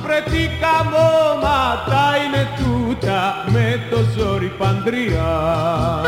Βρε 0.03 0.23
τι 0.31 0.49
καμώματα 0.61 2.17
είναι 2.25 2.49
τούτα 2.59 3.45
με 3.53 3.81
το 3.91 3.97
ζόρι 4.17 4.53
παντριά 4.59 6.01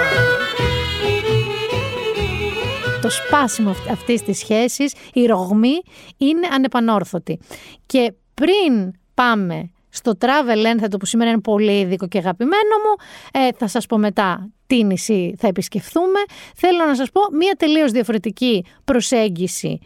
το 3.03 3.11
σπάσιμο 3.11 3.75
αυτής 3.91 4.23
της 4.23 4.39
σχέσης, 4.39 4.95
η 5.12 5.27
ρογμή 5.27 5.83
είναι 6.16 6.49
ανεπανόρθωτη. 6.53 7.39
Και 7.87 8.12
πριν 8.35 8.93
πάμε 9.14 9.70
στο 9.93 10.12
travel 10.20 10.64
ένθετο 10.64 10.97
που 10.97 11.07
σήμερα 11.07 11.30
είναι 11.30 11.40
πολύ 11.40 11.80
ειδικό 11.80 12.09
και 12.09 12.18
αγαπημένο 12.18 12.76
μου, 12.84 13.05
ε, 13.40 13.49
θα 13.57 13.66
σας 13.68 13.86
πω 13.86 13.99
μετά 13.99 14.51
τι 14.66 14.84
νησί 14.84 15.34
θα 15.38 15.47
επισκεφθούμε. 15.47 16.18
Θέλω 16.57 16.84
να 16.86 16.95
σας 16.95 17.11
πω 17.11 17.20
μία 17.36 17.55
τελείως 17.59 17.90
διαφορετική 17.90 18.64
προσέγγιση 18.84 19.80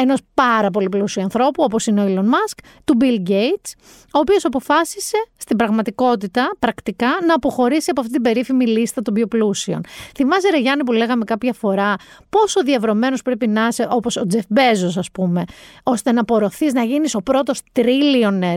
ενός 0.00 0.20
πάρα 0.34 0.70
πολύ 0.70 0.88
πλούσιου 0.88 1.22
ανθρώπου, 1.22 1.62
όπως 1.62 1.86
είναι 1.86 2.02
ο 2.02 2.06
Elon 2.06 2.24
Musk, 2.24 2.58
του 2.84 2.96
Bill 3.00 3.30
Gates, 3.30 3.72
ο 4.12 4.18
οποίος 4.18 4.44
αποφάσισε 4.44 5.16
στην 5.36 5.56
πραγματικότητα, 5.56 6.50
πρακτικά, 6.58 7.08
να 7.26 7.34
αποχωρήσει 7.34 7.90
από 7.90 8.00
αυτή 8.00 8.12
την 8.12 8.22
περίφημη 8.22 8.66
λίστα 8.66 9.02
των 9.02 9.14
πιο 9.14 9.26
πλούσιων. 9.26 9.80
Θυμάσαι, 10.14 10.50
Ρε 10.50 10.58
Γιάννη, 10.58 10.84
που 10.84 10.92
λέγαμε 10.92 11.24
κάποια 11.24 11.52
φορά 11.52 11.94
πόσο 12.28 12.62
διαβρωμένος 12.62 13.22
πρέπει 13.22 13.46
να 13.46 13.66
είσαι, 13.66 13.88
όπως 13.90 14.16
ο 14.16 14.26
Τζεφ 14.26 14.44
Μπέζος, 14.48 14.96
ας 14.96 15.10
πούμε, 15.10 15.44
ώστε 15.82 16.12
να 16.12 16.20
απορροθεί 16.20 16.72
να 16.72 16.82
γίνεις 16.82 17.14
ο 17.14 17.22
πρώτος 17.22 17.60
τρίλιονερ. 17.72 18.54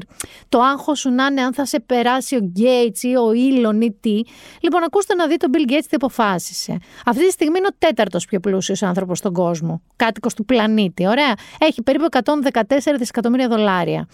Το 0.49 0.59
άγχος 0.59 0.99
σου 0.99 1.09
να 1.09 1.25
είναι 1.25 1.41
αν 1.41 1.53
θα 1.53 1.65
σε 1.65 1.79
περάσει 1.79 2.35
ο 2.35 2.39
Γκέιτ 2.39 3.03
ή 3.03 3.15
ο 3.15 3.31
Ήλον 3.31 3.81
ή 3.81 3.97
τι. 3.99 4.21
Λοιπόν, 4.59 4.83
ακούστε 4.83 5.15
να 5.15 5.27
δει 5.27 5.37
τον 5.37 5.51
Bill 5.53 5.71
Gates 5.71 5.81
τι 5.81 5.95
αποφάσισε. 5.95 6.77
Αυτή 7.05 7.25
τη 7.25 7.31
στιγμή 7.31 7.57
είναι 7.57 7.67
ο 7.71 7.75
τέταρτος 7.77 8.25
πιο 8.25 8.39
πλούσιος 8.39 8.83
άνθρωπος 8.83 9.17
στον 9.17 9.33
κόσμο. 9.33 9.81
Κάτοικος 9.95 10.33
του 10.33 10.45
πλανήτη. 10.45 11.07
Ωραία. 11.07 11.32
Έχει 11.59 11.81
περίπου 11.81 12.05
114 12.11 12.61
δισεκατομμύρια 12.97 13.47
δολάρια. 13.47 14.07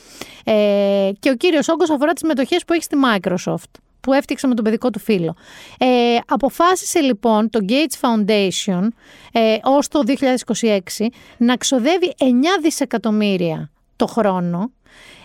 Ε, 0.43 1.09
και 1.19 1.29
ο 1.29 1.35
κύριος 1.35 1.67
όγκος 1.67 1.89
αφορά 1.89 2.13
τις 2.13 2.23
μετοχέ 2.23 2.57
που 2.67 2.73
έχει 2.73 2.83
στη 2.83 2.97
Microsoft 3.05 3.79
που 4.01 4.13
έφτιαξε 4.13 4.47
με 4.47 4.55
τον 4.55 4.63
παιδικό 4.63 4.89
του 4.89 4.99
φίλο. 4.99 5.35
Ε, 5.77 6.17
αποφάσισε 6.27 6.99
λοιπόν 6.99 7.49
το 7.49 7.59
Gates 7.69 7.99
Foundation 8.01 8.87
ε, 9.31 9.57
ως 9.63 9.87
το 9.87 10.01
2026 10.59 10.79
να 11.37 11.55
ξοδεύει 11.55 12.15
9 12.19 12.23
δισεκατομμύρια 12.61 13.71
το 13.95 14.07
χρόνο 14.07 14.71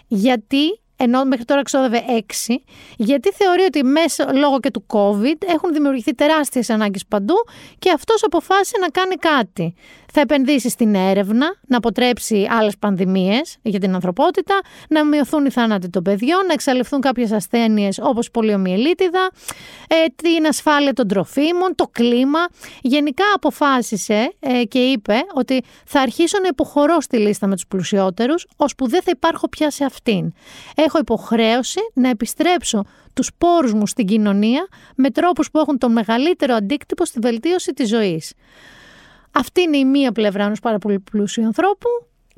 γιατί 0.07 0.78
ενώ 0.97 1.24
μέχρι 1.24 1.45
τώρα 1.45 1.61
εξόδευε 1.61 2.03
6, 2.49 2.55
γιατί 2.97 3.30
θεωρεί 3.30 3.62
ότι 3.62 3.84
μέσα 3.84 4.32
λόγω 4.32 4.61
και 4.61 4.70
του 4.70 4.84
COVID 4.86 5.36
έχουν 5.47 5.72
δημιουργηθεί 5.72 6.14
τεράστιες 6.14 6.70
ανάγκες 6.70 7.05
παντού 7.09 7.34
και 7.78 7.90
αυτός 7.90 8.24
αποφάσισε 8.24 8.76
να 8.80 8.88
κάνει 8.88 9.14
κάτι. 9.14 9.74
Θα 10.17 10.21
επενδύσει 10.21 10.69
στην 10.69 10.95
έρευνα, 10.95 11.55
να 11.67 11.77
αποτρέψει 11.77 12.47
άλλες 12.51 12.77
πανδημίες 12.79 13.57
για 13.62 13.81
την 13.81 13.95
ανθρωπότητα, 13.95 14.61
να 14.89 15.05
μειωθούν 15.05 15.47
οι 15.47 15.51
θάνατοι 15.51 15.89
των 15.89 16.03
παιδιών, 16.03 16.47
να 16.47 16.53
εξαλειφθούν 16.53 17.01
κάποιες 17.01 17.33
ασθένειες 17.33 17.99
όπως 18.03 18.31
πολιομιελίτιδα, 18.31 19.31
ε, 19.89 19.95
την 20.17 20.47
ασφάλεια 20.47 20.93
των 20.93 21.09
τροφίμων, 21.09 21.75
το 21.75 21.89
κλίμα. 21.93 22.39
Γενικά 22.81 23.25
αποφάσισε 23.35 24.33
ε, 24.41 24.65
και 24.65 24.79
είπε 24.79 25.15
ότι 25.35 25.62
θα 25.87 26.01
αρχίσω 26.01 26.39
να 26.41 26.49
υποχωρώ 26.49 27.01
στη 27.01 27.17
λίστα 27.17 27.47
με 27.47 27.55
τους 27.55 27.67
πλουσιότερους, 27.67 28.47
ώσπου 28.57 28.89
δεν 28.89 29.03
θα 29.03 29.11
υπάρχω 29.15 29.49
πια 29.49 29.71
σε 29.71 29.85
αυτήν. 29.85 30.33
Έχω 30.75 30.99
υποχρέωση 30.99 31.81
να 31.95 32.09
επιστρέψω 32.09 32.85
τους 33.12 33.31
πόρους 33.39 33.73
μου 33.73 33.87
στην 33.87 34.07
κοινωνία 34.07 34.67
με 34.97 35.11
τρόπους 35.11 35.51
που 35.51 35.59
έχουν 35.59 35.79
τον 35.79 35.93
μεγαλύτερο 35.93 36.55
αντίκτυπο 36.55 37.05
στη 37.05 37.19
βελτίωση 37.23 37.73
της 37.73 37.89
ζωής. 37.89 38.33
Αυτή 39.35 39.61
είναι 39.61 39.76
η 39.76 39.85
μία 39.85 40.12
πλευρά 40.12 40.45
ενός 40.45 40.61
πάρα 40.61 40.78
πολύ 40.78 40.99
πλούσιου 41.01 41.45
ανθρώπου 41.45 41.89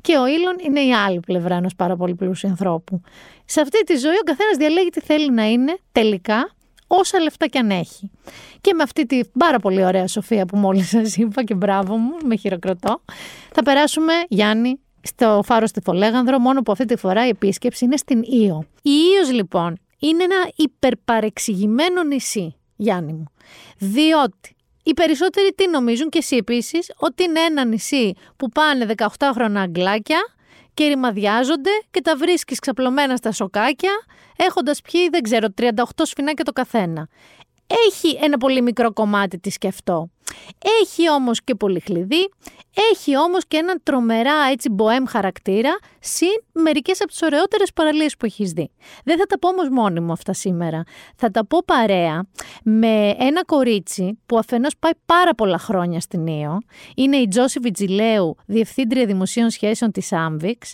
και 0.01 0.17
ο 0.17 0.27
Ήλον 0.27 0.55
είναι 0.65 0.79
η 0.79 0.93
άλλη 0.93 1.19
πλευρά 1.19 1.55
ενός 1.55 1.75
πάρα 1.75 1.95
πολύ 1.95 2.15
πλούσιου 2.15 2.49
ανθρώπου. 2.49 3.01
Σε 3.45 3.61
αυτή 3.61 3.83
τη 3.83 3.95
ζωή 3.95 4.15
ο 4.15 4.23
καθένας 4.25 4.57
διαλέγει 4.57 4.89
τι 4.89 5.01
θέλει 5.01 5.31
να 5.31 5.49
είναι 5.49 5.77
τελικά 5.91 6.51
όσα 6.87 7.19
λεφτά 7.19 7.47
κι 7.47 7.57
αν 7.57 7.69
έχει. 7.71 8.11
Και 8.61 8.73
με 8.73 8.83
αυτή 8.83 9.05
τη 9.05 9.19
πάρα 9.39 9.59
πολύ 9.59 9.85
ωραία 9.85 10.07
σοφία 10.07 10.45
που 10.45 10.57
μόλις 10.57 10.89
σας 10.89 11.17
είπα 11.17 11.43
και 11.43 11.53
μπράβο 11.53 11.97
μου, 11.97 12.17
με 12.25 12.35
χειροκροτώ, 12.35 13.01
θα 13.51 13.63
περάσουμε, 13.63 14.13
Γιάννη, 14.27 14.79
στο 15.01 15.41
φάρος 15.45 15.69
στη 15.69 15.81
Φολέγανδρο, 15.81 16.39
μόνο 16.39 16.61
που 16.61 16.71
αυτή 16.71 16.85
τη 16.85 16.95
φορά 16.95 17.25
η 17.25 17.29
επίσκεψη 17.29 17.85
είναι 17.85 17.97
στην 17.97 18.21
Ήο. 18.23 18.65
Η 18.81 18.91
Ήος 19.19 19.31
λοιπόν 19.31 19.77
είναι 19.99 20.23
ένα 20.23 20.49
υπερπαρεξηγημένο 20.55 22.03
νησί, 22.03 22.55
Γιάννη 22.75 23.13
μου, 23.13 23.25
διότι 23.77 24.55
οι 24.87 24.93
περισσότεροι 24.93 25.53
τι 25.55 25.69
νομίζουν 25.69 26.09
και 26.09 26.17
εσύ 26.17 26.35
επίσης, 26.35 26.91
ότι 26.97 27.23
είναι 27.23 27.39
ένα 27.39 27.65
νησί 27.65 28.13
που 28.37 28.49
πάνε 28.49 28.85
18 28.97 29.05
χρόνια 29.33 29.61
αγγλάκια 29.61 30.19
και 30.73 30.87
ρημαδιάζονται 30.87 31.69
και 31.91 32.01
τα 32.01 32.15
βρίσκεις 32.15 32.59
ξαπλωμένα 32.59 33.15
στα 33.15 33.31
σοκάκια, 33.31 33.91
έχοντας 34.35 34.81
πιει, 34.81 35.09
δεν 35.09 35.21
ξέρω, 35.21 35.47
38 35.57 35.71
σφινάκια 35.95 36.43
το 36.43 36.51
καθένα. 36.51 37.07
Έχει 37.87 38.17
ένα 38.21 38.37
πολύ 38.37 38.61
μικρό 38.61 38.93
κομμάτι 38.93 39.39
τη 39.39 39.49
σκεφτό. 39.49 40.09
Έχει 40.81 41.09
όμως 41.09 41.43
και 41.43 41.55
πολύ 41.55 41.79
χλειδί, 41.79 42.29
έχει 42.91 43.17
όμως 43.17 43.47
και 43.47 43.57
έναν 43.57 43.79
τρομερά 43.83 44.33
έτσι 44.51 44.69
μποέμ 44.69 45.03
χαρακτήρα, 45.07 45.77
συν 45.99 46.43
μερικές 46.51 47.01
από 47.01 47.09
τις 47.09 47.21
ωραιότερες 47.21 47.73
παραλίες 47.73 48.17
που 48.17 48.25
έχεις 48.25 48.51
δει. 48.51 48.71
Δεν 49.03 49.17
θα 49.17 49.25
τα 49.25 49.39
πω 49.39 49.49
όμως 49.49 49.69
μόνη 49.69 49.99
μου 49.99 50.11
αυτά 50.11 50.33
σήμερα. 50.33 50.83
Θα 51.15 51.31
τα 51.31 51.45
πω 51.45 51.63
παρέα 51.65 52.27
με 52.63 53.15
ένα 53.19 53.45
κορίτσι 53.45 54.19
που 54.25 54.37
αφενός 54.37 54.73
πάει 54.79 54.91
πάρα 55.05 55.35
πολλά 55.35 55.57
χρόνια 55.57 55.99
στην 55.99 56.27
Ήο. 56.27 56.57
Είναι 56.95 57.17
η 57.17 57.27
Τζόση 57.27 57.59
Βιτζιλέου, 57.59 58.35
Διευθύντρια 58.45 59.05
Δημοσίων 59.05 59.49
Σχέσεων 59.49 59.91
της 59.91 60.11
Άμβιξ. 60.11 60.73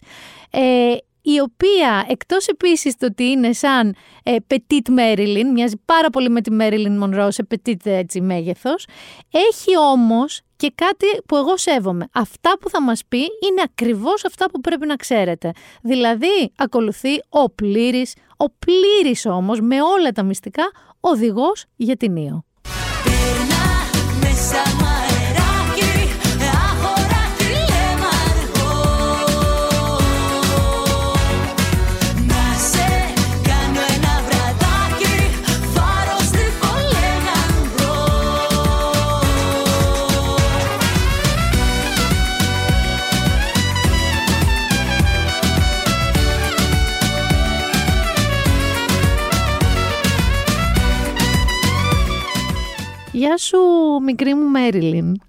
Ε, 0.49 0.95
η 1.23 1.39
οποία 1.39 2.05
εκτός 2.07 2.47
επίσης 2.47 2.97
το 2.97 3.05
ότι 3.05 3.23
είναι 3.23 3.53
σαν 3.53 3.95
ε, 4.23 4.35
Petit 4.47 4.89
Marilyn, 4.99 5.45
μοιάζει 5.53 5.81
πάρα 5.85 6.09
πολύ 6.09 6.29
με 6.29 6.41
τη 6.41 6.55
Marilyn 6.59 7.03
Monroe 7.03 7.27
σε 7.29 7.47
Petit 7.49 7.85
έτσι 7.85 8.21
μέγεθος, 8.21 8.87
έχει 9.31 9.77
όμως 9.77 10.41
και 10.55 10.71
κάτι 10.75 11.05
που 11.27 11.35
εγώ 11.35 11.57
σέβομαι. 11.57 12.07
Αυτά 12.13 12.57
που 12.59 12.69
θα 12.69 12.81
μας 12.81 13.05
πει 13.07 13.17
είναι 13.17 13.61
ακριβώς 13.63 14.25
αυτά 14.25 14.49
που 14.49 14.61
πρέπει 14.61 14.85
να 14.85 14.95
ξέρετε. 14.95 15.51
Δηλαδή 15.81 16.51
ακολουθεί 16.55 17.23
ο 17.29 17.49
πλήρης, 17.49 18.15
ο 18.37 18.45
πλήρης 18.49 19.25
όμως 19.25 19.59
με 19.61 19.81
όλα 19.81 20.11
τα 20.11 20.23
μυστικά 20.23 20.63
οδηγός 20.99 21.65
για 21.75 21.97
την 21.97 22.15
Ήο. 22.15 22.45
Γεια 53.33 53.41
σου 53.41 53.59
μικρή 54.03 54.33
μου 54.33 54.49
Μέριλιν. 54.49 55.21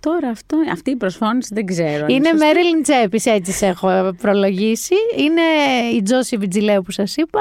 Τώρα 0.00 0.28
αυτό, 0.28 0.56
αυτή 0.72 0.90
η 0.90 0.96
προσφώνηση 0.96 1.54
δεν 1.54 1.66
ξέρω. 1.66 2.06
Είναι 2.08 2.32
Μέριλιν 2.32 2.82
Τσέπης, 2.82 3.26
έτσι 3.26 3.52
σε 3.52 3.66
έχω 3.66 4.14
προλογίσει. 4.20 4.94
Είναι 5.16 5.40
η 5.94 6.02
Τζόση 6.02 6.36
Βιτζιλέου 6.36 6.82
που 6.82 6.90
σας 6.90 7.16
είπα. 7.16 7.40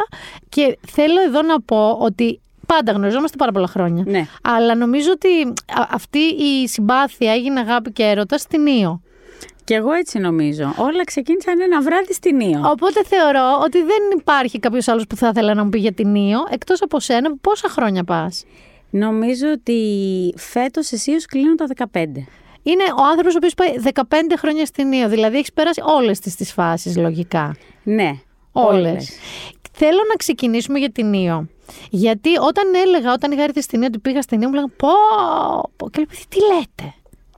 Και 0.49 0.77
θέλω 0.87 1.21
εδώ 1.21 1.41
να 1.41 1.61
πω 1.61 1.91
ότι 1.91 2.39
πάντα 2.65 2.91
γνωριζόμαστε 2.91 3.37
πάρα 3.37 3.51
πολλά 3.51 3.67
χρόνια. 3.67 4.03
Ναι. 4.07 4.27
Αλλά 4.43 4.75
νομίζω 4.75 5.11
ότι 5.11 5.53
αυτή 5.89 6.19
η 6.19 6.67
συμπάθεια 6.67 7.33
έγινε 7.33 7.59
αγάπη 7.59 7.91
και 7.91 8.03
έρωτας 8.03 8.41
στην 8.41 8.65
Ήο. 8.65 9.01
Και 9.63 9.73
εγώ 9.73 9.91
έτσι 9.91 10.19
νομίζω. 10.19 10.73
Όλα 10.77 11.03
ξεκίνησαν 11.03 11.61
ένα 11.61 11.81
βράδυ 11.81 12.13
στην 12.13 12.39
Ήο. 12.39 12.61
Οπότε 12.63 13.03
θεωρώ 13.05 13.59
ότι 13.63 13.77
δεν 13.77 14.19
υπάρχει 14.19 14.59
κάποιος 14.59 14.87
άλλος 14.87 15.07
που 15.07 15.15
θα 15.15 15.27
ήθελα 15.27 15.53
να 15.53 15.63
μου 15.63 15.69
πει 15.69 15.79
για 15.79 15.93
την 15.93 16.15
Ήο, 16.15 16.39
εκτός 16.49 16.81
από 16.81 16.99
σένα, 16.99 17.37
πόσα 17.41 17.69
χρόνια 17.69 18.03
πας. 18.03 18.45
Νομίζω 18.89 19.47
ότι 19.51 19.79
φέτος 20.37 20.91
εσύ 20.91 21.11
ως 21.11 21.25
κλείνω 21.25 21.55
τα 21.55 21.65
15. 21.91 22.05
Είναι 22.63 22.83
ο 22.97 23.03
άνθρωπος 23.11 23.33
ο 23.33 23.37
οποίος 23.37 23.53
πάει 23.53 23.69
15 23.93 24.01
χρόνια 24.37 24.65
στην 24.65 24.91
Ήο, 24.91 25.09
δηλαδή 25.09 25.37
έχεις 25.37 25.53
περάσει 25.53 25.81
όλες 25.85 26.19
τις, 26.19 26.35
τις 26.35 26.53
φάσεις 26.53 26.97
λογικά. 26.97 27.55
Ναι, 27.83 28.11
Όλες. 28.51 29.09
Θέλω 29.71 29.99
να 30.09 30.15
ξεκινήσουμε 30.15 30.79
για 30.79 30.91
την 30.91 31.13
Ήο. 31.13 31.47
Γιατί 31.89 32.29
όταν 32.37 32.73
έλεγα, 32.85 33.13
όταν 33.13 33.31
είχα 33.31 33.43
έρθει 33.43 33.61
στην 33.61 33.81
Ήο, 33.81 33.87
ότι 33.87 33.99
πήγα 33.99 34.21
στην 34.21 34.41
Ήο, 34.41 34.47
μου 34.47 34.53
λέγανε 34.53 34.73
πω, 34.77 34.89
πω. 35.75 35.89
Και 35.89 35.97
λέω, 35.99 36.07
τι 36.29 36.37
λέτε; 36.39 36.93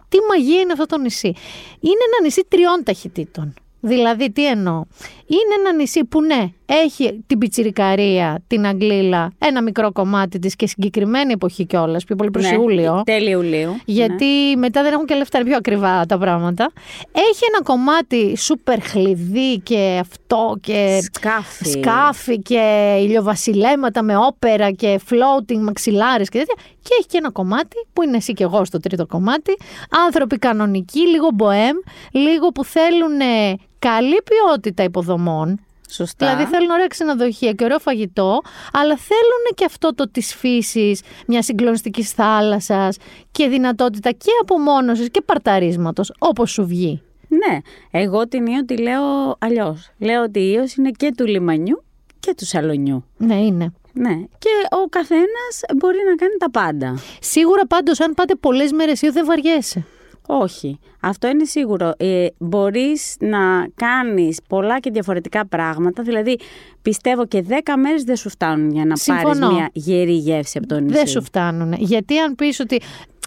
Τι 0.09 0.17
μαγεία 0.29 0.59
είναι 0.59 0.71
αυτό 0.71 0.85
το 0.85 0.97
νησί. 0.97 1.33
Είναι 1.79 2.03
ένα 2.11 2.21
νησί 2.23 2.45
τριών 2.47 2.83
ταχυτήτων. 2.83 3.53
Δηλαδή, 3.79 4.31
τι 4.31 4.47
εννοώ. 4.47 4.83
Είναι 5.25 5.53
ένα 5.59 5.73
νησί 5.73 6.05
που 6.05 6.21
ναι, 6.21 6.49
έχει 6.83 7.23
την 7.27 7.37
πιτσιρικαρία, 7.37 8.43
την 8.47 8.65
Αγγλίλα, 8.65 9.31
ένα 9.39 9.61
μικρό 9.61 9.91
κομμάτι 9.91 10.39
της 10.39 10.55
και 10.55 10.67
συγκεκριμένη 10.67 11.31
εποχή 11.31 11.65
κιόλας, 11.65 12.03
πιο 12.03 12.15
πολύ 12.15 12.31
προς 12.31 12.49
ναι. 12.49 12.55
Ιούλιο. 12.55 13.01
Τέλη 13.05 13.29
Ιουλίου. 13.29 13.75
Γιατί 13.85 14.25
μετά 14.57 14.83
δεν 14.83 14.93
έχουν 14.93 15.05
και 15.05 15.15
λεφτά, 15.15 15.37
είναι 15.37 15.47
πιο 15.47 15.57
ακριβά 15.57 16.05
τα 16.05 16.17
πράγματα. 16.17 16.71
Έχει 17.11 17.43
ένα 17.53 17.63
κομμάτι 17.63 18.37
σούπερ 18.37 18.81
χλειδί 18.81 19.59
και 19.59 19.97
αυτό 20.01 20.57
και 20.61 20.99
Σκάφη. 21.13 21.65
σκάφη 21.65 22.39
και 22.39 22.95
ηλιοβασιλέματα 23.01 24.03
με 24.03 24.17
όπερα 24.17 24.71
και 24.71 24.99
floating 25.09 25.57
μαξιλάρες 25.57 26.29
και 26.29 26.37
τέτοια. 26.37 26.55
Και 26.81 26.89
έχει 26.99 27.07
και 27.07 27.17
ένα 27.17 27.31
κομμάτι 27.31 27.75
που 27.93 28.03
είναι 28.03 28.17
εσύ 28.17 28.33
και 28.33 28.43
εγώ 28.43 28.65
στο 28.65 28.79
τρίτο 28.79 29.05
κομμάτι. 29.05 29.57
Άνθρωποι 30.05 30.37
κανονικοί, 30.37 30.99
λίγο 30.99 31.27
μποέμ, 31.33 31.77
λίγο 32.11 32.47
που 32.47 32.65
θέλουν 32.65 33.19
ε, 33.19 33.55
καλή 33.79 34.21
ποιότητα 34.23 34.83
υποδομών. 34.83 35.59
Σωστά. 35.91 36.25
Δηλαδή 36.25 36.51
θέλουν 36.51 36.69
ωραία 36.69 36.87
ξενοδοχεία 36.87 37.51
και 37.51 37.63
ωραίο 37.63 37.79
φαγητό, 37.79 38.41
αλλά 38.73 38.97
θέλουν 38.97 39.55
και 39.55 39.65
αυτό 39.65 39.95
το 39.95 40.09
της 40.11 40.35
φύσης, 40.35 41.01
μιας 41.27 41.45
συγκλονιστικής 41.45 42.11
θάλασσας 42.11 42.97
και 43.31 43.47
δυνατότητα 43.47 44.11
και 44.11 44.29
απομόνωσης 44.41 45.09
και 45.11 45.21
παρταρίσματος, 45.21 46.13
όπως 46.19 46.51
σου 46.51 46.65
βγει. 46.67 47.01
Ναι, 47.27 47.57
εγώ 47.91 48.27
την 48.27 48.45
Ήο 48.45 48.65
τη 48.65 48.77
λέω 48.77 49.35
αλλιώς. 49.39 49.89
Λέω 49.97 50.23
ότι 50.23 50.39
η 50.39 50.51
Ήος 50.55 50.75
είναι 50.75 50.91
και 50.91 51.13
του 51.17 51.25
λιμανιού 51.25 51.83
και 52.19 52.33
του 52.37 52.45
σαλονιού. 52.45 53.05
Ναι, 53.17 53.35
είναι. 53.35 53.73
Ναι. 53.93 54.15
Και 54.37 54.49
ο 54.83 54.87
καθένας 54.89 55.59
μπορεί 55.75 55.97
να 56.09 56.15
κάνει 56.15 56.37
τα 56.39 56.51
πάντα. 56.51 56.99
Σίγουρα 57.19 57.65
πάντως 57.67 57.99
αν 57.99 58.13
πάτε 58.13 58.35
πολλές 58.35 58.71
μέρες 58.71 59.01
ή 59.01 59.09
δεν 59.09 59.25
βαριέσαι. 59.25 59.85
Όχι. 60.33 60.79
Αυτό 60.99 61.27
είναι 61.27 61.45
σίγουρο. 61.45 61.93
Ε, 61.97 62.27
μπορείς 62.37 63.15
να 63.19 63.67
κάνεις 63.75 64.39
πολλά 64.47 64.79
και 64.79 64.89
διαφορετικά 64.91 65.45
πράγματα. 65.47 66.03
Δηλαδή, 66.03 66.39
πιστεύω 66.81 67.25
και 67.27 67.43
10 67.49 67.53
μέρες 67.77 68.03
δεν 68.03 68.15
σου 68.15 68.29
φτάνουν 68.29 68.71
για 68.71 68.85
να 68.85 68.95
Συμφωνώ. 68.95 69.39
πάρεις 69.39 69.39
μια 69.57 69.69
γερή 69.73 70.13
γεύση 70.13 70.57
από 70.57 70.67
το 70.67 70.79
νησί. 70.79 70.93
Δεν 70.95 71.07
σου 71.07 71.23
φτάνουν. 71.23 71.73
Γιατί 71.77 72.19
αν 72.19 72.35
πεις 72.35 72.59
ότι. 72.59 72.81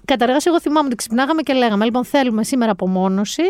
Καταρχάς, 0.06 0.46
εγώ 0.46 0.60
θυμάμαι 0.60 0.86
ότι 0.86 0.96
ξυπνάγαμε 0.96 1.42
και 1.42 1.52
λέγαμε: 1.52 1.84
Λοιπόν, 1.84 2.04
θέλουμε 2.04 2.44
σήμερα 2.44 2.72
απομόνωση 2.72 3.42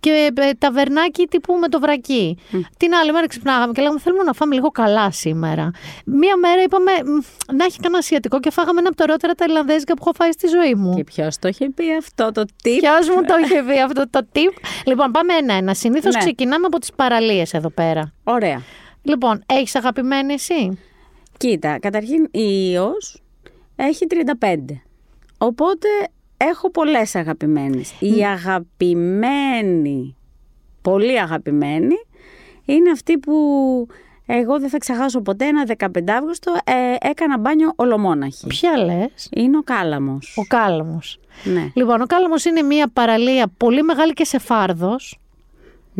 και 0.00 0.30
ε, 0.36 0.50
ταβερνάκι 0.58 1.26
τύπου 1.26 1.54
με 1.54 1.68
το 1.68 1.80
βρακί. 1.80 2.38
Την 2.76 2.94
άλλη 2.94 3.12
μέρα 3.12 3.26
ξυπνάγαμε 3.26 3.72
και 3.72 3.80
λέγαμε: 3.80 4.00
Θέλουμε 4.00 4.22
να 4.22 4.32
φάμε 4.32 4.54
λίγο 4.54 4.68
καλά 4.70 5.10
σήμερα. 5.10 5.70
Μία 6.04 6.36
μέρα 6.36 6.62
είπαμε 6.62 6.90
«Μ, 7.04 7.54
να 7.56 7.64
έχει 7.64 7.76
κανένα 7.78 7.98
ασιατικό 7.98 8.40
και 8.40 8.50
φάγαμε 8.50 8.78
ένα 8.78 8.88
από 8.88 8.96
τα 8.96 9.02
ωραιότερα 9.04 9.32
ταϊλανδέζικα 9.34 9.94
που 9.94 10.02
έχω 10.06 10.12
φάει 10.16 10.32
στη 10.32 10.46
ζωή 10.46 10.74
μου. 10.74 10.94
Και 10.94 11.04
ποιος 11.04 11.38
το 11.38 11.48
είχε 11.48 11.70
πει 11.70 11.84
αυτό 11.98 12.32
το 12.32 12.40
tip; 12.40 12.78
Ποιος 12.80 13.08
μου 13.08 13.22
το 13.24 13.34
είχε 13.44 13.62
πει 13.62 13.80
αυτό 13.80 14.04
το 14.10 14.26
tip; 14.34 14.62
Λοιπόν, 14.86 15.10
πάμε 15.10 15.34
ένα-ένα. 15.34 15.74
Συνήθως 15.74 16.14
Ναι. 16.14 16.20
ξεκινάμε 16.20 16.66
από 16.66 16.78
τις 16.78 16.92
παραλίες 16.96 17.52
εδώ 17.54 17.70
πέρα. 17.70 18.12
Ωραία. 18.24 18.62
Λοιπόν, 19.08 19.42
έχεις 19.46 19.74
αγαπημένη 19.74 20.32
εσύ; 20.32 20.78
Κοίτα, 21.36 21.78
καταρχήν 21.78 22.28
η 22.30 22.70
Ιως 22.70 23.22
έχει 23.76 24.06
35. 24.40 24.56
Οπότε 25.38 25.88
έχω 26.36 26.70
πολλές 26.70 27.14
αγαπημένες. 27.14 27.94
Η 28.00 28.24
αγαπημένη, 28.24 30.16
πολύ 30.82 31.20
αγαπημένη, 31.20 31.94
είναι 32.64 32.90
αυτή 32.90 33.18
που 33.18 33.34
εγώ 34.26 34.58
δεν 34.58 34.68
θα 34.68 34.78
ξεχάσω 34.78 35.20
ποτέ 35.20 35.46
ένα 35.46 35.64
15 35.78 35.88
Αύγουστο 36.08 36.56
ε, 36.64 37.08
έκανα 37.08 37.38
μπάνιο 37.38 37.72
ολομόναχη. 37.76 38.46
Ποια 38.46 38.76
λες, 38.78 39.28
Είναι 39.30 39.56
ο 39.56 39.62
Κάλαμος. 39.62 40.36
Ο 40.36 40.42
Κάλαμος. 40.42 41.20
Ναι. 41.44 41.70
Λοιπόν, 41.74 42.00
ο 42.00 42.06
Κάλαμος 42.06 42.44
είναι 42.44 42.62
μια 42.62 42.88
παραλία 42.92 43.46
πολύ 43.56 43.82
μεγάλη 43.82 44.12
και 44.12 44.24
σε 44.24 44.38
φάρδος. 44.38 45.18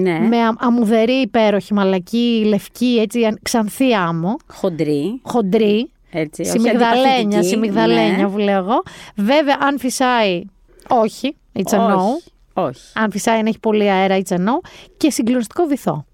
Ναι. 0.02 0.18
Με 0.18 0.38
α- 0.38 0.54
αμμουδερή 0.58 1.12
υπέροχη, 1.12 1.74
μαλακή, 1.74 2.44
λευκή, 2.46 2.98
έτσι, 3.00 3.24
αν- 3.24 3.38
ξανθή 3.42 3.94
άμμο. 3.94 4.36
Χοντρή. 4.46 5.20
Χοντρή. 5.22 5.90
Έτσι, 6.10 6.40
όχι 6.42 6.50
Συμμυγδαλένια, 6.50 7.10
αντιπαθητική. 7.14 7.46
συμμυγδαλένια 7.46 8.16
Ναι. 8.24 8.28
που 8.28 8.38
λέω 8.38 8.58
εγώ. 8.58 8.82
Βέβαια, 9.16 9.56
αν 9.60 9.78
φυσάει, 9.78 10.42
όχι, 10.88 11.36
it's 11.58 11.72
a 11.74 11.78
no. 11.78 11.96
Όχι. 11.96 12.22
Όχι. 12.52 12.80
Αν 12.94 13.10
φυσάει, 13.10 13.38
αν 13.38 13.46
έχει 13.46 13.58
πολύ 13.58 13.90
αέρα, 13.90 14.18
it's 14.18 14.32
a 14.32 14.36
no. 14.36 14.68
Και 14.96 15.10
συγκλονιστικό 15.10 15.64
βυθό. 15.64 16.04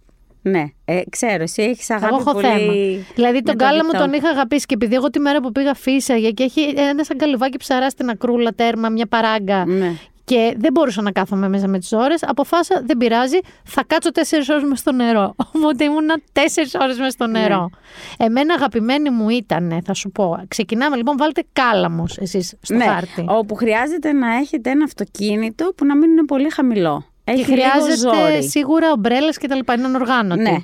Ναι, 0.43 0.65
ε, 0.85 1.01
ξέρω, 1.11 1.43
εσύ 1.43 1.63
έχεις 1.63 1.91
αγάπη 1.91 2.07
Εγώ 2.07 2.17
έχω 2.17 2.33
πολύ 2.33 2.47
θέμα. 2.47 2.73
Δηλαδή 3.15 3.35
με 3.35 3.41
τον 3.43 3.57
το 3.59 3.65
κάλαμο 3.65 3.91
βυθό. 3.91 4.05
τον 4.05 4.13
είχα 4.13 4.29
αγαπήσει 4.29 4.67
και 4.67 4.75
επειδή 4.75 4.95
εγώ 4.95 5.11
τη 5.11 5.19
μέρα 5.19 5.41
που 5.41 5.53
πήγα 5.53 5.75
φύσαγε 5.75 6.31
και 6.31 6.43
έχει 6.43 6.61
ένα 6.77 7.05
σαν 7.05 7.17
καλυβάκι 7.17 7.57
ψαρά 7.59 7.91
στην 7.91 8.09
ακρούλα 8.09 8.53
τέρμα, 8.53 8.89
μια 8.89 9.07
παράγκα. 9.07 9.65
Ναι. 9.67 9.93
Και 10.25 10.55
δεν 10.59 10.73
μπορούσα 10.73 11.03
να 11.03 11.13
κάθομαι 11.13 11.49
μέσα 11.49 11.69
με 11.69 11.79
τις 11.79 11.93
ώρες. 11.93 12.23
Αποφάσισα, 12.23 12.83
δεν 12.87 12.97
πειράζει, 12.97 13.39
θα 13.65 13.85
κάτσω 13.87 14.11
τέσσερις 14.11 14.49
ώρες 14.49 14.63
μες 14.63 14.79
στο 14.79 14.93
νερό. 14.93 15.35
Οπότε 15.57 15.85
ήμουνα 15.85 16.15
τέσσερις 16.33 16.75
ώρες 16.75 16.99
μες 16.99 17.13
στο 17.13 17.27
νερό. 17.27 17.71
Εμένα 18.19 18.55
αγαπημένη 18.55 19.11
μου 19.11 19.29
ήταν, 19.29 19.81
θα 19.85 19.95
σου 19.95 20.11
πω. 20.11 20.45
Ξεκινάμε 20.49 20.97
λοιπόν, 20.97 21.17
βάλτε 21.17 21.45
κάλαμος 21.53 22.19
εσείς 22.19 22.55
στο 22.61 22.75
ναι, 22.75 22.85
χάρτη. 22.85 23.25
όπου 23.29 23.55
χρειάζεται 23.55 24.13
να 24.13 24.35
έχετε 24.35 24.71
ένα 24.71 24.85
αυτοκίνητο 24.85 25.73
που 25.77 25.85
να 25.85 25.97
μην 25.97 26.11
είναι 26.11 26.25
πολύ 26.25 26.51
χαμηλό. 26.51 27.05
Και 27.25 27.33
Έχει 27.33 27.51
λίγο 27.51 27.63
χρειάζεται 27.63 27.97
ζόρι. 27.97 28.49
σίγουρα 28.49 28.91
ομπρέλες 28.93 29.39
και 29.39 29.49
τα 29.49 29.55
λοιπά. 29.55 29.75
Είναι 29.75 29.85
ανοργάνωτη. 29.87 30.43
Ναι. 30.43 30.57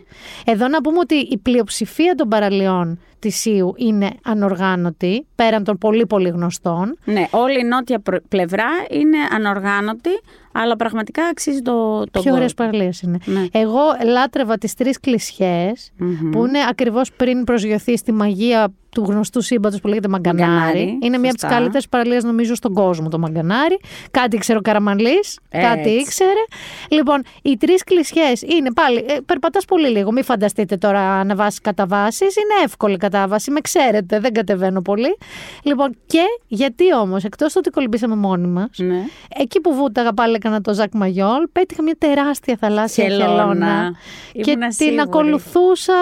Εδώ 0.45 0.69
να 0.69 0.81
πούμε 0.81 0.99
ότι 0.99 1.15
η 1.15 1.39
πλειοψηφία 1.39 2.15
των 2.15 2.29
παραλιών 2.29 3.01
τη 3.21 3.31
Σίου 3.31 3.75
είναι 3.77 4.11
ανοργάνωτη, 4.25 5.27
πέραν 5.35 5.65
των 5.65 5.79
πολύ 5.79 6.07
πολύ 6.07 6.29
γνωστών. 6.29 6.99
Ναι, 7.05 7.27
όλη 7.31 7.61
η 7.61 7.65
νότια 7.65 7.99
προ- 7.99 8.23
πλευρά 8.29 8.69
είναι 8.91 9.17
ανοργάνωτη, 9.35 10.11
αλλά 10.53 10.77
πραγματικά 10.77 11.25
αξίζει 11.25 11.61
το, 11.63 12.05
το 12.11 12.21
Πιο 12.21 12.33
goal. 12.33 12.37
ωραίε 12.37 12.49
παραλίες 12.57 13.01
είναι. 13.03 13.19
Ναι. 13.25 13.45
Εγώ 13.53 13.81
λάτρευα 14.13 14.59
τις 14.59 14.75
τρεις 14.75 15.01
κλισιές, 15.01 15.91
που 16.31 16.47
είναι 16.47 16.59
ακριβώς 16.69 17.13
πριν 17.13 17.45
προσγειωθεί 17.45 17.97
στη 17.97 18.13
μαγεία 18.13 18.73
του 18.91 19.05
γνωστού 19.09 19.41
σύμπαντος 19.41 19.81
που 19.81 19.89
λέγεται 19.89 20.09
Μαγκανάρι. 20.09 20.49
Μαγκανάρι, 20.49 20.99
είναι 21.03 21.19
μία 21.19 21.31
από 21.31 21.39
τις 21.39 21.41
σωστά. 21.41 21.49
καλύτερες 21.57 21.89
παραλίες, 21.89 22.25
νομίζω, 22.25 22.55
στον 22.55 22.73
κόσμο 22.75 23.09
το 23.09 23.19
Μαγκανάρι. 23.19 23.79
Κάτι 24.11 24.37
ήξερε 24.37 24.59
ο 24.59 24.61
Καραμανλή, 24.61 25.21
κάτι 25.49 25.79
Έτσι. 25.81 25.91
ήξερε. 25.91 26.45
Λοιπόν, 26.89 27.23
οι 27.43 27.57
τρεις 27.57 27.85
κλισιές 27.85 28.43
είναι 28.43 28.73
πάλι. 28.73 29.05
Ε, 29.09 29.17
Περπατάς 29.27 29.65
πολύ 29.65 29.89
λίγο. 29.89 30.13
Μην 30.13 30.25
φανταστείτε 30.25 30.77
τώρα 30.77 31.01
αναβάσει 31.01 31.61
καταβάσεις. 31.61 32.37
Είναι 32.37 32.65
εύκολη 32.65 32.97
κατάβαση. 32.97 33.51
Με 33.51 33.61
ξέρετε, 33.61 34.21
δεν 34.21 34.33
κατεβαίνω 34.33 34.83
πολύ. 34.83 35.17
Λοιπόν, 35.63 35.97
και 36.07 36.23
γιατί 36.47 36.95
όμως, 36.95 37.25
εκτός 37.25 37.57
ότι 37.57 37.71
κολυμπήσαμε 37.71 38.17
μόνοι 38.17 38.47
μας, 38.47 38.69
Ναι. 38.77 39.05
Εκεί 39.37 39.61
που 39.61 39.75
βούταγα 39.75 40.13
πάλι 40.13 40.39
έκανα 40.45 40.61
το 40.61 40.75
Ζακ 40.75 40.93
Μαγιόλ, 40.95 41.47
πέτυχα 41.53 41.83
μια 41.83 41.97
τεράστια 41.99 42.57
θαλάσσια 42.61 43.05
Χελώνα. 43.05 43.27
χελώνα. 43.33 43.95
Και 44.33 44.51
Ήμουνα 44.51 44.67
την 44.67 44.77
σίγουρη. 44.77 45.01
ακολουθούσα 45.01 45.95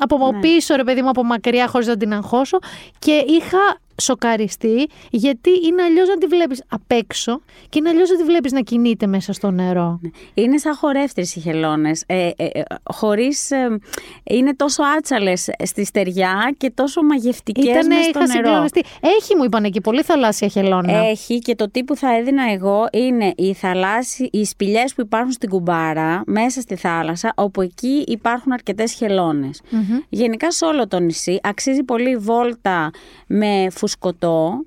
από 0.00 0.32
Ναι. 0.32 0.40
πίσω, 0.40 0.74
ρε 0.76 0.84
παιδί 0.84 1.02
μου, 1.02 1.08
από 1.08 1.24
μακριά, 1.24 1.68
χωρίς 1.68 1.86
να 1.86 1.96
την 1.96 2.12
αγχώσω. 2.12 2.58
Και 2.98 3.24
είχα 3.26 3.58
σοκαριστεί, 4.00 4.88
γιατί 5.10 5.50
είναι 5.66 5.82
αλλιώς 5.82 6.08
να 6.08 6.18
τη 6.18 6.26
βλέπεις 6.26 6.62
απ' 6.68 6.90
έξω 6.90 7.40
και 7.68 7.78
είναι 7.78 7.88
αλλιώς 7.88 8.10
να 8.10 8.16
τη 8.16 8.22
βλέπεις 8.22 8.52
να 8.52 8.60
κινείται 8.60 9.06
μέσα 9.06 9.32
στο 9.32 9.50
νερό. 9.50 10.00
Είναι 10.34 10.58
σαν 10.58 10.74
χορεύτρες 10.74 11.34
οι 11.34 11.40
χελώνες, 11.40 12.04
ε, 12.06 12.30
ε, 12.36 12.44
ε, 12.52 12.62
χωρίς, 12.82 13.50
ε, 13.50 13.78
είναι 14.24 14.54
τόσο 14.54 14.82
άτσαλες 14.96 15.48
στη 15.64 15.84
στεριά 15.84 16.54
και 16.56 16.70
τόσο 16.74 17.02
μαγευτικές 17.02 17.64
Ήτανε, 17.64 17.94
μες 17.94 18.04
στο 18.04 18.18
είχα 18.18 18.26
νερό. 18.26 18.46
συγκλονιστεί. 18.46 18.82
Έχει, 19.00 19.36
μου 19.36 19.44
είπαν 19.44 19.64
εκεί, 19.64 19.80
πολύ 19.80 20.02
θαλάσσια 20.02 20.48
χελώνα. 20.48 20.92
Έχει 20.92 21.38
και 21.38 21.54
το 21.54 21.70
τι 21.70 21.84
που 21.84 21.96
θα 21.96 22.16
έδινα 22.16 22.52
εγώ 22.52 22.86
είναι 22.92 23.32
οι 23.36 23.54
θαλάσσι, 23.54 24.28
οι 24.32 24.44
σπηλιές 24.44 24.94
που 24.94 25.00
υπάρχουν 25.00 25.32
στην 25.32 25.48
κουμπάρα 25.48 26.22
μέσα 26.26 26.60
στη 26.60 26.76
θάλασσα 26.76 27.32
όπου 27.36 27.60
εκεί 27.60 28.04
υπάρχουν 28.06 28.52
αρκετές 28.52 28.92
χελώνες. 28.92 29.60
Γενικά 30.08 30.50
σε 30.50 30.64
όλο 30.64 30.88
το 30.88 30.98
νησί 31.00 31.38
αξίζει 31.42 31.82
πολύ 31.82 32.10
η 32.10 32.16
βόλτα 32.16 32.90
με 33.26 33.66
φουσκωτό 33.88 34.64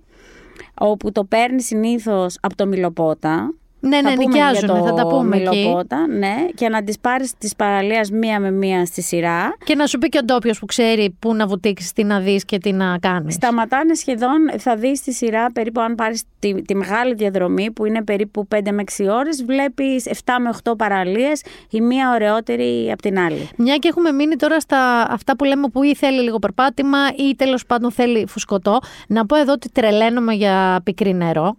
όπου 0.73 1.11
το 1.11 1.23
παίρνει 1.23 1.61
συνήθως 1.61 2.37
από 2.41 2.55
το 2.55 2.65
Μιλοπότα. 2.65 3.53
Ναι, 3.83 4.01
Θα 4.01 4.09
ναι, 4.09 4.15
πούμε 4.15 4.25
νοικιάζουν, 4.25 4.65
για 4.65 4.67
το 4.67 4.85
θα 4.85 4.93
τα 4.93 5.07
πούμε 5.07 5.37
εκεί. 5.37 5.57
Μιλοπότα, 5.57 6.07
ναι, 6.07 6.35
και 6.55 6.69
να 6.69 6.83
τις 6.83 6.99
πάρεις 6.99 7.33
της 7.37 7.55
παραλίας 7.55 8.09
μία 8.11 8.39
με 8.39 8.51
μία 8.51 8.85
στη 8.85 9.01
σειρά. 9.01 9.55
Και 9.63 9.75
να 9.75 9.85
σου 9.85 9.97
πει 9.97 10.09
και 10.09 10.17
ο 10.17 10.23
ντόπιος 10.23 10.59
που 10.59 10.65
ξέρει 10.65 11.15
πού 11.19 11.35
να 11.35 11.47
βουτήξεις, 11.47 11.93
τι 11.93 12.03
να 12.03 12.19
δεις 12.19 12.45
και 12.45 12.57
τι 12.57 12.71
να 12.71 12.97
κάνεις. 12.99 13.33
Σταματάνε 13.33 13.93
σχεδόν, 13.93 14.51
θα 14.57 14.75
δεις 14.75 14.99
στη 14.99 15.13
σειρά 15.13 15.51
περίπου 15.51 15.81
αν 15.81 15.95
πάρεις 15.95 16.23
τη, 16.39 16.61
τη 16.61 16.75
μεγάλη 16.75 17.13
διαδρομή 17.13 17.71
που 17.71 17.85
είναι 17.85 18.03
περίπου 18.03 18.47
5 18.55 18.59
με 18.71 18.83
6 18.97 19.07
ώρες, 19.09 19.43
βλέπεις 19.45 20.05
7 20.05 20.13
με 20.41 20.49
8 20.63 20.77
παραλίες, 20.77 21.43
η 21.69 21.81
μία 21.81 22.11
ωραιότερη 22.13 22.89
από 22.91 23.01
την 23.01 23.19
άλλη. 23.19 23.49
Μια 23.57 23.75
και 23.75 23.87
έχουμε 23.87 24.11
μείνει 24.11 24.35
τώρα 24.35 24.59
στα 24.59 25.07
αυτά 25.09 25.35
που 25.35 25.43
λέμε 25.43 25.67
που 25.67 25.83
ή 25.83 25.95
θέλει 25.95 26.21
λίγο 26.21 26.39
περπάτημα 26.39 26.97
ή 27.17 27.35
τέλος 27.35 27.65
πάντων 27.65 27.91
θέλει 27.91 28.25
φουσκωτό. 28.27 28.79
Να 29.07 29.25
πω 29.25 29.35
εδώ 29.35 29.51
ότι 29.51 29.69
τρελαίνομαι 29.69 30.33
για 30.33 30.81
πικρή 30.83 31.13
νερό. 31.13 31.55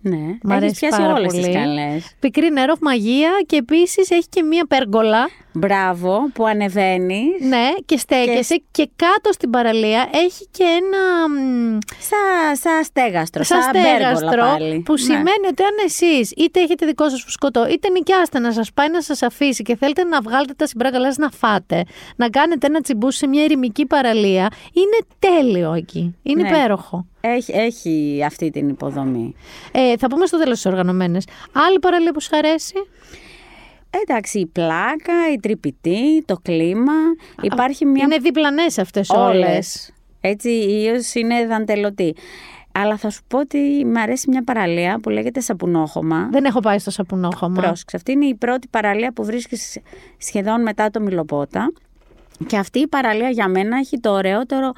Ναι, 0.00 0.16
Μ' 0.16 0.22
έχεις 0.22 0.38
αρέσει 0.56 0.78
πιάσει 0.78 1.00
πάρα 1.00 1.14
όλες 1.14 1.32
πολύ. 1.32 1.44
τις 1.44 1.54
καλές. 1.54 2.12
Πικρή 2.20 2.50
νερό, 2.50 2.74
μαγεία 2.80 3.30
και 3.46 3.56
επίσης 3.56 4.10
έχει 4.10 4.28
και 4.28 4.42
μία 4.42 4.66
πέργολα. 4.66 5.28
Μπράβο 5.58 6.30
που 6.34 6.46
ανεβαίνεις. 6.46 7.40
Ναι, 7.48 7.68
και 7.86 7.96
στέκεσαι 7.96 8.62
και, 8.70 8.88
κάτω 8.96 9.32
στην 9.32 9.50
παραλία 9.50 10.08
έχει 10.12 10.46
και 10.50 10.62
ένα. 10.64 11.28
μ, 11.28 11.78
Σαν 11.98 12.56
σα 12.56 12.82
στέγαστρο, 12.82 13.42
Σαν 13.42 13.62
σαν 13.62 13.70
πέργολα 13.72 14.16
στέγαστρο, 14.16 14.40
πάλι. 14.42 14.80
που 14.84 14.92
Ναι. 14.92 14.98
σημαίνει 14.98 15.46
ότι 15.50 15.62
αν 15.62 15.74
εσείς 15.84 16.30
είτε 16.36 16.60
έχετε 16.60 16.86
δικό 16.86 17.08
σας 17.10 17.22
φουσκωτό, 17.22 17.68
είτε 17.68 17.88
νοικιάστε 17.88 18.38
να 18.38 18.52
σας 18.52 18.72
πάει 18.72 18.90
να 18.90 19.02
σας 19.02 19.22
αφήσει 19.22 19.62
και 19.62 19.76
θέλετε 19.76 20.04
να 20.04 20.20
βγάλετε 20.20 20.52
τα 20.56 20.66
συμπράγκαλά 20.66 21.06
σας 21.06 21.16
να 21.16 21.30
φάτε, 21.30 21.84
να 22.16 22.28
κάνετε 22.28 22.66
ένα 22.66 22.80
τσιμπούσι 22.80 23.18
σε 23.18 23.26
μια 23.26 23.42
ερημική 23.44 23.86
παραλία, 23.86 24.48
είναι 24.72 24.98
τέλειο 25.18 25.72
εκεί. 25.72 26.16
Είναι 26.22 26.42
Ναι. 26.42 26.48
υπέροχο. 26.48 27.06
Έχει, 27.20 27.52
έχει 27.52 28.22
αυτή 28.26 28.50
την 28.50 28.68
υποδομή. 28.68 29.34
Ε, 29.72 29.96
θα 29.96 30.06
πούμε 30.08 30.26
στο 30.26 30.38
τέλος 30.38 30.54
τις 30.54 30.66
οργανωμένες. 30.66 31.24
Άλλη 31.52 31.78
παραλία 31.78 32.12
που 32.12 32.20
σου 32.20 32.36
αρέσει; 32.36 32.74
Εντάξει, 34.02 34.38
η 34.38 34.46
πλάκα, 34.46 35.32
η 35.32 35.36
τρυπητή, 35.40 36.22
το 36.24 36.36
κλίμα. 36.42 36.92
Υπάρχει 37.42 37.84
μια 37.84 38.04
Είναι 38.04 38.18
διπλανές 38.18 38.78
αυτές 38.78 39.10
όλες. 39.10 39.46
Όλες. 39.46 39.92
Έτσι, 40.20 40.50
η 40.50 40.82
Ίος 40.84 41.14
είναι 41.14 41.46
δαντελωτή. 41.46 42.14
Αλλά 42.72 42.96
θα 42.96 43.10
σου 43.10 43.20
πω 43.28 43.38
ότι 43.38 43.58
μου 43.84 44.00
αρέσει 44.00 44.30
μια 44.30 44.44
παραλία 44.44 44.98
που 45.02 45.08
λέγεται 45.08 45.40
Σαπουνόχωμα. 45.40 46.28
Δεν 46.30 46.44
έχω 46.44 46.60
πάει 46.60 46.78
στο 46.78 46.90
σαπουνόχωμα. 46.90 47.62
Πρόσεξε, 47.62 47.96
αυτή 47.96 48.12
είναι 48.12 48.26
η 48.26 48.34
πρώτη 48.34 48.68
παραλία 48.70 49.12
που 49.12 49.24
βρίσκεις 49.24 49.78
σχεδόν 50.18 50.62
μετά 50.62 50.90
το 50.90 51.00
Μιλοπότα. 51.00 51.72
Και 52.46 52.56
αυτή 52.56 52.78
η 52.78 52.86
παραλία 52.86 53.28
για 53.28 53.48
μένα 53.48 53.76
έχει 53.76 54.00
το 54.00 54.10
ωραιότερο 54.10 54.72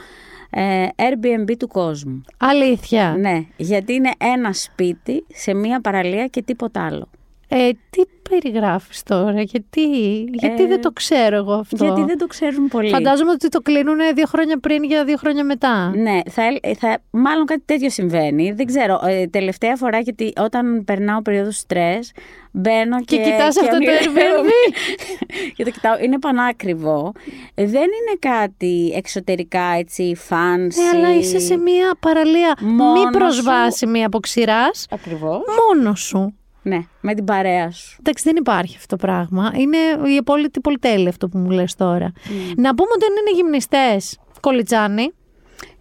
ε, 0.51 0.87
Airbnb 0.97 1.57
του 1.59 1.69
κόσμου. 1.69 2.23
Αλήθεια. 2.39 3.17
Ναι, 3.19 3.45
γιατί 3.57 3.93
είναι 3.93 4.11
ένα 4.19 4.53
σπίτι 4.53 5.25
σε 5.29 5.55
μια 5.55 5.81
παραλία 5.81 6.27
και 6.27 6.43
τίποτα 6.43 6.87
άλλο. 6.87 7.09
Ε, 7.53 7.71
τι 7.91 8.03
περιγράφεις 8.31 9.03
τώρα, 9.03 9.43
γιατί, 9.43 9.87
γιατί 10.33 10.63
Ε, 10.63 10.67
δεν 10.67 10.81
το 10.81 10.91
ξέρω 10.93 11.37
εγώ 11.37 11.53
αυτό; 11.53 11.85
Γιατί 11.85 12.03
δεν 12.05 12.19
το 12.19 12.27
ξέρουν 12.27 12.69
πολύ. 12.69 12.89
Φαντάζομαι 12.89 13.31
ότι 13.31 13.49
το 13.49 13.61
κλείνουν 13.61 13.97
δύο 14.15 14.27
χρόνια 14.27 14.59
πριν 14.59 14.85
για 14.85 15.05
δύο 15.05 15.17
χρόνια 15.17 15.45
μετά. 15.45 15.93
Ναι, 15.97 16.21
θα, 16.31 16.43
ελ- 16.43 16.77
θα, 16.79 16.99
μάλλον 17.11 17.47
κάτι 17.47 17.63
τέτοιο 17.65 17.91
συμβαίνει. 17.91 18.53
Δεν 18.53 18.67
ξέρω. 18.67 19.01
Ε, 19.07 19.27
τελευταία 19.27 19.77
φορά, 19.77 19.99
γιατί 19.99 20.33
όταν 20.37 20.85
περνάω 20.85 21.23
περίοδο 21.23 21.51
στρες, 21.51 22.13
μπαίνω 22.53 23.01
και. 23.05 23.17
Και 23.17 23.23
κοιτάς 23.23 23.57
αυτό 23.57 23.69
το 23.71 23.77
ονειρεύομαι. 23.77 24.21
Airbnb. 24.21 24.51
και 25.57 25.65
το 25.65 25.71
κοιτάω. 25.71 25.99
Είναι 26.03 26.19
πανάκριβο. 26.19 27.13
Δεν 27.55 27.67
είναι 27.69 28.17
κάτι 28.19 28.93
εξωτερικά 28.97 29.63
έτσι 29.79 30.17
fancy. 30.29 30.75
Ναι, 30.93 30.99
αλλά 30.99 31.15
είσαι 31.15 31.39
σε 31.39 31.57
μία 31.57 31.97
παραλία 32.01 32.55
Μόνος 32.61 32.93
μη 32.93 33.01
σου. 33.05 33.11
προσβάσιμη 33.19 34.05
από 34.05 34.19
ξηρά. 34.21 34.71
Ακριβώς. 34.91 35.41
Μόνος 35.75 36.01
σου. 36.01 36.35
Ναι, 36.71 36.79
με 37.01 37.15
την 37.15 37.25
παρέα 37.25 37.71
σου. 37.71 37.97
Εντάξει, 37.99 38.25
δεν 38.25 38.37
υπάρχει 38.37 38.77
αυτό 38.77 38.97
το 38.97 39.07
πράγμα. 39.07 39.53
Είναι 39.57 39.77
η 40.13 40.17
απόλυτη 40.17 40.61
πολυτέλεια 40.61 41.09
αυτό 41.09 41.29
που 41.29 41.39
μου 41.39 41.51
λες 41.51 41.75
τώρα. 41.75 42.13
Να 42.57 42.75
πούμε 42.75 42.89
ότι 42.95 43.05
αν 43.05 43.11
είναι 43.21 43.37
γυμνιστές, 43.43 44.19
κολιτσάνι, 44.41 45.13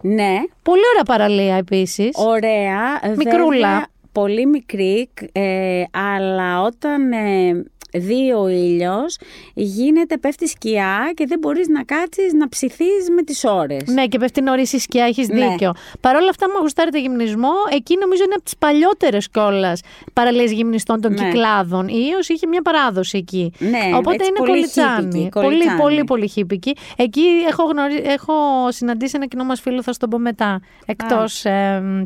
Ναι, 0.02 0.36
πολύ 0.62 0.80
ωραία 0.92 1.02
παραλία 1.06 1.54
επίσης. 1.56 2.16
ωραία. 2.16 3.14
Μικρούλα. 3.16 3.48
βέβαια, 3.68 3.86
πολύ 4.12 4.46
μικρή, 4.46 5.08
ε, 5.32 5.82
αλλά 5.90 6.62
όταν 6.62 7.12
ε, 7.12 7.64
δει 7.94 8.32
ο 8.32 8.48
ήλιος, 8.48 9.16
γίνεται, 9.54 10.18
πέφτει 10.18 10.46
σκιά 10.48 11.12
και 11.14 11.26
δεν 11.26 11.38
μπορείς 11.38 11.68
να 11.68 11.82
κάτσεις 11.84 12.32
να 12.32 12.48
ψηθείς 12.48 13.10
με 13.16 13.22
τις 13.22 13.44
ώρες. 13.44 13.82
Ναι, 13.86 14.06
και 14.06 14.18
πέφτει 14.18 14.40
νωρίς 14.40 14.72
η 14.72 14.78
σκιά, 14.78 15.04
έχεις 15.04 15.28
Ναι. 15.28 15.48
δίκιο. 15.48 15.72
Παρ' 16.00 16.16
όλα 16.16 16.28
αυτά, 16.28 16.46
μου 16.48 16.54
γουστάρετε 16.60 17.00
γυμνισμό, 17.00 17.52
εκεί 17.72 17.96
νομίζω 18.00 18.22
είναι 18.24 18.34
από 18.34 18.44
τις 18.44 18.56
παλιότερες 18.56 19.28
κιόλας 19.30 19.80
παραλίες 20.12 20.52
γυμνιστών 20.52 21.00
των 21.00 21.12
Ναι. 21.12 21.24
κυκλάδων. 21.24 21.88
Η 21.88 22.08
Ίος 22.12 22.28
είχε 22.28 22.46
μια 22.46 22.62
παράδοση 22.62 23.18
εκεί. 23.18 23.52
Ναι, 23.58 23.80
Οπότε 23.96 24.14
έτσι 24.14 24.28
είναι 24.28 24.38
πολύ 24.38 24.50
κολιτσάνι. 24.50 25.02
χίπικη, 25.02 25.28
Πολύ, 25.32 25.46
κολιτσάνι. 25.46 25.80
πολύ, 25.80 26.04
πολύ 26.04 26.28
χίπικη. 26.28 26.76
Εκεί 26.96 27.22
έχω, 27.50 27.62
γνωρί... 27.64 27.94
έχω 28.04 28.32
συναντήσει 28.68 29.12
ένα 29.16 29.26
κοινό 29.26 29.44
μας 29.44 29.60
φίλο, 29.60 29.82
θα 29.82 29.92
σου 29.92 29.98
το 29.98 30.08
πω 30.08 30.18
μετά. 30.18 30.60
Εκτός 30.86 31.40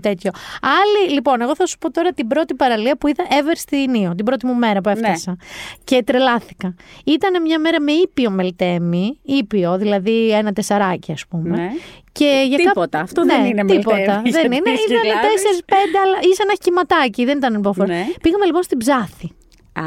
τέτοιο. 0.01 0.31
Άλλη, 0.63 1.13
λοιπόν, 1.13 1.41
εγώ 1.41 1.55
θα 1.57 1.67
σου 1.67 1.79
πω 1.79 1.91
τώρα 1.95 2.11
την 2.13 2.27
πρώτη 2.27 2.55
παραλία 2.55 2.97
που 2.97 3.09
είδα 3.09 3.25
ever 3.29 3.53
στην 3.55 3.95
Ίο, 3.95 4.15
την 4.15 4.25
πρώτη 4.25 4.47
μου 4.47 4.55
μέρα 4.55 4.81
που 4.81 4.89
έφτασα. 4.89 5.37
Και 5.85 6.03
τρελάθηκα. 6.03 6.75
Ήταν 7.05 7.43
μια 7.43 7.59
μέρα 7.59 7.81
με 7.81 7.93
ήπιο 7.93 8.31
μελτέμι, 8.31 9.19
ήπιο, 9.23 9.79
δηλαδή 9.79 10.31
ένα 10.31 10.53
τεσσαράκι, 10.53 11.13
ας 11.13 11.27
πούμε. 11.27 11.49
Ναι. 11.57 11.69
Και 12.13 12.45
για 12.49 12.57
Τίποτα. 12.59 12.89
κά- 12.89 13.03
Αυτό 13.03 13.23
δεν 13.25 13.45
είναι 13.45 13.65
τίποτα. 13.65 13.97
μελτέμι 13.97 14.31
Δεν 14.31 14.47
για 14.47 14.57
είναι. 14.57 14.71
τις 14.77 14.85
Ήταν 14.85 15.01
Κυκλάδες. 15.03 15.31
τέσσερι-πέντε, 15.43 15.99
αλλά 16.05 16.19
ήσαν 16.33 16.47
να 16.47 16.53
έχει 16.53 16.61
κυματάκι. 16.61 17.25
Δεν 17.25 17.37
ήταν 17.37 17.55
υποφόρο. 17.55 17.87
Ναι. 17.87 18.05
Πήγαμε 18.23 18.45
λοιπόν 18.45 18.63
στην 18.63 18.79
Ψάθη. 18.79 19.31
Α, 19.77 19.83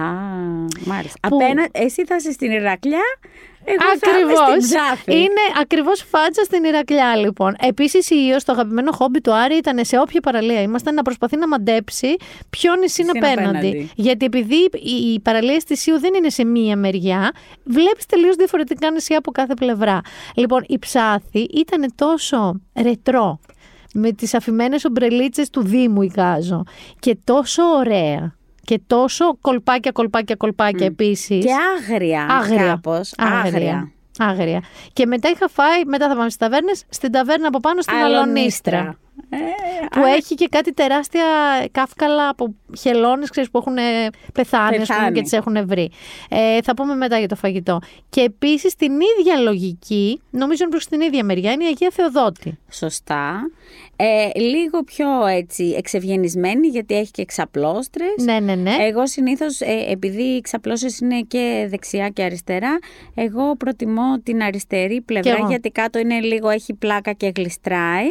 μάλιστα. 0.85 1.27
Που- 1.29 1.35
Απένα, 1.35 1.67
εσύ 1.71 2.05
θα 2.05 2.15
είσαι 2.15 2.31
στην 2.31 2.51
Ηρακλιά, 2.51 3.01
εγώ 3.63 3.77
θα 3.99 4.09
είμαι 4.09 4.17
Ακριβώς. 4.31 4.63
στην 4.63 4.79
Ψάθη. 4.79 5.13
Είναι 5.15 5.41
ακριβώς 5.61 6.05
φάτσα 6.09 6.43
στην 6.43 6.63
Ηρακλιά, 6.63 7.15
λοιπόν. 7.15 7.55
Επίσης, 7.59 8.09
η 8.09 8.15
Ιω, 8.29 8.37
το 8.37 8.51
αγαπημένο 8.51 8.91
χόμπι 8.91 9.21
του 9.21 9.33
Άρη, 9.33 9.55
ήταν 9.55 9.85
σε 9.85 9.97
όποια 9.99 10.19
παραλία 10.21 10.61
ήμασταν 10.61 10.93
να 10.93 11.01
προσπαθεί 11.01 11.37
να 11.37 11.47
μαντέψει 11.47 12.15
ποιο 12.49 12.75
νησί 12.75 13.01
είναι 13.01 13.11
Είναι 13.15 13.27
απέναντι. 13.27 13.57
απέναντι. 13.57 13.89
Γιατί 13.95 14.25
επειδή 14.25 14.55
οι- 14.55 15.13
οι 15.13 15.19
παραλίε 15.19 15.57
τη 15.57 15.91
Ιου 15.91 15.99
δεν 15.99 16.13
είναι 16.13 16.29
σε 16.29 16.45
μία 16.45 16.77
μεριά, 16.77 17.31
βλέπεις 17.63 18.05
τελείως 18.05 18.35
διαφορετικά 18.35 18.91
νησιά 18.91 19.17
από 19.17 19.31
κάθε 19.31 19.53
πλευρά. 19.53 20.01
Λοιπόν, 20.35 20.63
η 20.67 20.79
Ψάθη 20.79 21.39
ήταν 21.39 21.91
τόσο 21.95 22.61
ρετρό. 22.81 23.39
Με 23.93 24.11
τις 24.11 24.33
αφημένες 24.33 24.85
ομπρελίτσες 24.85 25.49
του 25.49 25.61
Δήμου 25.63 26.01
εικάζω. 26.01 26.63
Και 26.99 27.17
τόσο 27.23 27.63
ωραία. 27.63 28.35
Και 28.67 28.79
τόσο 28.87 29.37
κολπάκια, 29.41 29.91
κολπάκια, 29.91 30.35
κολπάκια 30.35 30.85
επίσης. 30.85 31.45
Και 31.45 31.51
άγρια, 31.77 32.27
Άγρια. 32.29 32.65
κάπως. 32.67 33.13
Άγρια. 33.17 33.91
Άγρια. 34.19 34.63
Και 34.93 35.05
μετά 35.05 35.29
είχα 35.29 35.47
φάει, 35.49 35.85
μετά 35.85 36.07
θα 36.07 36.15
πάμε 36.15 36.23
στις 36.29 36.37
ταβέρνες, 36.37 36.83
στην 36.89 37.11
ταβέρνα 37.11 37.47
από 37.47 37.59
πάνω 37.59 37.81
στην 37.81 37.95
Αλονίστρα. 37.97 38.97
Ε, 39.29 39.37
Που 39.99 40.05
έχει 40.05 40.35
και 40.35 40.47
κάτι 40.51 40.73
τεράστια 40.73 41.23
κάφκαλα 41.71 42.29
από 42.29 42.55
χελώνες 42.77 43.29
που 43.51 43.57
έχουν 43.57 43.75
πεθάνει, 44.33 44.77
ας 44.77 44.87
πούμε, 44.87 44.97
Πεθάνει. 44.99 45.15
και 45.15 45.21
τις 45.21 45.31
έχουν 45.31 45.67
βρει. 45.67 45.91
Ε, 46.29 46.61
θα 46.63 46.73
πούμε 46.73 46.95
μετά 46.95 47.17
για 47.19 47.27
το 47.27 47.35
φαγητό. 47.35 47.79
Και 48.09 48.21
επίσης 48.21 48.75
την 48.75 48.91
ίδια 49.19 49.37
λογική, 49.39 50.21
νομίζω 50.29 50.63
είναι 50.63 50.71
προς 50.71 50.85
την 50.85 51.01
ίδια 51.01 51.23
μεριά, 51.23 51.51
είναι 51.51 51.63
η 51.63 51.67
Αγία 51.67 51.89
Θεοδότη. 51.91 52.59
Σωστά. 52.71 53.39
Ε, 53.99 54.39
λίγο 54.39 54.83
πιο 54.83 55.25
έτσι 55.25 55.73
εξευγενισμένη 55.77 56.67
γιατί 56.67 56.95
έχει 56.95 57.11
και 57.11 57.21
εξαπλώστρες. 57.21 58.13
Ναι, 58.23 58.39
ναι, 58.39 58.55
ναι. 58.55 58.75
Εγώ 58.79 59.07
συνήθως, 59.07 59.61
ε, 59.61 59.85
επειδή 59.89 60.23
οι 60.23 60.35
εξαπλώσεις 60.35 60.99
είναι 60.99 61.21
και 61.21 61.67
δεξιά 61.69 62.09
και 62.09 62.23
αριστερά, 62.23 62.79
εγώ 63.15 63.55
προτιμώ 63.55 64.19
την 64.23 64.41
αριστερή 64.41 65.01
πλευρά 65.01 65.31
Κι 65.33 65.37
εγώ. 65.39 65.49
γιατί 65.49 65.69
κάτω 65.69 65.99
είναι 65.99 66.19
λίγο, 66.19 66.49
έχει 66.49 66.73
πλάκα 66.73 67.11
και 67.11 67.31
γλιστράει. 67.35 68.07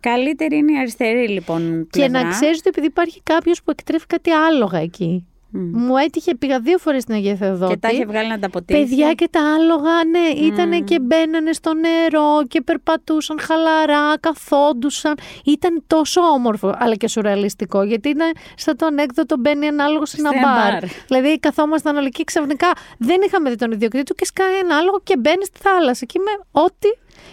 Καλύτερη 0.00 0.56
είναι 0.56 0.72
η 0.72 0.78
αριστερή 0.78 1.28
λοιπόν 1.28 1.86
και 1.90 2.00
πλευρά. 2.00 2.22
να 2.22 2.30
ξέρεις 2.30 2.58
ότι 2.58 2.68
επειδή 2.68 2.86
υπάρχει 2.86 3.20
κάποιος 3.22 3.62
που 3.62 3.70
εκτρέφει 3.70 4.06
κάτι 4.06 4.30
άλογα 4.30 4.78
εκεί. 4.78 5.26
Μου 5.52 5.96
έτυχε, 5.96 6.34
πήγα 6.34 6.60
δύο 6.60 6.78
φορές 6.78 7.02
στην 7.02 7.14
Αγία 7.14 7.34
Θεοδότη. 7.34 7.72
Και 7.72 7.78
τα 7.78 7.88
είχε 7.88 8.06
βγάλει 8.06 8.28
να 8.28 8.38
τα 8.38 8.50
ποτίσει. 8.50 8.80
Παιδιά 8.80 9.12
και 9.12 9.28
τα 9.30 9.54
άλογα, 9.54 10.04
ναι, 10.10 10.46
ήταν 10.46 10.84
και 10.84 11.00
μπαίνανε 11.00 11.52
στο 11.52 11.74
νερό 11.74 12.46
και 12.48 12.60
περπατούσαν 12.60 13.40
χαλαρά, 13.40 14.18
καθόντουσαν. 14.20 15.14
Ήταν 15.44 15.82
τόσο 15.86 16.20
όμορφο, 16.20 16.74
αλλά 16.78 16.94
και 16.94 17.08
σουρεαλιστικό, 17.08 17.82
γιατί 17.82 18.08
ήταν 18.08 18.32
σαν 18.56 18.76
το 18.76 18.86
ανέκδοτο 18.86 19.36
μπαίνει 19.38 19.66
ένα 19.66 19.84
άλογο 19.84 20.06
σε 20.06 20.16
ένα 20.18 20.30
Σε 20.30 20.36
ένα 20.36 20.46
μπαρ. 20.52 20.72
μπαρ. 20.72 20.84
Δηλαδή 21.06 21.38
καθόμασταν 21.38 21.96
όλοι 21.96 22.06
εκεί 22.06 22.24
ξαφνικά 22.24 22.70
δεν 22.98 23.20
είχαμε 23.26 23.50
δει 23.50 23.56
τον 23.56 23.70
ιδιοκτήτη 23.72 24.04
του 24.04 24.14
και 24.14 24.24
σκάει 24.24 24.58
ένα 24.58 24.76
άλογο 24.76 25.00
και 25.02 25.16
μπαίνει 25.16 25.44
στη 25.44 25.58
θάλασσα. 25.62 26.04
Και 26.06 26.18
με 26.18 26.60
ό,τι. 26.62 26.88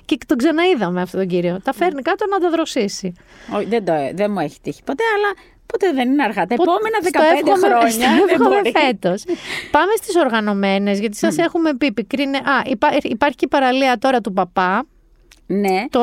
Και 0.05 0.17
τον 0.25 0.37
ξαναείδαμε 0.37 1.01
αυτόν 1.01 1.19
τον 1.19 1.29
κύριο. 1.29 1.59
Τα 1.63 1.73
φέρνει 1.73 2.01
κάτω 2.01 2.25
να 2.29 2.39
τα 2.39 2.49
δροσίσει. 2.49 3.13
Όχι, 3.55 3.65
δεν, 3.65 3.85
το, 3.85 3.93
δεν 4.13 4.31
μου 4.31 4.39
έχει 4.39 4.57
τύχει 4.61 4.83
ποτέ, 4.83 5.03
αλλά 5.15 5.33
ποτέ 5.71 5.91
δεν 5.93 6.09
είναι 6.11 6.23
αργά. 6.23 6.45
Τα 6.45 6.53
επόμενα 6.53 6.97
15 7.01 7.07
Στο 7.09 7.21
εύχομαι- 7.51 7.67
χρόνια 7.67 7.91
στο 7.91 8.25
δεν 8.25 8.27
εύχομαι 8.29 8.55
μπορεί. 8.55 8.71
φέτος. 8.85 9.23
Πάμε 9.71 9.91
στις 9.95 10.15
οργανωμένες, 10.15 10.99
γιατί 10.99 11.17
σας 11.17 11.37
έχουμε 11.37 11.73
πει, 11.75 11.91
πικρίνε... 11.93 12.37
Α, 12.37 12.61
υπά- 12.65 13.03
υπάρχει 13.03 13.35
και 13.35 13.45
η 13.45 13.47
παραλία 13.47 13.97
τώρα 13.97 14.21
του 14.21 14.33
παπά, 14.33 14.85
Ναι, 15.49 15.85
το 15.89 16.01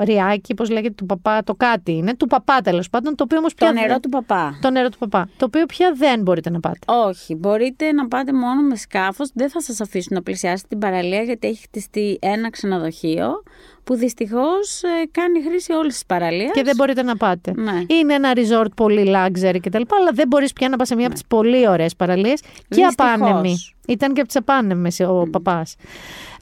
ριάκι, 0.00 0.54
πώς 0.54 0.70
λέγεται, 0.70 0.94
του 0.94 1.06
παπά, 1.06 1.42
το 1.42 1.54
κάτι 1.54 1.92
είναι, 1.92 2.14
του 2.16 2.26
παπά 2.26 2.60
τέλος 2.60 2.90
πάντων, 2.90 3.14
το 3.14 3.22
οποίο 3.24 3.38
όμως 3.38 3.54
το 3.54 3.64
πια 3.64 3.72
νερό 3.72 3.86
δεν- 3.92 4.00
του 4.00 4.08
παπά. 4.08 4.58
Το 4.60 4.70
νερό 4.70 4.88
του 4.88 4.98
παπά, 4.98 5.28
το 5.36 5.44
οποίο 5.44 5.66
πια 5.66 5.92
δεν 5.96 6.20
μπορείτε 6.22 6.50
να 6.50 6.60
πάτε. 6.60 6.78
Όχι, 6.86 7.34
μπορείτε 7.34 7.92
να 7.92 8.08
πάτε 8.08 8.32
μόνο 8.32 8.60
με 8.62 8.76
σκάφος. 8.76 9.30
Δεν 9.34 9.50
θα 9.50 9.60
σας 9.62 9.80
αφήσουν 9.80 10.14
να 10.16 10.22
πλησιάσετε 10.22 10.68
την 10.68 10.78
παραλία 10.78 11.22
γιατί 11.22 11.48
έχει 11.48 11.62
χτιστεί 11.62 12.18
ένα 12.22 12.50
ξενοδοχείο 12.50 13.42
που 13.84 13.94
δυστυχώς 13.94 14.82
ε, 14.82 14.88
κάνει 15.10 15.42
χρήση 15.42 15.72
όλης 15.72 15.92
της 15.92 16.06
παραλίας. 16.06 16.50
Και 16.52 16.62
δεν 16.62 16.74
μπορείτε 16.76 17.02
να 17.02 17.16
πάτε. 17.16 17.52
Ναι. 17.56 17.82
Είναι 17.86 18.14
ένα 18.14 18.32
resort 18.34 18.68
πολύ 18.76 19.12
luxury 19.14 19.56
κτλ. 19.62 19.82
Αλλά 19.98 20.10
δεν 20.12 20.26
μπορείς 20.28 20.52
πια 20.52 20.68
να 20.68 20.76
πας 20.76 20.88
σε 20.88 20.94
μία 20.94 21.06
από 21.06 21.14
τις 21.14 21.24
πολύ 21.28 21.68
ωραίες 21.68 21.96
παραλίες 21.96 22.40
και 22.40 22.48
Δυστυχώς. 22.68 22.94
απάνεμη. 22.98 23.56
Ήταν 23.88 24.12
και 24.12 24.20
από 24.20 24.28
τις 24.28 24.36
απάνεμες 24.36 25.00
ο 25.00 25.28
παπάς. 25.30 25.74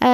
Ε, 0.00 0.06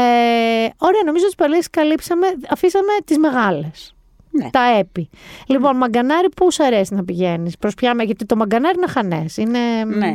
ωραία, 0.78 1.02
νομίζω 1.06 1.24
τις 1.24 1.34
παραλίες 1.34 1.70
καλύψαμε. 1.70 2.26
Αφήσαμε 2.48 2.92
τις 3.04 3.18
μεγάλες. 3.18 3.93
Ναι. 4.38 4.50
Τα 4.50 4.78
έπι. 4.78 5.08
Λοιπόν, 5.46 5.76
μαγκανάρι, 5.76 6.28
πού 6.36 6.52
σου 6.52 6.64
αρέσει 6.64 6.94
να 6.94 7.04
πηγαίνεις; 7.04 7.58
Προσπιάμε, 7.58 8.02
γιατί 8.02 8.26
το 8.26 8.36
μαγκανάρι 8.36 8.74
είναι 8.76 8.86
χανές. 8.86 9.36
Είναι... 9.36 9.58
Ναι. 9.86 10.12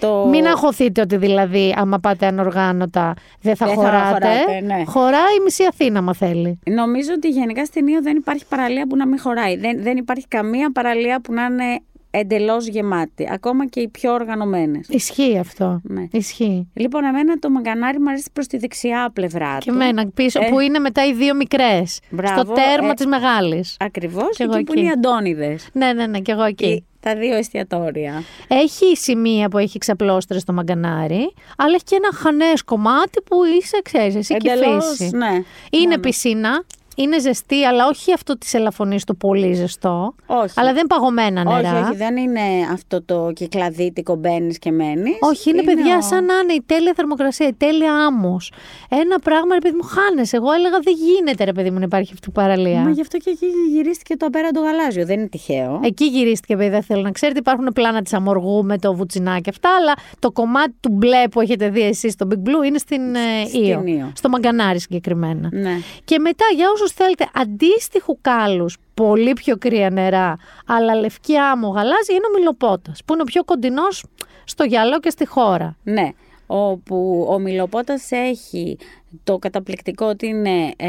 Το... 0.00 0.26
Μην 0.26 0.46
αγχωθείτε 0.46 1.00
ότι 1.00 1.16
δηλαδή, 1.16 1.74
άμα 1.76 1.98
πάτε 1.98 2.26
ανοργάνωτα, 2.26 3.14
δεν 3.40 3.56
θα 3.56 3.66
Δεν 3.66 3.74
θα 3.74 3.80
χωράτε. 3.82 4.06
χωράτε, 4.08 4.60
ναι. 4.60 4.84
Χωράει 4.86 5.36
η 5.38 5.42
μισή 5.44 5.64
Αθήνα, 5.64 5.98
άμα 5.98 6.14
θέλει. 6.14 6.58
Νομίζω 6.66 7.10
ότι 7.16 7.28
γενικά 7.28 7.64
στην 7.64 7.86
Ήο 7.86 8.02
δεν 8.02 8.16
υπάρχει 8.16 8.44
παραλία 8.48 8.86
που 8.86 8.96
να 8.96 9.06
μην 9.06 9.20
χωράει. 9.20 9.56
Δεν, 9.56 9.82
δεν 9.82 9.96
υπάρχει 9.96 10.26
καμία 10.28 10.72
παραλία 10.72 11.20
που 11.20 11.32
να 11.32 11.44
είναι 11.44 11.80
εντελώς 12.18 12.66
γεμάτη. 12.66 13.28
Ακόμα 13.32 13.66
και 13.66 13.80
οι 13.80 13.88
πιο 13.88 14.12
οργανωμένες. 14.12 14.86
Ισχύει 14.88 15.38
αυτό. 15.38 15.80
Ναι. 15.82 16.04
Ισχύει. 16.12 16.68
Λοιπόν, 16.74 17.04
εμένα 17.04 17.38
το 17.38 17.50
μαγκανάρι 17.50 17.98
μου 18.00 18.08
αρέσει 18.08 18.30
προς 18.32 18.46
τη 18.46 18.56
δεξιά 18.58 19.10
πλευρά 19.12 19.56
Και 19.60 19.70
του. 19.70 19.74
εμένα 19.76 20.06
πίσω, 20.14 20.40
Ε. 20.42 20.48
που 20.48 20.60
είναι 20.60 20.78
μετά 20.78 21.06
οι 21.06 21.12
δύο 21.12 21.34
μικρές. 21.34 22.00
Μπράβο, 22.10 22.40
Στο 22.40 22.52
τέρμα 22.52 22.88
ε. 22.90 22.94
της 22.94 23.06
μεγάλης. 23.06 23.76
Ακριβώς, 23.80 24.36
Κι 24.36 24.42
εγώ 24.42 24.54
εκεί 24.54 24.64
που 24.64 24.72
εκεί. 24.72 24.80
είναι 24.80 24.88
οι 24.88 24.92
Αντώνιδες. 24.92 25.68
Ναι, 25.72 25.92
ναι, 25.92 26.06
ναι, 26.06 26.18
και 26.20 26.32
εγώ 26.32 26.42
εκεί. 26.42 26.74
Και 26.76 26.82
Τα 27.00 27.14
δύο 27.16 27.36
εστιατόρια. 27.36 28.22
Έχει 28.48 28.96
σημεία 28.96 29.48
που 29.48 29.58
έχει 29.58 29.78
ξαπλώστρες 29.78 30.42
στο 30.42 30.52
μαγκανάρι, 30.52 31.32
αλλά 31.56 31.74
έχει 31.74 31.84
και 31.84 31.94
ένα 31.96 32.08
χανές 32.14 32.62
κομμάτι 32.64 33.20
που 33.22 33.36
είσαι, 33.58 33.78
ξέρεις, 33.82 34.14
εσύ 34.14 34.36
και 34.36 34.50
Εντελώς, 34.50 34.86
φύση. 34.96 35.10
ναι. 35.16 35.26
Είναι 35.70 35.86
Ναι, 35.88 35.94
ναι. 35.94 35.98
πισίνα, 35.98 36.64
είναι 36.98 37.20
ζεστή, 37.20 37.64
αλλά 37.64 37.86
όχι 37.86 38.12
αυτό 38.12 38.38
της 38.38 38.54
ελαφωνής 38.54 39.04
το 39.04 39.14
πολύ 39.14 39.52
ζεστό. 39.52 40.14
Όχι. 40.26 40.52
Αλλά 40.56 40.72
δεν 40.72 40.86
παγωμένα 40.86 41.44
νερά. 41.44 41.72
Όχι, 41.78 41.82
όχι, 41.88 41.96
δεν 41.96 42.16
είναι 42.16 42.40
αυτό 42.72 43.02
το 43.02 43.30
κυκλαδίτικο 43.34 44.14
μπαίνεις 44.14 44.58
και 44.58 44.70
μένεις. 44.70 45.16
Όχι, 45.20 45.50
είναι, 45.50 45.62
παιδιά 45.62 45.96
ο- 45.96 46.02
σαν 46.02 46.24
να 46.24 46.34
είναι 46.42 46.52
η 46.52 46.62
τέλεια 46.66 46.92
θερμοκρασία, 46.96 47.46
η 47.46 47.54
τέλεια 47.54 47.94
άμμος. 47.94 48.52
Ένα 48.88 49.18
πράγμα, 49.18 49.54
ρε 49.54 49.60
παιδί 49.60 49.76
μου, 49.76 49.82
χάνεσαι. 49.82 50.36
Εγώ 50.36 50.52
έλεγα 50.52 50.78
δεν 50.82 50.94
γίνεται, 50.96 51.44
ρε 51.44 51.52
παιδί 51.52 51.70
μου, 51.70 51.78
να 51.78 51.84
υπάρχει 51.84 52.10
αυτή 52.12 52.28
η 52.28 52.32
παραλία. 52.32 52.80
Μα 52.80 52.90
γι' 52.90 53.00
αυτό 53.00 53.18
και 53.18 53.30
εκεί 53.30 53.46
γυρίστηκε 53.72 54.16
το 54.16 54.26
απέραντο 54.26 54.60
γαλάζιο. 54.60 55.06
Δεν 55.06 55.18
είναι 55.18 55.28
τυχαίο. 55.28 55.80
Εκεί 55.84 56.04
γυρίστηκε, 56.04 56.52
επειδή 56.52 56.68
δεν 56.68 56.82
θέλω 56.82 57.02
να 57.02 57.10
ξέρετε. 57.10 57.38
Υπάρχουν 57.38 57.70
πλάνα 57.74 58.02
της 58.02 58.12
Αμοργού 58.12 58.64
με 58.64 58.78
το 58.78 58.94
βουτσινάκι 58.94 59.40
και 59.40 59.50
αυτά, 59.50 59.68
αλλά 59.80 59.94
το 60.18 60.30
κομμάτι 60.30 60.74
του 60.80 60.88
μπλε 60.92 61.28
που 61.30 61.40
έχετε 61.40 61.68
δει 61.68 61.82
εσείς 61.82 62.12
στο 62.12 62.26
Big 62.30 62.48
Blue 62.48 62.66
είναι 62.66 62.78
στην, 62.78 63.14
ε, 63.14 63.46
Στην 63.46 63.62
Ήο. 63.64 63.82
Ήο. 63.84 64.12
Στο 64.14 64.28
Μαγκανάρι 64.28 64.80
συγκεκριμένα. 64.80 65.48
Ναι. 65.52 65.72
Και 66.04 66.18
μετά, 66.18 66.44
για 66.56 66.66
όσους 66.74 66.87
θέλετε 66.92 67.28
αντίστοιχου 67.34 68.18
κάλους, 68.20 68.76
πολύ 68.94 69.32
πιο 69.32 69.56
κρύα 69.56 69.90
νερά, 69.90 70.36
αλλά 70.66 70.94
λευκή 70.94 71.36
άμμο 71.36 71.68
γαλάζια, 71.68 72.14
είναι 72.14 72.26
ο 72.34 72.38
Μιλοπότα, 72.38 72.92
που 73.04 73.12
είναι 73.12 73.22
ο 73.22 73.24
πιο 73.24 73.44
κοντινός 73.44 74.04
στο 74.44 74.64
γυαλό 74.64 75.00
και 75.00 75.10
στη 75.10 75.26
χώρα. 75.26 75.76
Ναι. 75.82 76.10
Όπου 76.46 77.26
ο 77.30 77.38
Μιλοπότας 77.38 78.10
έχει 78.10 78.78
το 79.24 79.38
καταπληκτικό 79.38 80.06
ότι 80.06 80.26
είναι 80.26 80.72
ε, 80.76 80.88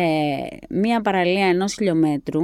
μία 0.70 1.02
παραλία 1.02 1.46
ενός 1.48 1.74
χιλιόμετρου, 1.74 2.42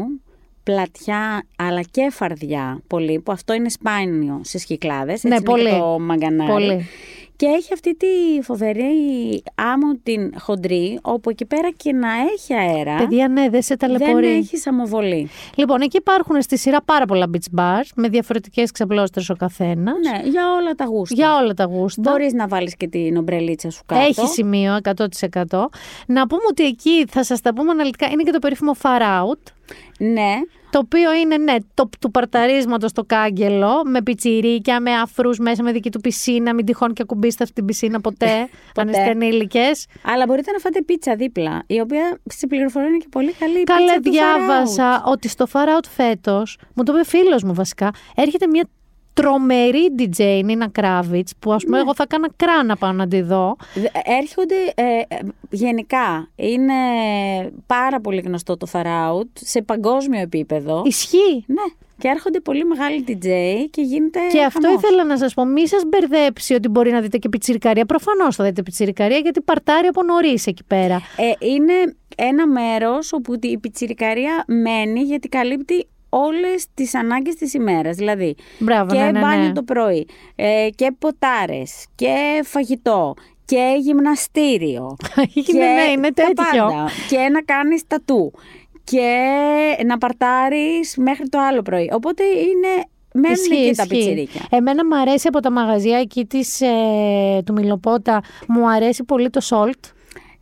πλατιά 0.64 1.46
αλλά 1.58 1.82
και 1.92 2.10
φαρδιά 2.12 2.82
πολύ, 2.88 3.20
που 3.20 3.32
αυτό 3.32 3.54
είναι 3.54 3.70
σπάνιο 3.70 4.42
στις 4.44 4.66
Κυκλάδες, 4.66 5.14
έτσι 5.14 5.28
Ναι, 5.28 5.36
είναι 5.36 5.44
πολύ. 5.44 5.70
και 5.70 5.78
το 5.78 6.00
μαγκανάρι. 6.00 6.52
Πολύ. 6.52 6.86
Και 7.36 7.46
έχει 7.46 7.74
αυτή 7.74 7.96
τη 7.96 8.08
φοβερή 8.42 9.44
άμμο 9.56 9.94
την 10.04 10.34
χοντρή, 10.40 11.00
όπου 11.02 11.30
εκεί 11.30 11.46
πέρα 11.46 11.70
και 11.78 11.94
να 11.94 12.08
έχει 12.34 12.54
αέρα, 12.54 12.96
Παιδιά, 12.96 13.28
ναι, 13.28 13.50
δεν 13.50 13.62
σε 13.62 13.76
δεν 13.80 13.90
ταλαιπωρεί. 13.98 14.28
έχεις 14.28 14.68
αμοβολή. 14.68 15.30
Λοιπόν, 15.56 15.82
εκεί 15.82 15.98
υπάρχουν 15.98 16.42
στη 16.42 16.58
σειρά 16.58 16.82
πάρα 16.82 17.06
πολλά 17.06 17.26
beach 17.34 17.60
bars 17.60 17.88
με 17.96 18.08
διαφορετικές 18.10 18.72
ξαπλώστερε 18.72 19.26
ο 19.30 19.36
καθένας. 19.36 19.96
Ναι, 20.12 20.30
για 20.30 20.54
όλα 20.60 20.74
τα 20.76 20.86
γούστα. 20.86 21.16
Για 21.16 21.36
όλα 21.36 21.54
τα 21.54 21.64
γούστα. 21.64 22.02
Μπορείς 22.12 22.34
να 22.34 22.48
βάλεις 22.48 22.76
και 22.78 22.88
την 22.88 23.18
ομπρελίτσα 23.18 23.70
σου 23.70 23.82
κάτω. 23.86 24.02
Έχει 24.02 24.28
σημείο 24.28 24.78
100%. 24.84 25.70
Να 26.08 26.28
πούμε 26.28 26.42
ότι 26.50 26.66
εκεί 26.66 27.06
θα 27.10 27.24
σας 27.24 27.42
τα 27.42 27.54
πούμε 27.54 27.72
αναλυτικά. 27.72 28.08
Είναι 28.12 28.24
και 28.24 28.32
το 28.32 28.40
περίφημο 28.40 28.72
far 28.82 29.02
out. 29.02 29.40
Ναι, 30.00 30.34
Το 30.76 30.82
οποίο 30.82 31.14
είναι, 31.14 31.38
ναι, 31.38 31.56
το, 31.74 31.90
του 32.00 32.12
παρταρίσματος 32.12 32.90
στο 32.90 33.04
κάγκελο, 33.04 33.82
με 33.86 34.02
πιτσιρίκια, 34.02 34.80
με 34.80 34.92
αφρούς 34.92 35.38
μέσα, 35.38 35.64
με 35.64 35.72
δική 35.72 35.92
του 35.92 36.02
πισίνα. 36.02 36.54
Μην 36.54 36.66
τυχόν 36.66 36.94
και 36.94 37.02
ακουμπήσετε 37.02 37.44
αυτή 37.44 37.56
την 37.56 37.66
πισίνα 37.66 38.02
ποτέ, 38.02 38.50
αν 38.82 38.88
είστε 38.88 39.10
ενήλικες. 39.10 39.86
αλλά 40.04 40.26
μπορείτε 40.26 40.52
να 40.52 40.60
φάτε 40.60 40.82
πίτσα 40.82 41.16
δίπλα, 41.16 41.64
η 41.68 41.80
οποία 41.80 42.20
στην 42.26 42.50
πληροφορία 42.50 42.88
είναι 42.88 42.98
και 42.98 43.08
πολύ 43.10 43.34
καλή. 43.34 43.60
η 43.60 43.64
Καλά, 43.64 43.80
πίτσα 43.80 44.02
του 44.02 44.10
διάβασα 44.10 45.04
ότι 45.06 45.28
στο 45.28 45.46
far 45.52 45.78
out 45.78 45.86
φέτος, 45.96 46.58
μου 46.74 46.84
το 46.84 46.94
είπε 46.94 47.06
φίλος 47.06 47.44
μου 47.44 47.54
βασικά, 47.54 47.92
έρχεται 48.16 48.48
μια 48.48 48.68
τρομερή 49.22 49.90
DJ, 50.00 50.20
η 50.20 50.44
Νίνα 50.44 50.70
Κράβιτς, 50.70 51.34
που 51.40 51.54
ας 51.54 51.64
πούμε 51.64 51.80
εγώ 51.80 51.96
θα 51.96 52.04
έκανα 52.04 52.28
κράνα 52.36 52.76
πάνω 52.76 52.94
να 52.94 53.08
τη 53.08 53.22
δω. 53.22 53.56
Δε- 53.74 54.14
Έρχονται 54.22 54.56
ε, 54.76 54.84
ε, 54.84 55.20
γενικά. 55.50 56.30
Είναι 56.36 56.74
πάρα 57.68 58.00
πολύ 58.02 58.22
γνωστό 58.26 58.58
το 58.58 58.68
Far 58.72 58.86
Out 58.86 59.28
σε 59.34 59.62
παγκόσμιο 59.62 60.20
επίπεδο. 60.22 60.82
Ισχύει. 60.86 61.44
Ναι. 61.48 61.62
Και 61.98 62.08
έρχονται 62.08 62.40
πολύ 62.40 62.66
μεγάλοι 62.66 63.04
DJ 63.08 63.24
και 63.72 63.82
γίνεται. 63.82 64.20
Και 64.32 64.44
αυτό 64.44 64.68
χαμός. 64.68 64.84
ήθελα 64.84 65.04
να 65.04 65.18
σας 65.18 65.34
πω, 65.34 65.46
μη 65.46 65.68
σας 65.68 65.82
μπερδέψει 65.88 66.54
ότι 66.54 66.68
μπορεί 66.68 66.92
να 66.92 67.02
δείτε 67.02 67.18
και 67.18 67.30
πιτσιρικαρία. 67.30 67.86
Προφανώς 67.86 68.36
θα 68.36 68.44
δείτε 68.44 68.64
πιτσιρικαρία, 68.64 69.18
γιατί 69.18 69.42
παρτάρει 69.42 69.88
από 69.88 70.04
νωρίς 70.04 70.48
εκεί 70.48 70.64
πέρα. 70.68 71.02
Ε, 71.18 71.46
είναι 71.48 71.74
ένα 72.16 72.48
μέρος 72.48 73.14
όπου 73.14 73.34
η 73.42 73.58
πιτσιρικαρία 73.58 74.44
μένει 74.48 75.00
γιατί 75.02 75.28
καλύπτει 75.30 75.88
όλες 76.10 76.66
τις 76.74 76.96
ανάγκες 76.96 77.36
της 77.36 77.54
ημέρας. 77.54 77.96
Δηλαδή 77.96 78.36
Μπράβο, 78.60 78.94
και 78.94 79.00
ναι, 79.02 79.12
ναι, 79.12 79.20
μπάνιο 79.20 79.48
ναι. 79.48 79.54
το 79.54 79.64
πρωί 79.64 80.08
και 80.76 80.86
και 80.86 80.92
ποτάρες 81.00 81.86
και 81.96 82.42
φαγητό 82.44 83.14
και 83.46 83.76
γυμναστήριο. 83.80 84.96
Είναι, 85.54 85.66
ναι, 85.66 85.92
είναι 85.92 86.12
τα 86.12 86.24
τέτοιο. 86.24 86.66
πάντα. 86.66 86.90
Και 87.10 87.30
να 87.32 87.42
κάνεις 87.42 87.88
τατού 87.88 88.32
και 88.84 89.28
να 89.86 89.98
παρτάρεις 89.98 90.96
μέχρι 90.98 91.30
το 91.30 91.40
άλλο 91.40 91.62
πρωί. 91.62 91.90
Οπότε 91.94 92.24
είναι 92.24 92.84
μένουν 93.14 93.34
Ισχύει, 93.34 93.66
εκεί 93.66 93.76
τα 93.76 93.84
ισχύει. 93.84 93.98
πιτσιρίκια. 93.98 94.42
Εμένα 94.50 94.86
μου 94.86 94.96
αρέσει 94.96 95.28
από 95.28 95.40
τα 95.40 95.52
μαγαζιά 95.52 95.98
εκεί 96.00 96.26
της, 96.26 96.62
ε, 96.62 96.68
του 97.46 97.54
Μιλοπότα, 97.54 98.22
μου 98.48 98.70
αρέσει 98.70 99.04
πολύ 99.04 99.30
το 99.30 99.42
salt. 99.50 99.90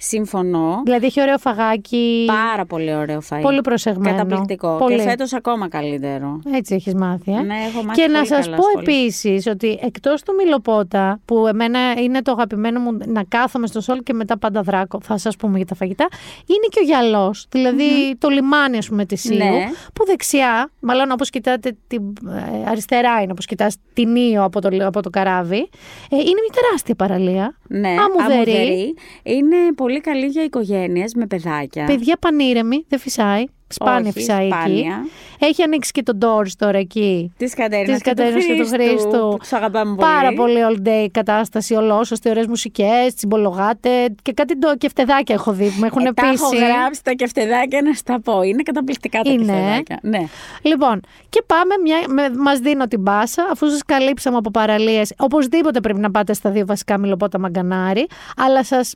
Συμφωνώ. 0.08 0.82
Δηλαδή 0.86 1.06
έχει 1.06 1.22
ωραίο 1.22 1.38
φαγάκι. 1.38 2.24
Πάρα 2.28 2.66
πολύ 2.66 2.96
ωραίο 2.96 3.22
φαΐ. 3.30 3.40
Πολύ 3.42 3.62
προσεγμένο. 3.62 4.16
Καταπληκτικό. 4.18 4.76
Πολύ. 4.78 4.96
Και 4.96 5.02
φέτος 5.02 5.34
ακόμα 5.34 5.68
καλύτερο. 5.70 6.40
Έτσι 6.54 6.76
έχεις 6.76 6.94
μάθει, 6.94 7.32
ε. 7.32 7.42
Ναι, 7.42 7.56
έχω 7.70 7.84
μάθει 7.84 8.02
Και 8.02 8.08
να 8.08 8.14
πολύ 8.14 8.28
σας 8.28 8.46
καλά 8.46 8.56
πω 8.58 8.64
σχόλια. 8.64 8.82
επίσης 8.94 9.48
ότι 9.48 9.80
εκτός 9.82 10.22
του 10.24 10.34
Μιλοπότα, 10.44 11.20
που 11.26 11.48
εμένα 11.48 11.80
είναι 11.98 12.22
το 12.22 12.32
αγαπημένο 12.32 12.80
μου 12.80 12.98
να 13.06 13.24
κάθομαι 13.24 13.68
στο 13.68 13.82
σόλ 13.82 14.00
και 14.04 14.14
μετά 14.14 14.38
πάντα 14.38 14.62
δράκω, 14.62 15.00
θα 15.04 15.18
σας 15.18 15.36
πούμε 15.36 15.58
για 15.58 15.66
τα 15.66 15.76
φαγητά, 15.76 16.08
είναι 16.46 16.68
και 16.70 16.80
ο 16.80 16.84
γυαλός, 16.84 17.46
δηλαδή 17.50 18.16
το 18.18 18.30
λιμάνι 18.30 18.78
ας 18.78 18.88
πούμε 18.88 19.06
της 19.06 19.26
Ήου, 19.26 19.36
Ναι. 19.38 19.66
που 19.94 20.06
δεξιά, 20.06 20.70
μάλλον 20.80 21.12
όπως 21.12 21.30
κοιτάτε 21.30 21.78
την 21.88 22.02
ε, 22.66 22.70
αριστερά 22.70 23.22
είναι 23.22 23.32
όπως 23.32 23.46
κοιτάς 23.46 23.76
την 23.94 24.16
Ήο 24.16 24.44
από 24.44 24.62
το, 24.62 24.70
από 24.86 25.02
το 25.02 25.10
καράβι, 25.10 25.70
ε, 26.10 26.16
είναι 26.16 26.24
μια 26.44 26.62
τεράστια 26.62 26.96
παραλία. 26.96 27.56
Ναι, 27.68 27.88
Αμμουδερή. 27.90 28.34
αμμουδερή. 28.34 28.94
Είναι 29.24 29.56
πολύ 29.76 29.93
καλή 30.00 30.26
για 30.26 30.44
οικογένειες 30.44 31.14
με 31.14 31.26
παιδάκια. 31.26 31.86
Παιδιά 31.86 32.18
πανήρεμη, 32.20 32.86
δεν 32.88 33.00
φυσάει. 33.00 33.44
Σπάνια 33.68 34.00
Όχι, 34.10 34.12
φυσάει 34.20 34.46
εκεί. 34.46 34.56
σπάνια. 34.56 35.06
Έχει 35.40 35.64
ανοίξει 35.64 35.92
και 35.92 36.04
το 36.04 36.18
Doors 36.22 36.52
τώρα 36.58 36.78
εκεί. 36.78 37.34
Της 37.38 37.54
Κατέρινας 37.54 37.94
Της 37.94 38.02
και 38.04 38.10
του 38.10 38.16
Κατέρινας 38.16 38.46
και 38.46 38.54
του 38.64 38.68
Χρήστου, 38.68 38.90
Χρήστου. 38.92 39.28
που 39.30 39.38
τους 39.40 39.54
αγαπάμε 39.54 39.96
πολύ. 39.96 40.08
Πάρα 40.12 40.34
πολύ 40.34 40.58
all 40.70 40.88
day 40.88 41.08
κατάσταση, 41.12 41.74
ολόσωστη, 41.74 42.30
ωραίες 42.30 42.48
μουσικές, 42.48 43.14
τσιμπολογάτε 43.16 43.90
και 44.22 44.34
κάτι 44.34 44.58
το 44.60 44.76
κεφτεδάκια 44.78 45.36
έχω 45.36 45.52
δει 45.54 45.66
που 45.70 45.80
με 45.80 45.88
έχουν 45.88 46.06
Ε, 46.06 46.12
τα 46.14 46.28
έχω 46.28 46.50
πείσει. 46.50 46.64
γράψει 46.66 47.04
τα 47.04 47.12
κεφτεδάκια 47.12 47.82
να 47.82 47.94
στα 47.94 48.22
πω. 48.22 48.42
Είναι 48.42 48.64
καταπληκτικά 48.64 49.22
τα 49.22 49.32
Είναι. 49.32 49.44
κεφτεδάκια. 49.46 50.00
Ναι. 50.02 50.24
Λοιπόν, 50.62 51.00
και 51.30 51.44
πάμε, 51.46 51.74
μια, 51.84 51.98
με, 52.08 52.38
μας 52.42 52.60
δίνω 52.60 52.88
την 52.88 53.04
πάσα, 53.04 53.48
αφού 53.52 53.70
σας 53.70 53.82
καλύψαμε 53.86 54.38
από 54.38 54.52
παραλίες, 54.52 55.14
οπωσδήποτε 55.18 55.80
πρέπει 55.80 56.00
να 56.00 56.12
πάτε 56.12 56.34
στα 56.34 56.50
δύο 56.50 56.66
βασικά 56.66 56.98
μιλοπότα 56.98 57.40
μαγκανάρι, 57.40 58.08
αλλά 58.38 58.64
σας 58.64 58.94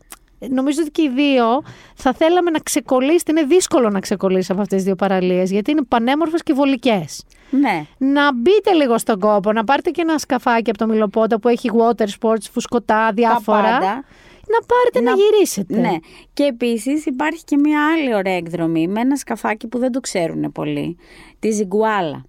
Νομίζω 0.49 0.79
ότι 0.81 0.91
και 0.91 1.01
οι 1.01 1.09
δύο 1.09 1.61
θα 1.95 2.13
θέλαμε 2.13 2.49
να 2.49 2.59
ξεκολλήσετε. 2.59 3.31
Είναι 3.31 3.43
δύσκολο 3.43 3.89
να 3.89 3.99
ξεκολλήσει 3.99 4.51
από 4.51 4.61
αυτές 4.61 4.75
τις 4.77 4.85
δύο 4.85 4.95
παραλίες, 4.95 5.51
γιατί 5.51 5.71
είναι 5.71 5.83
πανέμορφες 5.87 6.43
και 6.43 6.53
βολικές. 6.53 7.23
ναι. 7.49 7.85
Να 7.97 8.33
μπείτε 8.33 8.71
λίγο 8.73 8.97
στον 8.97 9.19
κόπο, 9.19 9.51
να 9.51 9.63
πάρετε 9.63 9.89
και 9.89 10.01
ένα 10.01 10.17
σκαφάκι 10.17 10.69
από 10.69 10.77
το 10.79 10.87
Μιλοπότα 10.87 11.39
που 11.39 11.47
έχει 11.47 11.69
water 11.73 12.05
sports, 12.19 12.41
φουσκωτά, 12.51 13.11
διάφορα. 13.13 13.61
Τα 13.61 13.69
πάντα. 13.71 14.03
Να 14.49 14.65
πάρετε 14.65 15.01
να, 15.01 15.11
Να- 15.11 15.17
γυρίσετε. 15.23 15.79
Ναι. 15.79 15.95
Και 16.33 16.43
επίσης 16.43 17.05
υπάρχει 17.05 17.43
και 17.43 17.57
μια 17.57 17.91
άλλη 17.93 18.15
ωραία 18.15 18.35
εκδρομή 18.35 18.87
με 18.87 18.99
ένα 18.99 19.15
σκαφάκι 19.15 19.67
που 19.67 19.77
δεν 19.79 19.91
το 19.91 19.99
ξέρουν 19.99 20.51
πολύ. 20.51 20.97
Τη 21.39 21.51
Ζιγκουάλα. 21.51 22.25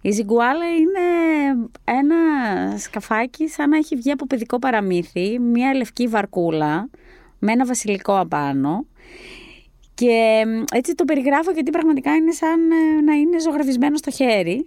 Η 0.00 0.10
Ζιγκουάλα 0.10 0.64
είναι 0.66 1.00
ένα 1.84 2.16
σκαφάκι 2.78 3.48
σαν 3.48 3.68
να 3.68 3.76
έχει 3.76 3.96
βγει 3.96 4.10
από 4.10 4.26
παιδικό 4.26 4.58
παραμύθι, 4.58 5.38
μια 5.38 5.74
λευκή 5.74 6.06
βαρκούλα 6.06 6.88
με 7.38 7.52
ένα 7.52 7.64
βασιλικό 7.64 8.18
απάνω. 8.18 8.84
Και 9.94 10.42
μ, 10.46 10.62
έτσι 10.76 10.94
το 10.94 11.04
περιγράφω 11.04 11.50
γιατί 11.50 11.70
πραγματικά 11.70 12.14
είναι 12.14 12.32
σαν 12.32 12.70
ε, 12.70 13.00
να 13.04 13.12
είναι 13.12 13.40
ζωγραφισμένο 13.40 13.96
στο 13.96 14.10
χέρι 14.10 14.66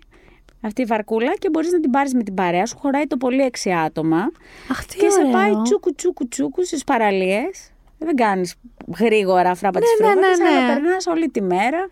αυτή 0.62 0.82
η 0.82 0.86
βαρκούλα 0.86 1.34
και 1.40 1.50
μπορείς 1.50 1.72
να 1.72 1.80
την 1.80 1.92
πάρεις 1.92 2.14
με 2.14 2.24
την 2.24 2.34
παρέα 2.34 2.66
σου. 2.66 2.78
Χωράει 2.78 3.08
το 3.08 3.18
πολύ 3.18 3.42
έξι 3.42 3.72
άτομα 3.74 4.32
Αχ, 4.72 4.86
τι 4.86 4.98
και 4.98 5.10
σε 5.10 5.20
ωραίο. 5.20 5.32
πάει 5.32 5.62
τσούκου 5.64 5.96
τσούκου 5.96 6.28
τσούκου 6.28 6.66
στις 6.66 6.84
παραλίες. 6.84 7.72
Δεν 8.04 8.16
κάνεις 8.16 8.56
γρήγορα 9.00 9.56
φράπα 9.56 9.80
τις 9.80 9.90
Ναι, 10.00 10.08
ναι, 10.08 10.12
φρούγατες, 10.14 10.38
ναι, 10.40 10.50
ναι. 10.50 10.56
αλλά 10.58 10.74
περνάς 10.74 11.06
όλη 11.06 11.30
τη 11.30 11.42
μέρα. 11.42 11.88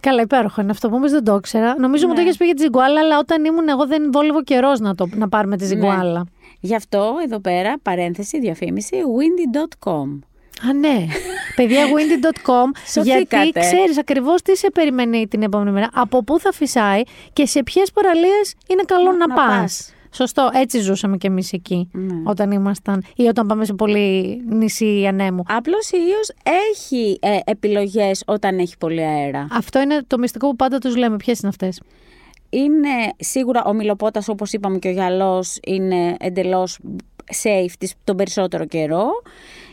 Καλά, 0.00 0.22
υπέροχο 0.22 0.60
είναι 0.60 0.70
αυτό 0.70 0.88
που 0.88 0.94
όμως 0.96 1.10
δεν 1.10 1.24
το 1.24 1.34
ήξερα. 1.34 1.78
Νομίζω 1.78 2.06
μου 2.06 2.12
το 2.14 2.18
Ναι. 2.20 2.24
είχες 2.26 2.36
πει 2.36 2.44
για 2.44 2.54
τη 2.54 2.62
Ζιγκουάλα, 2.62 3.00
αλλά 3.00 3.18
όταν 3.18 3.44
ήμουν 3.44 3.68
εγώ 3.68 3.86
δεν 3.86 4.10
βόλευε 4.12 4.40
καιρός 4.44 4.80
να, 4.80 4.94
το, 4.94 5.08
να 5.14 5.28
πάρουμε 5.28 5.56
τη 5.56 5.64
Ζιγκουάλα. 5.64 6.26
Γι' 6.64 6.74
αυτό 6.74 7.14
εδώ 7.24 7.40
πέρα, 7.40 7.78
παρένθεση, 7.82 8.40
διαφήμιση, 8.40 8.96
windy.com. 9.18 10.18
Α, 10.68 10.72
ναι. 10.72 11.06
Παιδιά, 11.56 11.84
windy.com. 11.86 12.68
γιατί 13.04 13.10
Σωθήκατε. 13.10 13.60
ξέρεις 13.60 13.98
ακριβώς 13.98 14.42
τι 14.42 14.56
σε 14.56 14.70
περιμένει 14.70 15.28
την 15.28 15.42
επόμενη 15.42 15.70
μέρα, 15.70 15.88
από 15.92 16.24
πού 16.24 16.38
θα 16.40 16.52
φυσάει 16.52 17.02
και 17.32 17.46
σε 17.46 17.62
ποιες 17.62 17.90
παραλίες 17.92 18.54
είναι 18.68 18.82
καλό 18.86 19.12
να, 19.12 19.26
να 19.26 19.34
πας. 19.34 19.46
πας. 19.60 19.94
Σωστό, 20.10 20.50
έτσι 20.52 20.78
ζούσαμε 20.80 21.16
κι 21.16 21.26
εμείς 21.26 21.52
εκεί 21.52 21.88
Ναι. 21.92 22.22
όταν 22.24 22.50
ήμασταν 22.50 23.04
ή 23.16 23.22
όταν 23.26 23.46
πάμε 23.46 23.64
σε 23.64 23.72
πολύ 23.74 24.42
νησί 24.48 25.06
ανέμου. 25.06 25.42
Απλώς 25.48 25.90
η 25.90 25.96
Ίος 26.08 26.30
έχει 26.72 27.18
ε, 27.20 27.38
επιλογές 27.44 28.22
όταν 28.26 28.58
έχει 28.58 28.76
πολύ 28.78 29.02
αέρα. 29.04 29.46
Αυτό 29.50 29.80
είναι 29.80 30.02
το 30.06 30.18
μυστικό 30.18 30.48
που 30.48 30.56
πάντα 30.56 30.78
τους 30.78 30.96
λέμε. 30.96 31.16
Ποιες 31.16 31.38
είναι 31.38 31.48
αυτές; 31.48 31.80
Είναι 32.50 32.88
σίγουρα 33.18 33.64
ο 33.64 33.72
Μιλοπότας, 33.72 34.28
όπως 34.28 34.52
είπαμε 34.52 34.78
και 34.78 34.88
ο 34.88 34.90
Γυαλός, 34.90 35.58
είναι 35.66 36.16
εντελώς 36.20 36.78
safe 37.42 37.72
τις- 37.78 37.94
τον 38.04 38.16
περισσότερο 38.16 38.64
καιρό. 38.66 39.06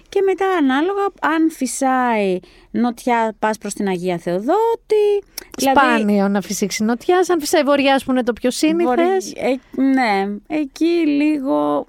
Και 0.10 0.22
μετά 0.26 0.46
ανάλογα 0.58 1.02
αν 1.22 1.52
φυσάει 1.52 2.40
νοτιά 2.72 3.36
πας 3.40 3.58
προς 3.58 3.74
την 3.74 3.88
Αγία 3.88 4.18
Θεοδότη. 4.18 5.24
Δηλαδή, 5.58 5.80
Σπάνιο 5.80 6.28
να 6.28 6.42
φυσήξει 6.42 6.84
νοτιάς, 6.84 7.30
αν 7.30 7.40
φυσάει 7.40 7.64
βορειάς 7.64 8.04
που 8.04 8.12
είναι 8.12 8.24
το 8.24 8.34
πιο 8.34 8.52
σύνηθες. 8.52 8.86
Βορει- 9.34 9.60
ε, 9.76 9.82
ναι, 9.82 10.36
εκεί 10.48 10.86
λίγο... 11.08 11.86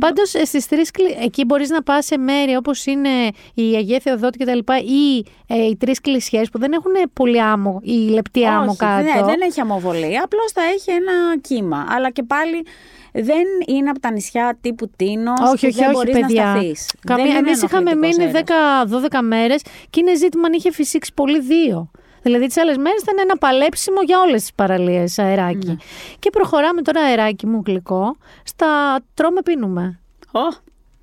Πάντως 0.00 0.28
στις 0.44 0.66
τρεις 0.68 0.90
εκεί 1.24 1.44
μπορείς 1.44 1.68
να 1.70 1.82
πας 1.82 2.04
σε 2.04 2.18
μέρη 2.18 2.56
όπως 2.56 2.86
είναι 2.86 3.08
η 3.54 3.74
Αγία 3.76 4.00
Θεοδότη 4.00 4.38
κτλ. 4.38 4.58
ή 4.84 5.26
ε, 5.46 5.64
οι 5.64 5.76
τρεις 5.76 6.00
κλησιέ 6.00 6.42
που 6.52 6.58
δεν 6.58 6.72
έχουν 6.72 6.92
πολύ 7.12 7.40
άμμο 7.42 7.80
ή 7.82 7.92
λεπτή 7.92 8.46
άμμο 8.46 8.68
Όχι, 8.68 8.76
κάτω. 8.76 9.02
ναι, 9.02 9.22
δεν 9.24 9.40
έχει 9.40 9.60
αμοβολία, 9.60 10.22
απλώς 10.24 10.52
θα 10.52 10.62
έχει 10.74 10.90
ένα 10.90 11.38
κύμα. 11.40 11.86
Αλλά 11.88 12.10
και 12.10 12.22
πάλι 12.22 12.66
δεν 13.12 13.44
είναι 13.66 13.90
από 13.90 14.00
τα 14.00 14.10
νησιά 14.12 14.58
τύπου 14.60 14.90
Τίνος 14.96 15.40
όχι, 15.40 15.48
που 15.48 15.52
όχι, 15.52 15.70
δεν 15.70 15.84
όχι, 15.84 15.94
μπορείς 15.94 16.12
παιδιά. 16.20 16.44
να 16.44 16.50
σταθείς. 16.50 16.90
Καμία, 17.06 17.24
Δεν 17.24 17.32
είναι 17.36 17.48
εμείς 17.48 17.62
είχαμε 17.62 17.90
ενοχλητικός 17.90 18.26
μείνει 18.26 18.44
αέρας. 18.88 19.10
10-12 19.12 19.20
μέρες 19.22 19.62
και 19.90 20.00
είναι 20.00 20.16
ζήτημα 20.16 20.46
αν 20.46 20.52
είχε 20.52 20.72
φυσήξει 20.72 21.12
πολύ 21.14 21.40
δύο. 21.40 21.90
Δηλαδή 22.24 22.46
τις 22.46 22.56
άλλες 22.56 22.76
μέρες 22.76 23.00
ήταν 23.02 23.14
ένα 23.22 23.36
παλέψιμο 23.36 24.02
για 24.02 24.20
όλες 24.20 24.40
τις 24.40 24.52
παραλίες 24.54 25.18
αεράκι. 25.18 25.66
Ναι. 25.66 25.76
Και 26.18 26.30
προχωράμε 26.30 26.82
τώρα 26.82 27.00
αεράκι 27.00 27.46
μου 27.46 27.62
γλυκό 27.66 28.16
στα 28.44 29.00
τρώμε 29.14 29.42
πίνουμε. 29.42 30.00
Ω, 30.32 30.38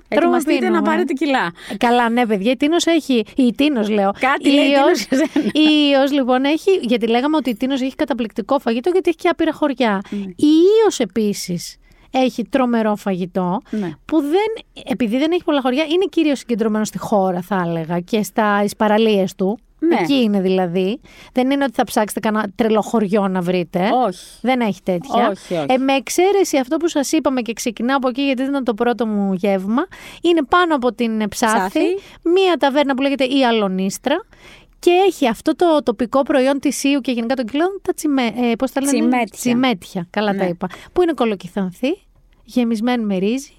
ετοιμαστείτε 0.08 0.58
πίνουμε. 0.60 0.78
να 0.78 0.82
πάρετε 0.82 1.14
κιλά. 1.14 1.52
Καλά, 1.78 2.10
ναι, 2.10 2.26
παιδιά. 2.26 2.52
Η 2.52 2.58
Τίνος 2.58 2.86
έχει. 2.86 3.24
Η 3.36 3.54
Τίνος, 3.54 3.90
λέω. 3.90 4.12
Κάτι 4.20 4.50
η 4.50 4.54
λέει 4.54 4.66
η 4.66 4.70
Ιως- 4.72 5.06
Τίνος 5.08 5.28
σε 5.28 5.32
σένα. 5.32 5.46
Η 5.54 5.90
Ιως, 5.92 6.12
λοιπόν, 6.12 6.44
έχει. 6.44 6.72
Γιατί 6.82 7.08
λέγαμε 7.08 7.36
ότι 7.38 7.50
η 7.50 7.56
Τίνος 7.56 7.82
έχει 7.82 7.96
καταπληκτικό 7.96 8.60
φαγητό, 8.60 8.90
γιατί 8.90 9.10
έχει 9.10 9.18
και 9.18 9.28
άπειρα 9.30 9.54
χωριά. 9.54 10.02
Ναι. 10.10 10.18
Η 10.36 10.48
Ιως 10.84 11.00
επίσης 11.00 11.76
έχει 12.12 12.44
τρομερό 12.44 12.96
φαγητό. 12.96 13.62
Ναι. 13.70 13.90
Που 14.06 14.22
δεν. 14.22 14.84
Επειδή 14.86 15.18
δεν 15.18 15.32
έχει 15.32 15.44
πολλά 15.44 15.62
χωριά, 15.62 15.84
είναι 15.84 16.06
κυρίω 16.10 16.36
συγκεντρωμένος 16.36 16.88
στη 16.88 16.98
χώρα, 16.98 17.42
θα 17.42 17.64
έλεγα, 17.68 18.00
και 18.00 18.24
στα 18.24 18.64
παραλίες 18.78 19.36
του. 19.36 19.60
Ναι. 19.88 19.96
Εκεί 20.00 20.14
είναι 20.14 20.42
δηλαδή. 20.42 21.00
Δεν 21.34 21.52
είναι 21.52 21.64
ότι 21.64 21.74
θα 21.74 21.84
ψάξετε 21.84 22.20
κανένα 22.20 22.52
τρελό 22.56 22.82
χωριό 22.82 23.28
να 23.28 23.42
βρείτε. 23.42 23.90
Όχι. 24.06 24.26
Δεν 24.42 24.60
έχει 24.62 24.82
τέτοια. 24.84 25.28
Όχι, 25.30 25.54
όχι. 25.56 25.66
Ε, 25.70 25.78
με 25.78 25.94
εξαίρεση 25.94 26.58
αυτό 26.58 26.78
που 26.78 26.88
σας 26.88 27.12
είπαμε 27.12 27.42
και 27.42 27.54
ξεκινάω 27.54 27.98
από 27.98 28.08
εκεί 28.10 28.22
γιατί 28.22 28.42
ήταν 28.44 28.64
το 28.64 28.74
πρώτο 28.74 29.06
μου 29.06 29.34
γεύμα, 29.34 29.88
είναι 30.22 30.42
πάνω 30.50 30.76
από 30.76 30.94
την 30.94 31.30
Ψάθη, 31.30 31.56
Ψάθη. 31.58 31.80
μία 32.34 32.58
ταβέρνα 32.60 32.94
που 32.96 33.02
λέγεται 33.02 33.24
η 33.24 33.46
Αλονίστρα 33.46 34.26
και 34.80 34.92
έχει 35.08 35.28
αυτό 35.28 35.56
το 35.56 35.66
τοπικό 35.84 36.22
προϊόν 36.24 36.60
της 36.60 36.84
Ιου 36.84 37.02
και 37.02 37.12
γενικά 37.12 37.36
των 37.36 37.46
κιλών, 37.46 37.80
τα 37.82 37.94
τσιμέ, 37.94 38.24
ε, 38.26 38.56
πώς 38.58 38.72
τα 38.72 38.82
λένε, 38.82 38.92
Τσιμέτια. 38.94 39.26
τσιμέτια, 39.32 40.08
καλά 40.10 40.32
τα 40.36 40.44
Ναι. 40.44 40.50
είπα, 40.50 40.68
που 40.94 41.02
είναι 41.02 41.14
κολοκυθανθή, 41.14 42.02
γεμισμένη 42.44 43.04
με 43.04 43.18
ρύζι, 43.18 43.52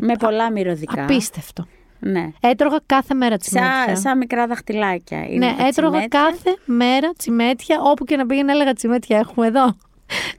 Με 0.00 0.14
πολλά 0.18 0.52
μυρωδικά. 0.52 1.02
απίστευτο. 1.02 1.66
Ναι. 2.10 2.28
Έτρωγα 2.40 2.80
κάθε 2.86 3.14
μέρα 3.14 3.36
τσιμέτια. 3.36 3.84
Σαν, 3.86 3.96
σαν 3.96 4.18
μικρά 4.18 4.46
δαχτυλάκια. 4.46 5.26
Είναι 5.28 5.46
ναι, 5.46 5.54
τα 5.58 5.66
έτρωγα 5.66 5.90
τσιμέτια. 5.90 6.20
κάθε 6.20 6.56
μέρα 6.64 7.12
τσιμέτια, 7.16 7.80
όπου 7.80 8.04
και 8.04 8.16
να 8.16 8.26
πήγαινα 8.26 8.52
έλεγα 8.52 8.72
τσιμέτια 8.72 9.18
έχουμε 9.18 9.46
εδώ. 9.46 9.74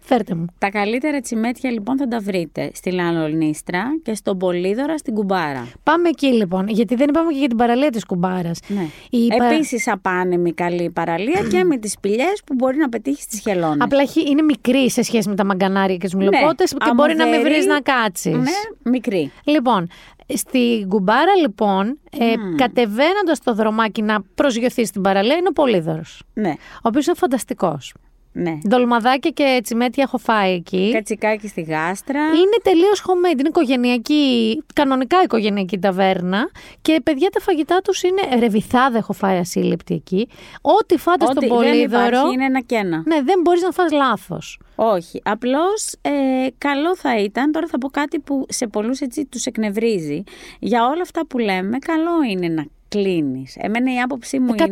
Φέρτε 0.01 0.35
μου. 0.35 0.45
Τα 0.57 0.69
καλύτερα 0.69 1.19
τσιμέτια 1.19 1.71
λοιπόν 1.71 1.97
θα 1.97 2.07
τα 2.07 2.19
βρείτε 2.19 2.71
στη 2.73 2.91
Λανολνίστρα 2.91 3.83
και 4.03 4.15
στον 4.15 4.37
Πολύδωρα 4.37 4.97
στην 4.97 5.13
Κουμπάρα. 5.13 5.67
Πάμε 5.83 6.09
εκεί 6.09 6.25
λοιπόν, 6.27 6.67
γιατί 6.67 6.95
δεν 6.95 7.09
είπαμε 7.09 7.31
και 7.31 7.37
για 7.39 7.47
την 7.47 7.57
παραλία 7.57 7.89
της 7.89 8.05
Κουμπάρας. 8.05 8.59
Ναι. 8.67 8.85
Η 9.09 9.27
πα- 9.37 9.45
Επίσης 9.45 9.87
απάνεμη 9.87 10.53
καλή 10.53 10.89
παραλία 10.89 11.45
και 11.49 11.63
με 11.63 11.77
τις 11.77 11.91
σπηλιές 11.91 12.41
που 12.45 12.53
μπορεί 12.53 12.77
να 12.77 12.89
πετύχεις 12.89 13.23
στις 13.23 13.39
χελώνες. 13.39 13.77
Απλά 13.79 14.01
έχει- 14.01 14.29
είναι 14.29 14.41
μικρή 14.41 14.89
σε 14.91 15.01
σχέση 15.01 15.29
με 15.29 15.35
τα 15.35 15.45
μαγκανάρια 15.45 15.95
και 15.97 16.05
τους 16.05 16.13
μιλοπότες 16.13 16.71
και 16.73 16.93
μπορεί 16.95 17.15
να 17.15 17.25
με 17.25 17.31
αμμοδερή. 17.35 17.53
βρεις 17.53 17.65
να 17.65 17.79
κάτσεις. 17.81 18.33
Ναι, 18.35 18.91
μικρή. 18.91 19.31
Λοιπόν, 19.43 19.87
στην 20.33 20.87
Κουμπάρα 20.89 21.35
λοιπόν, 21.41 21.99
ε, 22.19 22.33
κατεβαίνοντας 22.55 23.39
το 23.43 23.53
δρομάκι 23.53 24.01
να 24.01 24.21
προσγειωθεί 24.35 24.85
στην 24.85 25.01
παραλία, 25.01 25.35
είναι 25.35 25.47
ο 25.49 25.53
Πολύδωρος. 25.53 26.23
Ναι, 26.33 26.53
Ο 26.73 26.81
οποίος 26.81 27.05
είναι 27.05 27.15
φανταστικός. 27.15 27.93
Ναι. 28.37 28.57
Ντολμαδάκια 28.67 29.31
και 29.31 29.59
τσιμέτια 29.63 30.03
έχω 30.03 30.17
φάει 30.17 30.53
εκεί. 30.53 30.89
Κατσικάκι 30.93 31.47
στη 31.47 31.61
γάστρα. 31.61 32.19
Είναι 32.19 32.57
τελείως 32.63 33.03
homemade, 33.05 33.39
είναι 33.39 33.47
οικογενειακή, 33.47 34.57
κανονικά 34.73 35.21
οικογενειακή 35.23 35.79
ταβέρνα. 35.79 36.49
Και 36.81 37.01
παιδιά 37.03 37.29
τα 37.29 37.39
φαγητά 37.39 37.81
τους 37.83 38.03
είναι 38.03 38.21
ρεβιθάδα, 38.39 38.97
έχω 38.97 39.13
φάει 39.13 39.37
ασύλληπτη 39.37 39.93
εκεί. 39.93 40.27
Ό,τι 40.61 40.97
φάτε 40.97 41.25
Ό,τι 41.25 41.31
στον 41.31 41.47
δεν 41.47 41.57
Πολύδωρο. 41.57 42.05
υπάρχει, 42.05 42.33
είναι 42.33 42.45
ένα 42.45 42.61
και 42.61 42.75
ένα. 42.75 43.03
Ναι, 43.05 43.21
δεν 43.21 43.39
μπορείς 43.41 43.61
να 43.61 43.71
φας 43.71 43.91
λάθος. 43.91 44.59
Όχι. 44.75 45.21
Απλώς 45.23 45.93
ε, 46.01 46.11
καλό 46.57 46.95
θα 46.95 47.19
ήταν, 47.19 47.51
τώρα 47.51 47.67
θα 47.67 47.77
πω 47.77 47.89
κάτι 47.89 48.19
που 48.19 48.45
σε 48.49 48.67
πολλούς 48.67 48.99
έτσι 48.99 49.25
τους 49.25 49.45
εκνευρίζει. 49.45 50.23
Για 50.59 50.85
όλα 50.85 51.01
αυτά 51.01 51.25
που 51.25 51.37
λέμε, 51.37 51.77
καλό 51.77 52.23
είναι 52.31 52.47
να 52.47 52.65
κλείνεις. 52.87 53.55
Εμένα 53.59 53.93
η 53.93 53.99
άποψή 53.99 54.39
μου 54.39 54.53
είναι... 54.53 54.69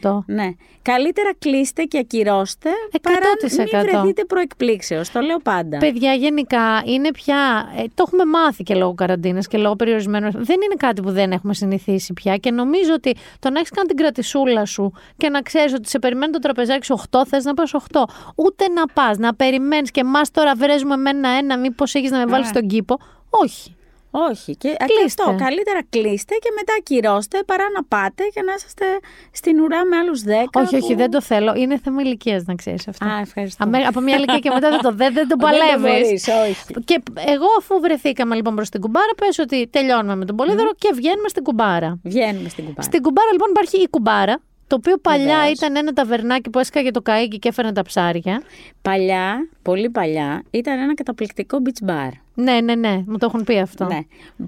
100%. 0.00 0.18
Ναι. 0.26 0.50
Καλύτερα 0.82 1.30
κλείστε 1.38 1.82
και 1.82 1.98
ακυρώστε 1.98 2.70
παρά 3.02 3.18
100%. 3.42 3.72
μην 3.72 3.86
βρεθείτε 3.86 4.24
προεκπλήξεως. 4.24 5.10
Το 5.10 5.20
λέω 5.20 5.38
πάντα. 5.38 5.78
Παιδιά, 5.78 6.12
γενικά 6.12 6.82
είναι 6.84 7.10
πια. 7.10 7.72
ε, 7.78 7.82
το 7.94 8.04
έχουμε 8.06 8.24
μάθει 8.24 8.62
και 8.62 8.74
λόγω 8.74 8.94
καραντίνας 8.94 9.46
και 9.46 9.58
λόγω 9.58 9.76
περιορισμένων. 9.76 10.30
Δεν 10.30 10.56
είναι 10.64 10.74
κάτι 10.76 11.02
που 11.02 11.10
δεν 11.10 11.32
έχουμε 11.32 11.54
συνηθίσει 11.54 12.12
πια. 12.12 12.36
Και 12.36 12.50
νομίζω 12.50 12.92
ότι 12.94 13.14
το 13.38 13.50
να 13.50 13.58
έχεις 13.58 13.70
κάνει 13.70 13.88
την 13.88 13.96
κρατησούλα 13.96 14.64
σου 14.64 14.92
και 15.16 15.28
να 15.28 15.40
ξέρεις 15.42 15.72
ότι 15.74 15.88
σε 15.88 15.98
περιμένει 15.98 16.32
το 16.32 16.38
τραπεζάκι 16.38 16.84
σου 16.84 17.00
8, 17.10 17.18
θες 17.26 17.44
να 17.44 17.54
πας 17.54 17.72
8. 17.92 18.02
Ούτε 18.34 18.68
να 18.68 18.86
πας, 18.86 19.18
να 19.18 19.34
περιμένεις 19.34 19.90
και 19.90 20.00
εμάς 20.00 20.30
τώρα 20.30 20.54
βρέζουμε 20.54 20.96
με 20.96 21.10
ένα-ένα, 21.10 21.58
μήπως 21.58 21.94
έχεις 21.94 22.10
να 22.10 22.18
με 22.18 22.24
βάλεις 22.26 22.46
Ναι. 22.46 22.52
στον 22.58 22.68
κήπο. 22.68 22.96
Όχι. 23.30 23.76
Όχι. 24.10 24.56
Και 24.56 24.68
Κλείστε. 24.78 25.22
αυτό. 25.22 25.44
Καλύτερα 25.44 25.80
κλείστε 25.88 26.34
και 26.34 26.48
μετά 26.56 26.72
ακυρώστε 26.78 27.42
παρά 27.46 27.64
να 27.74 27.84
πάτε 27.84 28.22
και 28.34 28.42
να 28.42 28.52
είσαστε 28.54 28.84
στην 29.32 29.60
ουρά 29.60 29.84
με 29.84 29.96
άλλους 29.96 30.22
10. 30.22 30.60
όχι, 30.62 30.76
όχι, 30.76 30.92
που- 30.92 30.96
δεν 30.98 31.10
το 31.10 31.22
θέλω. 31.22 31.54
Είναι 31.56 31.78
θέμα 31.84 32.02
ηλικίας, 32.02 32.44
να 32.44 32.54
ξέρεις 32.54 32.88
αυτό. 32.88 33.06
Α, 33.06 33.18
ευχαριστώ. 33.20 33.64
Αμέ- 33.64 33.86
από 33.86 34.00
μια 34.00 34.16
ηλικία 34.16 34.38
και 34.38 34.50
μετά 34.50 34.70
δεν 34.70 34.80
το, 34.80 34.92
δεν, 34.92 35.12
δεν 35.14 35.28
το 35.28 35.36
Δεν 35.36 35.38
το 35.38 35.46
παλεύεις. 35.46 36.02
μπορείς, 36.02 36.28
όχι. 36.48 36.74
Και 36.84 37.02
εγώ, 37.26 37.46
αφού 37.58 37.80
βρεθήκαμε 37.80 38.34
λοιπόν 38.34 38.54
προς 38.54 38.68
την 38.68 38.80
κουμπάρα, 38.80 39.12
πες 39.16 39.38
ότι 39.38 39.66
τελειώνουμε 39.72 40.16
με 40.16 40.24
τον 40.24 40.36
Πολύδωρο 40.36 40.70
και 40.78 40.90
βγαίνουμε 40.94 41.28
στην 41.28 41.42
κουμπάρα. 41.42 41.98
Βγαίνουμε 42.04 42.48
στην 42.48 42.64
κουμπάρα. 42.64 42.82
Στην 42.82 43.02
κουμπάρα 43.02 43.32
λοιπόν 43.32 43.48
υπάρχει 43.50 43.76
η 43.82 43.88
κουμπάρα, 43.90 44.40
το 44.66 44.74
οποίο 44.76 44.96
παλιά 44.98 45.24
Βεβαίως. 45.36 45.50
ήταν 45.50 45.76
ένα 45.76 45.92
ταβερνάκι 45.92 46.50
που 46.50 46.58
έσκαγε 46.58 46.90
το 46.90 47.00
καίκι 47.02 47.38
και 47.38 47.48
έφερε 47.48 47.72
τα 47.72 47.82
ψάρια. 47.82 48.42
Παλιά, 48.82 49.48
πολύ 49.62 49.90
παλιά, 49.90 50.42
ήταν 50.50 50.78
ένα 50.78 50.94
καταπληκτικό 50.94 51.58
beach 51.64 51.88
bar. 51.90 52.10
Ναι, 52.40 52.60
ναι, 52.60 52.74
ναι, 52.74 53.02
μου 53.06 53.18
το 53.18 53.26
έχουν 53.26 53.44
πει 53.44 53.58
αυτό. 53.58 53.84
Ναι, 53.84 53.98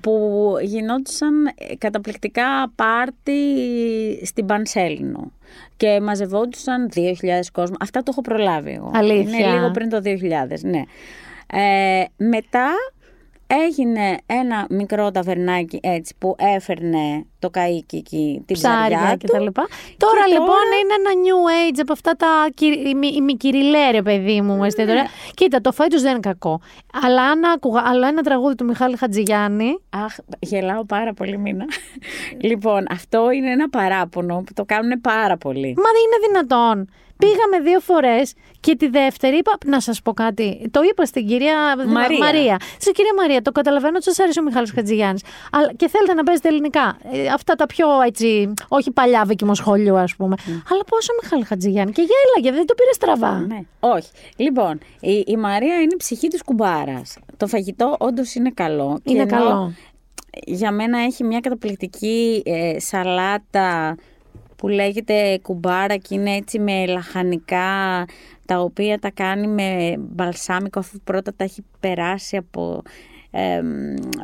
που 0.00 0.54
γινόντουσαν 0.62 1.46
ε, 1.46 1.76
καταπληκτικά 1.78 2.72
πάρτι 2.74 3.42
στην 4.24 4.46
Πανσέλινο 4.46 5.32
και 5.76 6.00
μαζευόντουσαν 6.00 6.90
2.000 6.94 7.00
κόσμο. 7.52 7.76
Αυτά 7.80 8.02
το 8.02 8.08
έχω 8.10 8.20
προλάβει 8.20 8.70
εγώ. 8.70 8.90
Αλήθεια. 8.94 9.38
Είναι 9.38 9.52
λίγο 9.52 9.70
πριν 9.70 9.88
το 9.88 10.00
2000, 10.04 10.10
ναι. 10.62 10.82
Ε, 11.46 12.04
μετά 12.16 12.68
έγινε 13.46 14.16
ένα 14.26 14.66
μικρό 14.70 15.10
ταβερνάκι 15.10 15.78
έτσι 15.82 16.14
που 16.18 16.36
έφερνε 16.38 17.24
το 17.40 17.50
καΐκι 17.54 17.96
εκεί, 17.96 18.42
την 18.46 18.54
ψαριά 18.56 18.96
Ψάρια 18.98 19.10
του. 19.12 19.18
και 19.18 19.26
τα 19.32 19.38
λοιπά. 19.40 19.66
Τώρα, 19.96 20.22
Και 20.26 20.32
λοιπόν 20.32 20.46
τώρα- 20.46 20.76
είναι 20.82 20.94
ένα 21.00 21.10
new 21.24 21.72
age 21.72 21.78
από 21.82 21.92
αυτά 21.92 22.12
τα 22.16 22.28
ημικυριλέ, 23.16 23.90
ρε 23.90 24.02
παιδί 24.02 24.40
μου, 24.40 24.64
εστιατόρια. 24.64 25.06
Κοίτα, 25.34 25.60
το 25.60 25.72
φάι 25.72 25.86
τους 25.88 26.02
δεν 26.02 26.10
είναι 26.10 26.20
κακό. 26.20 26.60
Αλλά 27.04 27.22
αν 27.22 27.44
άκουγα 27.44 27.82
άλλο 27.84 28.06
ένα 28.06 28.22
τραγούδι 28.22 28.54
του 28.54 28.64
Μιχάλη 28.64 28.96
Χατζηγιάννη. 28.96 29.78
Αχ, 29.90 30.14
γελάω 30.38 30.84
πάρα 30.84 31.12
πολύ 31.14 31.38
μήνα. 31.38 31.64
λοιπόν, 32.40 32.86
αυτό 32.90 33.30
είναι 33.30 33.50
ένα 33.50 33.68
παράπονο 33.68 34.36
που 34.46 34.52
το 34.54 34.64
κάνουν 34.64 35.00
πάρα 35.00 35.36
πολύ. 35.36 35.74
Μα 35.76 35.82
δεν 35.82 36.02
είναι 36.06 36.26
δυνατόν. 36.28 36.88
Πήγαμε 37.18 37.60
δύο 37.70 37.80
φορές 37.80 38.34
και 38.60 38.76
τη 38.76 38.88
δεύτερη 38.88 39.36
είπα. 39.36 39.52
Να 39.66 39.80
σας 39.80 40.02
πω 40.02 40.12
κάτι. 40.12 40.68
Το 40.70 40.80
είπα 40.90 41.04
στην 41.04 41.26
κυρία 41.26 41.56
Μαρία. 41.86 42.18
Μαρία. 42.18 42.56
Στην 42.80 42.92
κυρία 42.92 43.14
Μαρία, 43.16 43.42
το 43.42 43.52
καταλαβαίνω 43.52 43.92
ότι 43.96 44.04
σας 44.04 44.18
αρέσει 44.18 44.40
ο 44.40 44.42
Μιχάλης 44.42 44.72
Χατζηγιάννης. 44.74 45.22
Αλλά 45.52 45.72
και 45.76 45.88
θέλετε 45.88 46.14
να 46.14 46.22
παίζετε 46.22 46.48
ελληνικά. 46.48 46.96
Ε, 47.30 47.32
αυτά 47.32 47.54
τα 47.54 47.66
πιο 47.66 47.86
έτσι. 48.06 48.52
Όχι 48.68 48.90
παλιά 48.90 49.24
βίκυμο 49.24 49.54
σχολείου, 49.54 49.96
ας 49.96 50.16
πούμε. 50.16 50.36
Αλλά 50.70 50.84
πόσο 50.84 51.12
Μιχάλη 51.22 51.44
Χατζηγιάννη. 51.44 51.92
Και 51.92 52.02
γέλαγε, 52.02 52.56
δεν 52.56 52.66
το 52.66 52.74
πήρε 52.74 52.92
στραβά. 52.92 53.38
Ναι. 53.38 53.60
Όχι. 53.80 54.08
Λοιπόν, 54.36 54.78
η, 55.00 55.24
η 55.26 55.36
Μαρία 55.36 55.74
είναι 55.74 55.92
η 55.92 55.96
ψυχή 55.96 56.28
της 56.28 56.42
κουμπάρας. 56.42 57.18
Το 57.36 57.46
φαγητό 57.46 57.96
όντως 57.98 58.34
είναι 58.34 58.50
καλό. 58.50 59.00
Είναι 59.02 59.22
ενώ 59.22 59.30
καλό. 59.30 59.72
Για 60.44 60.72
μένα 60.72 60.98
έχει 60.98 61.24
μια 61.24 61.40
καταπληκτική 61.40 62.42
ε, 62.44 62.78
σαλάτα 62.78 63.96
που 64.56 64.68
λέγεται 64.68 65.38
κουμπάρα 65.42 65.96
και 65.96 66.14
είναι 66.14 66.34
έτσι 66.34 66.58
με 66.58 66.86
λαχανικά 66.86 68.06
τα 68.46 68.60
οποία 68.60 68.98
τα 68.98 69.10
κάνει 69.10 69.46
με 69.46 69.96
μπαλσάμικο 69.98 70.78
αφού 70.78 71.00
πρώτα 71.04 71.32
τα 71.36 71.44
έχει 71.44 71.64
περάσει 71.80 72.36
από... 72.36 72.82
Ε, 73.32 73.60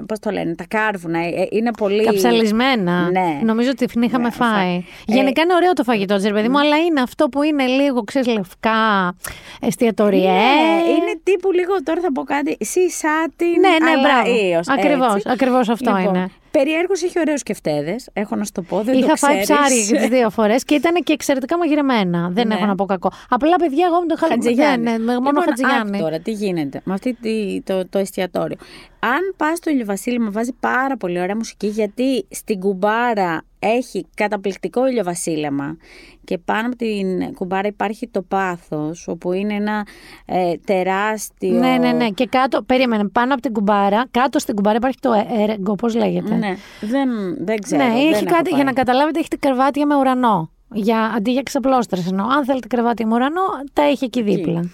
πώς 0.06 0.18
το 0.18 0.30
λένε, 0.30 0.54
τα 0.54 0.64
κάρβουνα. 0.68 1.18
Ε, 1.18 1.28
ε, 1.28 1.46
είναι 1.50 1.70
πολύ... 1.70 2.04
Καψαλισμένα. 2.04 3.10
Ναι. 3.10 3.40
Νομίζω 3.42 3.70
ότι 3.70 3.86
την 3.86 4.02
είχαμε 4.02 4.24
Ναι, 4.24 4.30
φάει. 4.30 4.74
Ε, 4.76 4.82
Γενικά 5.06 5.42
είναι 5.42 5.54
ωραίο 5.54 5.72
το 5.72 5.82
φαγητό 5.82 6.16
τη, 6.16 6.26
ρε 6.26 6.32
παιδί 6.32 6.48
μου, 6.48 6.58
αλλά 6.58 6.76
είναι 6.76 7.00
αυτό 7.00 7.28
που 7.28 7.42
είναι 7.42 7.66
λίγο, 7.66 8.02
ξέρεις, 8.02 8.28
λευκά, 8.28 9.14
εστιατοριέ. 9.60 10.30
Ναι, 10.30 10.90
είναι 10.90 11.20
τύπου 11.22 11.52
λίγο, 11.52 11.82
τώρα 11.82 12.00
θα 12.00 12.12
πω 12.12 12.22
κάτι, 12.22 12.56
σι 12.60 12.90
σάτι, 12.90 13.46
Ναι, 13.46 13.68
ναι, 13.68 13.90
αλλά 13.90 14.00
μπράβο. 14.22 14.38
ίος, 14.48 14.68
Ακριβώς, 14.68 15.14
έτσι. 15.14 15.28
ακριβώς 15.30 15.68
αυτό 15.68 15.94
λοιπόν, 15.96 16.14
είναι. 16.14 16.30
Περιέργως 16.58 17.02
είχε 17.02 17.20
ωραίους 17.20 17.42
κεφτέδες. 17.42 18.08
Έχω 18.12 18.36
να 18.36 18.44
σου 18.44 18.52
το 18.52 18.62
πω. 18.62 18.82
Δεν 18.82 18.98
Είχα 18.98 19.08
το 19.08 19.16
φάει 19.16 19.40
ξέρεις. 19.40 19.62
ψάρι 19.62 19.86
και 19.86 19.96
τις 19.96 20.08
δύο 20.18 20.30
φορές 20.30 20.64
και 20.64 20.74
ήταν 20.74 21.02
και 21.02 21.12
εξαιρετικά 21.12 21.58
μαγειρεμένα. 21.58 22.28
Δεν 22.32 22.46
Ναι. 22.46 22.54
έχω 22.54 22.66
να 22.66 22.74
πω 22.74 22.84
κακό. 22.84 23.10
Απλά 23.28 23.56
παιδιά, 23.56 23.86
εγώ 23.86 24.00
με 24.00 24.06
τον 24.06 24.18
Χατζηγιάννη. 24.18 24.84
Ναι, 24.84 24.90
ναι, 24.90 24.98
με 24.98 25.12
μόνο 25.14 25.26
λοιπόν, 25.28 25.42
Χατζηγιάννη. 25.44 25.96
άκου 25.96 26.04
τώρα 26.04 26.18
τι 26.18 26.30
γίνεται 26.32 26.80
με 26.84 26.92
αυτή 26.94 27.14
τη, 27.14 27.60
το, 27.64 27.86
το 27.88 27.98
εστιατόριο. 27.98 28.56
Αν 28.98 29.34
πας 29.36 29.58
στο 29.58 29.70
ηλιοβασίλεμα, 29.70 30.30
βάζει 30.30 30.52
πάρα 30.60 30.96
πολύ 30.96 31.20
ωραία 31.20 31.36
μουσική 31.36 31.66
γιατί 31.66 32.26
στην 32.30 32.60
κουμπάρα 32.60 33.42
έχει 33.58 34.06
καταπληκτικό 34.14 34.86
ηλιοβασίλεμα 34.86 35.76
και 36.24 36.38
πάνω 36.38 36.66
από 36.66 36.76
την 36.76 37.34
κουμπάρα 37.34 37.68
υπάρχει 37.68 38.08
το 38.08 38.22
πάθος 38.22 39.08
όπου 39.08 39.32
είναι 39.32 39.54
ένα 39.54 39.86
ε, 40.26 40.52
τεράστιο... 40.64 41.58
Ναι, 41.58 41.76
ναι, 41.76 41.92
ναι. 41.92 42.10
Και 42.10 42.26
κάτω, 42.26 42.62
περίμενε, 42.62 43.08
πάνω 43.08 43.32
από 43.32 43.42
την 43.42 43.52
κουμπάρα, 43.52 44.06
κάτω 44.10 44.38
στην 44.38 44.54
κουμπάρα 44.54 44.76
υπάρχει 44.76 44.98
το 45.00 45.12
έργο, 45.48 45.74
πώς 45.74 45.94
λέγεται; 45.94 46.34
Ναι, 46.34 46.56
δεν, 46.80 47.08
δεν 47.44 47.60
ξέρω. 47.60 47.82
ναι, 47.82 47.88
δεν 47.88 47.98
έχει 47.98 48.24
έχω 48.24 48.34
κάτι, 48.34 48.48
για 48.48 48.58
να 48.58 48.64
πάει. 48.64 48.74
καταλάβετε, 48.74 49.18
έχει 49.18 49.28
κρεβάτια 49.28 49.86
με 49.86 49.96
ουρανό. 49.96 50.50
Για, 50.72 51.00
αντί 51.16 51.30
για 51.30 51.42
ξαπλώστρε 51.42 52.00
εννοώ. 52.08 52.26
Αν 52.26 52.44
θέλετε 52.44 52.66
κρεβάτια 52.66 53.06
με 53.06 53.14
ουρανό, 53.14 53.42
τα 53.72 53.82
έχει 53.82 54.04
εκεί 54.04 54.22
δίπλα. 54.22 54.70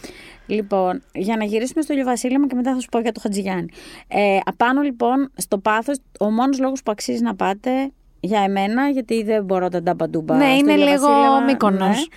Λοιπόν, 0.47 1.03
για 1.13 1.37
να 1.37 1.45
γυρίσουμε 1.45 1.83
στο 1.83 1.93
ηλιοβασίλεμα 1.93 2.47
και 2.47 2.55
μετά 2.55 2.75
θα 2.75 2.81
σου 2.81 2.89
πω 2.89 2.99
για 2.99 3.13
το 3.13 3.21
Χατζηγιάννη. 3.21 3.69
Ε, 4.09 4.39
απάνω 4.45 4.81
λοιπόν 4.81 5.31
στο 5.37 5.59
πάθος, 5.59 5.99
ο 6.21 6.31
μόνος 6.31 6.59
λόγος 6.59 6.83
που 6.83 6.91
αξίζει 6.91 7.23
να 7.23 7.35
πάτε 7.35 7.91
για 8.25 8.41
εμένα, 8.41 8.89
γιατί 8.89 9.23
δεν 9.23 9.45
μπορώ 9.45 9.69
τα 9.69 9.83
νταμπαντούμπα 9.83 10.37
Ναι, 10.37 10.45
στο 10.45 10.55
είναι 10.55 10.75
λίγο 10.75 10.89
ηλιοβασίλεμα, 10.89 11.41
Μύκονος. 11.41 12.09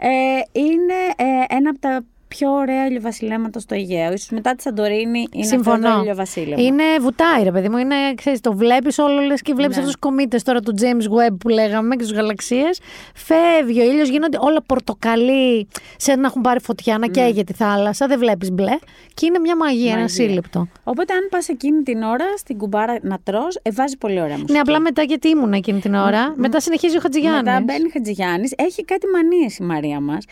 ναι. 0.00 0.08
Ε, 0.08 0.42
είναι 0.52 0.94
ε, 1.16 1.54
ένα 1.56 1.70
από 1.70 1.78
τα 1.78 2.00
πιο 2.36 2.50
ωραία 2.50 2.86
ηλιοβασιλέματα 2.86 3.58
στο 3.60 3.74
Αιγαίο. 3.74 4.12
Ίσως 4.12 4.28
μετά 4.30 4.54
τη 4.54 4.62
Σαντορίνη 4.62 5.18
είναι 5.18 5.44
αυτό 5.44 5.46
Συμφωνώ. 5.54 5.94
το 5.94 6.00
ηλιοβασίλεμα. 6.00 6.62
Είναι 6.62 6.82
βουτάει, 7.00 7.42
ρε 7.42 7.50
παιδί 7.50 7.68
μου. 7.68 7.76
Είναι, 7.78 7.94
ξέρεις, 8.14 8.40
το 8.40 8.52
βλέπεις 8.56 8.98
όλο 8.98 9.20
λες 9.20 9.42
και 9.42 9.54
βλέπεις 9.54 9.76
Ναι. 9.76 9.82
αυτούς 9.82 9.96
τους 9.98 10.08
κομίτες 10.08 10.42
τώρα 10.42 10.60
του 10.60 10.74
James 10.80 11.02
Webb 11.30 11.36
που 11.40 11.48
λέγαμε 11.48 11.96
και 11.96 12.02
τους 12.02 12.12
γαλαξίες. 12.12 12.80
Φεύγει 13.14 13.80
ο 13.80 13.84
ήλιος, 13.84 14.08
γίνονται 14.08 14.38
όλα 14.40 14.62
πορτοκαλί, 14.66 15.68
σαν 15.96 16.20
να 16.20 16.26
έχουν 16.26 16.42
πάρει 16.42 16.60
φωτιά, 16.60 16.98
να 16.98 17.06
καίγεται 17.06 17.52
η 17.52 17.56
θάλασσα. 17.58 18.06
Δεν 18.06 18.18
βλέπεις 18.18 18.50
μπλε. 18.52 18.76
Και 19.14 19.26
είναι 19.26 19.38
μια 19.38 19.56
μαγεία, 19.56 19.90
ένα 19.92 20.00
Μαγεία. 20.00 20.08
σύλληπτο. 20.24 20.68
Οπότε 20.84 21.12
αν 21.12 21.28
πας 21.30 21.48
εκείνη 21.48 21.82
την 21.82 22.02
ώρα 22.02 22.24
στην 22.36 22.58
κουμπάρα 22.58 22.98
να 23.02 23.18
τρως, 23.22 23.58
ε, 23.62 23.70
βάζει 23.70 23.96
πολύ 23.98 24.20
ωραία 24.20 24.32
μουσική. 24.34 24.52
Ναι, 24.52 24.58
απλά 24.58 24.80
μετά 24.80 25.02
γιατί 25.02 25.28
ήμουν 25.28 25.52
εκείνη 25.52 25.80
την 25.80 25.94
ώρα. 25.94 26.32
Μετά 26.36 26.60
συνεχίζει 26.60 26.96
ο 26.96 27.00
Χατζηγιάννης. 27.00 27.42
Μετά 27.42 27.60
μπαίνει 27.60 27.90
Χατζηγιάννης. 27.90 28.52
Έχει 28.56 28.84
κάτι 28.84 29.06
μανίες 29.06 29.56
η 29.56 29.62
Μαρία 29.62 30.00
μας. 30.00 30.24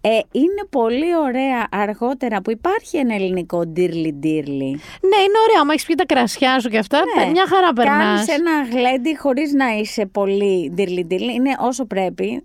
Ε, 0.00 0.08
είναι 0.32 0.62
πολύ 0.70 1.16
ωραία 1.16 1.45
αργότερα 1.70 2.40
που 2.42 2.50
υπάρχει 2.50 2.96
ένα 2.96 3.14
ελληνικό 3.14 3.66
ντύρλι 3.66 4.12
ντύρλι. 4.12 4.70
Ναι, 5.00 5.16
είναι 5.22 5.38
ωραίο. 5.48 5.60
Άμα 5.60 5.72
έχεις 5.72 5.84
πει 5.86 5.94
τα 5.94 6.04
κρασιά 6.06 6.60
σου 6.60 6.68
και 6.68 6.78
αυτά, 6.78 7.02
μια 7.32 7.46
χαρά 7.48 7.72
περνάς. 7.72 7.98
Κάνεις 7.98 8.26
Ναι. 8.26 8.34
ένα 8.34 8.62
γλέντι 8.70 9.16
χωρίς 9.16 9.52
να 9.52 9.66
είσαι 9.68 10.06
πολύ 10.06 10.70
ντύρλι 10.74 11.04
ντύρλι. 11.04 11.34
Είναι 11.34 11.56
όσο 11.58 11.84
πρέπει. 11.84 12.42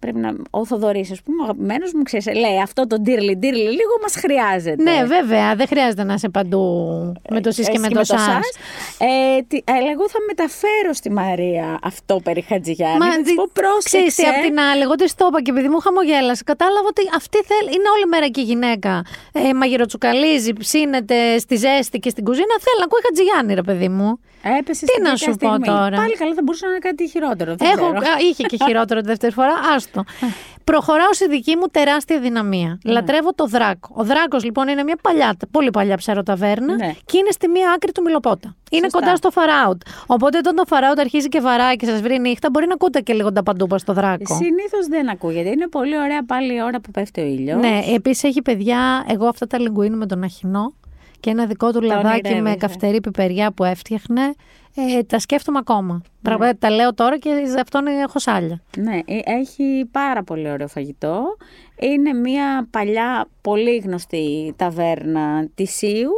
Πρέπει 0.00 0.18
να. 0.18 0.32
Ο 0.50 0.66
Θοδωρής, 0.66 1.10
ας 1.10 1.22
πούμε, 1.22 1.40
ο 1.42 1.44
αγαπημένος 1.44 1.92
μου, 1.92 2.02
ξέρεις, 2.02 2.26
λέει 2.26 2.60
αυτό 2.62 2.86
το 2.86 2.96
ντύρλι 3.00 3.36
ντύρλι 3.36 3.62
λίγο 3.62 3.94
μας 4.02 4.14
χρειάζεται. 4.16 4.82
Ναι, 4.82 5.04
βέβαια. 5.04 5.54
Δεν 5.54 5.66
χρειάζεται 5.66 6.04
να 6.04 6.14
είσαι 6.14 6.28
παντού 6.28 6.62
με 7.30 7.40
το 7.40 7.50
σεις 7.50 7.66
και 7.66 7.72
Εσύ 7.72 7.80
με 7.80 7.88
το 7.88 8.04
σας. 8.04 8.48
Ε, 8.98 9.42
τι, 9.48 9.58
αλλά 9.76 9.90
εγώ 9.90 10.08
θα 10.08 10.18
μεταφέρω 10.26 10.92
στη 10.92 11.10
Μαρία 11.10 11.78
αυτό 11.82 12.20
περί 12.24 12.40
Χατζηγιάννη. 12.40 12.98
θα 13.04 13.16
της 13.16 13.22
δι- 13.24 13.34
πω 13.36 13.48
πρόσεξε. 13.52 13.88
Ξέρεις 13.88 14.14
τι, 14.14 14.24
απ' 14.24 14.42
την 14.46 14.58
άλλη, 14.60 14.82
εγώ 14.82 14.94
τη 14.94 15.14
το 15.14 15.26
είπα 15.30 15.42
και 15.42 15.50
επειδή 15.50 15.68
μου 15.68 15.78
χαμογέλασε, 15.78 16.42
κατάλαβα 16.44 16.86
ότι 16.88 17.02
αυτή 17.14 17.38
θέλει, 17.50 17.68
είναι 17.76 17.88
όλη 17.94 18.06
μέρα 18.06 18.28
και 18.28 18.40
η 18.40 18.44
γυναίκα. 18.44 19.02
Ε, 19.32 19.52
μαγειροτσουκαλίζει, 19.54 20.52
ψήνεται 20.52 21.38
στη 21.38 21.56
ζέστη 21.56 21.98
και 21.98 22.10
στην 22.10 22.24
κουζίνα. 22.24 22.54
Θέλει 22.60 22.78
να 22.78 22.84
ακούει 22.84 23.00
Χατζηγιάννη, 23.06 23.54
ρε 23.54 23.62
παιδί 23.62 23.88
μου. 23.88 24.20
Έπεσε 24.58 24.84
Τι 24.84 24.90
στην 24.92 25.02
να 25.02 25.10
τέτοια 25.10 25.30
σου 25.32 25.36
πω 25.38 25.46
στιγμή. 25.48 25.66
τώρα; 25.66 25.96
Πάλι 25.96 26.14
καλά, 26.16 26.34
θα 26.34 26.42
μπορούσε 26.44 26.64
να 26.66 26.70
είναι 26.70 26.80
κάτι 26.80 27.08
χειρότερο. 27.08 27.54
Δεν 27.56 27.68
Έχω, 27.68 27.92
ξέρω. 27.92 28.12
α, 28.12 28.18
είχε 28.30 28.42
και 28.42 28.56
χειρότερο 28.66 29.00
τη 29.00 29.06
δεύτερη 29.06 29.32
φορά, 29.32 29.54
άστο. 29.74 30.04
Προχωράω 30.64 31.12
στη 31.12 31.28
δική 31.28 31.56
μου 31.56 31.66
τεράστια 31.70 32.20
δυναμία. 32.20 32.78
Ναι. 32.84 32.92
Λατρεύω 32.92 33.34
το 33.34 33.46
δράκο. 33.46 33.88
Ο 33.94 34.04
δράκος 34.04 34.44
λοιπόν 34.44 34.68
είναι 34.68 34.82
μια 34.82 34.96
παλιά, 35.02 35.36
πολύ 35.50 35.70
παλιά 35.70 35.96
ψαροταβέρνα 35.96 36.74
Ναι. 36.74 36.94
και 37.04 37.18
είναι 37.18 37.30
στη 37.30 37.48
μία 37.48 37.72
άκρη 37.76 37.92
του 37.92 38.02
Μιλοπότα. 38.02 38.54
Είναι 38.70 38.82
Σωστά. 38.82 38.98
κοντά 38.98 39.16
στο 39.16 39.30
φαράουτ. 39.30 39.80
Οπότε 40.06 40.38
όταν 40.38 40.54
το 40.54 40.64
φαράουτ 40.66 40.98
αρχίζει 40.98 41.28
και 41.28 41.40
βαράει 41.40 41.76
και 41.76 41.86
σας 41.86 42.00
βρει 42.00 42.18
νύχτα, 42.18 42.50
μπορεί 42.50 42.66
να 42.66 42.74
ακούτε 42.74 43.00
και 43.00 43.12
λίγο 43.12 43.32
τα 43.32 43.42
παντούπα 43.42 43.78
στο 43.78 43.92
δράκο. 43.92 44.34
Συνήθως 44.34 44.86
δεν 44.88 45.08
ακούγεται. 45.10 45.48
Είναι 45.48 45.68
πολύ 45.68 45.98
ωραία 45.98 46.24
πάλι 46.24 46.54
η 46.54 46.62
ώρα 46.62 46.80
που 46.80 46.90
πέφτει 46.90 47.20
ο 47.20 47.24
ήλιος. 47.24 47.60
Ναι, 47.60 47.80
επίσης 47.94 48.22
έχει 48.22 48.42
παιδιά, 48.42 49.04
εγώ 49.08 49.26
αυτά 49.26 49.46
τα 49.46 49.58
λιγκουίνι 49.58 49.96
με 49.96 50.06
τον 50.06 50.22
αχινό 50.22 50.72
και 51.20 51.30
ένα 51.30 51.46
δικό 51.46 51.72
του 51.72 51.80
λαδάκι 51.80 52.22
με 52.22 52.28
ονειρεύεσαι. 52.28 52.56
καυτερή 52.56 53.00
πιπεριά 53.00 53.52
που 53.52 53.64
έφτιαχνε. 53.64 54.34
Ε, 54.74 55.02
τα 55.02 55.18
σκέφτομαι 55.18 55.58
ακόμα. 55.58 56.02
Πραγματικά 56.22 56.58
τα 56.58 56.70
λέω 56.70 56.94
τώρα 56.94 57.18
και 57.18 57.30
σε 57.46 57.60
αυτόν 57.60 57.86
έχω 57.86 58.18
σάλια. 58.18 58.62
Ναι, 58.76 58.96
ε, 59.04 59.18
έχει 59.24 59.88
πάρα 59.90 60.22
πολύ 60.22 60.50
ωραίο 60.50 60.68
φαγητό. 60.68 61.36
Είναι 61.80 62.12
μια 62.12 62.66
παλιά, 62.70 63.28
πολύ 63.40 63.76
γνωστή 63.76 64.54
ταβέρνα 64.56 65.48
Τισίου 65.54 66.10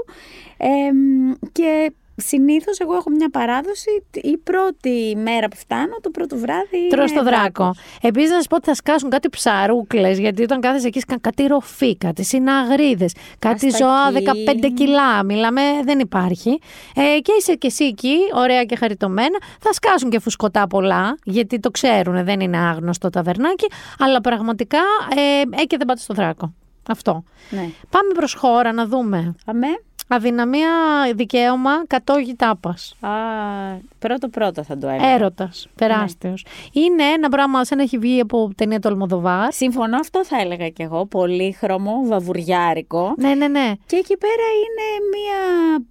ε, 0.57 0.93
μ, 0.93 1.33
και 1.53 1.93
συνήθως 2.21 2.79
εγώ 2.79 2.95
έχω 2.95 3.11
μια 3.11 3.31
παράδοση 3.31 4.03
η 4.13 4.37
πρώτη 4.37 5.17
μέρα 5.23 5.49
που 5.49 5.57
φτάνω, 5.57 5.97
το 6.01 6.11
πρώτο 6.11 6.37
βράδυ 6.37 6.89
Τρώ 6.91 7.03
είναι 7.03 7.13
το 7.17 7.23
δράκο. 7.25 7.43
δράκος. 7.65 7.79
Επίσης, 8.01 8.31
να 8.31 8.43
σα 8.43 8.49
πω 8.49 8.57
ότι 8.57 8.67
θα 8.67 8.75
σκάσουν 8.75 9.11
κάτι 9.11 9.29
ψαρούκλες, 9.29 10.19
γιατί 10.19 10.43
όταν 10.43 10.61
κάθεσαι 10.61 10.87
εκεί, 10.87 11.01
σκάνε 11.01 11.21
κάτι 11.23 11.47
ροφή, 11.47 11.97
κάτι 11.97 12.25
συναγρίδες, 12.25 13.15
κάτι 13.39 13.67
Αστακί. 13.67 13.85
ζώα 13.85 14.11
15 14.13 14.71
κιλά. 14.75 15.25
Μιλάμε, 15.25 15.63
δεν 15.85 15.99
υπάρχει. 15.99 16.59
Ε, 16.95 17.21
και 17.21 17.33
είσαι 17.39 17.55
και 17.55 17.67
εσύ 17.67 17.85
εκεί, 17.85 18.17
ωραία 18.35 18.65
και 18.65 18.77
χαριτωμένα. 18.77 19.39
Θα 19.61 19.73
σκάσουν 19.73 20.11
και 20.11 20.19
φουσκωτά 20.21 20.67
πολλά, 20.67 21.19
γιατί 21.25 21.61
το 21.61 21.71
ξέρουν, 21.71 22.25
δεν 22.25 22.41
είναι 22.41 22.59
άγνωστο 22.59 23.11
ταβερνάκι. 23.11 23.67
Αλλά 23.99 24.21
πραγματικά, 24.21 24.79
ε, 25.17 25.61
ε, 25.61 25.65
και 25.65 25.77
δεν 25.77 25.87
πάτε 25.87 26.01
στο 26.01 26.15
δράκο. 26.15 26.55
Αυτό. 26.89 27.25
Ναι. 27.51 27.69
Πάμε 27.91 28.13
προς 28.15 28.35
χώρα 28.35 28.73
να 28.73 28.87
δούμε. 28.87 29.35
Αμέ. 29.47 29.67
Αδυναμία 30.13 30.69
δικαίωμα 31.15 31.87
κατόγι 31.87 32.35
τάπας. 32.35 32.97
Α, 33.01 33.09
πρώτο 33.99 34.29
πρώτο 34.29 34.65
θα 34.65 34.79
το 34.79 34.89
έλεγα. 34.89 35.13
Έρωτας. 35.13 35.67
Τεράστιος. 35.75 36.45
Είναι 36.73 37.03
ένα 37.03 37.29
πράγμα 37.29 37.65
σαν 37.65 37.77
να 37.79 37.83
έχει 37.85 37.99
βγει 37.99 38.21
από 38.21 38.51
ταινία 38.57 38.79
του 38.79 38.89
Αλμοδοβάρ. 38.89 39.53
Συμφωνώ, 39.53 39.97
αυτό 39.99 40.25
θα 40.25 40.37
έλεγα 40.41 40.69
κι 40.69 40.83
εγώ. 40.83 41.07
Πολύχρωμο, 41.07 41.93
βαβουριάρικο. 42.05 43.15
Ναι, 43.17 43.35
ναι, 43.35 43.49
ναι. 43.49 43.73
Και 43.87 43.97
εκεί 43.97 44.17
πέρα 44.17 44.47
είναι 44.63 44.87
μία 45.15 45.41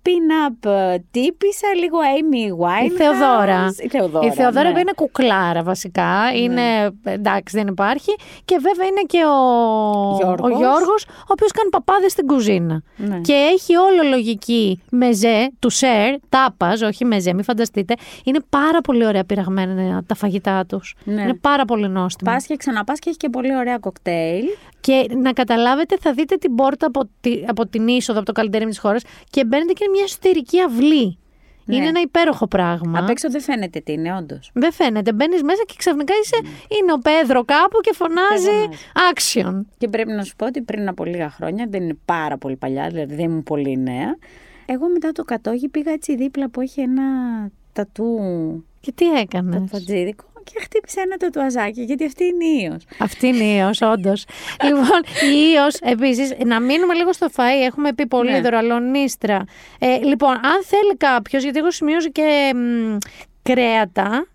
pin-up 0.04 0.70
ε, 0.70 0.98
τύπησα, 1.12 1.68
λίγο 1.80 1.98
Amy 2.18 2.66
Winehouse. 2.66 2.91
Η 2.91 2.96
Θεοδόρα. 2.96 3.74
Η 3.84 3.88
Θεοδόρα, 3.88 4.28
Η 4.28 4.32
Θεοδόρα 4.32 4.68
ναι. 4.68 4.74
που 4.74 4.80
είναι 4.80 4.91
κουκλάρα 4.96 5.64
βασικά. 5.64 6.34
Είναι, 6.36 6.91
εντάξει, 7.04 7.58
δεν 7.58 7.68
υπάρχει. 7.68 8.16
Και 8.46 8.58
βέβαια 8.62 8.88
είναι 8.88 9.02
και 9.08 9.24
ο 9.26 10.16
Γιώργος. 10.22 10.52
ο, 10.52 10.58
Γιώργος, 10.58 11.06
ο 11.06 11.32
οποίος 11.32 11.52
κάνει 11.52 11.70
παπάδες 11.70 12.12
στην 12.12 12.26
κουζίνα. 12.26 12.82
Ναι. 12.96 13.20
Και 13.20 13.34
έχει 13.34 13.76
όλο 13.76 14.04
λογική 14.10 14.81
μεζέ, 14.91 15.52
του 15.60 15.69
σερ, 15.69 16.15
τάπας, 16.30 16.81
όχι 16.81 17.06
μεζέ, 17.06 17.34
μην 17.34 17.44
φανταστείτε. 17.44 17.94
Είναι 18.23 18.40
πάρα 18.49 18.81
πολύ 18.81 19.06
ωραία 19.06 19.23
πειραγμένα 19.23 20.03
τα 20.07 20.15
φαγητά 20.15 20.65
τους. 20.65 20.95
Ναι. 21.03 21.22
Είναι 21.22 21.34
πάρα 21.34 21.65
πολύ 21.65 21.90
νόστιμα. 21.90 22.31
Πας 22.31 22.45
και 22.45 22.56
ξαναπάς 22.56 22.99
και 22.99 23.10
έχει 23.10 23.18
και 23.18 23.30
πολύ 23.30 23.56
ωραία 23.56 23.77
κοκτέιλ. 23.77 24.44
Και 24.81 25.06
να 25.22 25.34
καταλάβετε, 25.34 25.98
θα 25.99 26.14
δείτε 26.14 26.36
την 26.36 26.56
πόρτα 26.56 26.86
από, 26.86 27.10
τη- 27.22 27.44
από 27.48 27.68
την 27.68 27.88
είσοδο, 27.88 28.18
από 28.18 28.27
το 28.27 28.31
καλυτερίμι 28.34 28.69
της 28.69 28.80
χώρας 28.80 29.03
και 29.30 29.45
μπαίνετε 29.45 29.73
και 29.73 29.84
είναι 29.84 29.94
μια 29.94 30.03
εσωτερική 30.03 30.60
αυλή. 30.61 31.18
Ναι. 31.70 31.76
Είναι 31.76 31.88
ένα 31.88 32.02
υπέροχο 32.02 32.48
πράγμα. 32.48 33.00
Απ' 33.00 33.10
έξω 33.10 33.30
δεν 33.30 33.41
φαίνεται 33.41 33.80
τι 33.80 33.91
είναι, 33.91 34.16
όντως. 34.16 34.52
Δεν 34.54 34.72
φαίνεται. 34.72 35.14
Μπαίνεις 35.14 35.44
μέσα 35.44 35.64
και 35.66 35.74
ξαφνικά 35.78 36.14
είσαι. 36.22 36.38
Είναι 36.80 36.94
ο 36.94 36.98
Πέδρο 36.98 37.46
κάπου 37.46 37.80
και 37.82 37.94
φωνάζει 37.94 38.80
action. 39.14 39.62
Και 39.78 39.88
πρέπει 39.88 40.12
να 40.12 40.24
σου 40.24 40.36
πω 40.36 40.46
ότι 40.46 40.62
πριν 40.62 40.88
από 40.88 41.04
λίγα 41.04 41.30
χρόνια, 41.30 41.66
δεν 41.70 41.84
είναι 41.84 41.98
πάρα 42.06 42.38
πολύ 42.38 42.56
παλιά, 42.56 42.88
δηλαδή 42.88 43.16
δεν 43.16 43.26
ήμουν 43.26 43.44
πολύ 43.44 43.78
νέα. 43.78 44.18
Εγώ 44.66 44.90
μετά 44.90 45.12
το 45.12 45.24
κατόγι 45.24 45.68
πήγα 45.68 45.91
έτσι 45.91 46.16
δίπλα 46.16 46.50
που 46.50 46.62
έχει 46.62 46.82
ένα 46.82 47.04
τατού 47.74 48.20
Και 48.80 48.91
τι 48.91 49.06
έκανες; 49.06 49.70
φατζίδικο 49.70 50.26
και 50.54 50.60
χτύπησα 50.62 51.02
ένα 51.02 51.18
τατουαζάκι, 51.18 51.82
γιατί 51.82 52.06
αυτή 52.06 52.24
είναι 52.26 52.46
η 52.46 52.70
Ίος. 52.72 52.84
Αυτή 53.00 53.28
είναι 53.28 53.44
η 53.44 53.58
Ήος, 53.58 53.82
όντως. 53.82 54.26
λοιπόν, 54.68 55.00
η 55.34 55.52
Ήος, 55.54 55.76
επίσης, 55.82 56.34
να 56.46 56.60
μείνουμε 56.60 56.94
λίγο 56.94 57.14
στο 57.14 57.28
φαΐ. 57.36 57.66
Έχουμε 57.66 57.94
πει 57.94 58.08
πολύ 58.08 58.32
Ναι. 58.32 58.42
δωραλονίστρα. 58.42 59.44
Ε, 59.80 59.98
λοιπόν, 59.98 60.32
αν 60.32 60.64
θέλει 60.64 60.98
κάποιος, 60.98 61.44
γιατί 61.44 61.60
εγώ 61.60 61.72
σημειώσω 61.72 62.10
και 62.10 62.52
μ, 62.56 62.98
κρέατα. 63.44 64.28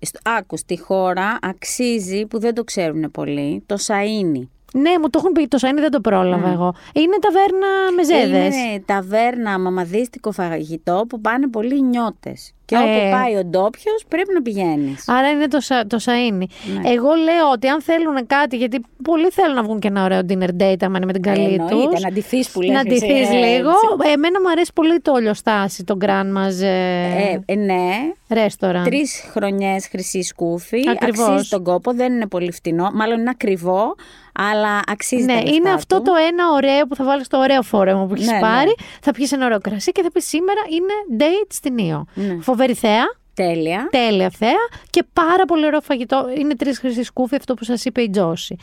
Στο- 0.00 0.20
Άκου, 0.24 0.56
στη 0.56 0.78
χώρα 0.78 1.38
αξίζει, 1.42 2.26
που 2.26 2.38
δεν 2.38 2.54
το 2.54 2.64
ξέρουν 2.64 3.10
πολύ, 3.10 3.62
το 3.66 3.74
σαΐνι. 3.78 4.48
Ναι, 4.72 4.90
μου 5.00 5.10
το 5.10 5.18
έχουν 5.18 5.32
πει, 5.32 5.48
το 5.48 5.58
σανί 5.58 5.80
δεν 5.80 5.90
το 5.90 6.00
πρόλαβα 6.00 6.48
εγώ. 6.50 6.74
Είναι 6.94 7.16
ταβέρνα 7.20 7.68
με 7.96 8.04
ζέδες. 8.04 8.56
Είναι 8.56 8.82
ταβέρνα, 8.86 9.58
μαμαδίστικο 9.58 10.32
φαγητό 10.32 11.04
που 11.08 11.20
πάνε 11.20 11.48
πολλοί 11.48 11.82
νιώτες. 11.82 12.52
Και 12.68 12.76
όπου 12.76 12.86
Ε, 13.06 13.10
πάει 13.10 13.34
ο 13.36 13.44
ντόπιος, 13.44 14.04
πρέπει 14.08 14.32
να 14.34 14.42
πηγαίνεις. 14.42 15.08
Άρα 15.08 15.28
είναι 15.30 15.48
το, 15.48 15.60
σα, 15.60 15.86
το 15.86 15.96
σαΐνι. 16.00 16.46
Ναι. 16.82 16.90
Εγώ 16.90 17.08
λέω 17.14 17.50
ότι 17.52 17.68
αν 17.68 17.82
θέλουν 17.82 18.26
κάτι, 18.26 18.56
γιατί 18.56 18.80
πολλοί 19.02 19.28
θέλουν 19.30 19.54
να 19.54 19.62
βγουν 19.62 19.78
και 19.78 19.88
ένα 19.88 20.04
ωραίο 20.04 20.20
dinner 20.28 20.62
date, 20.62 20.76
άμα 20.80 20.96
είναι 20.96 21.06
με 21.06 21.12
την 21.12 21.22
καλή 21.22 21.52
Εννοείται, 21.52 21.90
τους. 21.90 22.00
να 22.00 22.10
ντυθείς 22.12 22.50
που 22.50 22.60
λες 22.60 22.70
Να 22.70 22.78
εσύ, 22.78 22.88
ντυθείς 22.88 23.28
ε, 23.28 23.32
λίγο. 23.32 23.70
έτσι. 23.70 24.10
Εμένα 24.12 24.40
μου 24.40 24.50
αρέσει 24.50 24.70
πολύ 24.74 25.00
το 25.00 25.12
ολιοστάσι, 25.12 25.84
το 25.84 25.96
Grandma's 26.00 26.62
ε, 26.62 26.66
Ε, 26.66 27.40
ε, 27.46 27.54
ναι, 27.54 27.90
restaurant. 28.28 28.84
Τρεις 28.84 29.24
χρονιές 29.32 29.86
χρυσή 29.88 30.22
σκούφη. 30.22 30.80
Ακριβώς. 30.90 31.28
Αξίζει 31.28 31.48
τον 31.48 31.64
κόπο, 31.64 31.92
δεν 31.94 32.12
είναι 32.12 32.26
πολύ 32.26 32.52
φτηνό. 32.52 32.90
Μάλλον 32.94 33.18
είναι 33.20 33.30
ακριβό, 33.30 33.94
αλλά 34.38 34.80
αξίζει 34.86 35.24
Ναι, 35.24 35.32
τα 35.34 35.40
λεφτά 35.40 35.54
είναι 35.54 35.70
αυτό 35.70 35.96
του. 35.96 36.02
το 36.02 36.12
ένα 36.28 36.44
ωραίο 36.52 36.86
που 36.86 36.94
θα 36.94 37.04
βάλεις 37.04 37.26
στο 37.26 37.38
ωραίο 37.38 37.62
φόρεμα 37.62 38.06
που 38.06 38.14
έχεις 38.14 38.26
Ναι, 38.26 38.32
ναι. 38.32 38.40
πάρει. 38.40 38.74
Θα 39.02 39.12
πιεις 39.12 39.32
ένα 39.32 39.44
ωραίο 39.44 39.58
κρασί 39.60 39.92
και 39.92 40.02
θα 40.02 40.10
πεις 40.12 40.28
σήμερα 40.28 40.60
είναι 40.70 41.22
date 41.24 41.46
στην 41.50 41.78
Ήο. 41.78 42.06
Ναι. 42.14 42.36
Φοβερή 42.40 42.74
θέα. 42.74 43.04
Τέλεια. 43.34 43.88
Τέλεια 43.90 44.30
θέα 44.38 44.68
και 44.90 45.04
πάρα 45.12 45.44
πολύ 45.44 45.66
ωραίο 45.66 45.80
φαγητό. 45.80 46.26
Είναι 46.38 46.54
τρεις 46.56 46.78
χρυσή 46.78 47.02
σκούφι, 47.02 47.34
αυτό 47.36 47.54
που 47.54 47.64
σας 47.64 47.84
είπε 47.84 48.02
η 48.02 48.10
Τζόση. 48.10 48.56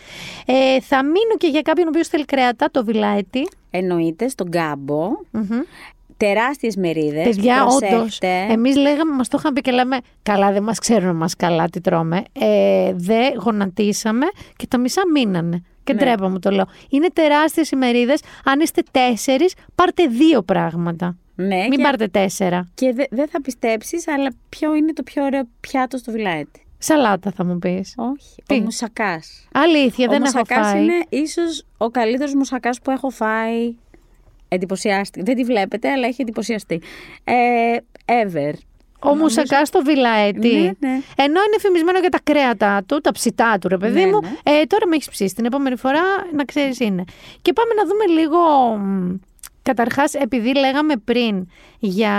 Ε, 0.45 0.81
θα 0.81 1.03
μείνω 1.03 1.35
και 1.37 1.47
για 1.47 1.61
κάποιον 1.61 1.85
ο 1.87 1.89
οποίος 1.89 2.07
θέλει 2.07 2.25
κρέατα, 2.25 2.67
το 2.71 2.83
βιλάετι. 2.85 3.47
Εννοείται 3.71 4.27
στον 4.27 4.49
κάμπο. 4.51 5.09
Τεράστιες 6.17 6.75
μερίδες. 6.75 7.23
Παιδιά, 7.23 7.65
όντως. 7.65 8.17
Εμείς 8.49 8.75
λέγαμε, 8.75 9.15
μας 9.15 9.27
το 9.27 9.37
είχαν 9.39 9.53
πει 9.53 9.61
και 9.61 9.71
λέμε, 9.71 9.97
καλά, 10.23 10.51
δεν 10.51 10.63
μας 10.63 10.79
ξέρουν 10.79 11.15
μα 11.15 11.27
καλά 11.37 11.69
τι 11.69 11.81
τρώμε. 11.81 12.23
Ε, 12.39 12.93
δεν 12.95 13.33
γονατίσαμε 13.43 14.25
και 14.55 14.67
τα 14.67 14.77
μισά 14.77 15.01
μείνανε. 15.13 15.63
Και 15.83 15.93
Ναι. 15.93 15.99
τρέπα 15.99 16.29
μου 16.29 16.39
το 16.39 16.49
λέω. 16.49 16.65
Είναι 16.89 17.07
τεράστιες 17.13 17.71
οι 17.71 17.75
μερίδες. 17.75 18.21
Αν 18.45 18.59
είστε 18.59 18.81
τέσσερις, 18.91 19.53
πάρτε 19.75 20.05
δύο 20.07 20.41
πράγματα. 20.41 21.15
Ναι, 21.35 21.55
Μην 21.61 21.71
και, 21.71 21.81
πάρτε 21.83 22.07
τέσσερα. 22.07 22.67
και 22.73 22.93
δε- 22.93 23.03
δεν 23.09 23.27
θα 23.27 23.41
πιστέψεις, 23.41 24.07
αλλά 24.07 24.31
ποιο 24.49 24.75
είναι 24.75 24.93
το 24.93 25.03
πιο 25.03 25.23
ωραίο 25.23 25.41
πιάτο 25.59 25.97
στο 25.97 26.11
βιλάετι. 26.11 26.65
Σαλάτα 26.77 27.31
θα 27.31 27.45
μου 27.45 27.59
πεις. 27.59 27.93
Όχι. 27.97 28.43
Τι; 28.45 28.55
Ο 28.55 28.59
μουσακάς. 28.61 29.47
Αλήθεια, 29.53 30.05
Ο 30.07 30.11
δεν 30.11 30.23
έχω 30.23 30.37
μουσακάς 30.37 30.67
φάει. 30.71 30.83
είναι 30.83 30.93
ίσως 31.09 31.63
ο 31.77 31.89
καλύτερος 31.89 32.33
μουσακάς 32.33 32.79
που 32.81 32.91
έχω 32.91 33.09
φάει. 33.09 33.75
Εντυπωσιάστηκε. 34.47 35.23
Δεν 35.25 35.35
τη 35.35 35.43
βλέπετε, 35.43 35.89
αλλά 35.91 36.07
έχει 36.07 36.21
εντυπωσιαστεί. 36.21 36.81
Ε, 37.23 37.33
ever. 38.05 38.53
Ο 38.99 39.15
μουσακά 39.15 39.65
στο 39.65 39.81
βιλαέτι. 39.83 40.47
Ναι, 40.55 40.61
ναι. 40.63 41.01
Ενώ 41.15 41.39
είναι 41.47 41.59
φημισμένο 41.59 41.99
για 41.99 42.09
τα 42.09 42.19
κρέατα 42.23 42.83
του, 42.85 43.01
τα 43.01 43.11
ψητά 43.11 43.57
του, 43.61 43.67
ρε 43.67 43.77
παιδί 43.77 43.99
Ναι, 43.99 44.05
μου. 44.05 44.19
ναι. 44.21 44.29
Ε, 44.59 44.63
τώρα 44.65 44.87
με 44.87 44.95
έχεις 44.95 45.09
ψήσει. 45.09 45.35
Την 45.35 45.45
επόμενη 45.45 45.75
φορά 45.75 46.01
να 46.33 46.43
ξέρεις 46.45 46.79
είναι. 46.79 47.03
Και 47.41 47.53
πάμε 47.53 47.73
να 47.73 47.85
δούμε 47.85 48.19
λίγο. 48.21 48.37
μ, 48.77 49.15
Καταρχάς, 49.61 50.13
επειδή 50.13 50.55
λέγαμε 50.55 50.93
πριν 50.97 51.47
για 51.79 52.13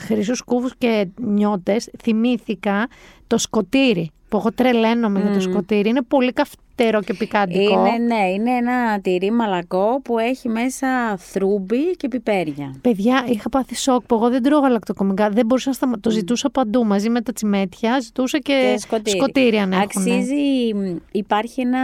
χρυσούς 0.00 0.42
κούβους 0.42 0.72
και 0.78 1.06
νιώτες, 1.16 1.90
θυμήθηκα 2.02 2.88
το 3.26 3.38
σκοτήρι, 3.38 4.10
που 4.28 4.36
εγώ 4.36 4.52
τρελαίνομαι 4.52 5.20
για 5.20 5.32
το 5.32 5.40
σκοτήρι. 5.40 5.88
Είναι 5.88 6.02
πολύ 6.02 6.32
καυτερό 6.78 7.02
και 7.02 7.14
πικάντικο. 7.14 7.60
Είναι, 7.60 8.14
ναι, 8.14 8.30
είναι 8.30 8.50
ένα 8.50 9.00
τυρί 9.00 9.30
μαλακό 9.30 10.00
που 10.04 10.18
έχει 10.18 10.48
μέσα 10.48 11.16
θρούμπι 11.16 11.96
και 11.96 12.08
πιπέρια. 12.08 12.74
Παιδιά, 12.80 13.24
είχα 13.28 13.48
πάθει 13.48 13.76
σοκ 13.76 14.02
που 14.06 14.14
εγώ 14.14 14.30
δεν 14.30 14.42
τρώω 14.42 14.60
γαλακτοκομικά. 14.60 15.28
Δεν 15.28 15.46
μπορούσα 15.46 15.68
να 15.68 15.74
σταμα... 15.74 16.00
Το 16.00 16.10
ζητούσα 16.10 16.50
παντού 16.50 16.84
μαζί 16.84 17.10
με 17.10 17.20
τα 17.20 17.32
τσιμέτια. 17.32 18.00
Ζητούσα 18.00 18.38
και, 18.38 18.76
Και 19.02 19.10
σκοτήρι. 19.10 19.58
αν 19.58 19.72
έχουν. 19.72 19.82
Αξίζει, 19.82 20.74
μ, 20.74 20.96
υπάρχει, 21.12 21.60
ένα, 21.60 21.78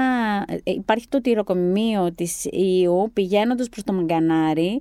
ε, 0.48 0.70
υπάρχει 0.70 1.08
το 1.08 1.20
τυροκομείο 1.20 2.12
της 2.14 2.44
Ιου 2.44 3.10
πηγαίνοντας 3.12 3.68
προς 3.68 3.82
το 3.84 3.92
Μαγκανάρι. 3.92 4.80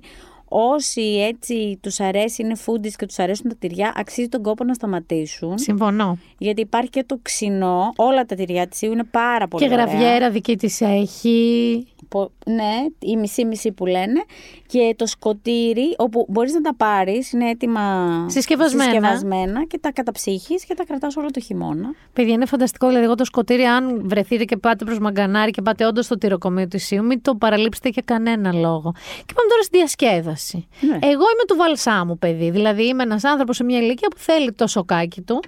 Όσοι 0.56 1.02
έτσι 1.02 1.78
τους 1.82 2.00
αρέσει, 2.00 2.42
είναι 2.42 2.54
foodies 2.66 2.92
και 2.96 3.06
τους 3.06 3.18
αρέσουν 3.18 3.48
τα 3.48 3.56
τυριά, 3.58 3.92
αξίζει 3.96 4.28
τον 4.28 4.42
κόπο 4.42 4.64
να 4.64 4.74
σταματήσουν. 4.74 5.58
Συμφωνώ. 5.58 6.18
Γιατί 6.38 6.60
υπάρχει 6.60 6.90
και 6.90 7.04
το 7.06 7.18
ξινό, 7.22 7.92
όλα 7.96 8.24
τα 8.24 8.34
τυριά 8.34 8.66
της 8.66 8.82
Ιου 8.82 8.92
είναι 8.92 9.04
πάρα 9.04 9.48
πολύ 9.48 9.66
και 9.66 9.72
ωραία. 9.72 9.84
γραβιέρα 9.84 10.30
δική 10.30 10.56
της 10.56 10.80
έχει. 10.80 11.86
Πο- 12.08 12.30
Ναι, 12.46 12.72
η 12.98 13.16
μισή-μισή 13.16 13.72
που 13.72 13.86
λένε. 13.86 14.24
Και 14.66 14.94
το 14.98 15.06
σκοτήρι, 15.06 15.94
όπου 15.98 16.26
μπορείς 16.28 16.52
να 16.52 16.60
τα 16.60 16.74
πάρεις, 16.76 17.32
είναι 17.32 17.50
έτοιμα 17.50 18.26
Συσκευασμένα. 18.30 18.84
συσκευασμένα 18.90 19.64
και 19.66 19.78
τα 19.78 19.92
καταψύχεις 19.92 20.64
και 20.64 20.74
τα 20.74 20.84
κρατάς 20.84 21.16
όλο 21.16 21.30
το 21.30 21.40
χειμώνα. 21.40 21.94
Παιδιά, 22.12 22.34
είναι 22.34 22.46
φανταστικό. 22.46 22.86
Δηλαδή, 22.86 23.04
εγώ 23.04 23.14
το 23.14 23.24
σκοτήρι, 23.24 23.62
αν 23.62 24.08
βρεθείτε 24.08 24.44
και 24.44 24.56
πάτε 24.56 24.84
προς 24.84 24.98
Μαγκανάρι 24.98 25.50
και 25.50 25.62
πάτε 25.62 25.86
όντως 25.86 26.04
στο 26.04 26.18
τυροκομείο 26.18 26.68
του 26.68 26.76
Ισίου, 26.76 27.04
μην 27.04 27.22
το 27.22 27.34
παραλείψετε 27.34 27.88
για 27.88 28.02
κανένα 28.04 28.52
λόγο. 28.52 28.92
Και 29.26 29.32
πάμε 29.34 29.48
τώρα 29.48 29.62
στη 29.62 29.76
διασκέδαση. 29.78 30.43
Ναι. 30.52 30.94
Εγώ 30.94 31.22
είμαι 31.32 31.44
του 31.46 31.56
βαλσάμου, 31.56 32.18
παιδί. 32.18 32.50
Δηλαδή, 32.50 32.86
είμαι 32.86 33.02
ένας 33.02 33.24
άνθρωπος 33.24 33.56
σε 33.56 33.64
μια 33.64 33.78
ηλικία 33.78 34.08
που 34.08 34.18
θέλει 34.18 34.52
το 34.52 34.66
σοκάκι 34.66 35.20
του. 35.20 35.42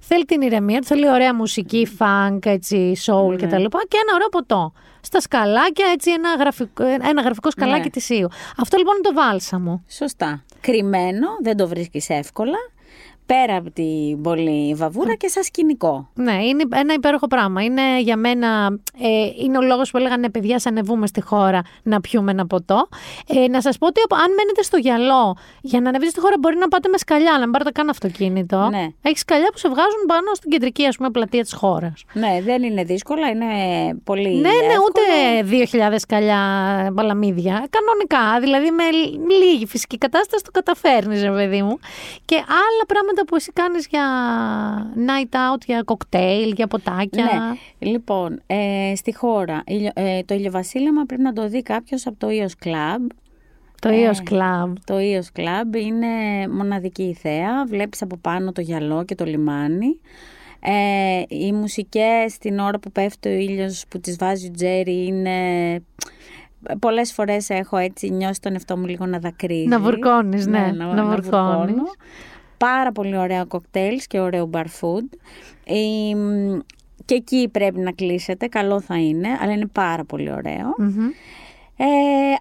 Θέλει 0.00 0.24
την 0.24 0.40
ηρεμία 0.40 0.80
του, 0.80 0.86
θέλει 0.86 1.10
ωραία 1.10 1.34
μουσική, 1.34 1.88
funk, 1.98 2.38
έτσι, 2.46 2.92
soul 3.06 3.28
Ναι. 3.28 3.36
κτλ. 3.36 3.64
Και 3.64 3.98
ένα 4.02 4.14
ωραίο 4.14 4.28
ποτό. 4.30 4.72
Στα 5.00 5.20
σκαλάκια, 5.20 5.86
έτσι, 5.92 6.10
ένα 6.10 6.34
γραφικό, 6.38 6.84
ένα 6.84 7.22
γραφικό 7.22 7.50
σκαλάκι 7.50 7.82
Ναι. 7.82 7.90
της 7.90 8.08
Ισίου. 8.10 8.28
Αυτό 8.56 8.76
λοιπόν 8.76 8.94
είναι 8.94 9.02
το 9.02 9.12
βάλσαμο. 9.14 9.84
Σωστά. 9.88 10.44
Κρυμμένο, 10.60 11.26
δεν 11.42 11.56
το 11.56 11.68
βρίσκεις 11.68 12.08
εύκολα. 12.08 12.56
Πέρα 13.36 13.56
από 13.56 13.70
την 13.70 14.22
πολύ 14.22 14.74
βαβούρα 14.74 15.14
και 15.14 15.28
σαν 15.28 15.42
σκηνικό. 15.42 16.08
Ναι, 16.14 16.32
είναι 16.44 16.64
ένα 16.74 16.92
υπέροχο 16.94 17.26
πράγμα. 17.26 17.62
Είναι 17.62 18.00
για 18.00 18.16
μένα, 18.16 18.78
ε, 19.00 19.42
είναι 19.44 19.58
ο 19.58 19.60
λόγος 19.62 19.90
που 19.90 19.96
έλεγαν 19.96 20.20
ναι, 20.20 20.30
παιδιά, 20.30 20.58
σαν 20.58 20.72
ανεβούμε 20.72 21.06
στη 21.06 21.20
χώρα 21.20 21.60
να 21.82 22.00
πιούμε 22.00 22.30
ένα 22.30 22.46
ποτό. 22.46 22.88
Ε, 23.26 23.48
να 23.48 23.60
σας 23.60 23.78
πω 23.78 23.86
ότι 23.86 24.00
αν 24.24 24.34
μένετε 24.36 24.62
στο 24.62 24.76
γυαλό, 24.76 25.36
για 25.60 25.80
να 25.80 25.88
ανεβείτε 25.88 26.10
στη 26.10 26.20
χώρα 26.20 26.34
μπορεί 26.40 26.56
να 26.56 26.68
πάτε 26.68 26.88
με 26.88 26.98
σκαλιά, 26.98 27.32
να 27.32 27.38
μην 27.38 27.50
πάρετε 27.50 27.70
καν 27.70 27.88
αυτοκίνητο. 27.88 28.68
Ναι. 28.70 28.86
Έχεις 29.02 29.20
σκαλιά 29.20 29.48
που 29.52 29.58
σε 29.58 29.68
βγάζουν 29.68 30.02
πάνω 30.06 30.34
στην 30.34 30.50
κεντρική 30.50 30.86
ας 30.86 30.96
πούμε, 30.96 31.10
πλατεία 31.10 31.42
της 31.42 31.52
χώρας. 31.54 32.04
Ναι, 32.12 32.40
δεν 32.44 32.62
είναι 32.62 32.82
δύσκολα, 32.84 33.28
είναι 33.28 33.46
πολύ 34.04 34.28
Ναι, 34.28 34.40
ναι, 34.40 34.48
εύκολο. 34.48 34.82
ούτε 34.88 35.02
2.000 35.90 35.94
σκαλιά 35.98 36.40
παλαμίδια. 36.94 37.66
Κανονικά. 37.76 38.40
Δηλαδή 38.40 38.70
με 38.70 38.84
λίγη 39.44 39.66
φυσική 39.66 39.98
κατάσταση 39.98 40.44
το 40.44 40.50
καταφέρνεις, 40.50 41.22
ρε 41.22 41.30
παιδί 41.30 41.62
μου. 41.62 41.78
Και 42.24 42.36
άλλα 42.36 42.84
πράγματα 42.86 43.17
που 43.26 43.36
εσύ 43.36 43.52
κάνεις 43.52 43.86
για 43.90 44.02
night 44.96 45.34
out, 45.34 45.60
για 45.66 45.82
κοκτέιλ, 45.82 46.52
για 46.56 46.66
ποτάκια. 46.66 47.24
Ναι. 47.24 47.88
Λοιπόν, 47.90 48.40
ε, 48.46 48.92
στη 48.96 49.14
χώρα, 49.14 49.62
ηλιο- 49.66 49.92
ε, 49.94 50.22
το 50.22 50.34
ηλιοβασίλεμα 50.34 51.04
πρέπει 51.04 51.22
να 51.22 51.32
το 51.32 51.48
δει 51.48 51.62
κάποιος 51.62 52.06
από 52.06 52.16
το 52.18 52.26
EOS 52.30 52.66
Club. 52.66 53.06
Το 53.80 53.88
Ε, 53.88 54.10
EOS 54.10 54.32
Club. 54.32 54.72
Το 54.84 54.94
EOS 54.98 55.40
Club 55.40 55.76
είναι 55.76 56.06
μοναδική 56.50 57.02
η 57.02 57.14
θέα. 57.14 57.64
Βλέπεις 57.66 58.02
από 58.02 58.16
πάνω 58.16 58.52
το 58.52 58.60
γυαλό 58.60 59.04
και 59.04 59.14
το 59.14 59.24
λιμάνι. 59.24 60.00
Ε, 60.60 61.22
οι 61.28 61.52
μουσικές 61.52 62.38
την 62.38 62.58
ώρα 62.58 62.78
που 62.78 62.92
πέφτει 62.92 63.28
ο 63.28 63.32
ήλιος 63.32 63.84
που 63.88 64.00
τις 64.00 64.16
βάζει 64.16 64.46
ο 64.46 64.50
Τζέρι 64.50 65.06
είναι... 65.06 65.32
Πολλές 66.78 67.12
φορές 67.12 67.50
έχω 67.50 67.76
έτσι 67.76 68.10
νιώσει 68.10 68.40
τον 68.40 68.52
εαυτό 68.52 68.76
μου 68.76 68.86
λίγο 68.86 69.06
να 69.06 69.18
δακρύζει. 69.18 69.66
Να 69.68 69.80
βουρκώνεις, 69.80 70.46
ναι, 70.46 70.72
να 70.76 70.86
βουρκώνω. 70.86 71.14
βουρκώνεις. 71.14 71.90
Πάρα 72.58 72.92
πολύ 72.92 73.16
ωραία 73.16 73.44
κοκτέιλς 73.44 74.06
και 74.06 74.18
ωραίο 74.20 74.50
bar 74.52 74.64
food. 74.64 75.18
Ε, 75.64 76.14
μ, 76.14 76.58
και 77.04 77.14
εκεί 77.14 77.48
πρέπει 77.52 77.80
να 77.80 77.92
κλείσετε, 77.92 78.46
καλό 78.46 78.80
θα 78.80 78.96
είναι, 78.96 79.28
αλλά 79.42 79.52
είναι 79.52 79.66
πάρα 79.72 80.04
πολύ 80.04 80.32
ωραίο. 80.32 80.74
Μμμ. 80.78 81.08
Ε, 81.80 81.84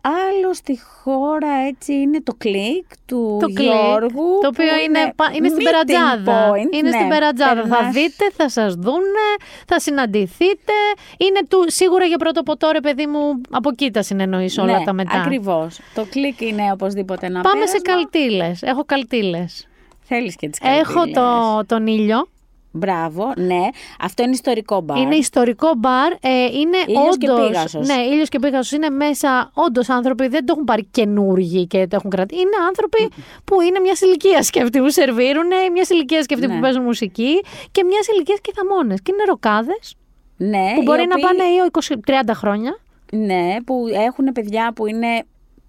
άλλο 0.01 0.53
στη 0.53 0.79
χώρα 1.03 1.47
έτσι 1.67 1.93
είναι 1.93 2.21
το 2.21 2.33
κλικ 2.37 2.85
του 3.05 3.37
Το 3.41 3.45
κλικ, 3.47 3.59
Γιώργου. 3.59 4.39
το 4.41 4.47
οποίο 4.47 4.65
που 4.65 4.81
είναι, 4.85 5.13
πα- 5.15 5.31
είναι 5.35 5.47
στην 5.47 5.59
meeting 5.61 5.71
Περατζάδα. 5.85 6.51
point, 6.51 6.73
είναι 6.75 6.89
ναι. 6.89 6.95
στην 6.95 7.07
Περατζάδα. 7.07 7.61
Θα 7.61 7.75
Περνάς- 7.75 7.93
δείτε, 7.93 8.25
θα 8.37 8.49
σας 8.49 8.73
δούνε, 8.75 9.27
θα 9.67 9.79
συναντηθείτε. 9.79 10.73
Είναι 11.17 11.39
του, 11.47 11.63
σίγουρα 11.67 12.05
για 12.05 12.17
πρώτο 12.17 12.43
ποτό, 12.43 12.69
ρε 12.71 12.79
παιδί 12.79 13.05
μου, 13.07 13.41
από 13.49 13.69
εκεί 13.69 13.91
τα 13.91 14.01
συνεννοείς 14.01 14.57
όλα 14.57 14.77
ναι, 14.79 14.83
τα 14.85 14.93
μετά. 14.93 15.17
Ακριβώς. 15.21 15.79
Το 15.93 16.05
κλικ 16.09 16.41
είναι 16.41 16.71
οπωσδήποτε 16.71 17.25
ένα 17.25 17.41
Πάμε 17.41 17.65
σε 17.65 17.77
πέρασμα. 17.81 18.09
καλτήλες. 18.09 18.61
Έχω 18.61 18.83
καλτήλες. 18.85 19.67
Θέλεις 20.07 20.35
και 20.35 20.49
τις 20.49 20.59
Έχω 20.63 20.93
καλτήλες. 20.93 21.13
το, 21.23 21.65
τον 21.65 21.87
ήλιο. 21.87 22.27
Μπράβο, 22.71 23.33
ναι. 23.37 23.61
Αυτό 23.99 24.23
είναι 24.23 24.31
ιστορικό 24.31 24.81
μπαρ. 24.81 24.97
Είναι 24.97 25.15
ιστορικό 25.15 25.71
μπαρ. 25.77 26.11
Ε, 26.11 26.17
είναι 26.59 26.77
Ήλιος 26.87 27.17
και 27.17 27.29
όντως, 27.31 27.47
Πίγασος. 27.47 27.87
Ναι, 27.87 27.93
ήλιος 27.93 28.29
και 28.29 28.39
πίγασος. 28.39 28.71
Είναι 28.71 28.89
μέσα 28.89 29.51
όντως 29.53 29.89
άνθρωποι, 29.89 30.27
δεν 30.27 30.45
το 30.45 30.51
έχουν 30.55 30.63
πάρει 30.63 30.85
καινούργοι 30.91 31.67
και 31.67 31.87
το 31.87 31.95
έχουν 31.95 32.09
κρατήσει. 32.09 32.41
Είναι 32.41 32.57
άνθρωποι 32.67 33.09
που 33.43 33.61
είναι 33.61 33.79
μια 33.79 33.93
ηλικία 34.01 34.45
και 34.49 34.61
αυτοί 34.61 34.79
που 34.79 34.89
σερβίρουν, 34.89 35.47
μια 35.73 35.85
ηλικία 35.89 36.19
και 36.21 36.33
αυτοί 36.33 36.47
Ναι. 36.47 36.53
που 36.53 36.59
παίζουν 36.59 36.83
μουσική 36.83 37.41
και 37.71 37.83
μια 37.83 37.99
ηλικία 38.13 38.37
και 38.41 38.51
θαμώνες. 38.55 39.01
Και 39.01 39.11
είναι 39.13 39.23
ροκάδες 39.27 39.95
ναι, 40.37 40.71
που 40.75 40.81
οι 40.81 40.83
μπορεί 40.83 41.05
να 41.07 41.15
οποίοι- 41.15 41.23
πάνε 41.23 41.43
ή 41.43 41.57
20-30 41.71 42.33
χρόνια. 42.33 42.79
Ναι, 43.11 43.55
που 43.65 43.85
έχουν 44.07 44.25
παιδιά 44.33 44.71
που 44.75 44.87
είναι 44.87 45.25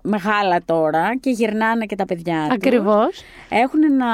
μεγάλα 0.08 0.60
τώρα 0.64 1.16
και 1.20 1.30
γυρνάνε 1.30 1.86
και 1.86 1.96
τα 1.96 2.04
παιδιά 2.04 2.44
τους. 2.44 2.54
Ακριβώς. 2.54 3.22
Έχουν 3.48 3.96
να 3.96 4.06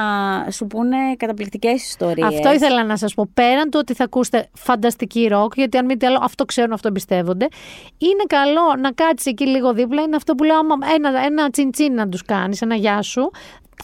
σου 0.51 0.67
πούνε 0.67 0.97
καταπληκτικές 1.17 1.85
ιστορίες. 1.89 2.27
Αυτό 2.29 2.53
ήθελα 2.53 2.85
να 2.85 2.97
σας 2.97 3.15
πω. 3.15 3.29
Πέραν 3.35 3.71
του 3.71 3.79
ότι 3.83 3.95
θα 3.95 4.05
ακούσετε 4.05 4.49
φανταστική 4.53 5.27
ροκ, 5.27 5.53
γιατί 5.57 5.77
αν 5.77 5.85
μη 5.85 5.97
τι 5.97 6.07
άλλο, 6.07 6.19
αυτό 6.23 6.45
ξέρουν, 6.45 6.73
αυτό 6.73 6.89
εμπιστεύονται. 6.89 7.49
Είναι 7.99 8.23
καλό 8.27 8.75
να 8.81 8.91
κάτσεις 8.93 9.27
εκεί 9.27 9.47
λίγο 9.47 9.73
δίπλα. 9.73 10.03
Είναι 10.03 10.17
αυτό 10.17 10.35
που 10.35 10.45
λέω, 10.45 10.59
άμα 10.59 10.75
ένα, 10.95 11.25
ένα 11.25 11.51
τσιντσίν 11.51 11.95
να 11.95 12.09
τους 12.09 12.23
κάνεις, 12.23 12.63
ένα 12.63 12.75
γεια 12.75 13.03
σου. 13.03 13.31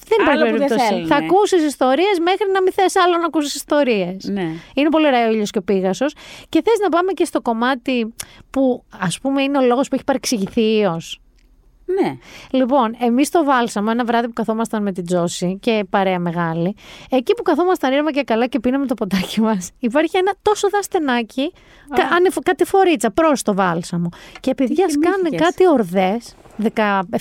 Δεν 0.08 0.18
υπάρχει 0.20 0.42
Άλλο 0.42 0.50
που 0.50 0.58
δεν 0.58 0.68
περίπτωση. 0.68 0.88
θέλουνε. 0.88 1.06
Θα 1.06 1.16
ακούσεις 1.16 1.62
ιστορίες 1.64 2.18
μέχρι 2.22 2.46
να 2.52 2.62
μην 2.62 2.72
θες 2.72 2.96
άλλο 2.96 3.16
να 3.16 3.26
ακούσεις 3.26 3.54
ιστορίες. 3.54 4.24
Ναι. 4.24 4.46
Είναι 4.74 4.88
πολύ 4.88 5.06
ωραίο 5.06 5.28
ο 5.28 5.32
ήλιος 5.32 5.50
και 5.50 5.58
ο 5.58 5.62
πίγασο. 5.62 6.06
Και 6.48 6.62
θες 6.64 6.78
να 6.82 6.88
πάμε 6.88 7.12
και 7.12 7.24
στο 7.24 7.40
κομμάτι 7.40 8.14
που 8.50 8.84
ας 8.98 9.18
πούμε 9.20 9.42
είναι 9.42 9.58
ο 9.58 9.60
λόγος 9.60 9.88
που 9.88 9.94
έχει 9.94 10.04
παρεξηγηθεί 10.04 10.60
ήλιος. 10.60 11.20
Ναι. 12.02 12.16
Λοιπόν, 12.50 12.96
εμείς 13.00 13.30
το 13.30 13.44
βάλσαμο 13.44 13.88
ένα 13.92 14.04
βράδυ 14.04 14.26
που 14.26 14.32
καθόμασταν 14.32 14.82
με 14.82 14.92
την 14.92 15.04
Τζόση 15.06 15.58
και 15.60 15.84
παρέα 15.90 16.18
μεγάλη, 16.18 16.76
εκεί 17.10 17.34
που 17.34 17.42
καθόμασταν 17.42 17.92
ήρεμα 17.92 18.12
και 18.12 18.22
καλά 18.22 18.46
και 18.46 18.60
πίναμε 18.60 18.86
το 18.86 18.94
ποτάκι 18.94 19.40
μας, 19.40 19.70
υπάρχει 19.78 20.16
ένα 20.16 20.32
τόσο 20.42 20.68
δα 20.70 20.82
στενάκι, 20.82 21.52
κα, 21.94 22.02
ανεφο- 22.16 22.42
κατηφορίτσα 22.44 23.10
προς 23.10 23.42
το 23.42 23.54
βάλσαμο. 23.54 24.08
Και 24.40 24.54
παιδιά 24.54 24.88
σκάνε 24.88 25.14
θυμήθηκες; 25.16 25.40
κάτι 25.40 25.68
ορδές 25.68 26.34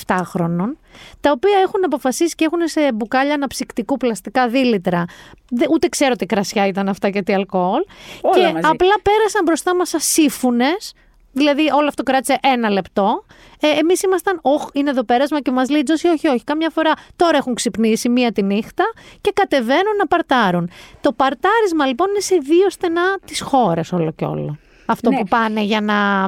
17 0.05 0.21
χρόνων, 0.23 0.77
τα 1.21 1.31
οποία 1.31 1.59
έχουν 1.65 1.83
αποφασίσει 1.85 2.35
και 2.35 2.45
έχουν 2.45 2.67
σε 2.67 2.93
μπουκάλια 2.93 3.33
αναψυκτικού 3.33 3.97
πλαστικά 3.97 4.47
δίλητρα. 4.47 5.05
Δε- 5.49 5.65
ούτε 5.71 5.87
ξέρω 5.87 6.15
τι 6.15 6.25
κρασιά 6.25 6.67
ήταν 6.67 6.89
αυτά 6.89 7.09
και 7.09 7.21
τι 7.21 7.33
αλκοόλ. 7.33 7.81
Όλα 8.21 8.33
και 8.47 8.53
μαζί. 8.53 8.65
απλά 8.67 8.95
πέρασαν 9.03 9.43
μπροστά 9.45 9.75
μας 9.75 9.89
σαν 9.89 9.99
σύμφουνες, 9.99 10.93
Δηλαδή, 11.31 11.71
όλο 11.71 11.87
αυτό 11.87 12.03
κράτησε 12.03 12.37
ένα 12.41 12.69
λεπτό. 12.69 13.25
Ε, 13.59 13.67
Εμείς 13.67 14.01
ήμασταν, 14.01 14.39
Όχι, 14.41 14.65
είναι 14.73 14.89
εδώ 14.89 15.03
πέρασμα 15.03 15.41
και 15.41 15.51
μας 15.51 15.69
λέει 15.69 15.79
η 15.79 15.83
Τζόση, 15.83 16.07
Όχι, 16.07 16.27
όχι. 16.27 16.43
Καμιά 16.43 16.69
φορά 16.69 16.91
τώρα 17.15 17.37
έχουν 17.37 17.53
ξυπνήσει 17.53 18.09
μία 18.09 18.31
τη 18.31 18.43
νύχτα 18.43 18.83
και 19.21 19.31
κατεβαίνουν 19.33 19.95
να 19.97 20.07
παρτάρουν. 20.07 20.69
Το 21.01 21.11
παρτάρισμα 21.13 21.85
λοιπόν 21.85 22.07
είναι 22.09 22.19
σε 22.19 22.35
δύο 22.41 22.69
στενά 22.69 23.19
τη 23.25 23.39
χώρα 23.41 23.81
όλο 23.91 24.11
και 24.11 24.25
όλο. 24.25 24.57
Αυτό 24.85 25.09
Ναι. 25.09 25.17
που 25.17 25.23
πάνε 25.29 25.61
για 25.61 25.81
να, 25.81 26.27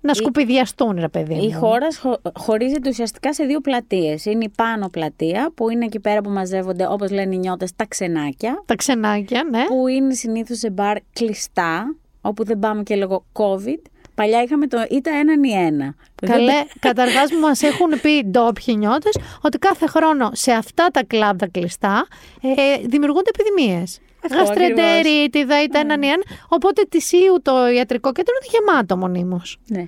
να 0.00 0.14
σκουπιδιαστούν, 0.14 0.96
ρε 1.00 1.08
παιδί. 1.08 1.34
Η 1.34 1.46
μου. 1.52 1.58
χώρα 1.58 1.90
σχο- 1.90 2.20
χωρίζεται 2.38 2.88
ουσιαστικά 2.88 3.34
σε 3.34 3.44
δύο 3.44 3.60
πλατείες. 3.60 4.24
Είναι 4.24 4.44
η 4.44 4.48
πάνω 4.56 4.88
πλατεία, 4.88 5.50
που 5.54 5.70
είναι 5.70 5.84
εκεί 5.84 6.00
πέρα 6.00 6.20
που 6.20 6.30
μαζεύονται, 6.30 6.86
όπως 6.90 7.10
λένε 7.10 7.34
οι 7.34 7.38
νιώτες, 7.38 7.72
τα 7.76 7.86
ξενάκια. 7.86 8.62
Τα 8.66 8.74
ξενάκια, 8.74 9.44
ναι. 9.50 9.64
Που 9.64 9.86
είναι 9.88 10.14
συνήθως 10.14 10.58
σε 10.58 10.70
μπαρ 10.70 10.96
κλειστά, 11.12 11.96
όπου 12.20 12.44
δεν 12.44 12.58
πάμε 12.58 12.82
και 12.82 12.96
λόγω 12.96 13.24
COVID. 13.32 13.80
Παλιά 14.14 14.42
είχαμε 14.42 14.66
το 14.66 14.86
είτε 14.90 15.10
έναν 15.18 15.42
ή 15.42 15.52
ένα. 15.52 15.94
Καλέ, 16.26 16.64
καταρχάς 16.78 17.32
μου 17.32 17.38
μας 17.38 17.62
έχουν 17.62 18.00
πει 18.00 18.24
ντόπιοι 18.24 18.74
νιώτες 18.78 19.18
ότι 19.42 19.58
κάθε 19.58 19.86
χρόνο 19.86 20.30
σε 20.32 20.52
αυτά 20.52 20.86
τα 20.86 21.04
κλαμπ 21.04 21.38
τα 21.38 21.46
κλειστά 21.46 22.06
ε, 22.40 22.86
δημιουργούνται 22.86 23.30
επιδημίες. 23.38 24.00
Αυτό 24.24 24.36
Γαστρεντερίτιδα 24.38 25.62
ή 25.62 25.66
τα 25.66 25.78
έναν 25.78 26.02
ή 26.02 26.06
ένα. 26.06 26.22
Οπότε 26.48 26.82
τυσίου 26.88 27.40
το 27.42 27.68
ιατρικό 27.68 28.12
κέντρο 28.12 28.34
είναι 28.40 28.58
γεμάτο 28.58 28.96
μονίμως. 28.96 29.58
Ναι. 29.68 29.86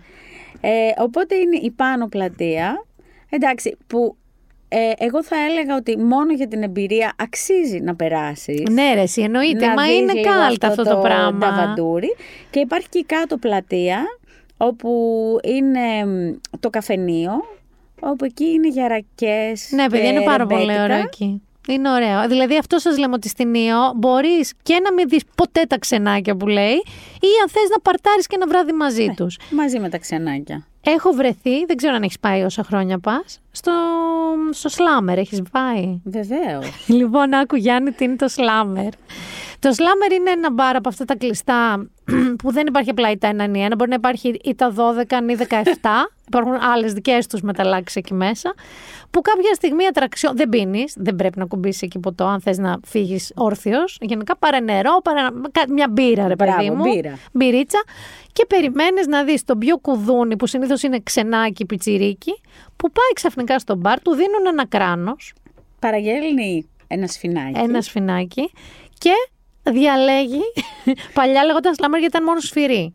Ε, 0.61 0.93
οπότε 0.98 1.35
είναι 1.35 1.57
η 1.57 1.70
πάνω 1.70 2.09
πλατεία. 2.09 2.86
Εντάξει, 3.28 3.77
που 3.86 4.16
ε, 4.68 4.93
εγώ 4.98 5.24
θα 5.24 5.36
έλεγα 5.51 5.76
ότι 5.76 5.98
μόνο 5.98 6.32
για 6.32 6.48
την 6.48 6.62
εμπειρία 6.62 7.12
αξίζει 7.18 7.78
να 7.80 7.94
περάσεις. 7.94 8.62
Ναι, 8.70 8.94
ρε, 8.94 9.01
εσύ 9.01 9.22
εννοείται. 9.22 9.66
να 9.66 9.72
Μα 9.72 9.82
δεις 9.84 9.97
είναι 9.97 10.12
λίγο 10.12 10.30
κάλτα 10.30 10.66
αυτό 10.68 10.82
το 10.82 10.97
πράγμα. 10.97 11.38
ταβαντούρι. 11.38 12.16
Και 12.51 12.60
υπάρχει 12.60 12.88
και 12.88 12.98
η 12.98 13.05
κάτω 13.05 13.36
πλατεία, 13.36 14.05
όπου 14.56 14.90
είναι 15.44 16.06
μ, 16.06 16.34
το 16.60 16.70
καφενείο, 16.70 17.32
όπου 18.01 18.24
εκεί 18.24 18.44
είναι 18.44 18.68
γερακές 18.68 19.68
Ναι, 19.70 19.88
παιδιά, 19.90 20.10
και 20.10 20.16
είναι 20.16 20.24
πάρα 20.24 20.47
πολύ 20.47 20.60
ρεμπέτικα. 20.60 20.84
ωραίο 20.84 20.98
εκεί. 20.98 21.43
Είναι 21.68 21.90
ωραίο. 21.90 22.28
Δηλαδή, 22.28 22.59
αυτό 22.59 22.78
σας 22.78 22.98
λέμε 22.98 23.14
ότι 23.14 23.28
στην 23.28 23.55
Ήο 23.55 23.93
μπορείς 23.97 24.52
και 24.62 24.80
να 24.84 24.93
μην 24.93 25.09
δεις 25.09 25.22
ποτέ 25.34 25.62
τα 25.68 25.78
ξενάκια 25.78 26.36
που 26.36 26.47
λέει, 26.47 26.74
ή 27.20 27.30
αν 27.43 27.48
θες 27.48 27.68
να 27.70 27.80
παρτάρεις 27.80 28.26
και 28.26 28.34
ένα 28.34 28.47
βράδυ 28.47 28.72
μαζί 28.72 29.12
τους. 29.16 29.38
Μαζί 29.51 29.78
με 29.78 29.88
τα 29.88 29.98
ξενάκια. 29.98 30.66
Έχω 30.88 31.12
βρεθεί, 31.12 31.64
δεν 31.66 31.76
ξέρω 31.76 31.94
αν 31.94 32.02
έχεις 32.02 32.18
πάει 32.18 32.43
όσα 32.43 32.62
χρόνια 32.62 32.98
πας, 32.98 33.40
στο, 33.51 33.72
στο 34.51 34.68
Σλάμερ. 34.68 35.18
Έχεις 35.18 35.43
πάει; 35.52 36.01
Βεβαίως. 36.05 36.84
Λοιπόν, 36.98 37.34
άκου 37.34 37.56
Γιάννη, 37.56 37.90
τι 37.90 38.05
είναι 38.05 38.16
το 38.16 38.28
Σλάμερ. 38.28 38.88
Το 39.59 39.72
Σλάμερ 39.72 40.12
είναι 40.12 40.30
ένα 40.30 40.52
μπαρ 40.52 40.76
από 40.76 40.88
αυτά 40.88 41.05
τα 41.05 41.16
κλειστά 41.16 41.88
που 42.43 42.52
δεν 42.52 42.66
υπάρχει 42.66 42.90
απλά 42.90 43.10
η 43.10 43.18
τα 43.18 43.26
έναν 43.26 43.55
ή 43.55 43.62
ένα. 43.62 43.74
Μπορεί 43.74 43.90
να 43.90 43.97
υπάρχει 43.97 44.40
ή 44.44 44.55
τα 44.55 44.74
12 44.76 44.76
ή 45.30 45.36
17. 45.48 45.55
Υπάρχουν 46.27 46.53
άλλες 46.55 46.93
δικές 46.93 47.27
τους 47.27 47.40
μεταλλάξεις 47.40 47.97
εκεί 47.97 48.15
μέσα. 48.15 48.55
Που 49.11 49.20
κάποια 49.20 49.55
στιγμή 49.55 49.86
ατραξιόν. 49.86 50.36
Δεν 50.36 50.48
πίνεις, 50.48 50.94
δεν 50.97 51.16
πρέπει 51.16 51.39
να 51.39 51.44
κουμπίσεις 51.44 51.82
εκεί 51.82 51.98
ποτό 51.98 52.24
αν 52.24 52.40
θες 52.40 52.59
να 52.59 52.77
φύγεις 52.86 53.32
όρθιος. 53.36 53.98
Γενικά 54.01 54.36
πάρε 54.36 54.61
νερό, 54.61 55.01
πάρε 55.05 55.20
κα- 55.53 55.65
μια 55.73 55.89
μπύρα, 55.90 56.28
ρε 56.28 56.36
παιδί 56.36 56.51
Μπράβο, 56.51 56.74
μου. 56.74 56.93
μπύρα. 56.93 57.19
Μπυρίτσα. 57.32 57.82
Και 58.32 58.47
περιμένεις 58.47 59.07
να 59.07 59.24
δεις 59.24 59.44
τον 59.44 59.59
πιο 59.59 59.78
κουδούνι 59.78 60.36
που 60.36 60.47
συνήθως 60.47 60.82
είναι 60.82 61.01
ξενάκι 61.03 61.66
πιτσιρίκι, 61.66 62.40
που 62.77 62.90
πάει 62.90 63.12
ξαφνικά 63.15 63.59
στο 63.59 63.74
μπαρ, 63.77 64.01
του 64.03 64.11
δίνουν 64.15 64.47
ένα 64.47 64.66
κράνος 64.66 65.32
Παραγγέλνει 65.78 66.69
ένα 66.86 67.07
σφινάκι. 67.07 67.59
ένα 67.61 67.81
σφινάκι 67.82 68.51
και 68.98 69.11
διαλέγει. 69.62 70.40
Παλιά 71.15 71.44
λέγονταν 71.44 71.73
slammer 71.77 71.89
γιατί 71.90 72.05
ήταν 72.05 72.23
μόνο 72.24 72.40
σφυρί. 72.40 72.94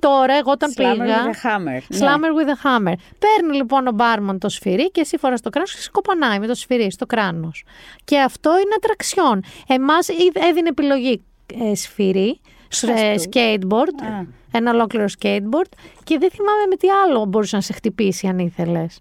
Τώρα, 0.00 0.34
εγώ 0.36 0.50
όταν 0.50 0.70
Slammer 0.76 0.96
πήγα. 0.98 1.16
with 1.24 1.34
a 1.34 1.46
hammer, 1.46 1.82
ναι. 1.88 1.98
Slammer 1.98 2.30
with 2.38 2.48
a 2.48 2.66
hammer. 2.66 2.94
Παίρνει 3.18 3.56
λοιπόν 3.56 3.86
ο 3.86 3.92
μπάρμαν 3.92 4.38
το 4.38 4.48
σφυρί 4.48 4.90
και 4.90 5.00
εσύ 5.00 5.16
φοράς 5.18 5.40
το 5.40 5.50
κράνος 5.50 5.74
και 5.74 5.80
σκοπανάει 5.80 6.38
με 6.38 6.46
το 6.46 6.54
σφυρί 6.54 6.90
στο 6.90 7.06
κράνος. 7.06 7.64
Και 8.04 8.18
αυτό 8.20 8.50
είναι 8.50 8.74
ατραξιόν. 8.76 9.44
Εμάς 9.66 10.08
έδινε 10.48 10.68
επιλογή 10.68 11.22
ε, 11.70 11.74
σφυρί, 11.74 12.40
σ- 12.68 12.82
ε, 12.88 13.14
skateboard, 13.30 14.02
Α. 14.02 14.24
ένα 14.50 14.70
ολόκληρο 14.70 15.04
skateboard 15.18 15.70
και 16.04 16.18
δεν 16.18 16.30
θυμάμαι 16.30 16.66
με 16.68 16.76
τι 16.76 16.88
άλλο 16.88 17.24
μπορούσε 17.24 17.56
να 17.56 17.62
σε 17.62 17.72
χτυπήσει 17.72 18.26
αν 18.26 18.38
ήθελες. 18.38 19.00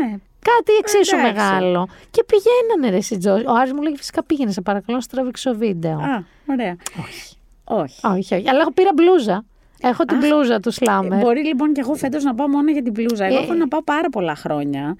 Ναι. 0.00 0.16
Κάτι 0.42 0.72
εξίσου 0.78 1.16
Εντάξει. 1.16 1.34
μεγάλο. 1.34 1.88
Και 2.10 2.24
πηγαίνανε 2.24 2.90
ρε 2.90 2.96
εσύ 2.96 3.18
Τζο. 3.18 3.32
Ο 3.32 3.52
Άρης 3.60 3.72
μου 3.72 3.82
λέει 3.82 3.94
φυσικά 3.96 4.24
πήγαινε, 4.24 4.50
σε 4.52 4.60
παρακαλώ, 4.60 4.96
να 4.96 5.02
σου 5.02 5.08
τραβήξω 5.10 5.54
βίντεο. 5.54 5.98
Α, 5.98 6.24
ωραία. 6.50 6.76
Όχι. 7.00 7.36
Όχι. 7.64 8.00
Όχι, 8.06 8.34
όχι. 8.34 8.48
Αλλά 8.48 8.60
έχω 8.60 8.72
πήρα 8.72 8.90
μπλούζα. 8.94 9.44
Έχω 9.82 10.04
την 10.04 10.16
μπλούζα 10.18 10.60
του 10.60 10.70
Σλάμερ. 10.70 11.18
Μπορεί 11.20 11.44
λοιπόν 11.44 11.72
και 11.72 11.80
εγώ 11.80 11.94
φέτος 11.94 12.24
να 12.24 12.34
πάω 12.34 12.48
μόνο 12.48 12.70
για 12.70 12.82
την 12.82 12.92
πλούζα. 12.92 13.24
Εγώ 13.24 13.36
Ε. 13.36 13.42
έχω 13.42 13.52
να 13.54 13.68
πάω 13.68 13.82
πάρα 13.82 14.08
πολλά 14.08 14.34
χρόνια. 14.34 14.96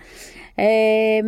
Ε, 0.55 0.65
μ, 1.23 1.27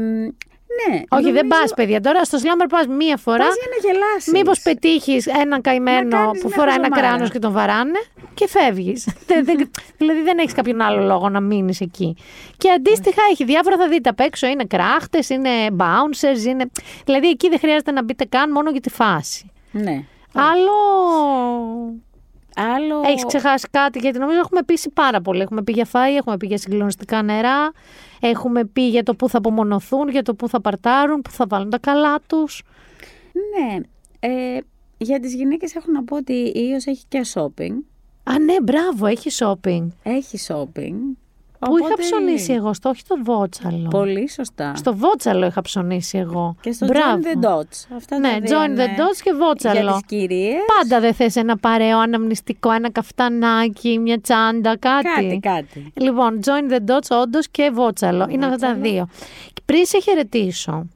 ναι. 0.91 1.01
Όχι, 1.09 1.23
δεν 1.23 1.33
νομίζω- 1.33 1.49
πας, 1.49 1.75
παιδιά. 1.75 2.01
Τώρα 2.01 2.25
στο 2.25 2.39
Σλάμερ 2.39 2.67
πας 2.67 2.87
μία 2.87 3.17
φορά. 3.17 3.39
Πας 3.45 3.55
για 3.55 3.69
να 3.71 3.89
γελάσεις. 3.93 4.33
Μήπως 4.33 4.61
πετύχεις 4.63 5.27
έναν 5.27 5.61
καημένο 5.61 6.09
Να 6.09 6.17
κάνεις 6.25 6.41
που 6.41 6.47
μια 6.49 6.57
φοράει 6.57 6.75
ένα 6.75 6.83
χαζομάρα. 6.89 7.09
κράνος 7.15 7.31
και 7.31 7.39
τον 7.39 7.53
βαράνε 7.53 7.99
και 8.35 8.49
φεύγεις. 8.49 9.09
δηλαδή 9.99 10.23
δεν 10.23 10.39
έχεις 10.39 10.53
κάποιον 10.53 10.81
άλλο 10.81 11.03
λόγο 11.03 11.29
να 11.29 11.41
μείνεις 11.41 11.81
εκεί. 11.81 12.17
Και 12.57 12.71
αντίστοιχα 12.71 13.23
έχει 13.31 13.45
διάφορα, 13.45 13.77
θα 13.77 13.89
δείτε 13.89 14.09
απ' 14.09 14.21
έξω. 14.21 14.47
Είναι 14.47 14.65
κράχτες, 14.65 15.29
είναι 15.29 15.51
bouncers, 15.77 16.45
είναι. 16.47 16.71
Δηλαδή 17.05 17.29
εκεί 17.29 17.49
δεν 17.49 17.59
χρειάζεται 17.59 17.91
να 17.91 18.03
μπείτε 18.03 18.25
καν 18.25 18.51
μόνο 18.53 18.71
για 18.71 18.81
τη 18.81 18.91
φάση. 18.91 19.51
Ναι. 19.71 20.05
Άλλο. 20.35 20.73
Άλλο... 22.57 23.01
Έχεις 23.05 23.25
ξεχάσει 23.25 23.69
κάτι, 23.71 23.99
γιατί 23.99 24.19
νομίζω 24.19 24.39
έχουμε 24.39 24.63
πει 24.63 24.79
πάρα 24.95 25.21
πολύ. 25.21 25.41
Έχουμε 25.41 25.63
πει 25.63 25.73
για 25.73 25.85
φάη, 25.85 26.17
έχουμε 26.17 26.37
πει 26.37 26.47
για 26.47 26.59
συγκλονιστικά 26.59 27.23
νερά, 27.23 27.73
έχουμε 28.21 28.65
πει 28.65 28.89
για 28.89 29.03
το 29.03 29.15
πού 29.15 29.29
θα 29.29 29.39
απομονωθούν, 29.39 30.09
για 30.09 30.23
το 30.23 30.35
πού 30.35 30.49
θα 30.49 30.61
παρτάρουν, 30.61 31.23
πού 31.23 31.31
θα 31.31 31.47
βάλουν 31.49 31.71
τα 31.71 31.79
καλά 31.79 32.21
τους. 32.27 32.63
Ναι. 33.33 33.81
Ε, 34.21 34.59
για 34.99 35.21
τις 35.21 35.35
γυναίκες 35.35 35.75
έχω 35.75 35.91
να 35.93 36.05
πω 36.05 36.17
ότι 36.17 36.33
η 36.33 36.53
Ίος 36.55 36.87
έχει 36.87 37.05
και 37.09 37.27
shopping. 37.35 37.73
Α, 38.25 38.39
ναι, 38.39 38.61
μπράβο, 38.63 39.07
έχει 39.07 39.31
shopping. 39.39 39.87
Έχει 40.03 40.39
shopping. 40.49 40.95
Πού 41.67 41.77
είχα 41.79 41.87
Οπότε- 41.87 42.03
ψωνίσει 42.03 42.53
εγώ, 42.53 42.75
στο 42.75 42.89
όχι 42.89 43.01
στο 43.01 43.17
Βότσαλο. 43.25 43.89
Πολύ 43.91 44.31
σωστά. 44.31 44.73
Στο 44.77 44.95
Βότσαλο 44.97 45.47
είχα 45.47 45.61
ψωνίσει 45.61 46.19
εγώ. 46.19 46.57
Και 46.61 46.73
στο 46.73 46.87
Μπράβο. 46.87 47.23
Join 47.23 47.45
the 47.45 47.49
Dots. 47.49 47.97
Αυτά 47.97 48.19
Ναι, 48.19 48.31
τα 48.31 48.39
δύο 48.41 48.59
join 48.59 48.65
the 48.69 48.71
είναι 48.71 48.95
dots 48.99 49.21
και 49.23 49.33
Βότσαλο. 49.33 49.81
Για 49.81 49.91
τις 49.93 50.01
κυρίες. 50.07 50.55
Πάντα 50.79 51.01
δεν 51.01 51.15
θες 51.15 51.37
ένα 51.37 51.57
παρέο 51.57 51.99
αναμνηστικό, 51.99 52.71
ένα 52.71 52.91
καφτανάκι, 52.91 53.99
μια 53.99 54.21
τσάντα, 54.21 54.77
κάτι. 54.79 55.09
Κάτι, 55.15 55.39
κάτι. 55.43 55.93
Λοιπόν, 55.95 56.41
join 56.45 56.73
the 56.73 56.79
dots 56.91 57.23
όντως 57.23 57.49
και 57.49 57.71
βότσαλο. 57.73 58.27
Είναι 58.31 58.47
αυτά 58.47 58.57
τα 58.67 58.75
δύο. 58.75 59.09
Και 59.53 59.63
πριν 59.65 59.87
σε 59.87 60.01
χαιρετήσω, 60.01 60.87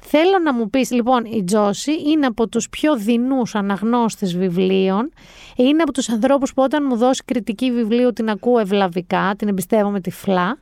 θέλω 0.00 0.38
να 0.44 0.52
μου 0.52 0.70
πεις, 0.70 0.90
λοιπόν, 0.90 1.24
η 1.24 1.44
Τζόση 1.44 1.92
είναι 2.10 2.26
από 2.26 2.48
τους 2.48 2.68
πιο 2.68 2.96
δεινούς 2.96 3.54
αναγνώστες 3.54 4.36
βιβλίων. 4.36 5.12
Είναι 5.56 5.82
από 5.82 5.92
τους 5.92 6.08
ανθρώπους 6.08 6.54
που 6.54 6.62
όταν 6.62 6.84
μου 6.88 6.96
δώσει 6.96 7.22
κριτική 7.24 7.72
βιβλίου 7.72 8.12
την 8.12 8.30
ακούω 8.30 8.58
ευλαβικά, 8.58 9.34
την 9.38 9.48
εμπιστεύομαι 9.48 10.00
τυφλά. 10.00 10.58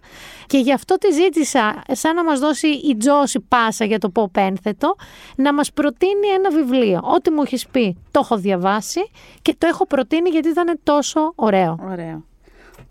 Και 0.47 0.59
γι' 0.59 0.73
αυτό 0.73 0.99
τη 0.99 1.13
ζήτησα, 1.13 1.83
σαν 1.91 2.15
να 2.15 2.25
μας 2.25 2.41
δώσει 2.41 2.67
η 2.67 2.97
Τζόση 2.97 3.41
πάσα 3.41 3.85
για 3.85 3.99
το 3.99 4.09
πω 4.09 4.29
πένθετο, 4.33 4.97
να 5.37 5.55
μας 5.55 5.73
προτείνει 5.73 6.29
ένα 6.37 6.51
βιβλίο. 6.51 7.01
Ό,τι 7.03 7.31
μου 7.31 7.43
έχεις 7.43 7.67
πει, 7.67 7.97
το 8.11 8.21
έχω 8.23 8.37
διαβάσει 8.37 9.01
και 9.43 9.55
το 9.59 9.67
έχω 9.67 9.87
προτείνει 9.87 10.29
γιατί 10.29 10.49
ήταν 10.49 10.81
τόσο 10.83 11.33
ωραίο. 11.35 11.79
Ωραίο. 11.91 12.25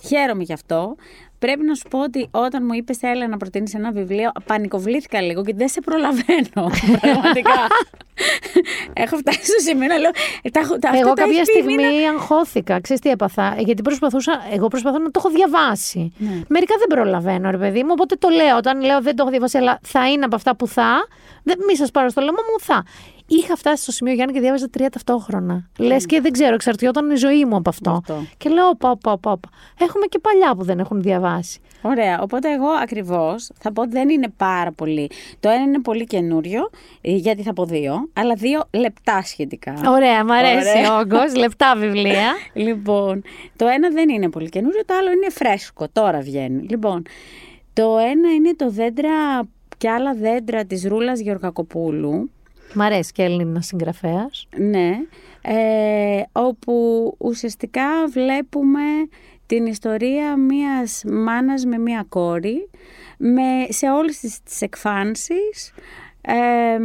Χαίρομαι 0.08 0.44
γι' 0.44 0.54
αυτό. 0.54 0.96
Πρέπει 1.40 1.64
να 1.66 1.74
σου 1.76 1.88
πω 1.90 2.00
ότι 2.04 2.28
όταν 2.32 2.64
μου 2.66 2.74
είπες 2.74 2.98
Έλα 3.02 3.28
να 3.28 3.38
προτείνεις 3.38 3.74
ένα 3.74 3.92
βιβλίο, 3.92 4.32
πανικοβλήθηκα 4.46 5.22
λίγο 5.22 5.44
και 5.44 5.54
δεν 5.56 5.68
σε 5.68 5.82
προλαβαίνω. 5.82 6.72
Πραγματικά. 7.02 7.68
έχω 8.94 9.18
φτάσει 9.18 9.44
στο 9.46 9.60
σημείο 9.60 9.88
να 9.88 9.98
λέω. 9.98 10.12
«Ε, 10.42 10.50
Τα, 10.50 10.60
έχω- 10.60 10.80
τα, 10.80 10.90
αυτό 10.90 11.00
Εγώ 11.02 11.14
τα 11.14 11.22
κάποια 11.22 11.36
έχεις 11.40 11.52
πει, 11.54 11.60
στιγμή 11.60 11.76
μην- 11.76 12.08
αγχώθηκα. 12.16 12.82
Ξέρεις 12.82 13.02
τι 13.02 13.10
έπαθα; 13.10 13.56
Ε, 13.58 13.62
Γιατί 13.62 13.82
προσπαθούσα, 13.82 14.42
εγώ 14.54 14.68
προσπαθώ 14.68 14.98
να 14.98 15.12
το 15.12 15.22
έχω 15.24 15.30
διαβάσει. 15.30 16.14
Ναι. 16.18 16.42
Μερικά 16.48 16.76
δεν 16.78 16.88
προλαβαίνω, 16.88 17.52
ρε 17.52 17.58
παιδί 17.58 17.80
μου. 17.84 17.90
Οπότε 17.92 18.16
το 18.16 18.30
λέω. 18.30 18.58
Όταν 18.58 18.82
λέω 18.82 19.02
δεν 19.02 19.16
το 19.16 19.22
έχω 19.22 19.32
διαβάσει, 19.32 19.58
αλλά 19.58 19.80
θα 19.84 20.10
είναι 20.12 20.26
από 20.26 20.36
αυτά 20.36 20.56
που 20.56 20.68
θα. 20.68 21.08
Δεν, 21.44 21.58
μη 21.68 21.76
σας 21.76 21.92
πάρω 21.92 22.10
στο 22.10 22.22
λαιμό 22.22 22.38
μου, 22.52 22.60
θα. 22.60 22.84
Είχα 23.32 23.56
φτάσει 23.56 23.84
στο 23.84 23.92
σημείο 23.92 24.14
Γιάννη 24.14 24.34
και 24.34 24.40
διάβαζα 24.40 24.70
τρία 24.70 24.90
ταυτόχρονα. 24.90 25.70
Λες 25.78 26.06
και 26.06 26.22
δεν 26.22 26.32
ξέρω, 26.32 26.54
εξαρτιόταν 26.54 27.12
η 27.12 27.16
ζωή 27.16 27.46
μου 27.46 27.56
από 27.56 27.70
αυτό. 27.70 27.92
Αυτό. 27.92 28.26
Και 28.38 28.50
λέω, 28.50 28.68
όπα, 28.68 28.90
όπα, 28.90 29.12
όπα, 29.12 29.32
όπα. 29.32 29.50
Έχουμε 29.80 30.06
και 30.06 30.20
παλιά 30.20 30.56
που 30.56 30.64
δεν 30.64 30.80
έχουν 30.80 31.02
διαβάσει. 31.02 31.60
Ωραία. 31.82 32.22
Οπότε 32.22 32.54
εγώ 32.54 32.68
ακριβώς 32.68 33.50
θα 33.60 33.74
πω 33.74 33.82
ότι 33.82 33.92
δεν 33.92 34.10
είναι 34.10 34.28
πάρα 34.38 34.72
πολύ. 34.72 35.10
Το 35.40 35.50
ένα 35.50 35.62
είναι 35.62 35.82
πολύ 35.82 36.04
καινούριο, 36.04 36.70
ε, 37.02 37.12
γιατί 37.12 37.42
θα 37.44 37.54
πω 37.54 37.66
δύο, 37.66 38.10
αλλά 38.14 38.34
δύο 38.34 38.64
λεπτά 38.72 39.22
σχετικά. 39.22 39.74
Ωραία, 39.86 40.26
μ' 40.26 40.32
αρέσει 40.32 40.78
Ωραία. 40.78 40.96
ο 40.96 41.00
όγκος. 41.00 41.36
Λεπτά 41.36 41.76
βιβλία. 41.78 42.34
Λοιπόν, 42.54 43.22
το 43.56 43.68
ένα 43.68 43.90
δεν 43.90 44.10
είναι 44.10 44.30
πολύ 44.30 44.50
καινούριο, 44.50 44.86
το 44.86 44.94
άλλο 44.94 45.12
είναι 45.12 45.30
φρέσκο, 45.30 45.88
τώρα 45.92 46.20
βγαίνει. 46.20 46.66
Λοιπόν, 46.70 47.04
το 47.74 47.98
ένα 47.98 48.34
είναι 48.34 48.56
το 48.56 48.70
δέντρα 48.70 49.10
και 49.78 49.90
άλλα 49.90 50.14
δέντρα 50.14 50.66
της 50.66 50.86
Ρούλας 50.86 51.20
Γεωργακοπούλου. 51.20 52.30
Μ' 52.74 52.82
αρέσει 52.82 53.12
και 53.12 53.24
Έλληνα 53.24 53.62
συγγραφέας. 53.62 54.48
Ναι, 54.58 54.90
ε, 55.42 56.22
όπου 56.32 56.74
ουσιαστικά 57.18 58.08
βλέπουμε 58.12 58.82
την 59.46 59.66
ιστορία 59.66 60.38
μιας 60.38 61.04
μάνας 61.06 61.66
με 61.66 61.78
μια 61.78 62.06
κόρη 62.10 62.70
με, 63.18 63.66
σε 63.70 63.90
όλες 63.90 64.20
τις, 64.20 64.44
τις 64.44 64.62
εκφάνσεις 64.62 65.74
ε, 66.22 66.80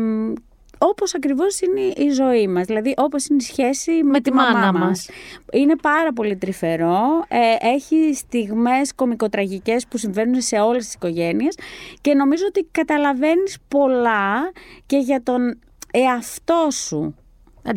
όπως 0.78 1.14
ακριβώς 1.14 1.60
είναι 1.60 1.80
η 1.80 2.10
ζωή 2.10 2.48
μας, 2.48 2.66
δηλαδή 2.66 2.94
όπως 2.96 3.26
είναι 3.26 3.38
η 3.42 3.44
σχέση 3.44 4.02
με, 4.04 4.20
τη 4.20 4.30
τη 4.30 4.36
μάνα 4.36 4.58
μαμά 4.58 4.72
μας. 4.72 4.80
μας. 4.80 5.08
Είναι 5.52 5.76
πάρα 5.76 6.12
πολύ 6.12 6.36
τρυφερό, 6.36 7.24
ε, 7.28 7.68
έχει 7.68 8.14
στιγμές 8.14 8.94
κομικοτραγικές 8.94 9.86
που 9.86 9.98
συμβαίνουν 9.98 10.40
σε 10.40 10.56
όλες 10.56 10.84
τις 10.84 10.94
οικογένειες 10.94 11.58
και 12.00 12.14
νομίζω 12.14 12.44
ότι 12.48 12.68
καταλαβαίνεις 12.70 13.58
πολλά 13.68 14.52
και 14.86 14.96
για 14.96 15.22
τον 15.22 15.58
εαυτό 16.02 16.68
σου. 16.70 17.14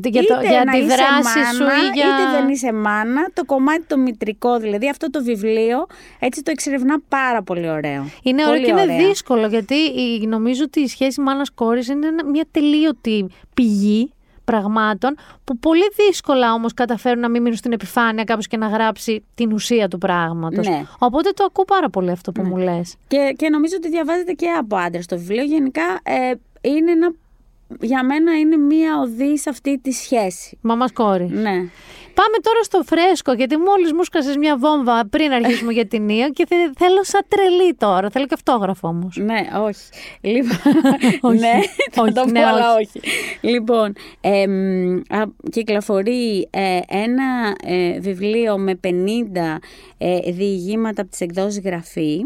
Για, 0.03 0.23
το, 0.23 0.33
Είτε 0.39 0.49
για 0.49 0.63
να 0.63 0.71
τη 0.71 0.77
είσαι 0.77 0.85
δράση 0.95 1.39
μάνα, 1.39 1.51
σου 1.53 1.63
ή 1.63 1.89
για... 1.93 2.05
είτε 2.05 2.39
δεν 2.39 2.49
είσαι 2.49 2.73
μάνα, 2.73 3.27
το 3.33 3.45
κομμάτι 3.45 3.83
το 3.87 3.97
μητρικό, 3.97 4.57
δηλαδή 4.59 4.89
αυτό 4.89 5.09
το 5.09 5.23
βιβλίο, 5.23 5.85
έτσι 6.19 6.43
το 6.43 6.51
εξερευνά 6.51 7.01
πάρα 7.09 7.43
πολύ 7.43 7.69
ωραίο. 7.69 8.09
Είναι 8.23 8.41
ωραίο 8.41 8.53
Πολύ 8.53 8.65
και 8.65 8.71
είναι 8.71 8.81
ωραία. 8.81 9.07
δύσκολο 9.07 9.47
γιατί 9.47 9.75
η- 9.75 10.27
νομίζω 10.27 10.63
ότι 10.65 10.79
η 10.79 10.87
σχέση 10.87 11.21
μάνας 11.21 11.49
κόρης 11.51 11.87
είναι 11.87 12.07
ένα- 12.07 12.25
μια 12.25 12.45
τελείωτη 12.51 13.25
πηγή 13.53 14.11
πραγμάτων 14.45 15.15
που 15.43 15.57
πολύ 15.57 15.83
δύσκολα 16.07 16.53
όμως 16.53 16.73
καταφέρουν 16.73 17.19
να 17.19 17.29
μην 17.29 17.41
μείνουν 17.41 17.57
στην 17.57 17.71
επιφάνεια 17.71 18.23
κάπως 18.23 18.47
και 18.47 18.57
να 18.57 18.67
γράψει 18.67 19.23
την 19.35 19.53
ουσία 19.53 19.87
του 19.87 19.97
πράγματος. 19.97 20.67
Ναι. 20.67 20.83
Οπότε 20.99 21.29
το 21.29 21.43
ακούω 21.43 21.65
πάρα 21.65 21.89
πολύ 21.89 22.11
αυτό 22.11 22.31
που 22.31 22.41
μου 22.41 22.57
λες. 22.57 22.95
Και, 23.07 23.33
και 23.37 23.49
νομίζω 23.49 23.75
ότι 23.77 23.89
διαβάζεται 23.89 24.31
και 24.31 24.49
από 24.49 24.75
άντρες 24.75 25.05
το 25.05 25.17
βιβλίο. 25.17 25.43
Γενικά 25.43 25.99
ε, 26.03 26.31
είναι 26.61 26.91
ένα, 26.91 27.11
για 27.81 28.03
μένα 28.03 28.37
είναι 28.39 28.57
μία 28.57 28.99
οδή 28.99 29.37
σε 29.37 29.49
αυτή 29.49 29.79
τη 29.79 29.91
σχέση. 29.91 30.57
Μαμάς 30.61 30.91
κόρης. 30.91 31.29
Ναι. 31.31 31.55
Πάμε 32.13 32.37
τώρα 32.41 32.63
στο 32.63 32.81
φρέσκο, 32.85 33.33
γιατί 33.33 33.57
μόλις 33.57 33.93
μου 33.93 34.03
σκάσες 34.03 34.35
μια 34.37 34.57
βόμβα 34.57 35.07
πριν 35.09 35.31
αρχίσουμε 35.31 35.71
για 35.73 35.87
την 35.87 36.03
Νία 36.05 36.29
και 36.29 36.45
θε- 36.47 36.73
θέλω 36.77 37.03
σαν 37.03 37.21
τρελή 37.27 37.75
τώρα. 37.75 38.09
Θέλω 38.09 38.25
και 38.25 38.33
αυτόγραφο 38.33 38.87
όμως. 38.87 39.17
Ναι, 39.17 39.47
όχι. 39.63 39.81
Λοιπόν, 40.21 40.57
Όχι. 41.31 41.39
ναι, 41.39 41.59
θα 41.91 42.01
Όχι, 42.01 42.11
το 42.13 42.21
πω, 42.23 42.29
ναι, 42.31 42.45
αλλά 42.45 42.73
όχι. 42.75 42.89
όχι. 42.97 43.01
Λοιπόν, 43.41 43.93
εμ, 44.21 44.95
α, 44.97 45.23
κυκλοφορεί 45.51 46.47
ε, 46.51 46.79
ένα 46.87 47.55
ε, 47.63 47.99
βιβλίο 47.99 48.57
με 48.57 48.79
50 48.83 48.89
ε, 49.97 50.31
διηγήματα 50.31 51.01
από 51.01 51.11
τις 51.11 51.21
εκδόσεις 51.21 51.59
Γραφή 51.61 52.19
ε, 52.19 52.25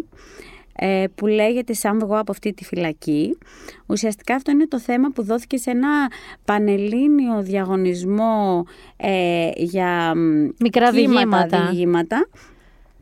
που 1.16 1.28
λέγεται 1.28 1.74
«Σαν 1.74 2.00
βγω 2.00 2.20
από 2.20 2.32
αυτή 2.32 2.54
τη 2.54 2.64
φυλακή». 2.64 3.38
Ουσιαστικά 3.86 4.36
αυτό 4.36 4.52
είναι 4.52 4.68
το 4.68 4.80
θέμα 4.80 5.10
που 5.10 5.24
δόθηκε 5.24 5.58
σε 5.58 5.70
ένα 5.72 6.12
πανελλήνιο 6.46 7.42
διαγωνισμό 7.42 8.66
ε, 8.98 9.50
για 9.56 10.16
μ, 10.16 10.48
Μικρά 10.60 10.92
κύματα, 10.92 10.92
διηγήματα. 10.92 11.68
διηγήματα. 11.70 12.28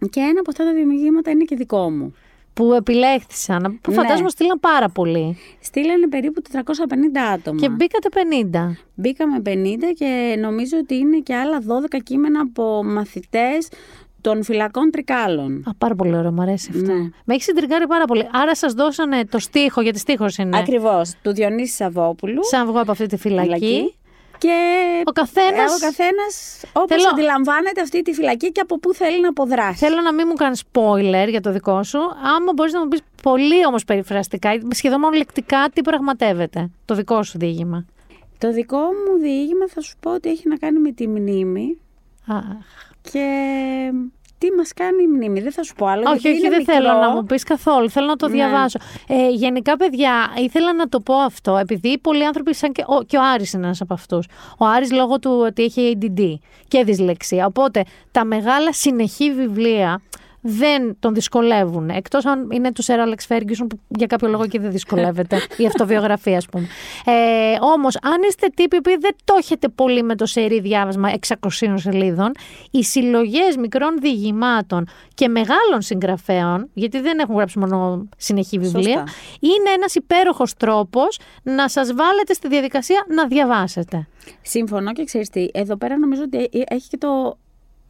Και 0.10 0.20
ένα 0.20 0.40
από 0.40 0.50
αυτά 0.50 0.64
τα 0.64 0.74
διηγήματα 0.74 1.32
είναι 1.32 1.44
και 1.44 1.56
δικό 1.56 1.90
μου. 1.90 2.14
Που 2.54 2.74
επιλέχθησαν, 2.74 3.80
που 3.82 3.92
Ναι. 3.92 3.98
φαντάζομαι 3.98 4.30
στείλαν 4.30 4.60
πάρα 4.60 4.90
πολύ. 4.90 5.38
Στείλανε 5.60 6.08
περίπου 6.08 6.42
450 6.42 7.20
άτομα. 7.34 7.60
Και 7.60 7.70
μπήκατε 7.70 8.10
50. 8.10 8.78
Μπήκαμε 8.96 9.42
50 9.46 9.94
και 9.96 10.36
νομίζω 10.40 10.78
ότι 10.78 10.96
είναι 10.96 11.18
και 11.20 11.36
άλλα 11.36 11.60
12 11.60 12.00
κείμενα 12.04 12.40
από 12.42 12.84
μαθητές 12.84 13.68
των 14.22 14.44
φυλακών 14.44 14.92
Τρικάλων. 14.92 15.64
Α, 15.68 15.74
πάρα 15.78 15.96
πολύ 15.96 16.16
ωραίο, 16.16 16.32
μου 16.32 16.42
αρέσει 16.42 16.72
αυτό. 16.76 16.92
Ναι. 16.94 17.00
Με 17.26 17.34
έχεις 17.34 17.44
συντριγκάρει 17.44 17.88
πάρα 17.88 18.06
πολύ. 18.06 18.28
Άρα 18.32 18.56
σας 18.56 18.74
δώσανε 18.74 19.26
το 19.26 19.40
στίχο, 19.40 19.82
γιατί 19.82 20.00
στίχος 20.00 20.38
είναι; 20.38 20.58
Ακριβώς, 20.58 21.14
του 21.22 21.34
Διονύσης 21.34 21.76
Σαββόπουλου. 21.76 22.40
Σαν 22.46 22.68
βγω 22.68 22.80
από 22.82 22.92
αυτή 22.92 23.06
τη 23.06 23.18
φυλακή. 23.18 23.48
φυλακή. 23.48 23.94
Και 24.38 24.56
Ο 25.06 25.12
καθένας- 25.12 25.72
ε, 25.72 25.76
ο 25.76 25.80
καθένας 25.88 26.62
όπως 26.74 26.88
Θέλω- 26.98 27.10
αντιλαμβάνεται 27.12 27.82
αυτή 27.82 28.02
τη 28.02 28.14
φυλακή 28.14 28.52
και 28.52 28.62
από 28.62 28.80
πού 28.80 28.94
θέλει 28.94 29.22
να 29.22 29.30
αποδράσει. 29.30 29.78
Θέλω 29.78 30.02
να 30.02 30.14
μην 30.14 30.26
μου 30.30 30.34
κάνεις 30.34 30.64
spoiler 30.72 31.28
για 31.30 31.42
το 31.42 31.52
δικό 31.52 31.84
σου. 31.84 32.00
Άμα 32.38 32.52
μπορείς 32.56 32.74
να 32.74 32.80
μου 32.80 32.88
πεις 32.88 33.00
πολύ 33.24 33.66
όμως 33.66 33.84
περιφραστικά, 33.86 34.50
σχεδόν 34.74 35.00
μόνο 35.00 35.18
λεκτικά, 35.18 35.70
τι 35.74 35.82
πραγματεύεται 35.82 36.70
το 36.86 36.96
δικό 36.96 37.24
σου 37.24 37.38
διήγημα. 37.38 37.86
Το 38.38 38.52
δικό 38.52 38.78
μου 38.78 39.20
διήγημα 39.22 39.68
θα 39.68 39.82
σου 39.82 39.96
πω 40.00 40.14
ότι 40.14 40.30
έχει 40.30 40.48
να 40.48 40.58
κάνει 40.58 40.80
με 40.80 40.92
τη 40.92 41.08
μνήμη 41.08 41.78
Αχ. 42.28 42.44
Και 43.02 43.26
τι 44.38 44.48
μας 44.58 44.74
κάνει 44.74 45.04
η 45.04 45.08
μνήμη. 45.08 45.40
Δεν 45.42 45.52
θα 45.52 45.64
σου 45.64 45.76
πω 45.76 45.86
άλλο. 45.86 46.04
Όχι, 46.10 46.20
γιατί 46.20 46.28
όχι, 46.30 46.38
είναι 46.40 46.50
δεν 46.50 46.60
μικρό. 46.60 46.74
θέλω 46.74 47.00
να 47.00 47.10
μου 47.10 47.24
πεις 47.24 47.44
καθόλου. 47.44 47.90
Θέλω 47.90 48.08
να 48.08 48.16
το 48.16 48.28
Ναι. 48.28 48.34
διαβάσω. 48.34 48.80
Ε, 49.08 49.30
γενικά, 49.30 49.78
παιδιά, 49.78 50.12
ήθελα 50.38 50.74
να 50.74 50.90
το 50.90 51.00
πω 51.00 51.14
αυτό, 51.16 51.58
επειδή 51.58 51.98
πολλοί 52.00 52.26
άνθρωποι, 52.26 52.56
σαν 52.56 52.72
και 52.72 52.84
ο, 52.88 53.04
και 53.04 53.18
ο 53.18 53.22
Άρης 53.34 53.54
είναι 53.54 53.66
ένας 53.66 53.82
από 53.82 53.94
αυτούς. 53.94 54.28
Ο 54.58 54.66
Άρης 54.66 54.92
λόγω 54.92 55.20
του 55.20 55.32
ότι 55.48 55.64
έχει 55.64 55.98
ADD 56.02 56.34
και 56.68 56.84
δυσλεξία. 56.84 57.46
Οπότε, 57.46 57.84
τα 58.12 58.26
μεγάλα 58.26 58.74
συνεχή 58.74 59.34
βιβλία 59.34 60.02
δεν 60.42 60.96
τον 61.00 61.14
δυσκολεύουν. 61.14 61.90
Εκτός 61.90 62.26
αν 62.26 62.48
είναι 62.52 62.72
του 62.72 62.82
Σερ 62.82 63.00
Άλεξ 63.00 63.26
Φέργκισον 63.26 63.68
που 63.68 63.80
για 63.88 64.08
κάποιο 64.08 64.28
λόγο 64.28 64.48
και 64.48 64.60
δεν 64.60 64.72
δυσκολεύεται. 64.72 65.42
η 65.58 65.66
αυτοβιογραφία, 65.66 66.38
ας 66.38 66.46
πούμε. 66.46 66.68
Ε, 67.06 67.58
όμως, 67.60 67.98
αν 68.02 68.22
είστε 68.28 68.48
τύποι 68.56 68.82
που 68.82 68.90
δεν 69.00 69.16
το 69.24 69.36
έχετε 69.38 69.68
πολύ 69.68 70.04
με 70.04 70.16
το 70.16 70.26
σερί 70.26 70.60
διάβασμα 70.60 71.12
600 71.28 71.74
σελίδων, 71.76 72.32
οι 72.72 72.84
συλλογές 72.84 73.56
μικρών 73.58 73.98
διηγημάτων 74.02 74.88
και 75.14 75.28
μεγάλων 75.28 75.82
συγγραφέων, 75.82 76.70
γιατί 76.74 77.00
δεν 77.00 77.20
έχουν 77.20 77.36
γράψει 77.36 77.60
μόνο 77.60 78.08
συνεχή 78.18 78.60
βιβλία, 78.60 78.98
Σωστά. 78.98 79.04
είναι 79.40 79.70
ένας 79.76 79.96
υπέροχος 79.96 80.54
τρόπος 80.54 81.20
να 81.44 81.70
σας 81.70 81.94
βάλετε 81.94 82.34
στη 82.34 82.48
διαδικασία 82.48 83.06
να 83.16 83.28
διαβάσετε. 83.28 84.08
Συμφωνώ 84.42 84.94
και 84.94 85.04
ξέρεις 85.04 85.30
τι, 85.30 85.48
εδώ 85.52 85.76
πέρα 85.78 85.98
νομίζω 85.98 86.22
ότι 86.22 86.38
ε- 86.38 86.62
έχει 86.76 86.88
και 86.88 86.98
το 86.98 87.38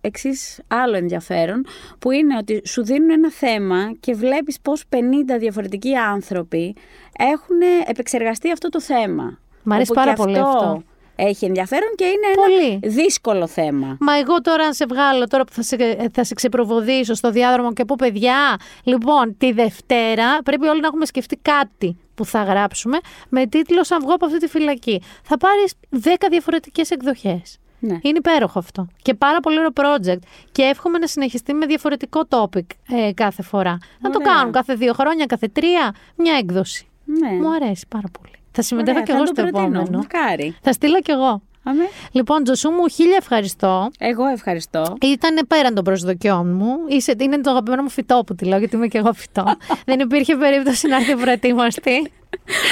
εξής 0.01 0.59
άλλο 0.67 0.95
ενδιαφέρον, 0.95 1.65
που 1.99 2.11
είναι 2.11 2.37
ότι 2.37 2.61
σου 2.65 2.83
δίνουν 2.83 3.09
ένα 3.09 3.31
θέμα 3.31 3.91
και 3.99 4.13
βλέπεις 4.13 4.59
πώς 4.61 4.83
50 4.89 4.95
διαφορετικοί 5.39 5.95
άνθρωποι 5.95 6.75
έχουν 7.17 7.61
επεξεργαστεί 7.87 8.51
αυτό 8.51 8.69
το 8.69 8.81
θέμα. 8.81 9.39
Μ' 9.63 9.71
αρέσει 9.71 9.91
Όπου 9.91 9.99
πάρα 9.99 10.13
και 10.13 10.21
πολύ 10.23 10.37
αυτό. 10.39 10.83
Έχει 11.21 11.45
ενδιαφέρον 11.45 11.89
και 11.95 12.03
είναι 12.03 12.33
Πολύ. 12.35 12.79
ένα 12.81 12.93
δύσκολο 12.93 13.47
θέμα. 13.47 13.97
Μα 13.99 14.17
εγώ 14.17 14.41
τώρα 14.41 14.63
αν 14.63 14.73
σε 14.73 14.85
βγάλω, 14.89 15.27
τώρα 15.27 15.43
που 15.43 15.53
θα 15.53 15.61
σε, 15.61 15.77
θα 16.11 16.23
σε 16.23 16.33
ξεπροβοδήσω 16.33 17.13
στο 17.13 17.31
διάδρομο 17.31 17.73
και 17.73 17.85
πω 17.85 17.95
παιδιά, 17.97 18.59
λοιπόν, 18.83 19.37
τη 19.37 19.51
Δευτέρα 19.51 20.43
πρέπει 20.43 20.67
όλοι 20.67 20.81
να 20.81 20.87
έχουμε 20.87 21.05
σκεφτεί 21.05 21.35
κάτι 21.41 21.97
που 22.15 22.25
θα 22.25 22.43
γράψουμε 22.43 22.97
με 23.29 23.45
τίτλο 23.45 23.83
«Σαν 23.83 24.01
βγω 24.01 24.13
από 24.13 24.25
αυτή 24.25 24.37
τη 24.37 24.47
φυλακή». 24.47 25.01
Θα 25.23 25.37
πάρεις 25.37 25.73
10 26.03 26.27
διαφορετικές 26.29 26.91
εκδοχές. 26.91 27.58
Ναι. 27.79 27.93
Είναι 28.01 28.17
υπέροχο 28.17 28.59
αυτό. 28.59 28.87
Και 29.01 29.13
πάρα 29.13 29.39
πολύ 29.39 29.57
ωραίο 29.57 29.71
project. 29.75 30.19
Και 30.51 30.61
εύχομαι 30.63 30.97
να 30.97 31.07
συνεχιστεί 31.07 31.53
με 31.53 31.65
διαφορετικό 31.65 32.21
topic 32.29 32.65
ε, 32.89 33.11
κάθε 33.13 33.41
φορά. 33.43 33.77
Να 34.01 34.09
το 34.09 34.19
Ωραία. 34.21 34.33
κάνουν 34.33 34.51
κάθε 34.53 34.73
δύο 34.73 34.93
χρόνια, 34.93 35.25
κάθε 35.25 35.47
τρία, 35.47 35.95
μια 36.15 36.33
έκδοση. 36.37 36.87
Ναι. 37.05 37.29
Μου 37.29 37.53
αρέσει 37.53 37.85
πάρα 37.87 38.07
πολύ. 38.21 38.33
Θα 38.51 38.61
συμμετέχω 38.61 38.91
Ωραία, 38.99 39.05
κι 39.05 39.11
θα 39.11 39.17
εγώ 39.17 39.25
το 39.25 39.33
στο 39.35 39.43
προτείνω. 39.51 39.79
επόμενο. 39.79 39.97
Μακάρι. 39.97 40.55
Θα 40.61 40.71
στείλω 40.71 40.99
κι 41.01 41.11
εγώ. 41.11 41.41
Αμέ. 41.63 41.83
Λοιπόν, 42.11 42.43
Τζοσού 42.43 42.69
μου, 42.69 42.87
χίλια 42.89 43.15
ευχαριστώ. 43.19 43.89
Εγώ 43.99 44.25
ευχαριστώ. 44.25 44.95
Ήταν 45.01 45.45
πέραν 45.47 45.73
των 45.73 45.83
προσδοκιών 45.83 46.53
μου. 46.55 46.75
Είσαι, 46.87 47.15
είναι 47.19 47.41
το 47.41 47.49
αγαπημένο 47.49 47.81
μου 47.83 47.89
φυτό 47.89 48.23
που 48.25 48.35
τη 48.35 48.45
λέω, 48.45 48.59
γιατί 48.59 48.75
είμαι 48.75 48.87
και 48.87 48.97
εγώ 48.97 49.13
φυτό. 49.13 49.43
Δεν 49.85 49.99
υπήρχε 49.99 50.35
περίπτωση 50.35 50.87
να 50.87 50.95
έρθει 50.95 51.15
προετοίμαστη. 51.15 52.11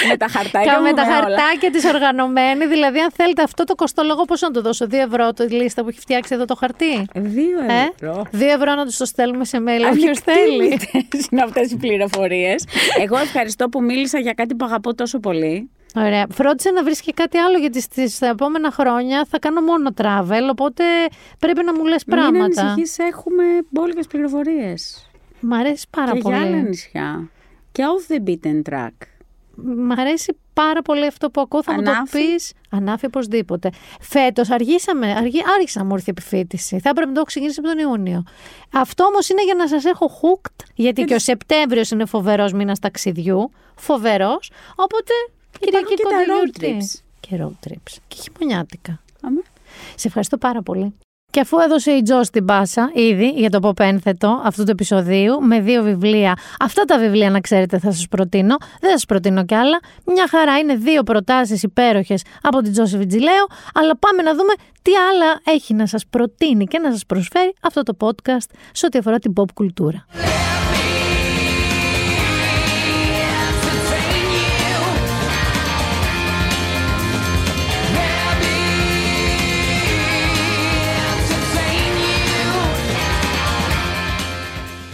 Με 0.09 0.17
τα 0.17 0.27
χαρτάκια 0.27 0.71
Κα- 0.71 0.77
μου, 0.79 0.83
με 0.85 0.93
τα 0.93 1.01
όλα. 1.01 1.11
χαρτάκια 1.13 1.71
τη 1.71 1.87
οργανωμένη. 1.87 2.65
Δηλαδή, 2.65 2.99
αν 2.99 3.11
θέλετε 3.11 3.41
αυτό 3.41 3.63
το 3.63 3.75
κοστολόγο, 3.75 4.23
πώς 4.25 4.41
να 4.41 4.51
το 4.51 4.61
δώσω, 4.61 4.85
2 4.87 4.93
ευρώ 4.93 5.33
το 5.33 5.45
λίστα 5.49 5.81
που 5.83 5.89
έχει 5.89 5.99
φτιάξει 5.99 6.33
εδώ 6.33 6.45
το 6.45 6.55
χαρτί; 6.55 7.05
Δύο 7.15 7.59
Ε, 7.59 7.89
ευρώ. 8.01 8.25
2 8.31 8.41
ευρώ 8.41 8.75
να 8.75 8.85
τους 8.85 8.97
το 8.97 9.05
στέλνουμε 9.05 9.45
σε 9.45 9.57
mail. 9.57 9.91
Όποιος 9.91 10.19
θέλει. 10.19 10.63
Ανεκτήμητες 10.65 11.27
είναι 11.31 11.41
αυτές 11.41 11.71
οι 11.71 11.77
πληροφορίες. 11.77 12.65
Εγώ 12.99 13.17
ευχαριστώ 13.17 13.69
που 13.69 13.83
μίλησα 13.83 14.19
για 14.19 14.33
κάτι 14.33 14.55
που 14.55 14.65
αγαπώ 14.65 14.93
τόσο 14.95 15.19
πολύ. 15.19 15.69
Ωραία. 15.95 16.25
Φρόντισε 16.33 16.69
να 16.71 16.83
βρεις 16.83 17.01
και 17.01 17.11
κάτι 17.15 17.37
άλλο, 17.37 17.57
γιατί 17.57 17.81
στις 17.81 18.21
επόμενα 18.21 18.71
χρόνια 18.71 19.25
θα 19.29 19.39
κάνω 19.39 19.61
μόνο 19.61 19.93
travel. 20.01 20.47
Οπότε 20.51 20.83
πρέπει 21.39 21.63
να 21.63 21.73
μου 21.73 21.85
λες 21.85 22.03
Μην 22.05 22.17
πράγματα. 22.17 22.61
ανησυχείς, 22.61 22.97
έχουμε 22.97 23.43
μπόλικες 23.69 24.07
πληροφορίες. 24.07 25.09
Μ' 25.39 25.53
αρέσει 25.53 25.85
πάρα 25.89 26.11
και 26.11 26.19
για 26.25 26.35
άλλα 26.37 26.45
πολύ. 26.49 26.61
νησιά. 26.61 27.29
Και 27.71 27.83
off 27.83 28.11
the 28.13 28.29
beaten 28.29 28.73
track. 28.73 28.89
Μ' 29.63 29.91
αρέσει 29.91 30.37
πάρα 30.53 30.81
πολύ 30.81 31.05
αυτό 31.05 31.29
που 31.29 31.41
ακούω. 31.41 31.63
Θα 31.63 31.73
μου 31.73 31.81
το 31.83 31.91
Ανάφη. 31.91 32.17
πεις. 32.19 32.53
Ανάφη 32.69 33.05
οπωσδήποτε. 33.05 33.69
Φέτος 34.01 34.49
αργήσαμε. 34.49 35.11
Αργή, 35.11 35.41
άρχισα 35.57 35.79
να 35.79 35.85
μου 35.85 35.93
έρθει 35.93 36.09
η 36.09 36.13
επιφύτηση. 36.17 36.79
Θα 36.79 36.89
έπρεπε 36.89 37.07
να 37.07 37.13
το 37.13 37.19
έχω 37.19 37.25
ξεκινήσει 37.27 37.59
από 37.59 37.67
τον 37.69 37.77
Ιούνιο. 37.79 38.23
Αυτό 38.73 39.03
όμως 39.03 39.29
είναι 39.29 39.43
για 39.43 39.53
να 39.55 39.67
σας 39.67 39.85
έχω 39.85 40.11
hooked, 40.21 40.63
γιατί 40.75 41.03
και 41.03 41.13
ο 41.13 41.19
Σεπτέμβριος 41.19 41.89
είναι 41.91 42.05
φοβερός 42.05 42.53
μήνας 42.53 42.79
ταξιδιού. 42.79 43.51
Φοβερός. 43.75 44.51
Οπότε 44.75 45.13
Κυριακή 45.59 45.93
και 45.93 46.03
τα 46.03 46.09
κοντά 46.09 46.23
road 46.23 46.51
γιορτή. 46.59 46.77
trips. 46.81 47.01
Και 47.19 47.37
road 47.41 47.67
trips. 47.69 47.95
Και 48.07 48.15
χειμωνιάτικα. 48.21 48.99
Αμέ. 49.21 49.41
Σε 49.95 50.07
ευχαριστώ 50.07 50.37
πάρα 50.37 50.61
πολύ. 50.61 50.93
Και 51.37 51.43
αφού 51.43 51.59
έδωσε 51.59 51.91
η 51.91 52.01
Τζο 52.01 52.19
την 52.31 52.45
πάσα 52.45 52.91
ήδη 52.93 53.29
για 53.29 53.49
το 53.49 53.59
pop 53.61 53.79
ένθετο 53.79 54.41
αυτού 54.43 54.63
του 54.63 54.71
επεισοδίου 54.71 55.41
με 55.41 55.59
δύο 55.59 55.83
βιβλία, 55.83 56.33
αυτά 56.59 56.83
τα 56.83 56.99
βιβλία 56.99 57.29
να 57.29 57.39
ξέρετε 57.39 57.79
θα 57.79 57.91
σας 57.91 58.07
προτείνω, 58.07 58.55
δεν 58.59 58.89
θα 58.89 58.91
σας 58.91 59.05
προτείνω 59.05 59.45
κι 59.45 59.55
άλλα. 59.55 59.79
Μια 60.05 60.27
χαρά 60.29 60.57
είναι 60.57 60.75
δύο 60.75 61.03
προτάσεις 61.03 61.63
υπέροχες 61.63 62.21
από 62.41 62.61
την 62.61 62.71
Τζόση 62.71 62.97
Βιτζιλέο, 62.97 63.47
αλλά 63.73 63.97
πάμε 63.97 64.21
να 64.21 64.31
δούμε 64.31 64.53
τι 64.81 64.91
άλλα 64.95 65.39
έχει 65.55 65.73
να 65.73 65.85
σας 65.85 66.05
προτείνει 66.09 66.65
και 66.65 66.79
να 66.79 66.91
σας 66.91 67.05
προσφέρει 67.05 67.53
αυτό 67.61 67.83
το 67.83 67.97
podcast 67.99 68.49
σε 68.71 68.85
ό,τι 68.85 68.97
αφορά 68.97 69.19
την 69.19 69.33
pop 69.35 69.51
κουλτούρα. 69.53 70.05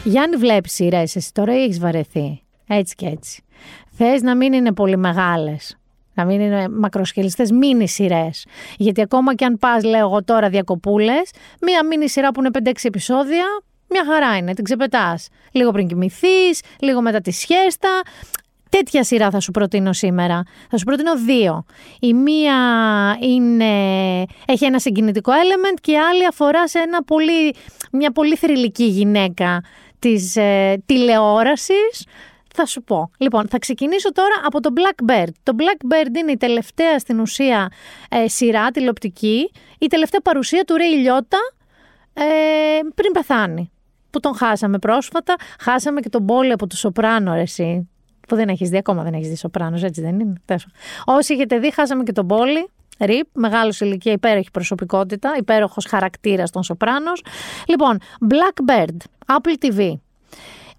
Γιάννη, 0.04 0.36
βλέπεις 0.36 0.74
σειρές, 0.74 1.16
εσύ 1.16 1.34
τώρα 1.34 1.58
ή 1.58 1.64
έχεις 1.64 1.80
βαρεθεί; 1.80 2.42
Έτσι 2.68 2.96
και 2.96 3.06
έτσι. 3.06 3.44
Θες 3.92 4.22
να 4.22 4.36
μην 4.36 4.54
είναι 4.54 4.74
πολύ 4.74 4.98
μεγάλες. 4.98 5.78
Να 6.14 6.26
μην 6.26 6.40
είναι 6.40 6.70
μακροσχελιστέ 6.70 7.46
μίνι 7.54 7.88
σειρές. 7.88 8.46
Γιατί 8.78 9.02
ακόμα 9.02 9.36
και 9.36 9.46
αν 9.46 9.58
πας, 9.58 9.84
λέω 9.84 10.00
εγώ 10.00 10.24
τώρα, 10.24 10.50
διακοπούλες, 10.50 11.32
μία 11.62 11.86
μίνι 11.86 12.10
σειρά 12.10 12.32
που 12.32 12.40
είναι 12.40 12.50
5-6 12.50 12.72
επεισόδια, 12.84 13.44
μια 13.90 14.06
χαρά 14.12 14.38
είναι, 14.38 14.54
την 14.54 14.64
ξεπετάς. 14.64 15.28
Λίγο 15.52 15.72
πριν 15.72 15.88
κοιμηθείς, 15.88 16.62
λίγο 16.80 17.02
μετά 17.02 17.22
τη 17.22 17.32
σιέστα. 17.32 18.02
Τέτοια 18.70 19.04
σειρά 19.04 19.30
θα 19.30 19.40
σου 19.40 19.52
προτείνω 19.52 19.94
σήμερα. 19.94 20.44
Θα 20.70 20.78
σου 20.78 20.84
προτείνω 20.84 21.18
δύο. 21.18 21.66
Η 22.00 22.14
μία 22.14 22.56
είναι, 23.22 23.74
έχει 24.46 24.66
ένα 24.66 24.80
συγκινητικό 24.80 25.32
element 25.32 25.78
και 25.82 25.92
η 25.92 25.98
άλλη 25.98 26.26
αφορά 26.26 26.68
σε 26.68 26.80
ένα 26.80 27.04
πολύ, 27.04 27.56
μια 27.92 28.12
πολύ 28.12 28.36
θρηλυκή 28.36 28.86
γυναίκα 28.86 29.64
της 30.04 30.36
ε, 30.36 30.84
τηλεόρασης. 30.86 32.06
Θα 32.56 32.66
σου 32.66 32.84
πω. 32.84 33.12
Λοιπόν, 33.18 33.48
θα 33.48 33.60
ξεκινήσω 33.60 34.12
τώρα 34.12 34.34
από 34.46 34.60
το 34.60 34.70
Blackbird. 34.76 35.30
Το 35.44 35.56
Blackbird 35.58 36.18
είναι 36.18 36.32
η 36.32 36.38
τελευταία 36.38 37.00
στην 37.00 37.20
ουσία 37.20 37.72
ε, 38.10 38.28
σειρά 38.28 38.72
τηλεοπτική, 38.72 39.52
η 39.80 39.88
τελευταία 39.88 40.22
παρουσία 40.22 40.64
του 40.64 40.78
Ρέι 40.78 40.88
Λιώτα 40.88 41.38
ε, 42.14 42.24
πριν 42.96 43.12
πεθάνει. 43.12 43.72
Που 44.10 44.20
τον 44.20 44.36
χάσαμε 44.36 44.80
πρόσφατα. 44.80 45.36
Χάσαμε 45.60 46.00
και 46.00 46.10
τον 46.10 46.26
Πόλη 46.26 46.52
από 46.52 46.68
το 46.68 46.76
Σοπράνο, 46.76 47.34
ρε, 47.34 47.42
εσύ. 47.42 47.90
Που 48.28 48.36
δεν 48.36 48.50
έχεις 48.50 48.70
δει, 48.70 48.78
ακόμα 48.78 49.04
δεν 49.04 49.14
έχεις 49.14 49.28
δει 49.28 49.36
Σοπράνο, 49.36 49.80
έτσι 49.84 50.02
δεν 50.02 50.20
είναι; 50.20 50.34
Τέλος 50.46 50.66
πάντων. 50.66 51.18
Όσοι 51.20 51.34
έχετε 51.34 51.60
δει, 51.60 51.74
χάσαμε 51.74 52.04
και 52.04 52.12
τον 52.12 52.28
Πόλη. 52.28 52.70
Ριπ, 53.00 53.28
μεγάλος 53.34 53.80
ηλικία, 53.80 54.12
υπέροχη 54.12 54.52
προσωπικότητα, 54.52 55.36
υπέροχος 55.38 55.86
χαρακτήρας 55.86 56.52
των 56.52 56.64
Σοπράνο. 56.64 57.12
Λοιπόν, 57.68 57.98
Blackbird, 58.30 58.98
Apple 59.26 59.66
TV. 59.66 59.94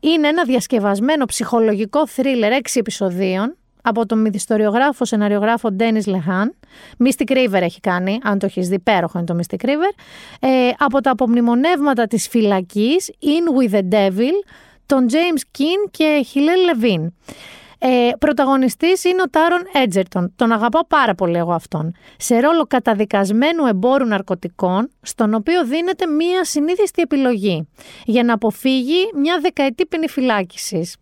Είναι 0.00 0.28
ένα 0.28 0.44
διασκευασμένο 0.44 1.24
ψυχολογικό 1.24 2.06
θρίλερ 2.06 2.52
6 2.52 2.58
επεισοδίων 2.74 3.56
από 3.82 4.06
τον 4.06 4.20
μυθιστοριογράφο, 4.20 5.04
σεναριογράφο 5.04 5.72
Ντένις 5.72 6.06
Λεχάν. 6.06 6.54
Mystic 7.04 7.32
River 7.32 7.60
έχει 7.60 7.80
κάνει, 7.80 8.18
αν 8.22 8.38
το 8.38 8.46
έχεις 8.46 8.68
δει, 8.68 8.74
υπέροχο 8.74 9.18
είναι 9.18 9.26
το 9.26 9.38
Mystic 9.40 9.66
River. 9.66 9.92
Ε, 10.40 10.48
από 10.78 11.00
τα 11.00 11.10
απομνημονεύματα 11.10 12.06
της 12.06 12.28
φυλακής, 12.28 13.10
In 13.22 13.62
with 13.62 13.74
the 13.74 13.82
Devil, 13.94 14.32
τον 14.86 15.06
James 15.10 15.58
Keane 15.58 15.90
και 15.90 16.26
Hillel 16.34 16.84
Levine. 16.84 17.06
Ε, 17.86 18.10
πρωταγωνιστής 18.18 19.04
είναι 19.04 19.22
ο 19.22 19.30
Τάρον 19.30 19.62
Έτζερτον. 19.72 20.32
Τον 20.36 20.52
αγαπάω 20.52 20.86
πάρα 20.86 21.14
πολύ 21.14 21.36
εγώ 21.36 21.52
αυτόν. 21.52 21.94
Σε 22.16 22.40
ρόλο 22.40 22.66
καταδικασμένου 22.66 23.66
εμπόρου 23.66 24.04
ναρκωτικών, 24.06 24.90
στον 25.02 25.34
οποίο 25.34 25.64
δίνεται 25.64 26.06
μία 26.06 26.44
συνήθιστη 26.44 27.02
επιλογή 27.02 27.68
για 28.04 28.24
να 28.24 28.32
αποφύγει 28.32 29.10
μια 29.14 29.38
δεκαετή 29.40 29.86
ποινή 29.86 30.08
φυλάκισης. 30.08 30.96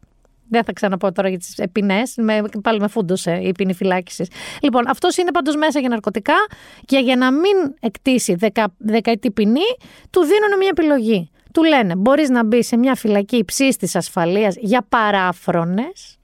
Δεν 0.48 0.64
θα 0.64 0.72
ξαναπώ 0.72 1.12
τώρα 1.12 1.28
για 1.28 1.38
τις 1.38 1.54
ποινές. 1.72 2.14
Πάλι 2.62 2.80
με 2.80 2.88
φούντωσε 2.88 3.32
η 3.42 3.52
ποινή 3.52 3.74
φυλάκιση. 3.74 4.26
Λοιπόν, 4.62 4.88
αυτός 4.88 5.16
είναι 5.16 5.30
πάντως 5.30 5.56
μέσα 5.56 5.80
για 5.80 5.88
ναρκωτικά 5.88 6.36
και 6.84 6.98
για 6.98 7.16
να 7.16 7.32
μην 7.32 7.74
εκτίσει 7.80 8.34
δεκα, 8.34 8.74
δεκαετή 8.78 9.30
ποινή, 9.30 9.76
του 10.10 10.20
δίνουν 10.20 10.58
μια 10.58 10.68
επιλογή. 10.70 11.30
Του 11.52 11.64
λένε: 11.64 11.96
Μπορείς 11.96 12.28
να 12.28 12.44
μπεις 12.44 12.66
σε 12.66 12.76
μια 12.76 12.94
φυλακή 12.94 13.36
υψή 13.36 13.68
τη 13.68 13.90
ασφαλείας 13.94 14.54
για 14.58 14.86
παράφρονες. 14.88 16.16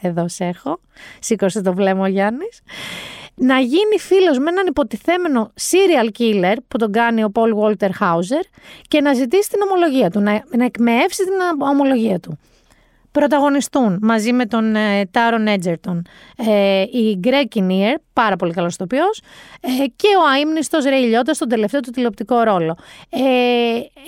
Εδώ 0.00 0.28
σε 0.28 0.44
έχω. 0.44 0.80
Σήκωσε 1.20 1.62
το 1.62 1.74
βλέμμα 1.74 2.02
ο 2.02 2.06
Γιάννης. 2.06 2.60
Να 3.34 3.58
γίνει 3.58 3.98
φίλος 3.98 4.38
με 4.38 4.50
έναν 4.50 4.66
υποτιθέμενο 4.66 5.52
serial 5.70 6.08
killer 6.18 6.56
που 6.68 6.78
τον 6.78 6.92
κάνει 6.92 7.24
ο 7.24 7.32
Paul 7.34 7.54
Walter 7.62 7.90
Hauser 8.00 8.44
και 8.88 9.00
να 9.00 9.12
ζητήσει 9.12 9.48
την 9.48 9.60
ομολογία 9.62 10.10
του, 10.10 10.20
να, 10.20 10.44
να 10.56 10.64
εκμεεύσει 10.64 11.24
την 11.24 11.32
ομολογία 11.68 12.20
του 12.20 12.38
πρωταγωνιστούν 13.12 13.98
μαζί 14.02 14.32
με 14.32 14.46
τον 14.46 14.76
ε, 14.76 15.06
Τάρον 15.10 15.46
Έτζερτον 15.46 16.06
ε, 16.36 16.82
η 16.82 17.16
Γκρέκ 17.18 17.48
Κινίερ, 17.48 17.94
πάρα 18.12 18.36
πολύ 18.36 18.52
καλός 18.52 18.74
ηθοποιός, 18.74 19.20
ε, 19.60 19.86
και 19.96 20.08
ο 20.18 20.28
αείμνηστος 20.34 20.84
Ρέι 20.84 21.00
Λιώτα 21.00 21.34
στον 21.34 21.48
τελευταίο 21.48 21.80
του 21.80 21.90
τηλεοπτικό 21.90 22.40
ρόλο. 22.40 22.76
Ε, 23.08 23.22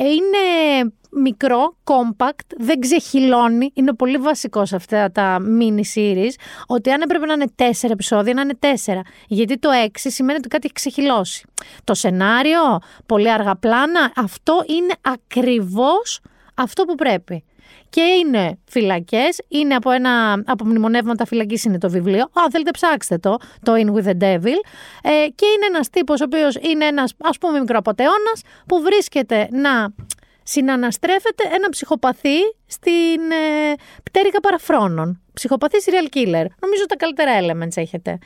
είναι 0.05 0.93
μικρό, 1.11 1.77
compact, 1.85 2.55
δεν 2.59 2.81
ξεχυλώνει, 2.81 3.71
είναι 3.75 3.95
πολύ 3.95 4.17
βασικό 4.17 4.67
σε 4.67 4.77
αυτά 4.77 5.11
τα 5.13 5.39
mini 5.61 5.99
series, 5.99 6.33
ότι 6.67 6.91
αν 6.91 7.01
έπρεπε 7.01 7.27
να 7.27 7.33
είναι 7.33 7.47
τέσσερα 7.55 7.93
επεισόδια, 7.93 8.35
να 8.35 8.41
είναι 8.41 8.57
τέσσερα. 8.59 9.03
Γιατί 9.29 9.59
το 9.59 9.71
έξι 9.71 10.11
σημαίνει 10.11 10.39
ότι 10.39 10.49
κάτι 10.49 10.63
έχει 10.65 10.75
ξεχυλώσει. 10.75 11.47
Το 11.85 11.95
σενάριο, 11.95 12.79
πολύ 13.07 13.31
αργά 13.31 13.57
πλάνα, 13.57 14.13
αυτό 14.17 14.65
είναι 14.67 14.95
ακριβώς 15.01 16.21
αυτό 16.55 16.85
που 16.85 16.95
πρέπει 16.95 17.45
και 17.89 18.01
είναι 18.01 18.59
φυλακές. 18.69 19.41
Είναι 19.49 19.75
από 19.75 19.91
ένα. 19.91 20.43
Από 20.47 20.65
μνημονεύματα 20.65 21.27
φυλακής 21.27 21.65
είναι 21.65 21.79
το 21.79 21.91
βιβλίο. 21.91 22.29
Αν 22.33 22.51
θέλετε, 22.51 22.71
ψάξτε 22.71 23.19
το. 23.19 23.37
Το 23.63 23.73
In 23.77 23.95
with 23.95 24.07
the 24.07 24.23
Devil. 24.23 24.59
Ε, 25.03 25.29
και 25.35 25.47
είναι 25.47 25.67
ένας 25.69 25.91
τύπος, 25.91 26.21
ο 26.21 26.25
οποίος 26.25 26.57
είναι 26.61 26.85
ένας 26.85 27.15
ας 27.23 27.39
πούμε 27.39 27.59
μικροποτεώνα, 27.59 28.33
που 28.67 28.81
βρίσκεται 28.81 29.49
να 29.51 29.95
συναναστρέφεται 30.43 31.45
ένα 31.53 31.69
ψυχοπαθή 31.69 32.39
στην 32.67 33.31
ε, 33.31 33.75
πτέρυγα 34.03 34.41
παραφρόνων. 34.41 35.21
Ψυχοπαθή 35.33 35.77
serial 35.85 36.17
killer. 36.17 36.47
Νομίζω 36.61 36.87
τα 36.89 36.97
καλύτερα 36.97 37.31
elements 37.41 37.77
έχετε. 37.77 38.19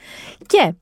Και 0.46 0.72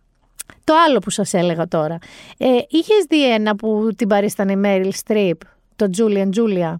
το 0.65 0.75
άλλο 0.87 0.99
που 0.99 1.11
σας 1.11 1.35
έλεγα 1.35 1.69
τώρα. 1.69 1.99
Ε, 2.39 2.47
είχες 2.69 3.05
δει 3.09 3.33
ένα 3.33 3.57
που 3.57 3.89
την 3.97 4.09
παρίστανε 4.09 4.53
η 4.53 4.61
Meryl 4.65 4.91
Streep, 5.07 5.39
το 5.77 5.91
Julian 5.97 6.29
Julia; 6.37 6.75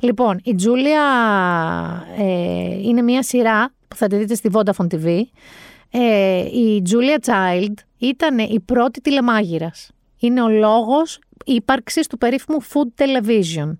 Λοιπόν, 0.00 0.40
η 0.44 0.54
Τζούλια 0.54 1.02
ε, 2.18 2.24
είναι 2.82 3.02
μια 3.02 3.22
σειρά 3.22 3.72
που 3.88 3.96
θα 3.96 4.06
τη 4.06 4.16
δείτε 4.16 4.34
στη 4.34 4.50
Vodafone 4.52 4.86
TV. 4.94 5.22
Ε, 5.90 6.40
η 6.40 6.82
Julia 6.90 7.30
Child 7.30 7.72
ήταν 7.98 8.38
η 8.38 8.60
πρώτη 8.64 9.00
τηλεμάγειρας. 9.00 9.90
Είναι 10.18 10.42
ο 10.42 10.48
λόγος 10.48 11.18
ύπαρξης 11.44 12.06
του 12.06 12.18
περίφημου 12.18 12.62
Food 12.62 13.02
Television. 13.02 13.76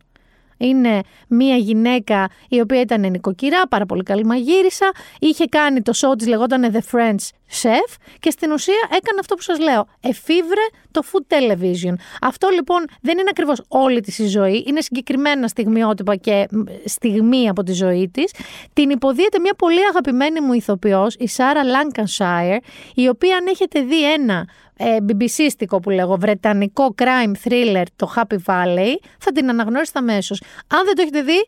Είναι 0.57 1.01
μία 1.29 1.57
γυναίκα 1.57 2.29
η 2.49 2.61
οποία 2.61 2.81
ήταν 2.81 3.11
νοικοκυρά, 3.11 3.69
πάρα 3.69 3.87
πολύ 3.87 4.03
καλή 4.03 4.25
μαγείρισα. 4.25 4.91
Είχε 5.19 5.45
κάνει 5.45 5.83
το 5.83 5.93
show 5.95 6.19
της 6.19 6.27
λεγόταν 6.27 6.73
The 6.73 6.97
French 6.97 7.29
Chef 7.63 7.97
και 8.19 8.31
στην 8.31 8.53
ουσία 8.53 8.83
έκανε 8.83 9.19
αυτό 9.21 9.35
που 9.35 9.43
σας 9.43 9.59
λέω. 9.59 9.87
Εφήβρε 10.01 10.61
το 10.91 11.03
food 11.13 11.35
television. 11.35 11.95
Αυτό 12.21 12.49
λοιπόν 12.49 12.85
δεν 13.01 13.19
είναι 13.19 13.29
ακριβώς 13.31 13.63
όλη 13.69 14.01
της 14.01 14.19
η 14.19 14.27
ζωή, 14.27 14.65
είναι 14.67 14.81
συγκεκριμένα 14.81 15.49
στιγμιότυπα 15.49 16.17
και 16.17 16.47
μ, 16.51 16.63
στιγμή 16.85 17.49
από 17.49 17.63
τη 17.63 17.73
ζωή 17.73 18.09
της. 18.09 18.33
Την 18.73 18.91
υποδίεται 18.91 19.39
μια 19.39 19.55
πολύ 19.55 19.87
αγαπημένη 19.91 20.41
μου 20.41 20.53
ηθοποιός, 20.53 21.15
η 21.19 21.29
Σάρα 21.29 21.63
Lancashire, 21.63 22.59
η 22.95 23.09
οποία 23.09 23.37
αν 23.37 23.47
έχετε 23.47 23.81
δει 23.81 24.13
ένα 24.13 24.49
ε, 24.77 24.97
BBC 25.09 25.65
που 25.83 25.91
λέγω, 25.91 26.17
βρετανικό 26.17 26.95
crime 26.99 27.49
thriller, 27.49 27.83
το 27.97 28.13
Happy 28.17 28.37
Valley, 28.47 28.95
θα 29.19 29.33
την 29.33 29.49
αναγνωρίσετε 29.49 29.99
αμέσως. 29.99 30.43
Αν 30.67 30.85
δεν 30.85 30.95
το 30.95 31.03
έχετε 31.03 31.23
δει, 31.23 31.47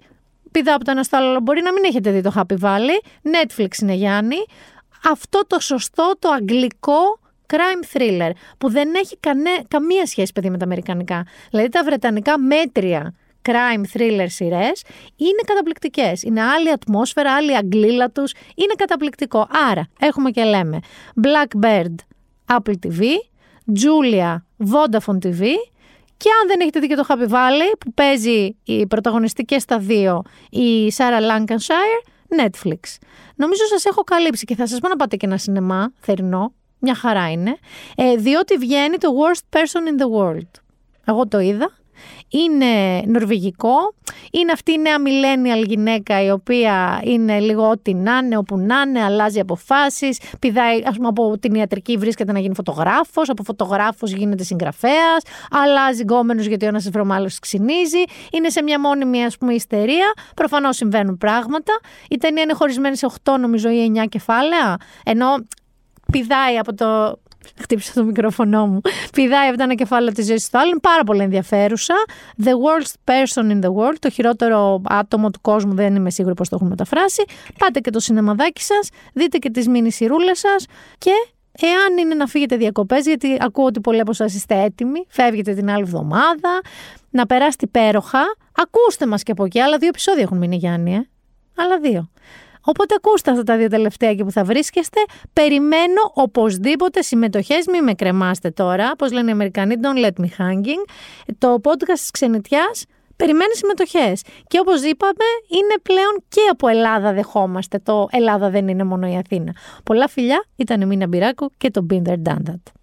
πηδάω 0.50 0.74
από 0.74 0.84
το 0.84 0.90
ένα 0.90 1.02
στο 1.02 1.16
άλλο, 1.16 1.28
αλλά 1.28 1.40
μπορεί 1.40 1.62
να 1.62 1.72
μην 1.72 1.84
έχετε 1.84 2.10
δει 2.10 2.20
το 2.20 2.32
Happy 2.36 2.56
Valley. 2.60 2.98
Netflix 3.22 3.82
είναι 3.82 3.94
Γιάννη. 3.94 4.36
Αυτό 5.04 5.46
το 5.46 5.60
σωστό, 5.60 6.12
το 6.18 6.28
αγγλικό 6.28 7.20
crime 7.46 7.96
thriller, 7.96 8.30
που 8.58 8.70
δεν 8.70 8.94
έχει 8.94 9.16
κανέ, 9.16 9.50
καμία 9.68 10.06
σχέση, 10.06 10.32
παιδί, 10.32 10.50
με 10.50 10.58
τα 10.58 10.64
αμερικανικά. 10.64 11.26
Δηλαδή 11.50 11.68
τα 11.68 11.84
βρετανικά 11.84 12.38
μέτρια 12.38 13.14
crime 13.42 13.96
thriller 13.96 14.26
σειρές 14.26 14.82
είναι 15.16 15.42
καταπληκτικές. 15.46 16.22
Είναι 16.22 16.42
άλλη 16.42 16.70
ατμόσφαιρα, 16.70 17.34
άλλη 17.34 17.56
αγγλίλα 17.56 18.10
τους. 18.10 18.32
Είναι 18.54 18.74
καταπληκτικό. 18.76 19.48
Άρα, 19.70 19.88
έχουμε 20.00 20.30
και 20.30 20.44
λέμε 20.44 20.78
Blackbird 21.22 21.94
Apple 22.46 22.74
TV, 22.86 23.02
Julia 23.66 24.36
Vodafone 24.72 25.18
TV 25.26 25.42
και 26.16 26.28
αν 26.40 26.46
δεν 26.46 26.60
έχετε 26.60 26.80
δει 26.80 26.86
και 26.86 26.94
το 26.94 27.04
Happy 27.08 27.28
Valley 27.28 27.74
που 27.80 27.92
παίζει 27.92 28.56
οι 28.64 28.86
πρωταγωνιστικές 28.86 29.62
στα 29.62 29.78
δύο 29.78 30.22
η 30.50 30.92
Sarah 30.96 31.20
Lancashire, 31.30 32.10
Netflix. 32.38 32.98
Νομίζω 33.36 33.64
σας 33.64 33.84
έχω 33.84 34.02
καλύψει 34.02 34.44
και 34.44 34.54
θα 34.54 34.66
σας 34.66 34.78
πω 34.78 34.88
να 34.88 34.96
πάτε 34.96 35.16
και 35.16 35.26
ένα 35.26 35.38
σινεμά 35.38 35.92
θερινό, 36.00 36.52
μια 36.78 36.94
χαρά 36.94 37.30
είναι, 37.30 37.56
ε, 37.96 38.14
διότι 38.14 38.56
βγαίνει 38.56 38.96
το 38.96 39.08
Worst 39.08 39.56
Person 39.58 39.58
in 39.90 40.02
the 40.02 40.18
World. 40.18 40.50
Εγώ 41.04 41.28
το 41.28 41.38
είδα, 41.38 41.70
είναι 42.30 43.02
νορβηγικό, 43.06 43.94
είναι 44.30 44.52
αυτή 44.52 44.72
η 44.72 44.78
νέα 44.78 44.96
millennial 44.98 45.66
γυναίκα 45.66 46.22
η 46.22 46.30
οποία 46.30 47.00
είναι 47.04 47.40
λίγο 47.40 47.70
ό,τι 47.70 47.94
να 47.94 48.16
είναι, 48.16 48.36
όπου 48.36 48.58
να 48.58 48.80
είναι, 48.80 49.02
αλλάζει 49.02 49.40
αποφάσεις, 49.40 50.20
πηδάει 50.38 50.82
ας 50.84 50.96
πούμε 50.96 51.08
από 51.08 51.38
την 51.38 51.54
ιατρική 51.54 51.96
βρίσκεται 51.96 52.32
να 52.32 52.38
γίνει 52.38 52.54
φωτογράφος, 52.54 53.28
από 53.28 53.42
φωτογράφος 53.42 54.12
γίνεται 54.12 54.42
συγγραφέας, 54.42 55.22
αλλάζει 55.50 56.02
γκόμενους 56.02 56.46
γιατί 56.46 56.64
ο 56.64 56.68
ένας 56.68 56.86
ευρωμάλος 56.86 57.38
ξυνίζει, 57.38 58.02
είναι 58.32 58.48
σε 58.48 58.62
μια 58.62 58.80
μόνιμη 58.80 59.24
ας 59.24 59.38
πούμε 59.38 59.54
ιστερία, 59.54 60.12
προφανώς 60.34 60.76
συμβαίνουν 60.76 61.18
πράγματα, 61.18 61.72
η 62.08 62.16
ταινία 62.16 62.42
είναι 62.42 62.52
χωρισμένη 62.54 62.96
σε 62.96 63.06
8 63.24 63.36
νομίζω 63.40 63.70
ή 63.70 63.92
9 63.96 64.08
κεφάλαια, 64.08 64.76
ενώ 65.04 65.26
πηδάει 66.12 66.58
από 66.58 66.74
το 66.74 67.18
χτύπησα 67.60 67.92
το 67.94 68.04
μικρόφωνο 68.04 68.66
μου. 68.66 68.80
Πηδάει 69.12 69.48
από 69.48 69.56
το 69.56 69.62
ένα 69.62 69.74
κεφάλαιο 69.74 70.12
της 70.12 70.26
ζωής 70.26 70.44
στο 70.44 70.58
άλλο. 70.58 70.68
Είναι 70.70 70.80
πάρα 70.80 71.04
πολύ 71.04 71.22
ενδιαφέρουσα. 71.22 71.94
The 72.44 72.48
worst 72.48 73.12
person 73.12 73.50
in 73.50 73.60
the 73.64 73.72
world. 73.74 73.96
Το 73.98 74.10
χειρότερο 74.10 74.82
άτομο 74.84 75.30
του 75.30 75.40
κόσμου. 75.40 75.74
Δεν 75.74 75.94
είμαι 75.94 76.10
σίγουρη 76.10 76.34
πώς 76.34 76.48
το 76.48 76.54
έχουν 76.56 76.68
μεταφράσει. 76.68 77.24
Πάτε 77.58 77.80
και 77.80 77.90
το 77.90 78.00
σινεμαδάκι 78.00 78.62
σας. 78.62 78.88
Δείτε 79.12 79.38
και 79.38 79.50
τις 79.50 79.68
μήνυ 79.68 79.92
σιρούλες 79.92 80.38
σας. 80.38 80.66
Και 80.98 81.10
εάν 81.60 81.98
είναι 81.98 82.14
να 82.14 82.26
φύγετε 82.26 82.56
διακοπές, 82.56 83.06
γιατί 83.06 83.36
ακούω 83.40 83.64
ότι 83.64 83.80
πολλοί 83.80 84.00
από 84.00 84.10
εσά 84.10 84.24
είστε 84.24 84.62
έτοιμοι, 84.62 85.04
φεύγετε 85.08 85.54
την 85.54 85.70
άλλη 85.70 85.82
εβδομάδα, 85.82 86.60
να 87.10 87.26
περάσετε 87.26 87.64
υπέροχα. 87.64 88.22
Ακούστε 88.52 89.06
μας 89.06 89.22
και 89.22 89.32
από 89.32 89.44
εκεί. 89.44 89.60
Άλλα 89.60 89.78
δύο 89.78 89.88
επεισόδια 89.88 90.22
έχουν 90.22 90.38
μείνει, 90.38 90.56
Γιάννη, 90.56 90.94
ε. 90.94 91.08
Άλλα 91.56 91.78
δύο. 91.78 92.10
Οπότε 92.64 92.94
ακούστε 92.96 93.30
αυτά 93.30 93.42
τα 93.42 93.56
δύο 93.56 93.68
τελευταία 93.68 94.10
εκεί 94.10 94.24
που 94.24 94.30
θα 94.30 94.44
βρίσκεστε. 94.44 95.00
Περιμένω 95.32 96.00
οπωσδήποτε 96.14 97.02
συμμετοχές. 97.02 97.66
Μην 97.66 97.84
με 97.84 97.94
κρεμάστε 97.94 98.50
τώρα. 98.50 98.96
Πώς 98.96 99.12
λένε 99.12 99.28
οι 99.28 99.32
Αμερικανοί, 99.32 99.74
don't 99.82 100.04
let 100.04 100.24
me 100.24 100.28
hanging. 100.38 100.90
Το 101.38 101.60
podcast 101.62 101.98
της 101.98 102.10
ξενιτιάς 102.10 102.84
περιμένει 103.16 103.54
συμμετοχές. 103.54 104.22
Και 104.46 104.58
όπως 104.58 104.82
είπαμε, 104.82 105.24
είναι 105.48 105.74
πλέον 105.82 106.24
και 106.28 106.40
από 106.50 106.68
Ελλάδα 106.68 107.12
δεχόμαστε. 107.12 107.78
Το 107.78 108.08
Ελλάδα 108.10 108.50
δεν 108.50 108.68
είναι 108.68 108.84
μόνο 108.84 109.08
η 109.08 109.16
Αθήνα. 109.16 109.54
Πολλά 109.84 110.08
φιλιά, 110.08 110.44
ήταν 110.56 110.80
η 110.80 110.86
Μίνα 110.86 111.06
Μπυράκου 111.06 111.50
και 111.56 111.70
το 111.70 111.86
Binder 111.90 112.16
Done 112.28 112.42
That. 112.50 112.79